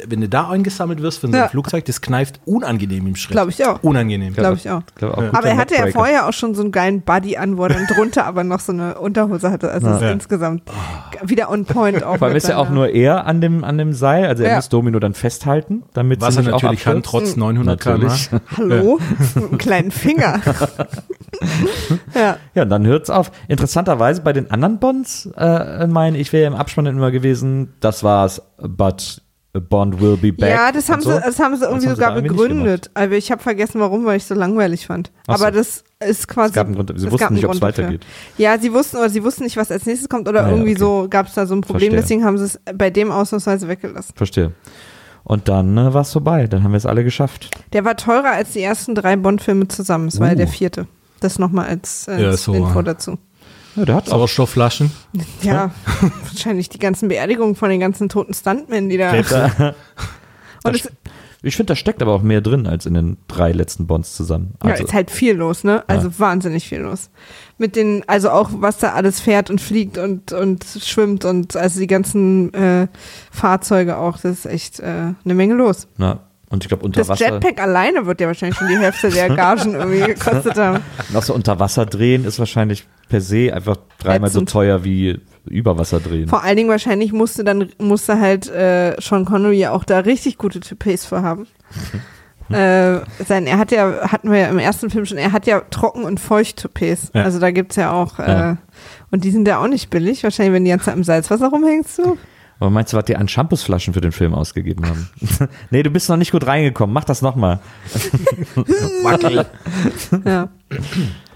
wenn 0.07 0.21
du 0.21 0.29
da 0.29 0.49
eingesammelt 0.49 1.01
wirst 1.01 1.19
von 1.19 1.31
so 1.31 1.37
einem 1.37 1.45
Ja. 1.45 1.49
Flugzeug, 1.49 1.85
das 1.85 2.01
kneift 2.01 2.39
unangenehm 2.45 3.07
im 3.07 3.15
Schritt. 3.15 3.31
Glaube 3.31 3.51
ich 3.51 3.65
auch. 3.65 3.81
Unangenehm. 3.83 4.33
Glaube 4.33 4.57
ich 4.57 4.69
auch. 4.69 4.81
Glaub, 4.95 5.17
auch 5.17 5.33
Aber 5.33 5.47
er 5.47 5.57
hatte 5.57 5.75
ja 5.75 5.87
vorher 5.87 6.27
auch 6.27 6.33
schon 6.33 6.55
so 6.55 6.61
einen 6.61 6.71
geilen 6.71 7.01
Buddy 7.01 7.37
an, 7.37 7.57
wo 7.57 7.63
er 7.63 7.69
dann 7.69 7.87
drunter 7.87 8.25
aber 8.25 8.43
noch 8.43 8.59
so 8.59 8.71
eine 8.71 8.99
Unterhose 8.99 9.51
hatte. 9.51 9.71
Also 9.71 9.87
ist 9.89 10.01
Ja. 10.01 10.11
insgesamt 10.11 10.63
wieder 11.23 11.49
on 11.49 11.65
point 11.65 12.03
auch. 12.03 12.17
Vor 12.17 12.27
allem 12.27 12.37
ist 12.37 12.47
ja 12.47 12.57
auch 12.57 12.69
nur 12.69 12.89
er 12.89 13.25
an 13.25 13.41
dem, 13.41 13.63
an 13.63 13.77
dem 13.77 13.93
Seil, 13.93 14.25
also 14.27 14.43
er 14.43 14.49
Ja. 14.51 14.55
muss 14.57 14.69
Domino 14.69 14.99
dann 14.99 15.13
festhalten, 15.13 15.83
damit 15.93 16.21
Was 16.21 16.35
sie 16.35 16.39
er 16.39 16.43
nicht 16.43 16.51
natürlich 16.51 16.81
auch 16.81 16.83
kann, 16.91 17.03
trotz 17.03 17.35
900 17.35 17.85
Natürlich. 17.85 18.29
km/h. 18.29 18.41
Hallo? 18.57 18.99
Mit 19.35 19.43
einem 19.43 19.57
kleinen 19.57 19.91
Finger. 19.91 20.41
ja. 22.15 22.37
Ja, 22.55 22.63
und 22.63 22.69
dann 22.69 22.85
hört's 22.85 23.09
auf. 23.09 23.31
Interessanterweise 23.47 24.21
bei 24.21 24.33
den 24.33 24.51
anderen 24.51 24.79
Bonds, 24.79 25.29
äh, 25.37 25.87
meine 25.87 26.17
ich, 26.17 26.33
wäre 26.33 26.47
im 26.47 26.55
Abspann 26.55 26.85
immer 26.85 27.11
gewesen, 27.11 27.73
das 27.87 28.03
war's, 28.03 28.41
but 28.61 29.21
Bond 29.59 29.99
will 29.99 30.17
be 30.17 30.31
back. 30.31 30.49
Ja, 30.49 30.71
das 30.71 30.89
haben, 30.89 31.01
so. 31.01 31.11
sie, 31.11 31.19
das 31.19 31.39
haben 31.39 31.55
sie 31.55 31.63
irgendwie 31.63 31.87
haben 31.87 31.95
sie 31.95 32.01
sogar 32.01 32.21
nicht 32.21 32.27
begründet. 32.27 32.91
Aber 32.93 33.13
ich 33.13 33.31
habe 33.31 33.41
vergessen, 33.41 33.79
warum, 33.81 34.05
weil 34.05 34.17
ich 34.17 34.25
so 34.25 34.35
langweilig 34.35 34.85
fand. 34.85 35.11
Ach 35.27 35.37
so. 35.37 35.43
Aber 35.45 35.51
das 35.55 35.83
ist 35.99 36.27
quasi. 36.27 36.49
Es 36.49 36.55
gab 36.55 36.67
einen 36.67 36.75
Grund, 36.75 36.91
sie 36.95 37.05
es 37.07 37.11
wussten 37.11 37.33
nicht, 37.33 37.45
ob 37.45 37.53
es 37.53 37.61
weitergeht. 37.61 38.05
Ja, 38.37 38.57
sie 38.59 38.73
wussten 38.73 38.97
oder 38.97 39.09
sie 39.09 39.23
wussten 39.23 39.43
nicht, 39.43 39.57
was 39.57 39.71
als 39.71 39.85
nächstes 39.85 40.09
kommt 40.09 40.27
oder 40.27 40.41
Ah 40.41 40.47
ja, 40.47 40.49
irgendwie 40.51 40.71
okay. 40.71 40.79
so 40.79 41.07
gab 41.09 41.27
es 41.27 41.33
da 41.33 41.45
so 41.45 41.55
ein 41.55 41.61
Problem. 41.61 41.91
Verstehe. 41.91 42.01
Deswegen 42.01 42.25
haben 42.25 42.37
sie 42.37 42.45
es 42.45 42.59
bei 42.75 42.89
dem 42.89 43.11
ausnahmsweise 43.11 43.67
weggelassen. 43.67 44.13
Verstehe. 44.15 44.51
Und 45.23 45.49
dann 45.49 45.77
äh, 45.77 45.93
war's 45.93 46.13
vorbei. 46.13 46.47
Dann 46.47 46.63
haben 46.63 46.71
wir 46.71 46.77
es 46.77 46.85
alle 46.85 47.03
geschafft. 47.03 47.49
Der 47.73 47.83
war 47.83 47.97
teurer 47.97 48.31
als 48.31 48.51
die 48.51 48.61
ersten 48.61 48.95
drei 48.95 49.15
Bond-Filme 49.15 49.67
zusammen. 49.67 50.07
Es 50.07 50.19
war 50.19 50.27
ja 50.27 50.33
Uh. 50.33 50.37
der 50.37 50.47
vierte. 50.47 50.87
Das 51.19 51.39
nochmal 51.39 51.67
als 51.67 52.07
äh, 52.07 52.21
Ja, 52.21 52.37
so, 52.37 52.53
Info 52.53 52.81
dazu. 52.81 53.17
Ja, 53.77 53.85
der 53.85 53.95
hat 53.95 54.07
auch. 54.07 54.17
Sauerstoffflaschen. 54.17 54.91
Ja, 55.41 55.71
wahrscheinlich 56.23 56.67
die 56.69 56.79
ganzen 56.79 57.07
Beerdigungen 57.07 57.55
von 57.55 57.69
den 57.69 57.79
ganzen 57.79 58.09
toten 58.09 58.33
Stuntmen, 58.33 58.89
die 58.89 58.97
da. 58.97 59.11
Und 60.63 60.75
es, 60.75 60.91
Ich 61.43 61.55
finde, 61.55 61.71
da 61.71 61.75
steckt 61.75 62.01
aber 62.01 62.11
auch 62.13 62.23
mehr 62.23 62.41
drin 62.41 62.65
als 62.67 62.85
in 62.87 62.95
den 62.95 63.17
drei 63.27 63.51
letzten 63.51 63.85
Bonds 63.87 64.15
zusammen. 64.15 64.55
ja, 64.63 64.71
Also, 64.71 64.83
ist 64.83 64.93
halt 64.93 65.11
viel 65.11 65.35
los, 65.35 65.63
ne? 65.63 65.83
Also 65.87 66.19
wahnsinnig 66.19 66.67
viel 66.67 66.79
los. 66.79 67.09
Mit 67.59 67.75
den, 67.75 68.03
also 68.07 68.31
auch 68.31 68.49
was 68.53 68.77
da 68.79 68.93
alles 68.93 69.19
fährt 69.19 69.49
und 69.49 69.61
fliegt 69.61 69.97
und, 69.97 70.31
und 70.33 70.65
schwimmt 70.65 71.23
und 71.25 71.55
also 71.55 71.79
die 71.79 71.87
ganzen 71.87 72.53
äh, 72.53 72.87
Fahrzeuge 73.31 73.97
auch, 73.97 74.17
das 74.19 74.39
ist 74.39 74.45
echt 74.47 74.79
äh, 74.79 75.13
eine 75.23 75.33
Menge 75.35 75.53
los. 75.53 75.87
na, 75.97 76.19
und 76.49 76.63
ich 76.63 76.69
glaube, 76.69 76.85
unter 76.85 77.01
Das 77.01 77.09
Wasser, 77.09 77.33
Jetpack 77.33 77.61
alleine 77.61 78.05
wird 78.05 78.21
ja 78.21 78.27
wahrscheinlich 78.27 78.57
schon 78.57 78.67
die 78.69 78.77
Hälfte 78.77 79.09
der 79.09 79.29
Gagen 79.35 79.73
irgendwie 79.75 79.99
gekostet 80.13 80.55
haben. 80.57 80.79
noch 81.11 81.23
so 81.23 81.33
unter 81.33 81.59
Wasser 81.59 81.85
drehen 81.85 82.23
ist 82.25 82.39
wahrscheinlich 82.39 82.85
per 83.09 83.21
se 83.21 83.53
einfach 83.53 83.77
dreimal 83.99 84.29
so 84.29 84.39
Ätzend. 84.39 84.49
teuer 84.51 84.83
wie 84.83 85.19
über 85.45 85.77
Wasser 85.77 85.99
drehen. 85.99 86.27
Vor 86.27 86.43
allen 86.43 86.57
Dingen 86.57 86.69
wahrscheinlich 86.69 87.11
musste 87.13 87.43
dann, 87.43 87.69
musste 87.79 88.19
halt 88.19 88.49
äh, 88.49 88.95
Sean 89.01 89.25
Connery 89.25 89.57
ja 89.59 89.71
auch 89.71 89.83
da 89.83 89.99
richtig 89.99 90.37
gute 90.37 90.59
Toupets 90.59 91.05
für 91.05 91.21
haben. 91.21 91.47
äh, 92.49 92.99
sein, 93.25 93.45
er 93.45 93.57
hat 93.57 93.71
ja, 93.71 94.09
hatten 94.11 94.31
wir 94.31 94.39
ja 94.39 94.47
im 94.47 94.59
ersten 94.59 94.89
Film 94.89 95.05
schon, 95.05 95.17
er 95.17 95.33
hat 95.33 95.47
ja 95.47 95.59
Trocken- 95.69 96.03
und 96.03 96.19
Feucht-Toupets. 96.19 97.11
Ja. 97.13 97.23
Also 97.23 97.39
da 97.39 97.51
gibt's 97.51 97.75
ja 97.75 97.91
auch, 97.91 98.19
Ja. 98.19 98.51
äh, 98.51 98.55
und 99.11 99.23
die 99.25 99.31
sind 99.31 99.47
ja 99.47 99.59
auch 99.61 99.67
nicht 99.67 99.89
billig. 99.89 100.23
Wahrscheinlich, 100.23 100.53
wenn 100.53 100.63
die 100.65 100.71
ganze 100.71 100.85
Zeit 100.85 100.95
im 100.95 101.03
Salzwasser 101.03 101.47
rumhängst 101.49 101.97
du. 101.99 102.17
Aber 102.59 102.69
meinst 102.71 102.91
du, 102.93 102.97
was 102.97 103.05
die 103.05 103.15
an 103.15 103.27
Shampoosflaschen 103.27 103.93
für 103.93 104.01
den 104.01 104.11
Film 104.11 104.33
ausgegeben 104.33 104.85
haben? 104.87 105.09
nee, 105.69 105.83
du 105.83 105.89
bist 105.91 106.09
noch 106.09 106.17
nicht 106.17 106.31
gut 106.31 106.47
reingekommen. 106.47 106.93
Mach 106.93 107.03
das 107.03 107.21
nochmal. 107.21 107.59
Ja. 110.25 110.49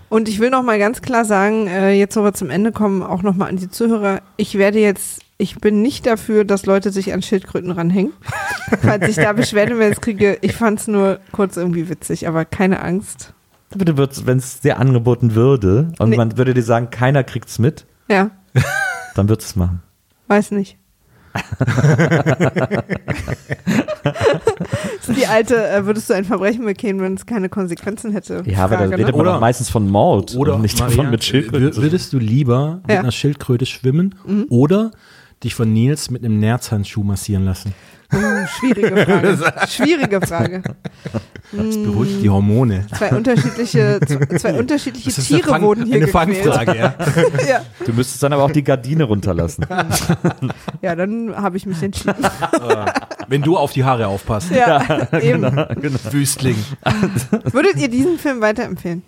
Und 0.10 0.28
ich 0.28 0.40
will 0.40 0.50
noch 0.50 0.64
mal 0.64 0.78
ganz 0.80 1.02
klar 1.02 1.24
sagen, 1.26 1.68
äh, 1.68 1.92
jetzt 1.94 2.18
wo 2.18 2.24
wir 2.24 2.34
zum 2.34 2.50
Ende 2.50 2.72
kommen, 2.72 3.02
auch 3.02 3.22
noch 3.22 3.36
mal 3.36 3.48
an 3.48 3.58
die 3.58 3.70
Zuhörer, 3.70 4.22
ich 4.36 4.58
werde 4.58 4.80
jetzt, 4.80 5.22
ich 5.38 5.56
bin 5.60 5.82
nicht 5.82 6.06
dafür, 6.06 6.44
dass 6.44 6.66
Leute 6.66 6.92
sich 6.92 7.14
an 7.14 7.22
Schildkröten 7.22 7.72
ranhängen. 7.72 8.12
Falls 8.82 9.08
ich 9.08 9.16
da 9.16 9.32
Beschwerdemails 9.34 10.02
kriege, 10.02 10.38
ich 10.42 10.54
fand's 10.54 10.88
nur 10.88 11.20
kurz 11.32 11.56
irgendwie 11.56 11.88
witzig, 11.90 12.28
aber 12.28 12.44
keine 12.46 12.82
Angst. 12.82 13.34
Bitte 13.74 13.96
wird's, 13.96 14.26
wenn 14.26 14.38
es 14.38 14.60
dir 14.60 14.80
angeboten 14.80 15.34
würde 15.34 15.94
und 16.00 16.10
Nee. 16.10 16.18
man 16.18 16.38
würde 16.38 16.54
dir 16.54 16.64
sagen, 16.64 16.90
keiner 16.90 17.24
kriegt's 17.24 17.58
mit, 17.58 17.86
Ja, 18.10 18.32
dann 19.16 19.30
würdest 19.30 19.52
du 19.52 19.52
es 19.52 19.56
machen. 19.56 19.82
weiß 20.28 20.52
nicht. 20.52 20.78
das 24.04 25.10
ist 25.10 25.18
die 25.18 25.28
alte, 25.28 25.68
äh, 25.70 25.86
würdest 25.86 26.10
du 26.10 26.14
ein 26.14 26.26
Verbrechen 26.26 26.66
begehen, 26.66 27.00
wenn 27.02 27.14
es 27.16 27.26
keine 27.26 27.50
Konsequenzen 27.50 28.12
hätte? 28.12 28.44
Ja, 28.46 28.66
aber 28.66 28.76
da 28.76 28.82
Frage, 28.84 28.92
redet 28.94 29.08
ne? 29.08 29.12
man 29.14 29.22
Oder- 29.22 29.34
doch 29.34 29.40
meistens 29.42 29.70
von 29.70 29.90
Mord 29.90 30.36
Oder 30.36 30.56
und 30.56 30.62
nicht 30.62 30.80
Maria, 30.80 30.96
davon 30.96 31.12
mit 31.12 31.24
Schildkröten. 31.24 31.70
wür- 31.72 31.82
Würdest 31.82 32.14
du 32.14 32.20
lieber 32.20 32.82
mit 32.88 32.92
Ja. 32.96 33.00
einer 33.02 33.12
Schildkröte 33.12 33.66
schwimmen 33.66 34.16
oder 34.50 34.92
dich 35.44 35.56
von 35.56 35.72
Nils 35.74 36.10
mit 36.12 36.24
einem 36.24 36.40
Nerzhandschuh 36.40 37.04
massieren 37.04 37.46
lassen? 37.46 37.74
Uh, 38.14 38.48
schwierige 38.60 39.06
Frage. 39.06 39.38
Schwierige 39.68 40.22
Frage. 40.22 40.62
Das 41.54 41.76
Mm. 41.76 41.84
beruhigt 41.84 42.22
die 42.22 42.30
Hormone. 42.30 42.86
Zwei 42.98 43.10
unterschiedliche, 43.10 44.00
zwei, 44.38 44.54
unterschiedliche 44.54 45.10
Das 45.10 45.18
ist 45.18 45.30
eine, 45.32 45.42
Tiere 45.42 45.50
Fang, 45.52 45.62
wurden 45.64 45.86
hier 45.86 45.96
eine 45.98 46.06
gequält. 46.06 46.38
Fangfrage, 46.38 46.78
ja. 46.78 46.94
Ja. 47.50 47.62
Du 47.86 47.92
müsstest 47.92 48.24
dann 48.24 48.32
aber 48.32 48.44
auch 48.44 48.52
die 48.52 48.64
Gardine 48.64 49.04
runterlassen. 49.04 49.66
ja, 50.82 50.96
dann 50.96 51.36
habe 51.36 51.58
ich 51.58 51.66
mich 51.66 51.82
entschieden. 51.84 52.16
Wenn 53.28 53.42
du 53.42 53.58
auf 53.58 53.74
die 53.74 53.84
Haare 53.84 54.08
aufpasst. 54.08 54.50
Ja, 54.52 55.10
eben. 55.20 55.42
Genau. 55.82 56.00
Wüstling. 56.12 56.56
Würdet 57.52 57.76
ihr 57.78 57.90
diesen 57.90 58.18
Film 58.18 58.40
weiterempfehlen? 58.40 59.04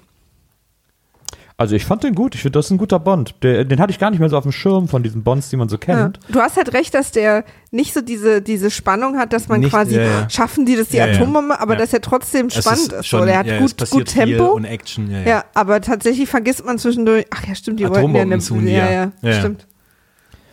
Also 1.55 1.75
ich 1.75 1.85
fand 1.85 2.03
den 2.03 2.15
gut. 2.15 2.33
Ich 2.35 2.41
finde, 2.41 2.57
das 2.57 2.65
ist 2.65 2.71
ein 2.71 2.77
guter 2.77 2.99
Bond. 2.99 3.35
Der, 3.43 3.63
den 3.63 3.79
hatte 3.79 3.91
ich 3.91 3.99
gar 3.99 4.09
nicht 4.09 4.19
mehr 4.19 4.27
so 4.29 4.37
auf 4.37 4.43
dem 4.43 4.51
Schirm 4.51 4.87
von 4.87 5.03
diesen 5.03 5.23
Bonds, 5.23 5.49
die 5.49 5.55
man 5.55 5.69
so 5.69 5.75
Ja. 5.75 5.79
kennt. 5.79 6.19
Du 6.29 6.39
hast 6.39 6.57
halt 6.57 6.73
recht, 6.73 6.93
dass 6.93 7.11
der 7.11 7.45
nicht 7.71 7.93
so 7.93 8.01
diese, 8.01 8.41
diese 8.41 8.71
Spannung 8.71 9.17
hat, 9.17 9.33
dass 9.33 9.47
man 9.47 9.59
Nicht- 9.59 9.69
quasi, 9.71 9.95
ja, 9.95 10.03
ja. 10.03 10.29
schaffen 10.29 10.65
die 10.65 10.75
das 10.75 10.89
die 10.89 10.97
Ja, 10.97 11.05
ja. 11.07 11.13
Atombombe, 11.13 11.59
aber 11.59 11.73
Ja. 11.73 11.79
dass 11.79 11.93
er 11.93 12.01
trotzdem 12.01 12.47
Es 12.47 12.55
spannend 12.55 12.91
ist. 12.91 12.95
so. 12.97 13.03
schon- 13.03 13.25
Der 13.27 13.37
hat 13.37 13.45
ja, 13.45 13.59
gut, 13.59 13.75
gut 13.91 14.05
Tempo. 14.05 14.45
Und 14.53 14.65
Action. 14.65 15.11
Ja, 15.11 15.19
ja. 15.19 15.27
Ja, 15.27 15.43
aber 15.53 15.79
tatsächlich 15.81 16.27
vergisst 16.29 16.65
man 16.65 16.77
zwischendurch, 16.79 17.25
ach 17.29 17.45
ja, 17.47 17.55
stimmt, 17.55 17.79
die 17.79 17.87
wollten 17.87 18.15
ja 18.15 18.21
eine, 18.23 18.37
ja, 18.37 18.71
ja. 18.71 19.11
ja, 19.21 19.29
Ja, 19.29 19.41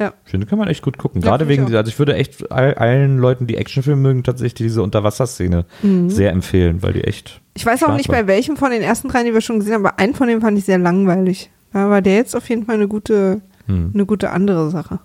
ja. 0.01 0.13
Ich 0.25 0.31
finde, 0.33 0.47
kann 0.47 0.59
man 0.59 0.67
echt 0.69 0.83
gut 0.83 0.99
gucken. 0.99 1.21
Ja, 1.23 1.29
Gerade 1.29 1.45
ich 1.45 1.51
wegen, 1.51 1.67
auch. 1.67 1.73
also 1.79 1.89
ich 1.89 1.99
würde 1.99 2.15
echt 2.17 2.51
all, 2.51 2.75
allen 2.75 3.19
Leuten, 3.19 3.47
die 3.47 3.57
Actionfilme 3.57 4.01
mögen, 4.01 4.25
tatsächlich 4.25 4.55
diese 4.55 4.83
Unterwasserszene 4.83 5.67
Mhm. 5.83 6.11
sehr 6.11 6.33
empfehlen, 6.33 6.83
weil 6.83 6.95
die 6.95 7.05
echt. 7.05 7.41
Ich 7.55 7.65
weiß 7.67 7.85
auch 7.85 7.97
nicht, 7.97 8.09
war. 8.09 8.17
bei 8.17 8.27
welchem 8.27 8.57
von 8.57 8.71
den 8.71 8.83
ersten 8.83 9.09
dreien, 9.09 9.27
die 9.27 9.35
wir 9.35 9.41
schon 9.41 9.59
gesehen 9.61 9.75
haben, 9.75 9.87
aber 9.87 9.99
einen 9.99 10.15
von 10.15 10.27
denen 10.27 10.41
fand 10.41 10.59
ich 10.59 10.65
sehr 10.65 10.79
langweilig. 10.79 11.51
Da 11.73 11.89
war 11.91 12.03
der 12.03 12.17
jetzt 12.17 12.35
auf 12.35 12.49
jeden 12.49 12.65
Fall 12.67 12.75
eine 12.77 12.89
gute, 12.89 13.43
Hm. 13.67 13.91
eine 13.95 14.07
gute 14.07 14.31
andere 14.31 14.71
Sache. 14.71 14.99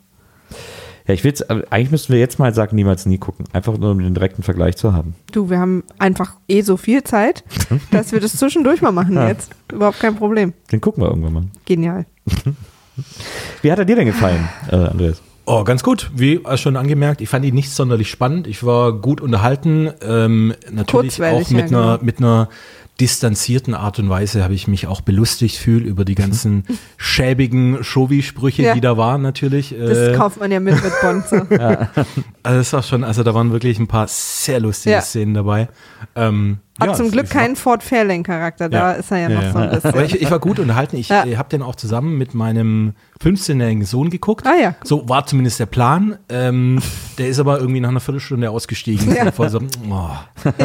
Ja, 1.07 1.13
ich 1.13 1.23
will's, 1.23 1.47
aber 1.47 1.63
eigentlich 1.69 1.91
müssten 1.91 2.13
wir 2.13 2.19
jetzt 2.19 2.39
mal 2.39 2.51
sagen, 2.55 2.75
niemals 2.75 3.05
nie 3.05 3.19
gucken. 3.19 3.45
Einfach 3.53 3.77
nur 3.77 3.91
um 3.91 3.99
den 3.99 4.15
direkten 4.15 4.41
Vergleich 4.41 4.75
zu 4.75 4.91
haben. 4.93 5.13
Du, 5.31 5.51
wir 5.51 5.59
haben 5.59 5.83
einfach 5.99 6.37
eh 6.47 6.61
so 6.61 6.77
viel 6.77 7.03
Zeit, 7.03 7.43
dass 7.91 8.11
wir 8.11 8.19
das 8.19 8.35
zwischendurch 8.37 8.81
mal 8.81 8.91
machen 8.91 9.13
Ja. 9.13 9.27
jetzt. 9.27 9.51
Überhaupt 9.71 9.99
kein 9.99 10.15
Problem. 10.15 10.53
Den 10.71 10.81
gucken 10.81 11.03
wir 11.03 11.09
irgendwann 11.09 11.33
mal. 11.33 11.43
Genial. 11.65 12.05
Wie 13.61 13.71
hat 13.71 13.79
er 13.79 13.85
dir 13.85 13.95
denn 13.95 14.05
gefallen, 14.05 14.47
äh, 14.71 14.75
Andreas? 14.75 15.21
Oh, 15.45 15.63
ganz 15.63 15.83
gut. 15.83 16.09
Wie 16.15 16.41
schon 16.55 16.75
angemerkt, 16.75 17.21
ich 17.21 17.29
fand 17.29 17.45
ihn 17.45 17.53
nicht 17.53 17.69
sonderlich 17.71 18.09
spannend. 18.09 18.47
Ich 18.47 18.63
war 18.65 18.93
gut 18.93 19.21
unterhalten. 19.21 19.91
Ähm, 20.01 20.53
natürlich 20.71 20.87
Kurzweilig, 21.17 21.47
auch 21.47 21.51
mit 21.51 21.71
ja, 21.71 21.77
einer, 21.77 21.91
genau. 21.97 22.03
mit 22.03 22.17
einer 22.19 22.49
distanzierten 22.99 23.73
Art 23.73 23.99
und 23.99 24.09
Weise 24.09 24.41
habe 24.43 24.53
ich 24.53 24.67
mich 24.69 24.87
auch 24.87 25.01
belustigt 25.01 25.57
fühlt 25.57 25.85
über 25.85 26.05
die 26.05 26.15
ganzen 26.15 26.63
schäbigen 26.97 27.83
Shovi-Sprüche, 27.83 28.63
Ja. 28.63 28.73
die 28.73 28.81
da 28.81 28.95
waren 28.97 29.21
natürlich. 29.21 29.75
Das 29.77 29.97
Äh, 29.97 30.13
kauft 30.15 30.39
man 30.39 30.49
ja 30.51 30.59
mit 30.61 30.81
mit 30.81 30.93
Bond. 31.01 31.27
So. 31.27 31.35
also 32.43 32.57
das 32.59 32.73
war 32.73 32.83
schon, 32.83 33.03
also 33.03 33.23
da 33.23 33.33
waren 33.33 33.51
wirklich 33.51 33.79
ein 33.79 33.87
paar 33.87 34.07
sehr 34.07 34.61
lustige 34.61 34.95
Ja. 34.95 35.01
Szenen 35.01 35.33
dabei. 35.33 35.67
Ähm, 36.15 36.59
Hat 36.79 36.87
ja, 36.89 36.93
zum 36.93 37.09
Glück 37.09 37.29
keinen 37.29 37.55
Ford 37.55 37.83
Fairlane-Charakter. 37.83 38.67
Da 38.67 38.77
Ja. 38.77 38.91
ist 38.93 39.09
er 39.11 39.17
ja 39.17 39.29
Ja, 39.29 39.35
noch 39.35 39.43
ja. 39.43 39.51
so 39.53 39.57
ein 39.59 39.69
bisschen. 39.69 39.89
Aber 39.91 40.03
ich, 40.03 40.21
ich 40.21 40.29
war 40.29 40.39
gut 40.39 40.59
unterhalten. 40.59 40.97
Ich 40.97 41.07
Ja. 41.09 41.23
äh, 41.25 41.37
habe 41.37 41.47
den 41.49 41.61
auch 41.61 41.75
zusammen 41.75 42.17
mit 42.17 42.33
meinem 42.33 42.93
15-jährigen 43.23 43.85
Sohn 43.85 44.09
geguckt. 44.09 44.45
Ah 44.45 44.55
ja. 44.61 44.75
So 44.83 45.07
war 45.07 45.25
zumindest 45.25 45.59
der 45.61 45.67
Plan. 45.67 46.17
Ähm, 46.27 46.81
der 47.17 47.29
ist 47.29 47.39
aber 47.39 47.59
irgendwie 47.59 47.79
nach 47.79 47.89
einer 47.89 48.01
Viertelstunde 48.01 48.51
ausgestiegen. 48.51 49.15
So, 49.47 49.59
oh. 49.89 50.09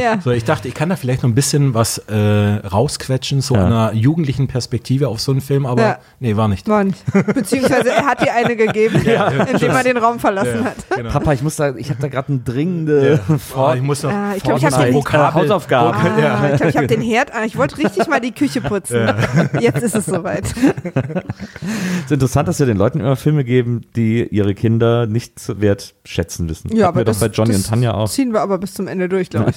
ja. 0.00 0.18
so, 0.20 0.30
ich 0.32 0.42
dachte, 0.44 0.66
ich 0.66 0.74
kann 0.74 0.88
da 0.88 0.96
vielleicht 0.96 1.22
noch 1.22 1.30
ein 1.30 1.34
bisschen 1.36 1.74
was 1.74 1.98
äh, 2.08 2.16
rausquetschen, 2.16 3.40
so 3.40 3.54
Ja. 3.54 3.66
einer 3.66 3.92
jugendlichen 3.94 4.48
Perspektive 4.48 5.06
auf 5.08 5.20
so 5.20 5.30
einen 5.30 5.40
Film, 5.40 5.64
aber 5.64 5.82
Ja. 5.82 5.98
nee, 6.18 6.34
war 6.36 6.48
nicht. 6.48 6.68
War 6.68 6.82
nicht. 6.82 7.04
Beziehungsweise 7.34 7.90
er 7.90 8.04
hat 8.06 8.20
dir 8.20 8.34
eine 8.34 8.56
gegeben, 8.56 8.96
indem 9.52 9.70
er 9.70 9.82
den 9.84 9.96
Raum 9.96 10.18
verlassen 10.18 10.64
hat. 10.64 10.74
Genau. 10.96 11.10
Papa, 11.10 11.32
ich 11.34 11.42
muss 11.42 11.54
da, 11.56 11.74
ich 11.76 11.88
habe 11.90 12.00
da 12.02 12.08
gerade 12.08 12.28
eine 12.32 12.38
dringende 12.40 13.20
Oh, 13.56 13.72
ich 13.74 13.82
muss 13.82 14.02
noch 14.02 14.10
Ah, 14.12 14.32
ich 14.36 14.42
glaub, 14.42 14.56
ich 14.60 14.64
den- 14.68 14.94
Vokabel- 14.94 15.34
Hausaufgabe. 15.34 15.99
Ah, 16.00 16.50
ich 16.50 16.56
glaube, 16.56 16.70
ich 16.70 16.76
habe 16.76 16.86
den 16.86 17.00
Herd 17.02 17.32
an. 17.34 17.44
Ich 17.44 17.56
wollte 17.56 17.78
richtig 17.78 18.08
mal 18.08 18.20
die 18.20 18.32
Küche 18.32 18.60
putzen. 18.60 19.08
Jetzt 19.60 19.82
ist 19.82 19.94
es 19.94 20.06
soweit. 20.06 20.44
Es 20.46 20.56
ist 22.06 22.12
interessant, 22.12 22.48
dass 22.48 22.58
wir 22.58 22.66
den 22.66 22.76
Leuten 22.76 23.00
immer 23.00 23.16
Filme 23.16 23.44
geben, 23.44 23.82
die 23.96 24.26
ihre 24.28 24.54
Kinder 24.54 25.06
nicht 25.06 25.60
wert 25.60 25.94
schätzen 26.04 26.48
wissen. 26.48 26.74
Ja, 26.74 26.88
Hatten 26.88 26.96
wir 26.96 27.00
aber 27.00 27.04
doch 27.04 27.12
das, 27.12 27.20
bei 27.20 27.26
Johnny 27.28 27.52
das 27.52 27.62
und 27.62 27.66
Tanja 27.68 27.94
auch. 27.94 28.08
ziehen 28.10 28.32
wir 28.32 28.40
aber 28.40 28.58
bis 28.58 28.74
zum 28.74 28.88
Ende 28.88 29.08
durch, 29.08 29.30
glaube 29.30 29.50
ich. 29.50 29.56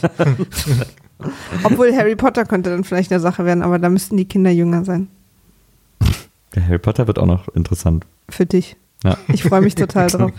Obwohl 1.63 1.95
Harry 1.95 2.15
Potter 2.15 2.45
könnte 2.45 2.69
dann 2.69 2.83
vielleicht 2.83 3.11
eine 3.11 3.19
Sache 3.21 3.45
werden, 3.45 3.63
aber 3.63 3.79
da 3.79 3.89
müssten 3.89 4.17
die 4.17 4.25
Kinder 4.25 4.51
jünger 4.51 4.83
sein. 4.83 5.07
Der 6.55 6.67
Harry 6.67 6.79
Potter 6.79 7.07
wird 7.07 7.17
auch 7.19 7.25
noch 7.25 7.47
interessant. 7.49 8.05
Für 8.29 8.45
dich. 8.45 8.75
Ja. 9.03 9.17
Ich 9.27 9.43
freue 9.43 9.61
mich 9.61 9.75
total 9.75 10.07
drauf. 10.07 10.31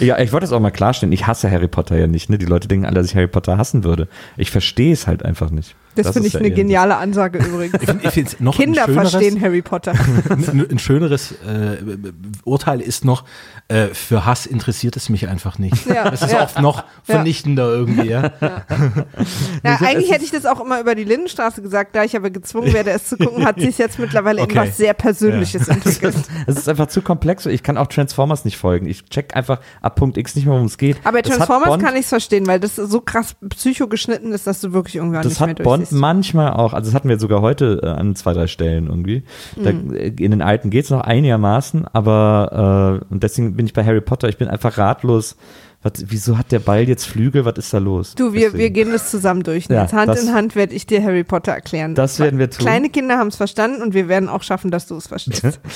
Ja, 0.00 0.18
ich 0.18 0.32
wollte 0.32 0.46
es 0.46 0.52
auch 0.52 0.60
mal 0.60 0.70
klarstellen. 0.70 1.12
Ich 1.12 1.26
hasse 1.26 1.50
Harry 1.50 1.68
Potter 1.68 1.96
ja 1.96 2.06
nicht. 2.08 2.30
Ne? 2.30 2.38
Die 2.38 2.46
Leute 2.46 2.66
denken 2.68 2.84
alle, 2.84 2.96
dass 2.96 3.06
ich 3.06 3.14
Harry 3.14 3.28
Potter 3.28 3.58
hassen 3.58 3.84
würde. 3.84 4.08
Ich 4.36 4.50
verstehe 4.50 4.92
es 4.92 5.06
halt 5.06 5.24
einfach 5.24 5.50
nicht. 5.50 5.76
Das, 5.94 6.08
finde 6.08 6.20
ist 6.20 6.26
ich 6.26 6.32
ja 6.34 6.40
eine 6.40 6.50
geniale 6.50 6.96
Ansage 6.96 7.38
übrigens. 7.38 7.74
Ich, 7.82 8.10
find- 8.12 8.32
ich 8.32 8.40
noch 8.40 8.56
Kinder 8.56 8.88
verstehen 8.88 9.40
Harry 9.40 9.62
Potter. 9.62 9.92
ein, 10.30 10.66
ein 10.70 10.78
schöneres 10.78 11.32
äh, 11.32 11.76
Urteil 12.44 12.80
ist 12.80 13.04
noch, 13.04 13.24
äh, 13.68 13.88
für 13.88 14.24
Hass 14.24 14.46
interessiert 14.46 14.96
es 14.96 15.08
mich 15.08 15.28
einfach 15.28 15.58
nicht. 15.58 15.86
Ja, 15.86 16.10
das 16.10 16.22
ist 16.22 16.32
ja. 16.32 16.44
oft 16.44 16.60
noch 16.60 16.84
vernichtender 17.04 17.68
irgendwie. 17.68 18.08
Ja. 18.08 18.32
Ja, 19.62 19.76
eigentlich 19.80 20.10
hätte 20.10 20.24
ich 20.24 20.30
das 20.30 20.46
auch 20.46 20.60
immer 20.60 20.80
über 20.80 20.94
die 20.94 21.04
Lindenstraße 21.04 21.62
gesagt, 21.62 21.94
da 21.94 22.04
ich 22.04 22.16
aber 22.16 22.30
gezwungen 22.30 22.72
werde, 22.72 22.90
es 22.90 23.06
zu 23.06 23.16
gucken, 23.16 23.44
hat 23.44 23.60
sich 23.60 23.78
jetzt 23.78 23.98
mittlerweile 23.98 24.42
Okay. 24.42 24.52
in 24.52 24.58
was 24.68 24.76
sehr 24.76 24.94
Persönliches 24.94 25.68
entwickelt. 25.68 26.14
Es 26.46 26.56
ist 26.56 26.68
einfach 26.68 26.86
zu 26.88 27.02
komplex. 27.02 27.46
Ich 27.46 27.62
kann 27.62 27.76
auch 27.76 27.86
Transformers 27.86 28.44
nicht 28.44 28.56
folgen. 28.56 28.86
Ich 28.86 29.04
check 29.06 29.36
einfach 29.36 29.60
ab 29.80 29.96
Punkt 29.96 30.16
X 30.16 30.34
nicht 30.34 30.46
mehr, 30.46 30.54
worum 30.54 30.66
es 30.66 30.78
geht. 30.78 30.96
Aber 31.04 31.22
Das 31.22 31.36
Transformers 31.36 31.78
kann 31.80 31.94
ich 31.94 32.02
es 32.02 32.08
verstehen, 32.08 32.46
weil 32.46 32.60
das 32.60 32.76
so 32.76 33.00
krass 33.00 33.36
psycho 33.50 33.88
geschnitten 33.88 34.32
ist, 34.32 34.46
dass 34.46 34.60
du 34.60 34.72
wirklich 34.72 34.96
irgendwann 34.96 35.22
Das 35.22 35.32
nicht 35.32 35.40
mehr 35.40 35.48
hat 35.50 35.62
Bond 35.62 35.81
durchsiehst. 35.82 36.00
manchmal 36.00 36.52
auch, 36.52 36.72
also 36.72 36.90
das 36.90 36.94
hatten 36.94 37.08
wir 37.08 37.18
sogar 37.18 37.40
heute 37.42 37.80
äh, 37.82 37.86
an 37.88 38.14
zwei, 38.16 38.32
drei 38.32 38.46
Stellen 38.46 38.86
irgendwie. 38.88 39.22
Da, 39.56 39.72
Mhm. 39.72 39.94
äh, 39.94 40.08
in 40.08 40.30
den 40.30 40.42
alten 40.42 40.70
geht's 40.70 40.90
noch 40.90 41.00
einigermaßen, 41.02 41.86
aber 41.92 43.00
äh, 43.08 43.12
und 43.12 43.22
deswegen 43.22 43.54
bin 43.56 43.66
ich 43.66 43.72
bei 43.72 43.84
Harry 43.84 44.00
Potter, 44.00 44.28
ich 44.28 44.38
bin 44.38 44.48
einfach 44.48 44.78
ratlos. 44.78 45.36
Was, 45.84 45.94
wieso 46.06 46.38
hat 46.38 46.52
der 46.52 46.60
Ball 46.60 46.86
jetzt 46.88 47.06
Flügel? 47.06 47.44
Was 47.44 47.54
ist 47.56 47.74
da 47.74 47.78
los? 47.78 48.14
Du, 48.14 48.32
wir, 48.34 48.52
wir 48.54 48.70
gehen 48.70 48.92
das 48.92 49.10
zusammen 49.10 49.42
durch. 49.42 49.66
Ja, 49.68 49.82
Jetzt 49.82 49.92
Hand 49.92 50.08
das- 50.10 50.22
in 50.22 50.32
Hand 50.32 50.54
werde 50.54 50.74
ich 50.74 50.86
dir 50.86 51.02
Harry 51.02 51.24
Potter 51.24 51.50
erklären. 51.50 51.96
Das 51.96 52.20
werden 52.20 52.38
wir 52.38 52.48
tun. 52.50 52.64
Kleine 52.66 52.88
Kinder 52.88 53.18
haben 53.18 53.26
es 53.26 53.34
verstanden 53.36 53.82
und 53.82 53.92
wir 53.92 54.06
werden 54.06 54.28
auch 54.28 54.44
schaffen, 54.44 54.70
dass 54.70 54.86
du 54.86 54.96
es 54.96 55.08
verstehst. 55.08 55.58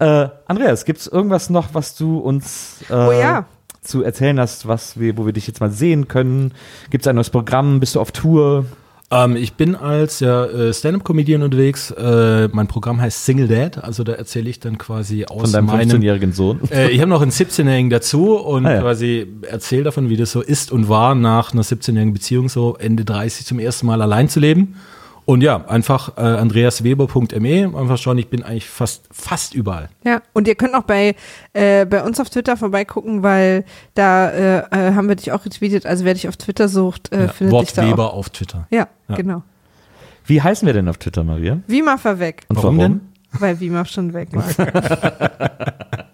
Äh, 0.00 0.30
Andreas, 0.48 0.84
gibt's 0.84 1.06
irgendwas 1.06 1.48
noch, 1.48 1.74
was 1.74 1.94
du 1.94 2.18
uns 2.18 2.78
äh, 2.90 2.92
Oh 2.94 3.12
ja. 3.12 3.44
zu 3.82 4.02
erzählen 4.02 4.40
hast, 4.40 4.66
was 4.66 4.98
wir, 4.98 5.16
wo 5.16 5.26
wir 5.26 5.32
dich 5.32 5.46
jetzt 5.46 5.60
mal 5.60 5.70
sehen 5.70 6.08
können? 6.08 6.54
Gibt's 6.90 7.06
ein 7.06 7.14
neues 7.14 7.30
Programm? 7.30 7.78
Bist 7.78 7.94
du 7.94 8.00
auf 8.00 8.10
Tour? 8.10 8.64
Ähm, 9.12 9.36
ich 9.36 9.52
bin 9.52 9.76
als 9.76 10.20
ja, 10.20 10.46
äh, 10.46 10.72
Stand-up-Comedian 10.72 11.42
unterwegs. 11.42 11.90
Äh, 11.90 12.48
mein 12.52 12.66
Programm 12.66 13.00
heißt 13.00 13.26
Single 13.26 13.46
Dad, 13.46 13.84
also 13.84 14.04
da 14.04 14.12
erzähle 14.12 14.48
ich 14.48 14.58
dann 14.58 14.78
quasi 14.78 15.26
aus 15.26 15.42
Von 15.42 15.52
deinem 15.52 15.66
meinem 15.66 15.90
15-jährigen 15.90 16.32
Sohn? 16.32 16.60
Äh, 16.72 16.90
ich 16.90 17.00
habe 17.00 17.10
noch 17.10 17.20
einen 17.20 17.30
17-Jährigen 17.30 17.90
dazu 17.90 18.36
und 18.36 18.64
Ah, 18.64 18.74
ja. 18.74 18.80
quasi 18.80 19.26
erzähle 19.42 19.84
davon, 19.84 20.08
wie 20.08 20.16
das 20.16 20.32
so 20.32 20.40
ist 20.40 20.72
und 20.72 20.88
war, 20.88 21.14
nach 21.14 21.52
einer 21.52 21.62
17-jährigen 21.62 22.14
Beziehung 22.14 22.48
so 22.48 22.76
Ende 22.78 23.04
30 23.04 23.44
zum 23.44 23.58
ersten 23.58 23.86
Mal 23.86 24.00
allein 24.00 24.30
zu 24.30 24.40
leben. 24.40 24.76
Und 25.24 25.40
ja, 25.42 25.64
einfach 25.68 26.16
äh, 26.16 26.20
andreasweber.me, 26.20 27.78
einfach 27.78 27.96
schauen, 27.98 28.18
ich 28.18 28.28
bin 28.28 28.42
eigentlich 28.42 28.68
fast, 28.68 29.04
fast 29.12 29.54
überall. 29.54 29.88
Ja, 30.04 30.20
und 30.32 30.48
ihr 30.48 30.56
könnt 30.56 30.74
auch 30.74 30.82
bei, 30.82 31.14
äh, 31.52 31.86
bei 31.86 32.02
uns 32.02 32.18
auf 32.18 32.28
Twitter 32.28 32.56
vorbeigucken, 32.56 33.22
weil 33.22 33.64
da 33.94 34.28
äh, 34.30 34.58
äh, 34.58 34.94
haben 34.94 35.08
wir 35.08 35.14
dich 35.14 35.30
auch 35.32 35.44
retweetet. 35.44 35.86
Also 35.86 36.04
wer 36.04 36.14
dich 36.14 36.28
auf 36.28 36.36
Twitter 36.36 36.68
sucht, 36.68 37.12
äh, 37.12 37.26
Ja, 37.26 37.28
findet 37.28 37.60
dich 37.62 37.72
da 37.72 37.82
Wortweber 37.82 38.12
auch. 38.12 38.16
auf 38.18 38.30
Twitter. 38.30 38.66
Ja, 38.70 38.88
Ja. 39.08 39.14
genau. 39.14 39.42
Wie 40.26 40.42
heißen 40.42 40.66
wir 40.66 40.72
denn 40.72 40.88
auf 40.88 40.98
Twitter, 40.98 41.22
Maria? 41.24 41.58
Wimaf 41.66 42.04
war 42.04 42.18
weg, 42.18 42.42
Und 42.48 42.56
Warum 42.56 42.78
denn? 42.78 43.00
weil 43.32 43.58
Wimaf 43.60 43.88
schon 43.88 44.12
weg 44.14 44.28
war. 44.32 44.44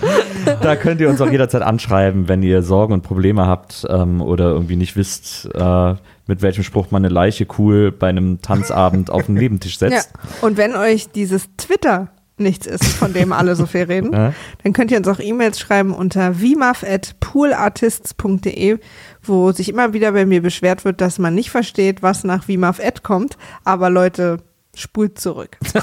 Da 0.62 0.76
könnt 0.76 1.00
ihr 1.00 1.08
uns 1.08 1.20
auch 1.20 1.30
jederzeit 1.30 1.62
anschreiben, 1.62 2.28
wenn 2.28 2.42
ihr 2.42 2.62
Sorgen 2.62 2.92
und 2.94 3.02
Probleme 3.02 3.46
habt 3.46 3.86
ähm, 3.88 4.20
oder 4.22 4.46
irgendwie 4.50 4.76
nicht 4.76 4.96
wisst, 4.96 5.48
äh, 5.54 5.94
mit 6.26 6.42
welchem 6.42 6.64
Spruch 6.64 6.90
man 6.90 7.04
eine 7.04 7.12
Leiche 7.12 7.46
cool 7.58 7.92
bei 7.92 8.08
einem 8.08 8.40
Tanzabend 8.40 9.10
auf 9.10 9.26
den 9.26 9.34
Nebentisch 9.34 9.78
ja. 9.80 9.90
setzt. 9.90 10.12
Und 10.40 10.56
wenn 10.56 10.74
euch 10.76 11.10
dieses 11.10 11.48
Twitter 11.56 12.08
nichts 12.36 12.66
ist, 12.66 12.84
von 12.84 13.12
dem 13.12 13.32
alle 13.32 13.54
so 13.54 13.66
viel 13.66 13.82
reden, 13.84 14.12
Ja. 14.14 14.32
dann 14.64 14.72
könnt 14.72 14.90
ihr 14.90 14.96
uns 14.98 15.06
auch 15.08 15.20
E-Mails 15.20 15.60
schreiben 15.60 15.92
unter 15.92 16.40
vimaf.poolartists.de, 16.40 18.78
wo 19.22 19.52
sich 19.52 19.68
immer 19.68 19.92
wieder 19.92 20.12
bei 20.12 20.24
mir 20.24 20.40
beschwert 20.42 20.84
wird, 20.86 21.00
dass 21.00 21.18
man 21.18 21.34
nicht 21.34 21.50
versteht, 21.50 22.02
was 22.02 22.24
nach 22.24 22.48
vimaf@ 22.48 23.02
kommt. 23.02 23.36
Aber 23.64 23.90
Leute, 23.90 24.38
spult 24.74 25.20
zurück. 25.20 25.58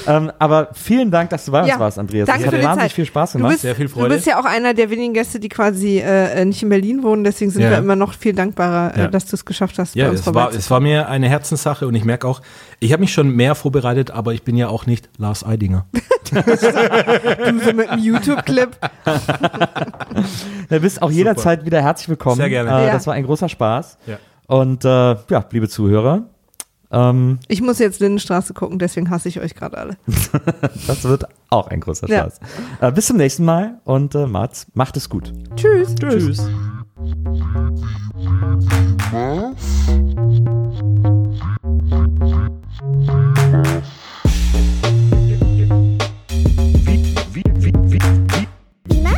Ähm, 0.08 0.32
aber 0.40 0.70
vielen 0.74 1.12
Dank, 1.12 1.30
dass 1.32 1.46
du 1.46 1.52
bei 1.52 1.60
uns 1.62 1.70
Ja, 1.70 1.80
warst, 1.80 2.00
Andreas. 2.00 2.28
danke 2.28 2.46
das 2.46 2.54
hat 2.54 2.64
wahnsinnig 2.64 2.82
Zeit. 2.84 2.92
viel 2.94 3.06
Spaß 3.06 3.32
Du 3.34 3.38
gemacht. 3.40 3.52
bist, 3.54 3.62
Sehr 3.64 3.76
viel 3.76 3.86
du 3.88 3.92
Freude. 3.92 4.16
bist 4.16 4.26
ja 4.28 4.40
auch 4.40 4.46
einer 4.46 4.74
der 4.74 4.90
wenigen 4.90 5.14
Gäste, 5.14 5.40
die 5.40 5.50
quasi 5.50 6.00
äh, 6.00 6.44
nicht 6.46 6.64
in 6.64 6.70
Berlin 6.70 7.04
wohnen. 7.04 7.24
Deswegen 7.24 7.52
sind 7.52 7.62
Ja. 7.64 7.72
wir 7.72 7.78
immer 7.80 7.96
noch 7.96 8.14
viel 8.14 8.34
dankbarer, 8.34 8.98
Ja. 8.98 9.06
äh, 9.06 9.10
dass 9.12 9.26
du 9.26 9.36
es 9.36 9.46
geschafft 9.46 9.78
hast, 9.80 9.96
Ja, 9.96 10.06
bei 10.06 10.12
uns 10.12 10.22
es 10.22 10.34
war, 10.34 10.52
es 10.54 10.72
war 10.72 10.80
mir 10.80 11.10
eine 11.10 11.28
Herzenssache 11.30 11.88
und 11.88 11.94
ich 11.96 12.06
merke 12.06 12.28
auch, 12.28 12.42
ich 12.80 12.92
habe 12.94 13.02
mich 13.02 13.14
schon 13.14 13.30
mehr 13.30 13.54
vorbereitet, 13.56 14.12
aber 14.12 14.34
ich 14.34 14.44
bin 14.44 14.56
ja 14.58 14.68
auch 14.70 14.86
nicht 14.86 15.10
Lars 15.18 15.44
Eidinger. 15.46 15.86
Du 16.32 17.60
so 17.64 17.74
mit 17.74 17.88
einem 17.90 18.02
YouTube-Clip. 18.04 18.70
Du 20.70 20.80
bist 20.80 21.02
auch 21.02 21.12
jederzeit 21.12 21.66
wieder 21.66 21.82
herzlich 21.84 22.10
willkommen. 22.10 22.38
Sehr 22.38 22.50
gerne. 22.50 22.70
Äh, 22.72 22.88
Ja. 22.88 22.94
Das 22.94 23.06
war 23.08 23.14
ein 23.14 23.26
großer 23.26 23.50
Spaß. 23.50 23.98
Ja. 24.08 24.18
Und 24.48 24.86
äh, 24.86 24.90
ja, 24.90 25.46
liebe 25.52 25.70
Zuhörer, 25.70 26.24
ähm, 26.92 27.40
Ich 27.48 27.62
muss 27.62 27.80
jetzt 27.80 28.00
Lindenstraße 28.00 28.54
gucken, 28.54 28.80
deswegen 28.80 29.10
hasse 29.10 29.30
ich 29.30 29.40
euch 29.40 29.56
gerade 29.56 29.78
alle. 29.78 29.98
das 30.88 31.04
wird 31.04 31.26
auch 31.50 31.68
ein 31.68 31.80
großer 31.80 32.08
Ja. 32.10 32.22
Spaß. 32.24 32.40
Äh, 32.82 32.92
bis 32.92 33.08
zum 33.08 33.18
nächsten 33.18 33.46
Mal 33.46 33.80
und 33.84 34.16
äh, 34.16 34.26
Mats, 34.28 34.68
macht 34.74 34.98
es 34.98 35.10
gut. 35.10 35.32
Tschüss. 35.56 35.96
Tschüss. 35.96 36.42